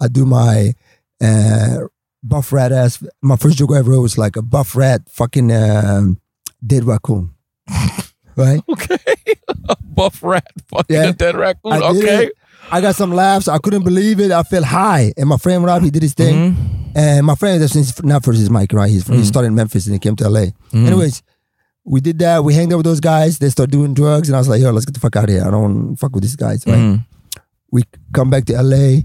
I 0.00 0.08
do 0.08 0.26
my 0.26 0.74
uh, 1.22 1.78
buff 2.22 2.52
rat 2.52 2.72
ass. 2.72 3.02
My 3.22 3.36
first 3.36 3.56
joke 3.56 3.70
I 3.72 3.78
ever 3.78 3.92
wrote 3.92 4.02
was 4.02 4.18
like 4.18 4.36
a 4.36 4.42
buff 4.42 4.74
rat 4.76 5.02
fucking 5.08 5.50
um, 5.52 6.20
dead 6.66 6.84
raccoon. 6.84 7.30
right? 8.36 8.60
Okay. 8.68 8.98
Buff 9.94 10.22
rat. 10.24 10.50
Fucking 10.68 10.96
Yeah. 10.96 11.08
a 11.10 11.12
dead 11.12 11.36
raccoon. 11.36 11.72
Okay. 11.74 12.26
it. 12.26 12.32
I 12.70 12.80
got 12.80 12.96
some 12.96 13.12
laughs. 13.12 13.46
I 13.48 13.58
couldn't 13.58 13.84
believe 13.84 14.20
it. 14.20 14.30
I 14.32 14.42
felt 14.42 14.64
high. 14.64 15.12
And 15.16 15.28
my 15.28 15.36
friend 15.36 15.64
Rob, 15.64 15.82
he 15.82 15.90
did 15.90 16.02
his 16.02 16.14
thing. 16.14 16.54
Mhm. 16.54 16.56
And 16.96 17.26
my 17.26 17.34
friend, 17.34 17.62
that's 17.62 18.02
not 18.02 18.24
for 18.24 18.32
his 18.32 18.50
mic, 18.50 18.72
right? 18.72 18.90
He's 18.90 19.04
from, 19.04 19.16
he 19.16 19.22
Mhm. 19.22 19.26
started 19.26 19.48
in 19.48 19.54
Memphis 19.54 19.86
and 19.86 19.94
he 19.94 19.98
came 19.98 20.16
to 20.16 20.24
LA. 20.28 20.52
Mhm. 20.72 20.86
Anyways, 20.86 21.22
we 21.84 22.00
did 22.00 22.18
that. 22.20 22.44
We 22.44 22.54
hanged 22.54 22.72
out 22.72 22.78
with 22.78 22.86
those 22.86 23.00
guys. 23.00 23.38
They 23.38 23.50
start 23.50 23.70
doing 23.70 23.94
drugs. 23.94 24.28
And 24.28 24.36
I 24.36 24.38
was 24.38 24.48
like, 24.48 24.60
yo, 24.60 24.70
let's 24.70 24.86
get 24.86 24.94
the 24.94 25.00
fuck 25.00 25.16
out 25.16 25.24
of 25.24 25.30
here. 25.30 25.44
I 25.46 25.50
don't 25.50 25.62
want 25.62 25.98
fuck 25.98 26.14
with 26.14 26.22
these 26.22 26.36
guys, 26.36 26.64
right? 26.66 26.76
Mhm. 26.76 27.04
We 27.70 27.82
come 28.12 28.30
back 28.30 28.44
to 28.46 28.54
LA 28.54 29.04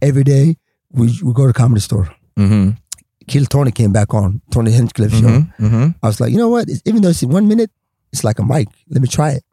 every 0.00 0.24
day. 0.24 0.56
We, 0.92 1.06
we 1.22 1.32
go 1.32 1.42
to 1.42 1.48
the 1.48 1.52
comedy 1.52 1.80
store. 1.80 2.08
Mhm. 2.38 2.76
Kill 3.28 3.44
Tony 3.46 3.70
came 3.70 3.92
back 3.92 4.12
on, 4.14 4.40
Tony 4.50 4.72
Hinchcliffe 4.72 5.12
show. 5.12 5.28
Mhm. 5.28 5.52
Mhm. 5.60 5.94
I 6.02 6.06
was 6.06 6.20
like, 6.20 6.32
you 6.32 6.38
know 6.38 6.48
what? 6.48 6.64
It's- 6.68 6.82
even 6.84 7.02
though 7.02 7.10
it's 7.10 7.22
in 7.22 7.30
one 7.30 7.46
minute, 7.48 7.70
it's 8.12 8.24
like 8.24 8.38
a 8.40 8.44
mic. 8.44 8.68
Let 8.90 9.00
me 9.00 9.08
try 9.08 9.30
it. 9.30 9.44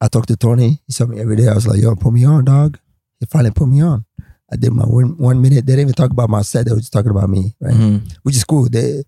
I 0.00 0.08
talked 0.08 0.28
to 0.28 0.36
Tony. 0.36 0.80
He 0.86 0.92
saw 0.92 1.06
me 1.06 1.20
every 1.20 1.36
day. 1.36 1.48
I 1.48 1.54
was 1.54 1.66
like, 1.66 1.80
yo, 1.80 1.94
put 1.96 2.12
me 2.12 2.24
on, 2.24 2.44
dog. 2.44 2.78
He 3.20 3.26
finally 3.26 3.50
put 3.50 3.68
me 3.68 3.82
on. 3.82 4.04
I 4.52 4.54
did 4.54 4.70
my 4.72 4.84
one, 4.84 5.18
one 5.18 5.42
minute. 5.42 5.66
They 5.66 5.72
didn't 5.72 5.80
even 5.88 5.94
talk 5.94 6.12
about 6.12 6.30
my 6.30 6.42
set. 6.42 6.66
They 6.66 6.70
were 6.72 6.78
just 6.78 6.92
talking 6.92 7.10
about 7.10 7.28
me, 7.28 7.56
right? 7.60 7.74
Mhm. 7.74 8.16
Which 8.22 8.36
is 8.36 8.44
cool. 8.44 8.68
They, 8.68 9.02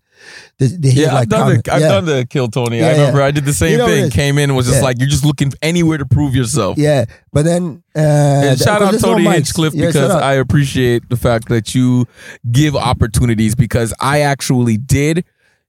they, 0.57 0.67
they 0.67 0.89
hear 0.89 1.05
Yeah, 1.07 1.13
like 1.13 1.21
I've 1.23 1.29
done 1.29 1.61
the 1.63 1.73
I've 1.73 1.81
yeah. 1.81 1.87
done 1.87 2.05
the 2.05 2.27
kill 2.29 2.49
Tony. 2.49 2.79
Yeah, 2.79 2.87
I 2.87 2.91
yeah. 2.91 2.97
remember 2.99 3.21
I 3.21 3.31
did 3.31 3.45
the 3.45 3.53
same 3.53 3.71
You 3.71 3.77
know 3.77 3.85
thing. 3.87 4.09
Came 4.11 4.37
in 4.37 4.49
and 4.49 4.57
was 4.57 4.65
just 4.65 4.79
Yeah. 4.79 4.83
like 4.83 4.99
you're 4.99 5.07
just 5.07 5.23
looking 5.23 5.53
anywhere 5.61 5.97
to 5.97 6.05
prove 6.05 6.35
yourself. 6.35 6.77
Yeah, 6.77 7.05
but 7.31 7.45
then 7.45 7.83
uh, 7.95 7.99
And 7.99 8.59
the- 8.59 8.63
shout 8.65 8.81
out 8.81 8.91
there's 8.91 9.01
no 9.01 9.13
Tony 9.13 9.23
mics. 9.23 9.33
Hinchcliffe 9.35 9.73
Yeah, 9.75 9.85
because. 9.87 10.11
I 10.11 10.33
appreciate 10.33 11.07
the 11.07 11.15
fact 11.15 11.47
that 11.47 11.73
you 11.73 12.05
give 12.51 12.75
opportunities 12.75 13.55
because 13.55 13.93
I 14.01 14.19
actually 14.21 14.75
did 14.75 15.23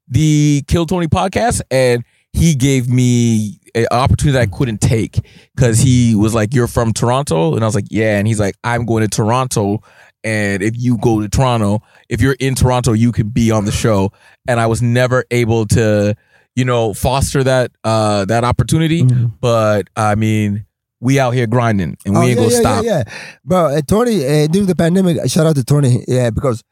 the 0.08 0.64
Kill 0.66 0.86
Tony 0.86 1.06
podcast 1.06 1.60
and 1.70 2.02
he 2.32 2.54
gave 2.54 2.88
me 2.88 3.58
an 3.74 3.86
opportunity 3.90 4.32
that 4.38 4.42
I 4.42 4.46
couldn't 4.56 4.80
take 4.80 5.20
because 5.54 5.78
he 5.78 6.14
was 6.14 6.34
like, 6.34 6.54
You're 6.54 6.66
from 6.68 6.92
Toronto? 6.92 7.54
And 7.54 7.62
I 7.64 7.66
was 7.66 7.74
like, 7.74 7.86
Yeah. 7.90 8.18
And 8.18 8.26
he's 8.26 8.40
like, 8.40 8.54
I'm 8.64 8.84
going 8.86 9.02
to 9.02 9.08
Toronto. 9.08 9.82
And 10.22 10.62
if 10.62 10.74
you 10.76 10.98
go 10.98 11.20
to 11.20 11.28
Toronto, 11.28 11.80
if 12.08 12.20
you're 12.20 12.36
in 12.40 12.54
Toronto, 12.54 12.92
you 12.92 13.10
can 13.10 13.28
be 13.30 13.50
on 13.50 13.64
the 13.64 13.72
show. 13.72 14.12
And 14.46 14.60
I 14.60 14.66
was 14.66 14.82
never 14.82 15.24
able 15.30 15.66
to, 15.68 16.14
you 16.54 16.64
know, 16.64 16.92
foster 16.94 17.42
that 17.44 17.72
uh 17.84 18.24
that 18.26 18.44
opportunity. 18.44 19.02
Mhm. 19.02 19.32
But 19.40 19.88
I 19.96 20.14
mean, 20.14 20.66
we 21.00 21.18
out 21.18 21.30
here 21.32 21.46
grinding 21.46 21.96
and 22.04 22.14
we 22.14 22.20
Oh, 22.20 22.22
ain't 22.22 22.28
yeah, 22.30 22.34
gonna 22.36 22.50
yeah, 22.54 22.60
stop. 22.60 22.84
Yeah, 22.84 23.02
yeah. 23.06 23.12
Bro, 23.44 23.64
uh, 23.76 23.80
Tony, 23.86 24.24
uh, 24.26 24.46
during 24.48 24.66
the 24.66 24.76
pandemic, 24.76 25.16
shout 25.30 25.46
out 25.46 25.56
to 25.56 25.64
Tony, 25.64 26.04
yeah, 26.06 26.28
because 26.30 26.62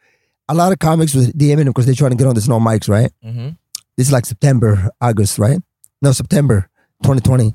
a 0.50 0.54
lot 0.54 0.70
of 0.72 0.78
comics 0.78 1.14
was 1.14 1.32
DMing 1.32 1.60
him 1.60 1.66
because 1.68 1.86
they're 1.86 1.94
trying 1.94 2.10
to 2.10 2.16
get 2.16 2.26
on 2.26 2.34
the 2.34 2.40
snow 2.42 2.60
mics, 2.60 2.88
right? 2.88 3.10
Mm-hmm. 3.24 3.48
This 3.98 4.06
is 4.06 4.12
like 4.12 4.26
September, 4.26 4.90
August, 5.00 5.40
right? 5.40 5.58
No, 6.00 6.12
September 6.12 6.70
2020. 7.02 7.52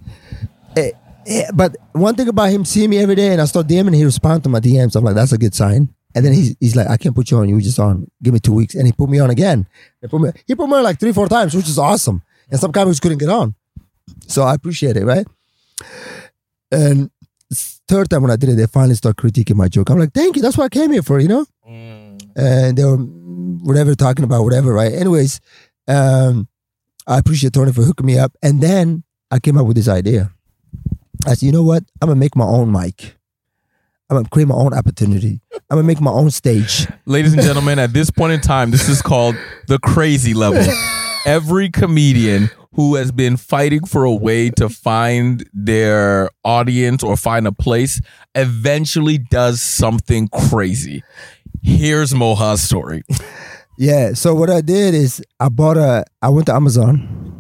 Eh, 0.76 0.92
eh, 1.26 1.46
but 1.54 1.78
one 1.94 2.16
thing 2.16 2.28
about 2.28 2.50
him 2.50 2.66
seeing 2.66 2.90
me 2.90 2.98
every 2.98 3.16
day 3.16 3.32
and 3.32 3.40
I 3.40 3.46
start 3.46 3.68
DMing, 3.68 3.96
he 3.96 4.04
responds 4.04 4.44
to 4.44 4.50
my 4.50 4.60
DMs. 4.60 4.98
I'm 4.98 5.06
like, 5.06 5.16
that's 5.16 5.32
a 5.32 5.38
good 5.38 5.56
sign. 5.56 5.88
And 6.14 6.26
then 6.26 6.34
he's, 6.34 6.54
he's 6.60 6.76
like, 6.76 6.90
I 6.90 6.98
can't 6.98 7.16
put 7.16 7.32
you 7.32 7.38
on. 7.38 7.48
You 7.48 7.62
just 7.62 7.80
on. 7.80 8.12
Give 8.22 8.34
me 8.34 8.42
two 8.42 8.52
weeks. 8.52 8.76
And 8.76 8.86
he 8.86 8.92
put 8.92 9.10
me 9.10 9.20
on 9.20 9.30
again. 9.30 9.66
He 10.02 10.08
put 10.10 10.20
me, 10.20 10.32
he 10.46 10.54
put 10.54 10.68
me 10.68 10.76
on 10.76 10.84
like 10.84 11.00
three, 11.00 11.14
four 11.14 11.30
times, 11.30 11.56
which 11.56 11.70
is 11.70 11.80
awesome. 11.80 12.22
And 12.52 12.60
some 12.60 12.74
comics 12.74 13.00
couldn't 13.00 13.20
get 13.20 13.30
on. 13.30 13.56
So 14.28 14.44
I 14.44 14.54
appreciate 14.54 14.98
it, 14.98 15.06
right? 15.06 15.26
And 16.74 17.10
third 17.88 18.10
time 18.10 18.22
when 18.22 18.32
I 18.32 18.36
did 18.36 18.50
it, 18.50 18.56
they 18.56 18.68
finally 18.68 18.96
start 18.96 19.16
critiquing 19.16 19.56
my 19.56 19.70
joke. 19.70 19.90
I'm 19.90 19.98
like, 19.98 20.12
thank 20.12 20.36
you. 20.36 20.42
That's 20.42 20.58
what 20.58 20.66
I 20.66 20.70
came 20.70 20.92
here 20.92 21.04
for, 21.04 21.22
you 21.22 21.30
know? 21.30 21.46
and 22.36 22.78
they 22.78 22.84
were 22.84 22.98
mm, 22.98 23.62
whatever 23.64 23.96
talking 23.96 24.26
about 24.26 24.44
whatever, 24.44 24.74
right? 24.74 24.92
Anyways, 24.92 25.40
um, 25.88 26.48
I 27.08 27.18
appreciate 27.18 27.54
Tony 27.54 27.72
for 27.72 27.84
hooking 27.84 28.06
me 28.06 28.18
up, 28.18 28.36
and 28.42 28.62
then 28.62 29.04
I 29.32 29.40
came 29.40 29.58
up 29.58 29.66
with 29.66 29.76
this 29.76 29.88
idea. 29.88 30.32
I 31.26 31.34
said, 31.34 31.44
you 31.44 31.52
know 31.52 31.64
what? 31.64 31.84
I'm 32.02 32.08
gonna 32.08 32.20
make 32.20 32.36
my 32.36 32.46
own 32.46 32.72
mic. 32.72 33.16
I'm 34.10 34.18
gonna 34.18 34.30
create 34.30 34.48
my 34.48 34.56
own 34.56 34.74
opportunity. 34.74 35.42
I'm 35.54 35.78
gonna 35.78 35.84
make 35.84 36.02
my 36.02 36.12
own 36.12 36.32
stage. 36.32 36.88
Ladies 37.06 37.34
and 37.34 37.42
gentlemen, 37.42 37.80
at 37.80 37.94
this 37.94 38.10
point 38.10 38.34
in 38.34 38.42
time, 38.42 38.72
this 38.72 38.88
is 38.90 39.02
called 39.02 39.36
the 39.68 39.80
crazy 39.80 40.34
level. 40.34 40.64
Every 41.26 41.70
comedian 41.70 42.50
who 42.76 42.96
has 42.96 43.12
been 43.12 43.38
fighting 43.38 43.86
for 43.86 44.04
a 44.04 44.14
way 44.14 44.50
to 44.50 44.68
find 44.68 45.48
their 45.54 46.30
audience 46.44 47.04
or 47.04 47.16
find 47.16 47.48
a 47.48 47.52
place 47.52 48.02
eventually 48.36 49.18
does 49.18 49.62
something 49.62 50.28
crazy. 50.28 51.04
Here's 51.62 52.14
Mohaw's 52.14 52.62
story. 52.62 53.04
Yeah. 53.78 54.14
So 54.14 54.36
what 54.36 54.50
I 54.50 54.62
did 54.62 54.94
is 54.94 55.24
I 55.40 55.50
bought 55.50 55.78
a. 55.78 56.06
I 56.22 56.30
went 56.30 56.48
to 56.48 56.54
Amazon. 56.54 57.40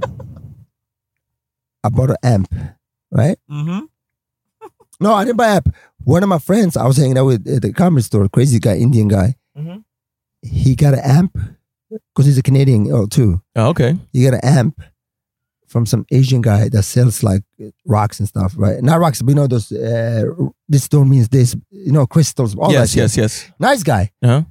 I 1.83 1.89
bought 1.89 2.11
an 2.11 2.17
amp, 2.23 2.53
right? 3.11 3.37
Mm-hmm. 3.49 3.85
No, 5.01 5.13
I 5.13 5.25
didn't 5.25 5.37
buy 5.37 5.47
amp. 5.47 5.75
One 6.05 6.23
of 6.23 6.29
my 6.29 6.39
friends 6.39 6.77
I 6.77 6.85
was 6.85 6.97
hanging 6.97 7.17
out 7.17 7.25
with 7.25 7.47
at 7.47 7.61
the 7.61 7.73
comedy 7.73 8.03
store, 8.03 8.29
crazy 8.29 8.59
guy, 8.59 8.77
Indian 8.77 9.07
guy. 9.09 9.35
Mhm. 9.57 9.83
He 10.41 10.75
got 10.75 10.93
an 10.93 11.01
amp 11.03 11.37
because 11.89 12.25
he's 12.25 12.37
a 12.37 12.43
Canadian 12.43 12.91
oh, 12.91 13.05
too. 13.05 13.41
Oh, 13.55 13.69
okay. 13.69 13.97
You 14.11 14.29
got 14.29 14.43
an 14.43 14.57
amp 14.57 14.81
from 15.67 15.85
some 15.85 16.05
Asian 16.11 16.41
guy 16.41 16.69
that 16.69 16.83
sells 16.83 17.23
like 17.23 17.43
rocks 17.85 18.19
and 18.19 18.27
stuff, 18.29 18.53
right? 18.55 18.81
Not 18.81 18.99
rocks, 18.99 19.21
but 19.21 19.31
you 19.31 19.35
know 19.35 19.47
those. 19.47 19.71
Uh, 19.71 20.25
this 20.69 20.83
stone 20.83 21.09
means 21.09 21.29
this, 21.29 21.55
you 21.69 21.91
know, 21.91 22.05
crystals. 22.05 22.55
All 22.55 22.71
yes, 22.71 22.93
that 22.93 22.99
yes, 23.01 23.13
shit. 23.13 23.21
yes. 23.23 23.51
Nice 23.59 23.83
guy. 23.83 24.11
Uh-huh. 24.21 24.43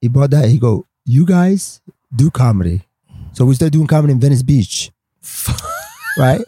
He 0.00 0.08
bought 0.08 0.30
that. 0.30 0.48
He 0.48 0.58
go, 0.58 0.86
you 1.04 1.24
guys 1.26 1.80
do 2.14 2.30
comedy, 2.30 2.82
so 3.32 3.44
we 3.44 3.54
started 3.54 3.72
doing 3.72 3.86
comedy 3.86 4.12
in 4.12 4.20
Venice 4.20 4.42
Beach, 4.42 4.90
right? 6.18 6.40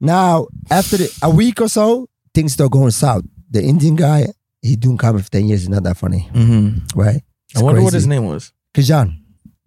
Now 0.00 0.46
after 0.70 0.96
the, 0.96 1.18
a 1.22 1.30
week 1.30 1.60
or 1.60 1.68
so, 1.68 2.08
things 2.34 2.52
start 2.52 2.70
going 2.70 2.90
south. 2.90 3.24
The 3.50 3.62
Indian 3.62 3.96
guy, 3.96 4.26
he 4.62 4.76
doing 4.76 4.96
comedy 4.98 5.24
for 5.24 5.30
ten 5.30 5.46
years. 5.48 5.60
He's 5.62 5.68
not 5.68 5.82
that 5.84 5.96
funny, 5.96 6.28
Mm-hmm. 6.32 6.98
right? 6.98 7.22
I 7.56 7.62
wonder 7.62 7.82
what 7.82 7.94
his 7.94 8.06
name 8.06 8.26
was. 8.26 8.52
Kajan. 8.74 9.14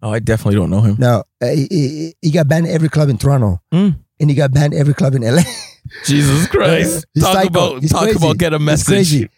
Oh, 0.00 0.12
I 0.12 0.18
definitely 0.18 0.58
don't 0.58 0.70
know 0.70 0.80
him. 0.80 0.96
No, 0.98 1.22
uh, 1.40 1.46
he, 1.46 1.66
he, 1.70 2.14
he 2.20 2.30
got 2.30 2.48
banned 2.48 2.66
every 2.66 2.88
club 2.88 3.08
in 3.08 3.18
Toronto, 3.18 3.60
Mm. 3.72 3.96
and 4.20 4.30
he 4.30 4.34
got 4.34 4.52
banned 4.52 4.74
every 4.74 4.94
club 4.94 5.14
in 5.14 5.22
LA. 5.22 5.42
Jesus 6.04 6.46
Christ! 6.48 7.06
He's 7.14 7.22
talk 7.24 7.34
psycho. 7.34 7.48
about 7.48 7.82
He's 7.82 7.90
talk 7.92 8.02
crazy. 8.02 8.16
about 8.16 8.38
get 8.38 8.54
a 8.54 8.58
message. 8.58 8.80
It's 8.80 8.88
crazy. 9.10 9.30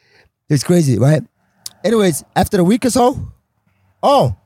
It's 0.49 0.65
crazy, 0.65 0.99
right? 0.99 1.23
Anyways, 1.83 2.23
after 2.37 2.61
a 2.61 2.65
week 2.65 2.85
or 2.87 2.91
so, 2.91 3.33
oh, 4.03 4.37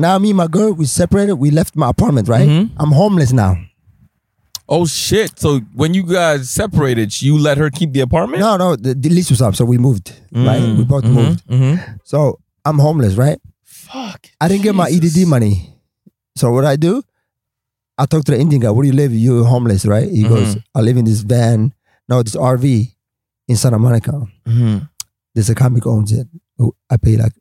now 0.00 0.18
me 0.18 0.30
and 0.30 0.36
my 0.36 0.46
girl 0.46 0.72
we 0.72 0.86
separated. 0.86 1.34
We 1.36 1.50
left 1.50 1.76
my 1.76 1.88
apartment, 1.90 2.28
right? 2.28 2.48
Mhm. 2.48 2.70
I'm 2.76 2.92
homeless 2.92 3.32
now. 3.32 3.56
Oh 4.68 4.86
shit! 4.86 5.38
So 5.38 5.60
when 5.74 5.94
you 5.94 6.04
guys 6.04 6.48
separated, 6.48 7.20
you 7.20 7.36
let 7.38 7.58
her 7.58 7.70
keep 7.70 7.92
the 7.92 8.00
apartment? 8.00 8.40
No, 8.40 8.56
no, 8.56 8.76
the, 8.76 8.94
the 8.94 9.08
lease 9.08 9.28
was 9.30 9.42
up, 9.42 9.56
so 9.56 9.64
we 9.64 9.78
moved. 9.78 10.12
Right, 10.32 10.62
we 10.62 10.84
both 10.84 11.02
Mhm, 11.04 11.12
moved. 11.12 11.46
mhm. 11.48 11.98
So 12.04 12.38
I'm 12.64 12.78
homeless, 12.78 13.14
right? 13.16 13.38
Fuck. 13.64 14.28
I 14.40 14.46
didn't 14.46 14.62
get 14.62 14.74
my 14.76 14.88
EDD 14.88 15.26
money. 15.26 15.74
So 16.36 16.52
what 16.52 16.64
I 16.64 16.76
do? 16.76 17.02
I 17.98 18.06
talk 18.06 18.24
to 18.26 18.32
the 18.32 18.38
Indian 18.38 18.62
guy. 18.62 18.70
Where 18.70 18.84
do 18.84 18.88
you 18.88 18.94
live? 18.94 19.12
You're 19.12 19.44
homeless, 19.44 19.84
right? 19.86 20.08
He 20.08 20.22
goes, 20.22 20.54
Mhm. 20.54 20.62
I 20.76 20.80
live 20.82 20.96
in 20.96 21.04
this 21.04 21.20
van, 21.22 21.74
no, 22.08 22.22
this 22.22 22.36
RV 22.36 22.94
in 23.48 23.56
Santa 23.56 23.78
Monica. 23.78 24.22
Mhm. 24.46 24.88
There's 25.34 25.50
a 25.50 25.54
comic 25.56 25.84
owns 25.86 26.12
it. 26.12 26.28
I 26.88 26.96
pay 26.96 27.16
like 27.16 27.32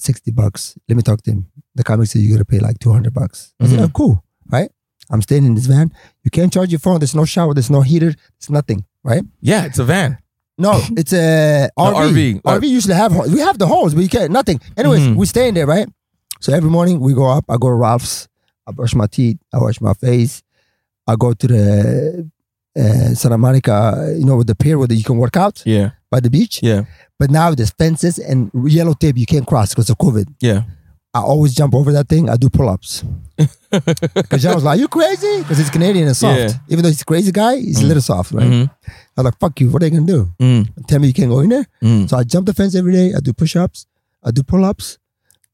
60 0.00 0.30
bucks. 0.32 0.76
Let 0.88 0.96
me 0.96 1.02
talk 1.02 1.22
to 1.22 1.30
him. 1.32 1.46
The 1.74 1.84
comic 1.84 2.08
said 2.08 2.22
you 2.22 2.32
gotta 2.32 2.44
pay 2.44 2.58
like 2.58 2.78
200 2.78 3.12
bucks. 3.12 3.52
I 3.60 3.66
said, 3.66 3.78
Mhm. 3.78 3.84
oh, 3.84 3.88
cool, 3.88 4.24
right? 4.50 4.70
I'm 5.10 5.22
staying 5.22 5.44
in 5.46 5.54
this 5.54 5.66
van. 5.66 5.92
You 6.24 6.30
can't 6.30 6.52
charge 6.52 6.70
your 6.70 6.80
phone. 6.80 7.00
There's 7.00 7.14
no 7.14 7.24
shower. 7.24 7.54
There's 7.54 7.70
no 7.70 7.80
heater. 7.82 8.14
It's 8.36 8.50
nothing, 8.50 8.84
right? 9.02 9.22
Yeah, 9.40 9.64
it's 9.64 9.78
a 9.78 9.84
van. 9.84 10.18
No, 10.58 10.72
it's 10.96 11.12
a 11.12 11.70
No, 11.78 11.84
RV. 11.94 12.40
RV. 12.40 12.42
RV 12.42 12.68
usually 12.68 12.94
have 12.94 13.12
we 13.32 13.40
have 13.40 13.58
the 13.58 13.66
holes, 13.66 13.94
but 13.94 14.02
you 14.02 14.08
can't 14.08 14.30
nothing. 14.32 14.60
Anyways, 14.76 15.00
Mhm. 15.06 15.16
we 15.16 15.24
stay 15.26 15.48
in 15.48 15.54
there, 15.54 15.66
right? 15.66 15.88
So 16.40 16.52
every 16.52 16.70
morning 16.70 17.00
we 17.00 17.14
go 17.14 17.26
up. 17.26 17.44
I 17.48 17.56
go 17.56 17.68
to 17.68 17.74
Ralph's. 17.74 18.28
I 18.66 18.72
brush 18.72 18.94
my 18.94 19.06
teeth. 19.06 19.38
I 19.52 19.58
wash 19.58 19.80
my 19.80 19.94
face. 19.94 20.42
I 21.06 21.16
go 21.16 21.32
to 21.32 21.46
the 21.46 22.30
uh, 22.76 23.14
Santa 23.14 23.38
Monica, 23.38 24.14
you 24.18 24.24
know, 24.24 24.36
with 24.36 24.46
the 24.46 24.54
pier 24.54 24.78
where 24.78 24.90
you 24.92 25.04
can 25.04 25.18
work 25.18 25.36
out 25.36 25.62
Yeah, 25.66 25.90
by 26.10 26.20
the 26.20 26.30
beach. 26.30 26.60
yeah, 26.62 26.84
But 27.18 27.30
now 27.30 27.54
there's 27.54 27.70
fences 27.70 28.18
and 28.18 28.50
yellow 28.66 28.94
tape 28.94 29.16
you 29.18 29.26
can't 29.26 29.46
cross 29.46 29.70
because 29.70 29.90
of 29.90 29.98
COVID. 29.98 30.26
yeah. 30.40 30.62
I 31.14 31.20
always 31.20 31.54
jump 31.54 31.74
over 31.74 31.90
that 31.92 32.06
thing. 32.08 32.28
I 32.28 32.36
do 32.36 32.50
pull 32.50 32.68
ups. 32.68 33.02
Because 34.14 34.42
John 34.42 34.54
was 34.54 34.64
like, 34.64 34.78
"You 34.78 34.88
crazy?" 34.88 35.38
Because 35.38 35.58
he's 35.58 35.70
Canadian 35.70 36.06
and 36.06 36.16
soft. 36.16 36.38
Yeah. 36.38 36.52
Even 36.68 36.82
though 36.82 36.88
he's 36.90 37.00
a 37.02 37.04
crazy 37.04 37.32
guy, 37.32 37.56
he's 37.56 37.82
a 37.82 37.86
little 37.86 38.02
soft, 38.02 38.32
right? 38.32 38.46
Mhm. 38.46 38.70
I 39.16 39.20
was 39.20 39.24
like, 39.24 39.38
"Fuck 39.40 39.60
you! 39.60 39.70
What 39.70 39.82
are 39.82 39.86
you 39.86 39.92
gonna 39.92 40.06
do? 40.06 40.32
Mm, 40.40 40.68
Tell 40.86 40.98
me 41.00 41.08
you 41.08 41.12
can't 41.14 41.30
go 41.30 41.40
in 41.40 41.48
there?" 41.48 41.66
mm. 41.82 42.08
So 42.08 42.16
I 42.18 42.24
jump 42.24 42.46
the 42.46 42.54
fence 42.54 42.74
every 42.74 42.92
day. 42.92 43.14
I 43.14 43.20
do 43.20 43.32
push 43.32 43.56
ups. 43.56 43.86
I 44.22 44.30
do 44.30 44.42
pull 44.42 44.64
ups. 44.64 44.98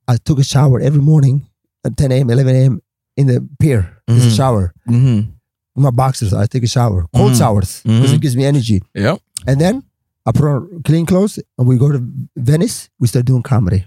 I 0.06 0.16
took 0.16 0.38
a 0.38 0.44
shower 0.44 0.80
every 0.80 1.00
morning 1.00 1.46
at 1.84 1.96
10 1.96 2.12
a.m., 2.12 2.30
11 2.30 2.54
a.m. 2.56 2.82
in 3.16 3.26
the 3.28 3.48
pier. 3.60 3.96
There's 4.06 4.26
a 4.26 4.28
Mhm. 4.30 4.36
shower. 4.36 4.74
Mhm. 4.88 5.28
My 5.76 5.90
boxers, 5.90 6.32
I 6.32 6.46
take 6.46 6.62
a 6.62 6.68
shower. 6.68 7.06
Cold 7.16 7.32
Mhm. 7.32 7.38
showers 7.38 7.82
because 7.82 8.10
Mhm. 8.12 8.14
it 8.14 8.20
gives 8.20 8.36
me 8.36 8.44
energy. 8.44 8.82
Yeah. 8.94 9.16
And 9.46 9.60
then 9.60 9.82
I 10.26 10.32
put 10.32 10.44
on 10.44 10.82
clean 10.84 11.04
clothes 11.06 11.38
and 11.58 11.66
we 11.68 11.76
go 11.76 11.90
to 11.92 12.00
Venice. 12.36 12.88
We 13.00 13.08
start 13.08 13.26
doing 13.26 13.42
comedy. 13.42 13.84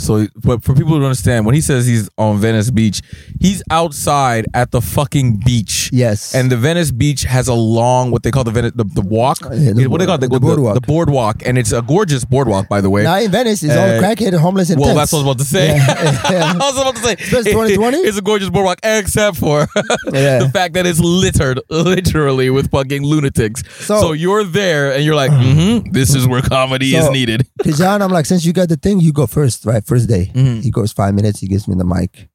So, 0.00 0.26
but 0.36 0.62
for 0.64 0.74
people 0.74 0.98
to 0.98 1.04
understand, 1.04 1.46
when 1.46 1.54
he 1.54 1.60
says 1.60 1.86
he's 1.86 2.08
on 2.18 2.38
Venice 2.38 2.70
Beach, 2.70 3.02
he's 3.40 3.62
outside 3.70 4.46
at 4.54 4.70
the 4.70 4.80
fucking 4.80 5.38
beach. 5.44 5.90
Yes. 5.92 6.34
And 6.34 6.50
the 6.50 6.56
Venice 6.56 6.90
Beach 6.90 7.22
has 7.22 7.48
a 7.48 7.54
long, 7.54 8.10
what 8.10 8.22
they 8.22 8.30
call 8.30 8.44
the 8.44 8.50
Venice, 8.50 8.72
the, 8.74 8.84
the 8.84 9.02
walk. 9.02 9.38
Yeah, 9.42 9.72
the 9.72 9.86
what 9.86 9.98
they 10.00 10.06
call 10.06 10.16
it? 10.16 10.20
board- 10.28 10.32
the 10.32 10.40
boardwalk. 10.40 10.74
The, 10.74 10.80
boardwalk, 10.80 11.42
and 11.46 11.58
it's 11.58 11.72
a 11.72 11.82
gorgeous 11.82 12.24
boardwalk, 12.24 12.68
by 12.68 12.80
the 12.80 12.90
way. 12.90 13.02
now 13.02 13.18
in 13.18 13.30
Venice, 13.30 13.62
it's 13.62 13.74
all 13.76 13.88
Uh, 13.88 14.00
crackhead, 14.00 14.34
homeless, 14.38 14.70
and 14.70 14.80
well, 14.80 14.94
tents. 14.94 15.10
that's 15.10 15.12
what 15.12 15.18
I 15.20 15.22
was 15.22 15.34
about 15.34 15.38
to 15.38 15.44
say. 15.44 15.66
Yeah, 15.76 16.30
yeah. 16.30 16.52
I 16.52 16.70
was 16.70 16.78
about 16.80 16.96
to 16.96 17.02
say 17.02 17.12
Especially 17.14 17.52
2020? 17.52 17.98
it's 18.08 18.18
a 18.18 18.22
gorgeous 18.22 18.50
boardwalk, 18.50 18.78
except 18.82 19.36
for 19.36 19.66
the 20.06 20.50
fact 20.52 20.74
that 20.74 20.86
it's 20.86 21.00
littered, 21.00 21.60
literally, 21.68 22.50
with 22.50 22.70
fucking 22.70 23.02
lunatics. 23.04 23.62
So, 23.84 24.00
So- 24.00 24.12
you're 24.12 24.44
there, 24.44 24.92
and 24.92 25.04
you're 25.04 25.14
like, 25.14 25.30
mm-hmm, 25.30 25.90
this 25.92 26.14
is 26.14 26.26
where 26.26 26.42
comedy 26.42 26.94
is 26.94 27.08
needed. 27.10 27.46
Because 27.56 27.78
John, 27.78 28.02
I'm 28.02 28.10
like, 28.10 28.26
since 28.26 28.44
you 28.44 28.52
got 28.52 28.68
the 28.68 28.76
thing, 28.76 29.00
you 29.00 29.12
go 29.12 29.26
first, 29.26 29.64
right? 29.66 29.84
First 29.90 30.08
day. 30.08 30.24
Mhm. 30.34 30.62
He 30.62 30.70
goes 30.70 30.92
five 30.92 31.12
minutes. 31.18 31.40
He 31.40 31.48
gives 31.48 31.66
me 31.68 31.74
the 31.74 31.84
mic. 31.84 32.28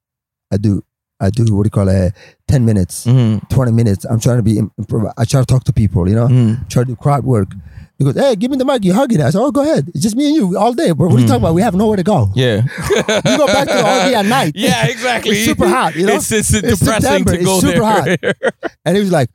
I 0.54 0.58
do. 0.58 0.84
I 1.26 1.30
do 1.30 1.44
what 1.56 1.64
do 1.64 1.68
you 1.68 1.72
call 1.80 1.88
it? 1.88 2.14
Ten 2.52 2.66
minutes, 2.66 3.06
Mm-hmm. 3.06 3.48
twenty 3.56 3.72
minutes. 3.72 4.04
I'm 4.10 4.20
trying 4.20 4.38
to 4.38 4.44
be. 4.44 4.56
Improv- 4.82 5.14
I 5.18 5.24
try 5.24 5.40
to 5.40 5.46
talk 5.54 5.64
to 5.70 5.74
people. 5.74 6.10
You 6.10 6.16
know, 6.20 6.28
Mm-hmm. 6.28 6.68
try 6.68 6.84
to 6.84 6.88
do 6.88 6.96
crowd 6.98 7.24
work. 7.24 7.50
He 7.98 8.04
goes, 8.04 8.16
hey, 8.24 8.36
give 8.36 8.52
me 8.52 8.58
the 8.58 8.66
mic. 8.66 8.84
You're 8.84 8.94
hugging 9.02 9.22
it. 9.22 9.24
I 9.24 9.30
said, 9.30 9.40
oh, 9.42 9.52
go 9.52 9.62
ahead. 9.62 9.88
It's 9.94 10.04
just 10.04 10.18
me 10.18 10.26
and 10.28 10.36
you 10.36 10.58
all 10.58 10.74
day. 10.74 10.92
Bro, 10.92 11.08
what 11.08 11.16
are 11.18 11.22
you 11.22 11.28
talking 11.28 11.42
about? 11.44 11.54
We 11.56 11.62
have 11.62 11.76
nowhere 11.76 11.96
to 11.96 12.04
go. 12.04 12.30
Yeah. 12.36 12.64
We 12.90 13.38
go 13.42 13.48
back 13.48 13.68
to 13.70 13.74
the 13.74 13.86
RV 13.96 14.14
at 14.22 14.26
night. 14.26 14.52
Yeah, 14.68 14.88
exactly. 14.88 15.32
It's 15.38 15.46
super 15.46 15.66
hot, 15.70 15.96
you 15.96 16.06
know? 16.06 16.16
It's, 16.18 16.30
it's, 16.30 16.54
It's 16.54 16.80
depressing 16.80 17.02
September. 17.24 17.32
to 17.32 17.38
It's 17.38 17.46
go 17.46 17.60
super 17.62 18.18
there. 18.22 18.34
And 18.86 18.98
he 18.98 19.02
was 19.02 19.14
like, 19.14 19.30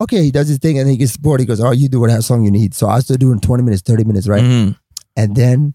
okay, 0.00 0.22
he 0.22 0.30
does 0.30 0.46
his 0.46 0.58
thing, 0.58 0.78
and 0.78 0.88
he 0.88 0.96
gets 0.96 1.16
bored. 1.16 1.40
He 1.40 1.46
goes, 1.46 1.60
oh, 1.60 1.72
you 1.72 1.88
do 1.88 1.98
whatever 1.98 2.22
song 2.22 2.44
you 2.44 2.52
need. 2.52 2.72
So 2.74 2.86
I 2.86 3.00
started 3.00 3.18
doing 3.20 3.40
twenty 3.40 3.64
minutes, 3.64 3.82
thirty 3.82 4.04
minutes, 4.04 4.28
right? 4.28 4.44
Mhm. 4.44 4.76
And 5.16 5.34
then 5.34 5.74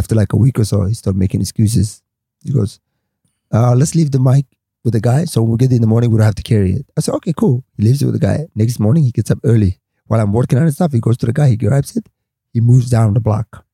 after 0.00 0.14
like 0.14 0.32
a 0.32 0.40
week 0.44 0.58
or 0.58 0.64
so, 0.64 0.78
he 0.90 0.94
started 0.94 1.18
making 1.24 1.40
excuses. 1.40 2.02
He 2.44 2.52
goes, 2.58 2.80
uh, 3.52 3.74
let's 3.80 3.94
leave 3.94 4.10
the 4.16 4.22
mic 4.30 4.46
with 4.84 4.94
the 4.94 5.00
guy. 5.10 5.22
So 5.26 5.42
when 5.42 5.52
we 5.52 5.58
get 5.58 5.72
in 5.72 5.82
the 5.86 5.92
morning, 5.94 6.10
we 6.10 6.16
don't 6.18 6.30
have 6.32 6.40
to 6.42 6.48
carry 6.52 6.72
it. 6.78 6.86
I 6.96 7.00
said, 7.02 7.14
okay, 7.16 7.34
cool. 7.42 7.56
He 7.76 7.84
leaves 7.86 8.00
it 8.02 8.06
with 8.06 8.16
the 8.18 8.26
guy. 8.30 8.38
Next 8.54 8.78
morning, 8.80 9.04
he 9.04 9.12
gets 9.18 9.30
up 9.30 9.38
early. 9.44 9.72
While 10.06 10.20
I'm 10.20 10.32
working 10.32 10.58
on 10.58 10.64
his 10.64 10.74
stuff, 10.74 10.92
he 10.92 11.00
goes 11.00 11.16
to 11.18 11.26
the 11.26 11.32
guy, 11.32 11.48
he 11.50 11.56
grabs 11.56 11.96
it, 11.96 12.08
he 12.52 12.60
moves 12.60 12.88
down 12.90 13.14
the 13.14 13.20
block. 13.20 13.64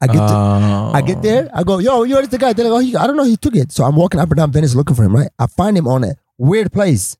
I 0.00 0.06
get 0.06 0.14
to, 0.16 0.34
I 0.98 1.00
get 1.00 1.22
there, 1.22 1.48
I 1.54 1.62
go, 1.62 1.78
yo, 1.78 2.02
you 2.02 2.16
are 2.16 2.26
the 2.26 2.36
guy. 2.36 2.52
They're 2.52 2.68
like, 2.68 2.78
oh, 2.78 2.84
he, 2.86 2.96
I 2.96 3.06
don't 3.06 3.16
know, 3.16 3.24
he 3.24 3.38
took 3.38 3.56
it. 3.56 3.72
So 3.72 3.84
I'm 3.84 3.96
walking 3.96 4.20
up 4.20 4.28
and 4.30 4.36
down 4.36 4.52
Venice 4.52 4.74
looking 4.74 4.96
for 4.96 5.04
him, 5.04 5.16
right? 5.16 5.30
I 5.38 5.46
find 5.46 5.78
him 5.78 5.88
on 5.88 6.04
a 6.04 6.14
weird 6.36 6.70
place. 6.70 7.16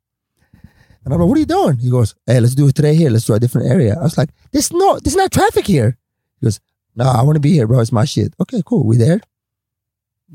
And 1.04 1.14
I'm 1.14 1.20
like, 1.20 1.28
what 1.28 1.36
are 1.36 1.40
you 1.40 1.46
doing? 1.46 1.78
He 1.78 1.90
goes, 1.90 2.14
hey, 2.26 2.40
let's 2.40 2.54
do 2.54 2.68
it 2.68 2.74
today 2.74 2.94
here. 2.94 3.10
Let's 3.10 3.26
do 3.26 3.34
a 3.34 3.40
different 3.40 3.70
area. 3.70 3.96
I 3.98 4.02
was 4.02 4.18
like, 4.18 4.30
there's 4.52 4.72
no, 4.72 4.98
there's 4.98 5.16
not 5.16 5.30
traffic 5.30 5.66
here. 5.66 5.96
He 6.40 6.46
goes, 6.46 6.60
no, 6.96 7.04
I 7.04 7.22
want 7.22 7.36
to 7.36 7.40
be 7.40 7.52
here, 7.52 7.66
bro. 7.66 7.80
It's 7.80 7.92
my 7.92 8.04
shit. 8.04 8.34
Okay, 8.40 8.62
cool. 8.64 8.84
We 8.86 8.96
there. 8.96 9.20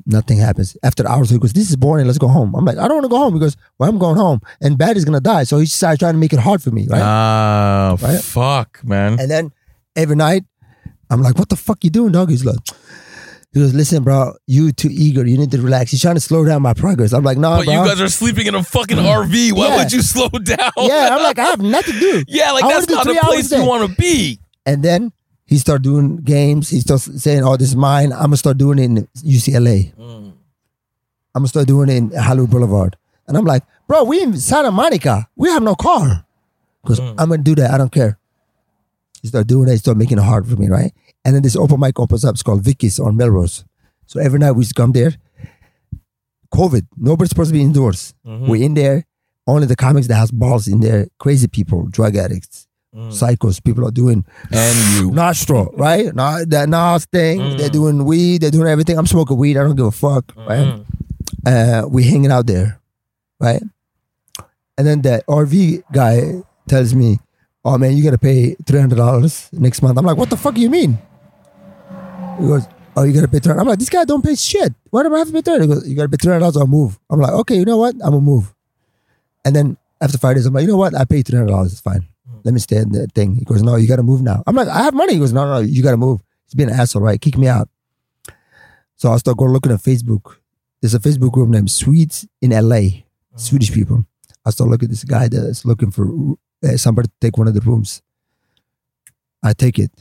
Nothing 0.05 0.37
happens. 0.37 0.77
After 0.83 1.07
hours, 1.07 1.29
he 1.29 1.37
goes, 1.37 1.51
this 1.53 1.69
is 1.69 1.75
boring. 1.75 2.05
Let's 2.05 2.17
go 2.19 2.27
home. 2.27 2.55
I'm 2.55 2.63
like, 2.63 2.77
I 2.77 2.87
don't 2.87 2.97
want 2.97 3.05
to 3.05 3.09
go 3.09 3.17
home. 3.17 3.33
He 3.33 3.39
goes, 3.39 3.57
well, 3.77 3.89
I'm 3.89 3.97
going 3.97 4.15
home. 4.17 4.39
And 4.61 4.77
Bad 4.77 4.95
is 4.95 5.03
going 5.03 5.15
to 5.17 5.19
die. 5.21 5.43
So 5.43 5.57
he 5.59 5.65
started 5.65 5.99
trying 5.99 6.13
to 6.13 6.19
make 6.19 6.31
it 6.31 6.39
hard 6.39 6.61
for 6.63 6.71
me, 6.71 6.87
right? 6.89 7.01
Ah, 7.01 7.97
Right? 8.01 8.21
fuck, 8.21 8.79
man. 8.83 9.19
And 9.19 9.29
then 9.29 9.51
every 9.95 10.15
night, 10.15 10.43
I'm 11.09 11.21
like, 11.21 11.37
what 11.37 11.49
the 11.49 11.55
fuck 11.57 11.83
you 11.83 11.89
doing, 11.89 12.11
dog? 12.13 12.29
He's 12.29 12.45
like, 12.45 12.59
he 13.51 13.59
goes, 13.59 13.73
listen, 13.73 14.03
bro, 14.03 14.33
you 14.47 14.71
too 14.71 14.89
eager. 14.91 15.25
You 15.25 15.37
need 15.37 15.51
to 15.51 15.61
relax. 15.61 15.91
He's 15.91 16.01
trying 16.01 16.15
to 16.15 16.21
slow 16.21 16.45
down 16.45 16.61
my 16.61 16.75
progress. 16.75 17.11
I'm 17.11 17.23
like, 17.23 17.37
no, 17.39 17.57
But 17.57 17.65
bro. 17.65 17.73
you 17.73 17.89
guys 17.89 17.99
are 17.99 18.07
sleeping 18.09 18.45
in 18.47 18.55
a 18.55 18.63
fucking 18.63 18.97
RV. 18.97 19.51
Why 19.53 19.67
Yeah. 19.69 19.77
would 19.77 19.91
you 19.91 20.01
slow 20.03 20.29
down? 20.29 20.69
yeah, 20.77 21.09
I'm 21.11 21.23
like, 21.23 21.39
I 21.39 21.45
have 21.45 21.59
nothing 21.61 21.95
to 21.95 21.99
do. 21.99 22.23
yeah, 22.27 22.51
like 22.51 22.63
I 22.63 22.73
that's 22.73 22.87
not 22.89 23.07
a 23.07 23.19
place 23.21 23.51
you 23.51 23.65
want 23.65 23.89
to 23.89 23.95
be. 23.97 24.39
And 24.67 24.83
then 24.83 25.11
he 25.49 25.57
started 25.57 25.81
doing 25.83 26.17
games. 26.17 26.69
He 26.69 26.79
starts 26.79 27.09
saying, 27.23 27.43
oh, 27.43 27.57
this 27.57 27.69
is 27.69 27.75
mine. 27.75 28.13
I'm 28.13 28.29
to 28.29 28.37
start 28.37 28.59
doing 28.59 28.77
it 28.77 28.83
in 28.83 29.07
UCLA. 29.17 29.91
I'm 29.97 30.33
going 31.33 31.45
to 31.45 31.47
start 31.47 31.67
doing 31.67 31.89
it 31.89 31.97
in 31.97 32.11
Hollywood 32.11 32.51
Boulevard. 32.51 32.97
And 33.27 33.35
I'm 33.35 33.45
like, 33.45 33.63
bro, 33.87 34.03
we 34.03 34.21
in 34.21 34.37
Santa 34.37 34.71
Monica. 34.71 35.27
We 35.35 35.49
have 35.49 35.63
no 35.63 35.73
car. 35.73 36.23
Because 36.83 36.99
Mm. 36.99 37.15
I'm 37.17 37.29
to 37.29 37.37
do 37.39 37.55
that. 37.55 37.71
I 37.71 37.77
don't 37.79 37.91
care. 37.91 38.19
He 39.23 39.27
started 39.27 39.47
doing 39.47 39.67
it. 39.67 39.71
He 39.71 39.77
started 39.77 39.97
making 39.97 40.19
it 40.19 40.23
hard 40.23 40.47
for 40.47 40.55
me, 40.55 40.67
right? 40.67 40.93
And 41.25 41.35
then 41.35 41.41
this 41.41 41.55
open 41.55 41.79
mic 41.79 41.99
opens 41.99 42.23
up. 42.23 42.33
It's 42.35 42.43
called 42.43 42.63
Vicky's 42.63 42.99
on 42.99 43.17
Melrose. 43.17 43.65
So 44.05 44.19
every 44.19 44.37
night 44.39 44.51
we 44.51 44.59
used 44.61 44.75
to 44.75 44.81
come 44.81 44.91
there. 44.91 45.15
COVID. 46.53 46.85
Nobody's 46.95 47.29
supposed 47.29 47.49
to 47.49 47.53
be 47.53 47.61
indoors. 47.63 48.13
Mm-hmm. 48.25 48.47
We're 48.47 48.63
in 48.63 48.75
there. 48.75 49.05
Only 49.47 49.65
the 49.65 49.75
comics 49.75 50.07
that 50.07 50.15
has 50.15 50.29
balls 50.31 50.67
in 50.67 50.79
there. 50.79 51.07
Crazy 51.17 51.47
people, 51.47 51.87
drug 51.87 52.15
addicts, 52.15 52.67
Mm. 52.95 53.11
psychos. 53.13 53.63
People 53.63 53.85
are 53.87 53.91
doing 53.91 54.25
And 54.51 54.77
you. 54.97 55.11
nostril, 55.11 55.69
right? 55.77 56.13
Nah, 56.15 56.43
that 56.47 56.69
Nas 56.69 57.05
thing. 57.05 57.39
Mm. 57.39 57.57
They're 57.57 57.69
doing 57.69 58.03
weed. 58.03 58.41
They're 58.41 58.49
doing 58.51 58.67
everything. 58.67 58.97
I'm 58.97 59.05
smoking 59.05 59.37
weed. 59.37 59.57
I 59.57 59.63
don't 59.63 59.75
give 59.75 59.85
a 59.85 59.91
fuck, 59.91 60.33
right? 60.35 60.65
Mhm. 60.73 60.85
Uh, 61.45 61.87
we 61.87 62.03
hanging 62.03 62.31
out 62.31 62.47
there, 62.47 62.79
right? 63.39 63.61
And 64.77 64.87
then 64.87 65.01
the 65.01 65.21
RV 65.27 65.83
guy 65.93 66.41
tells 66.67 66.95
me, 66.95 67.19
"Oh 67.63 67.77
man, 67.77 67.95
you 67.95 68.03
gotta 68.03 68.17
pay 68.17 68.55
three 68.65 68.79
hundred 68.79 68.95
dollars 68.97 69.49
next 69.53 69.81
month." 69.83 69.97
I'm 69.97 70.05
like, 70.05 70.17
"What 70.17 70.29
the 70.31 70.37
fuck 70.37 70.55
do 70.55 70.61
you 70.61 70.69
mean?" 70.69 70.97
He 72.39 72.47
goes, 72.47 72.65
"Oh, 72.95 73.03
you 73.03 73.13
gotta 73.13 73.27
pay 73.27 73.39
300 73.39 73.61
I'm 73.61 73.67
like, 73.67 73.79
"This 73.79 73.89
guy 73.89 74.03
don't 74.05 74.23
pay 74.23 74.33
shit. 74.35 74.73
Why 74.89 75.03
do 75.03 75.13
I 75.13 75.19
have 75.19 75.27
to 75.27 75.33
pay 75.33 75.41
300 75.41 75.61
He 75.61 75.67
goes, 75.67 75.87
"You 75.87 75.95
gotta 75.95 76.09
pay 76.09 76.17
three 76.21 76.31
hundred 76.31 76.39
dollars 76.41 76.57
or 76.57 76.65
move." 76.67 76.97
I'm 77.09 77.19
like, 77.19 77.33
"Okay, 77.45 77.55
you 77.57 77.65
know 77.65 77.77
what? 77.77 77.93
I'm 78.01 78.11
gonna 78.17 78.21
move." 78.21 78.53
And 79.45 79.55
then 79.55 79.77
after 80.01 80.17
five 80.17 80.35
days, 80.35 80.45
I'm 80.45 80.53
like, 80.53 80.63
you 80.63 80.69
know 80.69 80.77
what? 80.77 80.95
I 80.95 81.05
paid 81.05 81.27
three 81.27 81.37
hundred 81.37 81.51
dollars. 81.51 81.71
It's 81.73 81.81
fine. 81.81 82.07
Let 82.43 82.53
me 82.53 82.59
stay 82.59 82.77
in 82.77 82.91
the 82.91 83.07
thing. 83.07 83.35
He 83.35 83.45
goes, 83.45 83.61
no, 83.61 83.75
you 83.75 83.87
got 83.87 83.97
to 83.97 84.03
move 84.03 84.21
now. 84.21 84.43
I'm 84.47 84.55
like, 84.55 84.67
I 84.67 84.83
have 84.83 84.93
money. 84.93 85.13
He 85.13 85.19
goes, 85.19 85.33
no, 85.33 85.45
no, 85.45 85.53
no 85.53 85.59
you 85.59 85.83
got 85.83 85.91
to 85.91 85.97
move. 85.97 86.21
He's 86.45 86.55
being 86.55 86.69
an 86.69 86.79
asshole, 86.79 87.01
right? 87.01 87.19
Kick 87.19 87.37
me 87.37 87.47
out. 87.47 87.69
So 88.95 89.11
I 89.11 89.17
start 89.17 89.37
going 89.37 89.51
looking 89.51 89.71
at 89.71 89.79
Facebook. 89.79 90.37
There's 90.81 90.93
a 90.93 90.99
Facebook 90.99 91.31
group 91.31 91.49
named 91.49 91.71
Swedes 91.71 92.27
in 92.41 92.51
LA, 92.51 93.01
Swedish 93.35 93.71
people. 93.71 94.05
I 94.45 94.51
start 94.51 94.69
looking 94.69 94.87
at 94.87 94.91
this 94.91 95.03
guy 95.03 95.27
that's 95.27 95.65
looking 95.65 95.91
for 95.91 96.35
uh, 96.63 96.77
somebody 96.77 97.07
to 97.07 97.13
take 97.21 97.37
one 97.37 97.47
of 97.47 97.53
the 97.53 97.61
rooms. 97.61 98.01
I 99.43 99.53
take 99.53 99.79
it, 99.79 99.91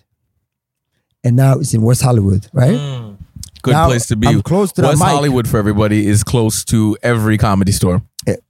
and 1.22 1.36
now 1.36 1.58
it's 1.58 1.74
in 1.74 1.82
West 1.82 2.02
Hollywood, 2.02 2.48
right? 2.52 2.74
Mm. 2.74 3.18
Good 3.62 3.72
Now 3.72 3.86
place 3.86 4.06
to 4.06 4.16
be. 4.16 4.28
I'm 4.28 4.42
close 4.42 4.72
to 4.72 4.82
West. 4.82 5.02
Hollywood 5.02 5.48
for 5.48 5.58
everybody 5.58 6.06
is 6.06 6.24
close 6.24 6.64
to 6.66 6.96
every 7.02 7.38
comedy 7.38 7.72
store. 7.72 8.02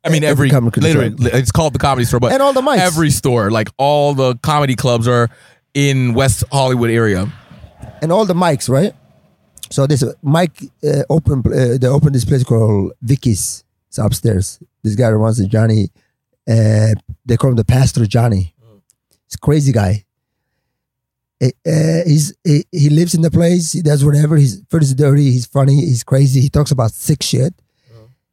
I 0.05 0.09
mean, 0.11 0.25
every, 0.25 0.51
comedy 0.51 0.81
literally, 0.81 1.17
store. 1.17 1.39
it's 1.39 1.53
called 1.53 1.75
the 1.75 1.79
comedy 1.79 2.05
store, 2.05 2.21
but 2.21 2.33
and 2.33 2.43
all 2.43 2.53
the 2.53 2.61
mics. 2.63 2.79
every 2.79 3.11
store, 3.11 3.51
like 3.51 3.69
all 3.77 4.15
the 4.15 4.37
comedy 4.37 4.75
clubs, 4.75 5.07
are 5.07 5.29
in 5.75 6.15
West 6.15 6.45
Hollywood 6.51 6.91
area. 6.91 7.31
and 8.03 8.13
all 8.13 8.25
the 8.25 8.35
mics, 8.35 8.69
right? 8.69 8.93
So 9.71 9.87
this 9.87 10.03
Mike 10.23 10.63
uh, 10.83 11.03
open 11.11 11.43
uh, 11.47 11.79
they 11.79 11.87
opened 11.87 12.15
this 12.15 12.25
place 12.25 12.45
called 12.45 12.93
Vicky's. 13.03 13.65
It's 13.89 13.99
upstairs. 13.99 14.59
This 14.83 14.95
guy 14.95 15.11
runs 15.11 15.41
it, 15.41 15.49
Johnny. 15.49 15.91
Uh, 16.49 16.95
they 17.27 17.37
call 17.37 17.51
him 17.51 17.57
the 17.57 17.65
Pastor 17.65 18.07
Johnny. 18.07 18.55
It's 19.27 19.35
a 19.35 19.39
crazy 19.39 19.73
guy. 19.73 20.05
Uh, 21.43 21.49
uh, 21.67 22.03
he's 22.07 22.35
he, 22.45 22.65
he 22.73 22.89
lives 22.91 23.15
in 23.15 23.21
the 23.21 23.31
place. 23.31 23.73
He 23.73 23.83
does 23.83 24.05
whatever. 24.05 24.37
He's 24.37 24.63
first 24.69 24.97
dirty. 24.97 25.31
He's 25.31 25.47
funny. 25.47 25.77
He's 25.77 26.03
crazy. 26.03 26.41
He 26.41 26.49
talks 26.49 26.71
about 26.71 26.93
sick 26.93 27.23
shit. 27.23 27.55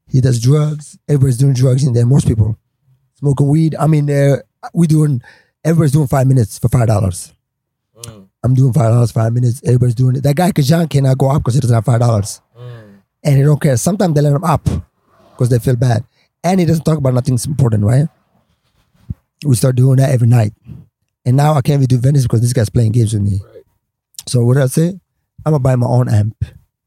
He 0.07 0.21
does 0.21 0.39
drugs. 0.39 0.97
Everybody's 1.07 1.37
doing 1.37 1.53
drugs 1.53 1.85
in 1.85 1.93
there. 1.93 2.05
Most 2.05 2.27
people 2.27 2.57
smoking 3.15 3.47
weed. 3.47 3.75
I 3.79 3.87
mean, 3.87 4.09
uh, 4.09 4.37
we 4.73 4.87
doing. 4.87 5.21
Everybody's 5.63 5.93
doing 5.93 6.07
five 6.07 6.27
minutes 6.27 6.59
for 6.59 6.69
five 6.69 6.87
dollars. 6.87 7.33
I'm 8.43 8.53
doing 8.53 8.73
five 8.73 8.91
dollars, 8.91 9.11
five 9.11 9.33
minutes. 9.33 9.61
Everybody's 9.63 9.95
doing 9.95 10.17
it. 10.17 10.21
That 10.21 10.35
guy 10.35 10.51
Kajan 10.51 10.89
cannot 10.89 11.17
go 11.17 11.31
up 11.31 11.41
because 11.41 11.55
he 11.55 11.59
doesn't 11.59 11.73
have 11.73 11.85
five 11.85 11.99
dollars, 11.99 12.41
and 13.23 13.37
he 13.37 13.41
don't 13.43 13.59
care. 13.59 13.75
Sometimes 13.77 14.13
they 14.13 14.21
let 14.21 14.33
him 14.33 14.43
up 14.43 14.63
because 15.31 15.49
they 15.49 15.57
feel 15.57 15.75
bad, 15.75 16.03
and 16.43 16.59
he 16.59 16.65
doesn't 16.65 16.83
talk 16.83 16.99
about 16.99 17.15
nothing 17.15 17.39
important, 17.47 17.83
right? 17.83 18.07
We 19.43 19.55
start 19.55 19.75
doing 19.75 19.97
that 19.97 20.11
every 20.11 20.27
night, 20.27 20.53
and 21.25 21.35
now 21.35 21.53
I 21.53 21.61
can't 21.61 21.81
even 21.81 21.87
do 21.87 21.97
Venice 21.97 22.23
because 22.23 22.41
this 22.41 22.53
guy's 22.53 22.69
playing 22.69 22.91
games 22.91 23.13
with 23.13 23.23
me. 23.23 23.41
So 24.27 24.45
what 24.45 24.53
did 24.55 24.63
I 24.63 24.67
say? 24.67 24.89
I'm 25.45 25.51
gonna 25.53 25.59
buy 25.59 25.75
my 25.75 25.87
own 25.87 26.07
amp, 26.07 26.35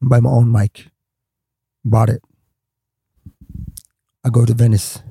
I'm 0.01 0.07
buy 0.07 0.21
my 0.21 0.29
own 0.29 0.49
mic. 0.49 0.87
Bought 1.83 2.09
it. 2.09 2.21
I 4.29 4.31
go 4.31 4.45
to 4.45 4.53
Venice. 4.53 5.01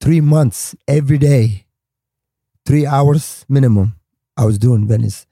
Three 0.00 0.22
months 0.22 0.74
every 0.88 1.18
day, 1.18 1.66
three 2.64 2.86
hours 2.86 3.44
minimum. 3.50 3.96
I 4.34 4.46
was 4.46 4.56
doing 4.56 4.88
Venice. 4.88 5.26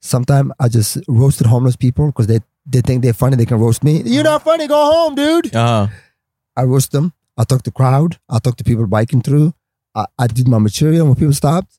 Sometimes 0.00 0.52
I 0.60 0.68
just 0.68 0.98
roasted 1.08 1.48
homeless 1.48 1.74
people 1.74 2.06
because 2.06 2.28
they, 2.28 2.38
they 2.64 2.80
think 2.80 3.02
they're 3.02 3.12
funny. 3.12 3.34
They 3.34 3.44
can 3.44 3.58
roast 3.58 3.82
me. 3.82 4.02
You're 4.04 4.22
not 4.22 4.44
funny. 4.44 4.68
Go 4.68 4.76
home, 4.76 5.16
dude. 5.16 5.52
Uh, 5.52 5.88
I 6.56 6.62
roast 6.62 6.92
them. 6.92 7.12
I 7.36 7.42
talk 7.42 7.64
to 7.64 7.72
crowd. 7.72 8.20
I 8.28 8.38
talk 8.38 8.54
to 8.58 8.64
people 8.64 8.86
biking 8.86 9.20
through. 9.20 9.52
I, 9.96 10.06
I 10.16 10.28
did 10.28 10.46
my 10.46 10.58
material 10.58 11.06
when 11.06 11.16
people 11.16 11.34
stopped. 11.34 11.76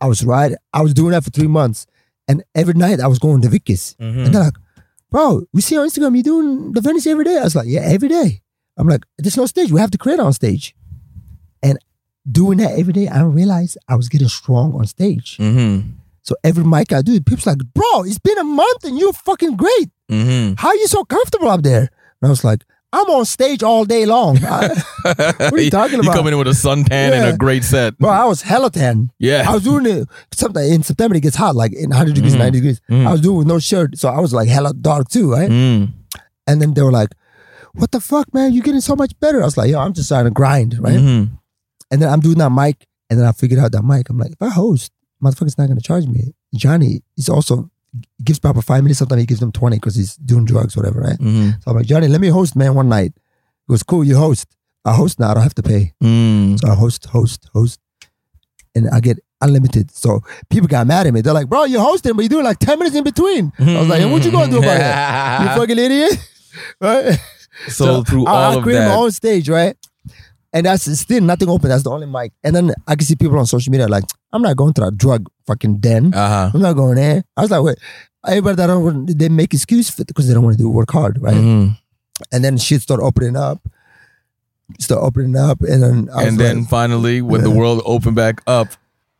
I 0.00 0.08
was 0.08 0.24
right. 0.24 0.52
I 0.72 0.82
was 0.82 0.94
doing 0.94 1.12
that 1.12 1.22
for 1.22 1.30
three 1.30 1.46
months. 1.46 1.86
And 2.26 2.42
every 2.56 2.74
night 2.74 2.98
I 2.98 3.06
was 3.06 3.20
going 3.20 3.40
to 3.42 3.48
Vicky's. 3.48 3.94
Mm-hmm. 4.00 4.18
And 4.18 4.34
they're 4.34 4.44
like, 4.44 4.54
bro, 5.12 5.42
we 5.52 5.60
see 5.60 5.78
on 5.78 5.86
Instagram 5.86 6.16
you 6.16 6.22
doing 6.22 6.72
the 6.72 6.80
Venice 6.80 7.06
every 7.06 7.24
day. 7.24 7.38
I 7.38 7.44
was 7.44 7.54
like, 7.54 7.68
yeah, 7.68 7.82
every 7.82 8.08
day. 8.08 8.40
I'm 8.76 8.88
like, 8.88 9.04
there's 9.18 9.36
no 9.36 9.46
stage. 9.46 9.70
We 9.70 9.80
have 9.80 9.90
to 9.92 9.98
create 9.98 10.18
on 10.18 10.32
stage. 10.32 10.74
And 11.62 11.78
doing 12.30 12.58
that 12.58 12.78
every 12.78 12.92
day, 12.92 13.06
I 13.06 13.22
realized 13.22 13.78
I 13.88 13.94
was 13.94 14.08
getting 14.08 14.28
strong 14.28 14.74
on 14.74 14.86
stage. 14.86 15.36
mm-hmm. 15.36 15.90
So 16.24 16.36
every 16.44 16.64
mic 16.64 16.92
I 16.92 17.02
do, 17.02 17.20
people's 17.20 17.46
like, 17.46 17.58
bro, 17.74 18.04
it's 18.04 18.18
been 18.18 18.38
a 18.38 18.44
month 18.44 18.84
and 18.84 18.96
you're 18.96 19.12
fucking 19.12 19.56
great. 19.56 19.90
Mm-hmm. 20.10 20.54
How 20.56 20.68
are 20.68 20.76
you 20.76 20.86
so 20.86 21.04
comfortable 21.04 21.48
up 21.48 21.62
there? 21.62 21.80
And 21.80 22.24
I 22.24 22.28
was 22.28 22.44
like, 22.44 22.64
I'm 22.94 23.08
on 23.08 23.24
stage 23.24 23.62
all 23.62 23.84
day 23.84 24.04
long. 24.06 24.38
I- 24.44 24.68
what 25.04 25.52
are 25.54 25.60
you 25.60 25.70
talking 25.70 25.98
about? 25.98 26.12
You 26.12 26.18
come 26.18 26.26
in 26.28 26.36
with 26.38 26.46
a 26.46 26.50
suntan 26.50 26.90
and 27.12 27.34
a 27.34 27.36
great 27.36 27.64
set. 27.64 27.96
bro, 27.98 28.10
I 28.10 28.24
was 28.24 28.42
hella 28.42 28.70
tan. 28.70 29.10
Yeah. 29.18 29.44
I 29.48 29.54
was 29.54 29.64
doing 29.64 29.86
it 29.86 30.08
something 30.32 30.62
in 30.72 30.82
September. 30.82 31.16
It 31.16 31.20
gets 31.22 31.36
hot, 31.36 31.56
like 31.56 31.72
in 31.72 31.90
100 31.90 32.14
degrees, 32.14 32.34
Mhm. 32.34 32.38
90 32.38 32.58
degrees. 32.58 32.80
Mm. 32.90 33.06
I 33.06 33.12
was 33.12 33.20
doing 33.22 33.38
with 33.38 33.46
no 33.46 33.58
shirt, 33.58 33.96
so 33.98 34.08
I 34.08 34.20
was 34.20 34.32
like 34.34 34.48
hella 34.48 34.74
dark 34.74 35.08
too, 35.08 35.32
right? 35.32 35.50
Mm. 35.50 35.92
And 36.46 36.60
then 36.60 36.74
they 36.74 36.82
were 36.82 36.92
like, 36.92 37.10
"What 37.74 37.90
the 37.92 38.00
fuck, 38.00 38.32
man? 38.34 38.52
You're 38.52 38.62
getting 38.64 38.80
so 38.82 38.94
much 38.96 39.18
better." 39.20 39.40
I 39.40 39.44
was 39.46 39.56
like, 39.56 39.70
"Yo, 39.70 39.78
I'm 39.80 39.92
just 39.94 40.08
trying 40.08 40.24
to 40.24 40.30
grind, 40.30 40.78
right?" 40.78 40.98
Mhm. 40.98 41.30
And 41.90 42.02
then 42.02 42.08
I'm 42.08 42.20
doing 42.20 42.38
that 42.38 42.50
mic, 42.52 42.86
and 43.08 43.18
then 43.18 43.26
I 43.26 43.32
figured 43.32 43.58
out 43.60 43.72
that 43.72 43.84
mic. 43.84 44.10
I'm 44.10 44.18
like, 44.18 44.32
if 44.32 44.42
I 44.42 44.48
host, 44.50 44.92
motherfucker's 45.22 45.56
not 45.58 45.68
gonna 45.68 45.80
charge 45.80 46.06
me. 46.06 46.34
Johnny 46.54 47.02
is 47.16 47.28
also 47.28 47.70
gives 48.24 48.38
Papa 48.38 48.62
five 48.62 48.82
minutes. 48.82 48.98
Sometimes 48.98 49.20
he 49.20 49.26
gives 49.26 49.40
them 49.40 49.52
twenty 49.52 49.76
because 49.76 49.94
he's 49.96 50.16
doing 50.16 50.44
drugs, 50.44 50.76
whatever, 50.76 51.00
right? 51.00 51.18
Mhm. 51.18 51.62
So 51.62 51.70
I'm 51.70 51.76
like, 51.76 51.86
Johnny, 51.86 52.08
let 52.08 52.20
me 52.20 52.28
host, 52.28 52.56
man, 52.56 52.74
one 52.74 52.88
night. 52.88 53.12
He 53.14 53.72
goes, 53.72 53.82
cool, 53.82 54.04
you 54.04 54.16
host. 54.16 54.46
I 54.84 54.94
host 54.94 55.20
now. 55.20 55.30
I 55.30 55.34
don't 55.34 55.42
have 55.42 55.54
to 55.54 55.62
pay. 55.62 55.92
Mm. 56.02 56.58
So 56.58 56.68
I 56.68 56.74
host, 56.74 57.04
host, 57.06 57.48
host, 57.52 57.78
and 58.74 58.88
I 58.90 59.00
get 59.00 59.18
unlimited. 59.40 59.90
So 59.92 60.20
people 60.50 60.68
got 60.68 60.86
mad 60.86 61.06
at 61.06 61.12
me. 61.14 61.20
They're 61.20 61.32
like, 61.34 61.48
bro, 61.48 61.64
you're 61.64 61.80
hosting, 61.80 62.14
but 62.14 62.22
you're 62.22 62.28
doing 62.28 62.44
like 62.44 62.58
10 62.58 62.78
minutes 62.78 62.96
in 62.96 63.04
between. 63.04 63.52
I 63.58 63.78
was 63.80 63.88
like, 63.88 64.00
"And 64.02 64.10
what 64.10 64.24
you 64.24 64.30
gonna 64.32 64.50
do 64.50 64.58
about 64.58 64.76
it? 64.76 65.42
You 65.44 65.56
fucking 65.60 65.78
idiot. 65.78 66.28
right? 66.80 67.18
so, 67.68 68.02
through 68.02 68.26
I, 68.26 68.30
all 68.30 68.52
I 68.52 68.56
of 68.56 68.62
created 68.62 68.86
my 68.86 68.94
own 68.94 69.10
stage, 69.12 69.48
right? 69.48 69.76
And 70.52 70.66
that's 70.66 70.84
still 70.98 71.22
nothing 71.22 71.48
open. 71.48 71.68
That's 71.70 71.82
the 71.82 71.90
only 71.90 72.06
mic. 72.06 72.32
And 72.44 72.54
then 72.54 72.74
I 72.86 72.94
can 72.94 73.06
see 73.06 73.14
people 73.16 73.38
on 73.38 73.46
social 73.46 73.70
media 73.70 73.88
like, 73.88 74.04
I'm 74.32 74.42
not 74.42 74.56
going 74.56 74.74
to 74.74 74.80
that 74.82 74.98
drug 74.98 75.28
fucking 75.46 75.78
den. 75.78 76.12
uh-huh. 76.14 76.50
I'm 76.54 76.60
not 76.60 76.74
going 76.74 76.96
there. 76.96 77.24
I 77.36 77.42
was 77.42 77.50
like, 77.50 77.62
wait, 77.62 77.78
everybody 78.26 78.56
that 78.56 78.66
don't 78.68 78.84
want- 78.84 79.18
they 79.18 79.28
make 79.28 79.52
excuse 79.54 79.90
for 79.90 80.04
because 80.04 80.28
they 80.28 80.34
don't 80.34 80.44
want 80.44 80.56
to 80.56 80.62
do 80.62 80.68
work 80.70 80.90
hard, 80.92 81.20
right? 81.20 81.34
Mhm. 81.34 81.76
And 82.32 82.44
then 82.44 82.56
shit 82.58 82.82
start 82.82 83.00
opening 83.00 83.36
up, 83.36 83.60
start 84.78 85.02
opening 85.02 85.36
up, 85.36 85.60
and 85.62 85.82
then 85.82 86.08
I 86.12 86.16
was 86.16 86.26
and 86.28 86.38
then 86.38 86.58
like, 86.60 86.68
finally, 86.68 87.22
when 87.22 87.42
the 87.42 87.50
world 87.50 87.82
opened 87.84 88.16
back 88.16 88.42
up, 88.46 88.68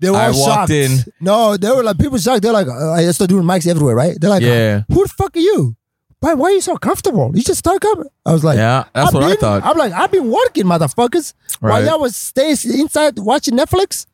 they 0.00 0.10
were 0.10 0.16
I 0.16 0.28
all 0.28 0.32
shocked. 0.34 0.70
in. 0.70 0.98
No, 1.20 1.56
they 1.56 1.68
were 1.70 1.82
like 1.82 1.98
people 1.98 2.18
shocked. 2.18 2.42
They're 2.42 2.52
like, 2.52 2.66
uh, 2.68 2.92
I 2.92 3.04
started 3.12 3.28
doing 3.34 3.44
mics 3.44 3.66
everywhere, 3.66 3.94
right? 3.94 4.16
They're 4.20 4.30
like, 4.30 4.42
yeah, 4.42 4.82
who 4.88 5.02
the 5.04 5.08
fuck 5.08 5.36
are 5.36 5.40
you? 5.40 5.76
Why, 6.20 6.34
why 6.34 6.48
are 6.50 6.52
you 6.52 6.60
so 6.60 6.76
comfortable? 6.76 7.32
You 7.34 7.42
just 7.42 7.58
start 7.58 7.80
coming. 7.80 8.06
I 8.24 8.32
was 8.32 8.44
like, 8.44 8.56
yeah, 8.56 8.84
that's 8.94 9.08
I've 9.08 9.14
what 9.14 9.24
I 9.24 9.28
been- 9.30 9.36
thought. 9.38 9.64
I'm 9.64 9.76
like, 9.76 9.92
I've 9.92 10.10
been 10.12 10.30
working, 10.30 10.64
motherfuckers. 10.64 11.34
While 11.58 11.72
Right. 11.72 11.84
y'all 11.84 11.98
was 12.00 12.14
staying 12.14 12.56
inside 12.78 13.18
watching 13.18 13.54
Netflix. 13.56 14.06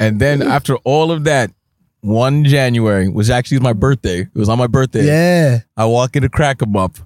And 0.00 0.20
then 0.20 0.42
after 0.42 0.76
all 0.78 1.10
of 1.10 1.24
that, 1.24 1.50
one 2.00 2.44
January 2.44 3.08
was 3.08 3.30
actually 3.30 3.60
my 3.60 3.72
birthday. 3.72 4.20
It 4.20 4.34
was 4.34 4.48
on 4.48 4.58
my 4.58 4.66
birthday. 4.66 5.04
Yeah. 5.04 5.60
I 5.76 5.86
walk 5.86 6.14
into 6.16 6.28
Crack 6.28 6.62
'em 6.62 6.76
Up 6.76 6.96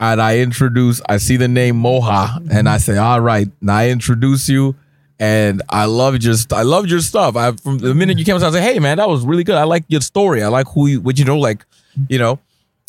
and 0.00 0.20
I 0.20 0.38
introduce, 0.38 1.00
I 1.08 1.18
see 1.18 1.36
the 1.36 1.48
name 1.48 1.76
Mohaw 1.76 2.38
and 2.50 2.68
I 2.68 2.78
say, 2.78 2.96
all 2.96 3.20
right, 3.20 3.48
now 3.60 3.76
I 3.76 3.90
introduce 3.90 4.48
you 4.48 4.74
and 5.18 5.62
I 5.68 5.84
loved 5.84 6.24
your, 6.24 6.34
I 6.52 6.62
loved 6.62 6.90
your 6.90 7.00
stuff. 7.00 7.36
I, 7.36 7.52
from 7.52 7.78
the 7.78 7.94
minute 7.94 8.18
you 8.18 8.24
came 8.24 8.36
I 8.36 8.38
said, 8.50 8.62
hey 8.62 8.78
man, 8.78 8.96
that 8.96 9.08
was 9.08 9.24
really 9.24 9.44
good. 9.44 9.56
I 9.56 9.64
like 9.64 9.84
your 9.88 10.00
story. 10.00 10.42
I 10.42 10.48
like 10.48 10.66
who 10.68 10.86
you, 10.86 11.00
what 11.00 11.18
you 11.18 11.24
know, 11.24 11.38
like, 11.38 11.64
you 12.08 12.18
know, 12.18 12.38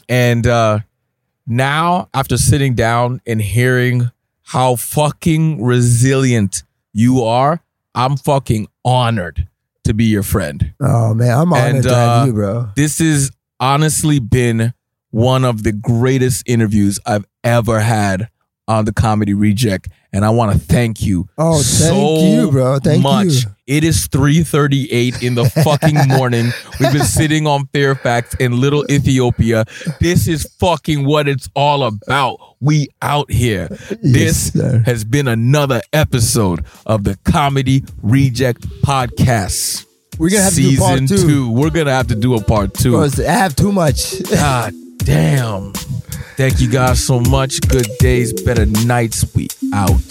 and, 0.10 0.48
uh, 0.48 0.80
now 1.48 2.08
after 2.14 2.38
sitting 2.38 2.76
down 2.76 3.20
and 3.26 3.42
hearing 3.42 4.10
how 4.44 4.76
fucking 4.78 5.62
resilient 5.62 6.64
you 6.94 7.24
are, 7.24 7.62
I'm 7.96 8.18
fucking 8.18 8.68
honored 8.86 9.48
to 9.84 9.94
be 9.94 10.06
your 10.06 10.24
friend 10.24 10.74
Oh 10.82 11.14
man, 11.14 11.38
I'm 11.38 11.52
honored 11.54 11.76
And, 11.76 11.84
to 11.84 11.96
have 11.96 12.24
uh, 12.24 12.26
you, 12.28 12.34
bro. 12.34 12.70
this 12.76 13.00
has 13.00 13.32
honestly 13.60 14.20
been 14.20 14.74
one 15.10 15.44
of 15.44 15.64
the 15.64 15.72
greatest 15.72 16.44
interviews 16.46 17.00
I've 17.06 17.26
ever 17.44 17.80
had 17.82 18.30
on 18.72 18.86
the 18.86 18.94
Comedy 18.94 19.34
Reject, 19.34 19.90
and 20.14 20.24
I 20.24 20.30
want 20.30 20.54
to 20.54 20.60
thank 20.60 21.02
you. 21.02 21.28
Oh, 21.38 21.56
thank 21.56 21.66
so 21.66 22.20
you, 22.24 22.52
bro. 22.52 22.80
Thank 22.80 22.98
you. 22.98 23.04
much. 23.04 23.28
you. 23.28 23.42
It 23.68 23.84
is 23.84 24.08
three 24.08 24.44
thirty-eight 24.44 25.22
in 25.22 25.36
the 25.36 25.46
fucking 25.46 26.08
morning. 26.08 26.52
We've 26.80 26.92
been 26.92 27.04
sitting 27.06 27.48
on 27.48 27.68
Fairfax 27.68 28.34
in 28.36 28.60
Little 28.60 28.90
Ethiopia. 28.92 29.66
This 30.00 30.28
is 30.28 30.44
fucking 30.60 31.06
what 31.06 31.28
it's 31.28 31.50
all 31.56 31.84
about. 31.84 32.38
We 32.60 32.90
out 33.02 33.32
here. 33.32 33.68
this 34.02 34.54
sir. 34.54 34.84
has 34.86 35.04
been 35.04 35.28
another 35.28 35.82
episode 35.94 36.66
of 36.86 37.04
the 37.04 37.18
Comedy 37.24 37.84
Reject 38.02 38.62
Podcast. 38.84 39.86
We're 40.18 40.30
gonna 40.30 40.44
have 40.44 40.54
to 40.54 40.62
do 40.62 40.70
Season 40.70 41.08
part 41.08 41.08
two. 41.08 41.52
We're 41.52 41.70
gonna 41.70 41.92
have 41.94 42.08
to 42.08 42.16
do 42.16 42.36
a 42.36 42.44
part 42.44 42.74
two. 42.74 42.92
Because 42.92 43.20
I 43.20 43.32
have 43.32 43.56
too 43.56 43.72
much. 43.72 44.22
God 44.30 44.74
Damn. 45.04 45.74
Thank 46.38 46.62
you 46.62 46.70
guys 46.70 47.04
so 47.04 47.20
much. 47.20 47.62
Good 47.62 47.88
days, 48.00 48.34
better 48.44 48.66
nights. 48.66 49.26
We 49.36 49.48
out. 49.74 50.02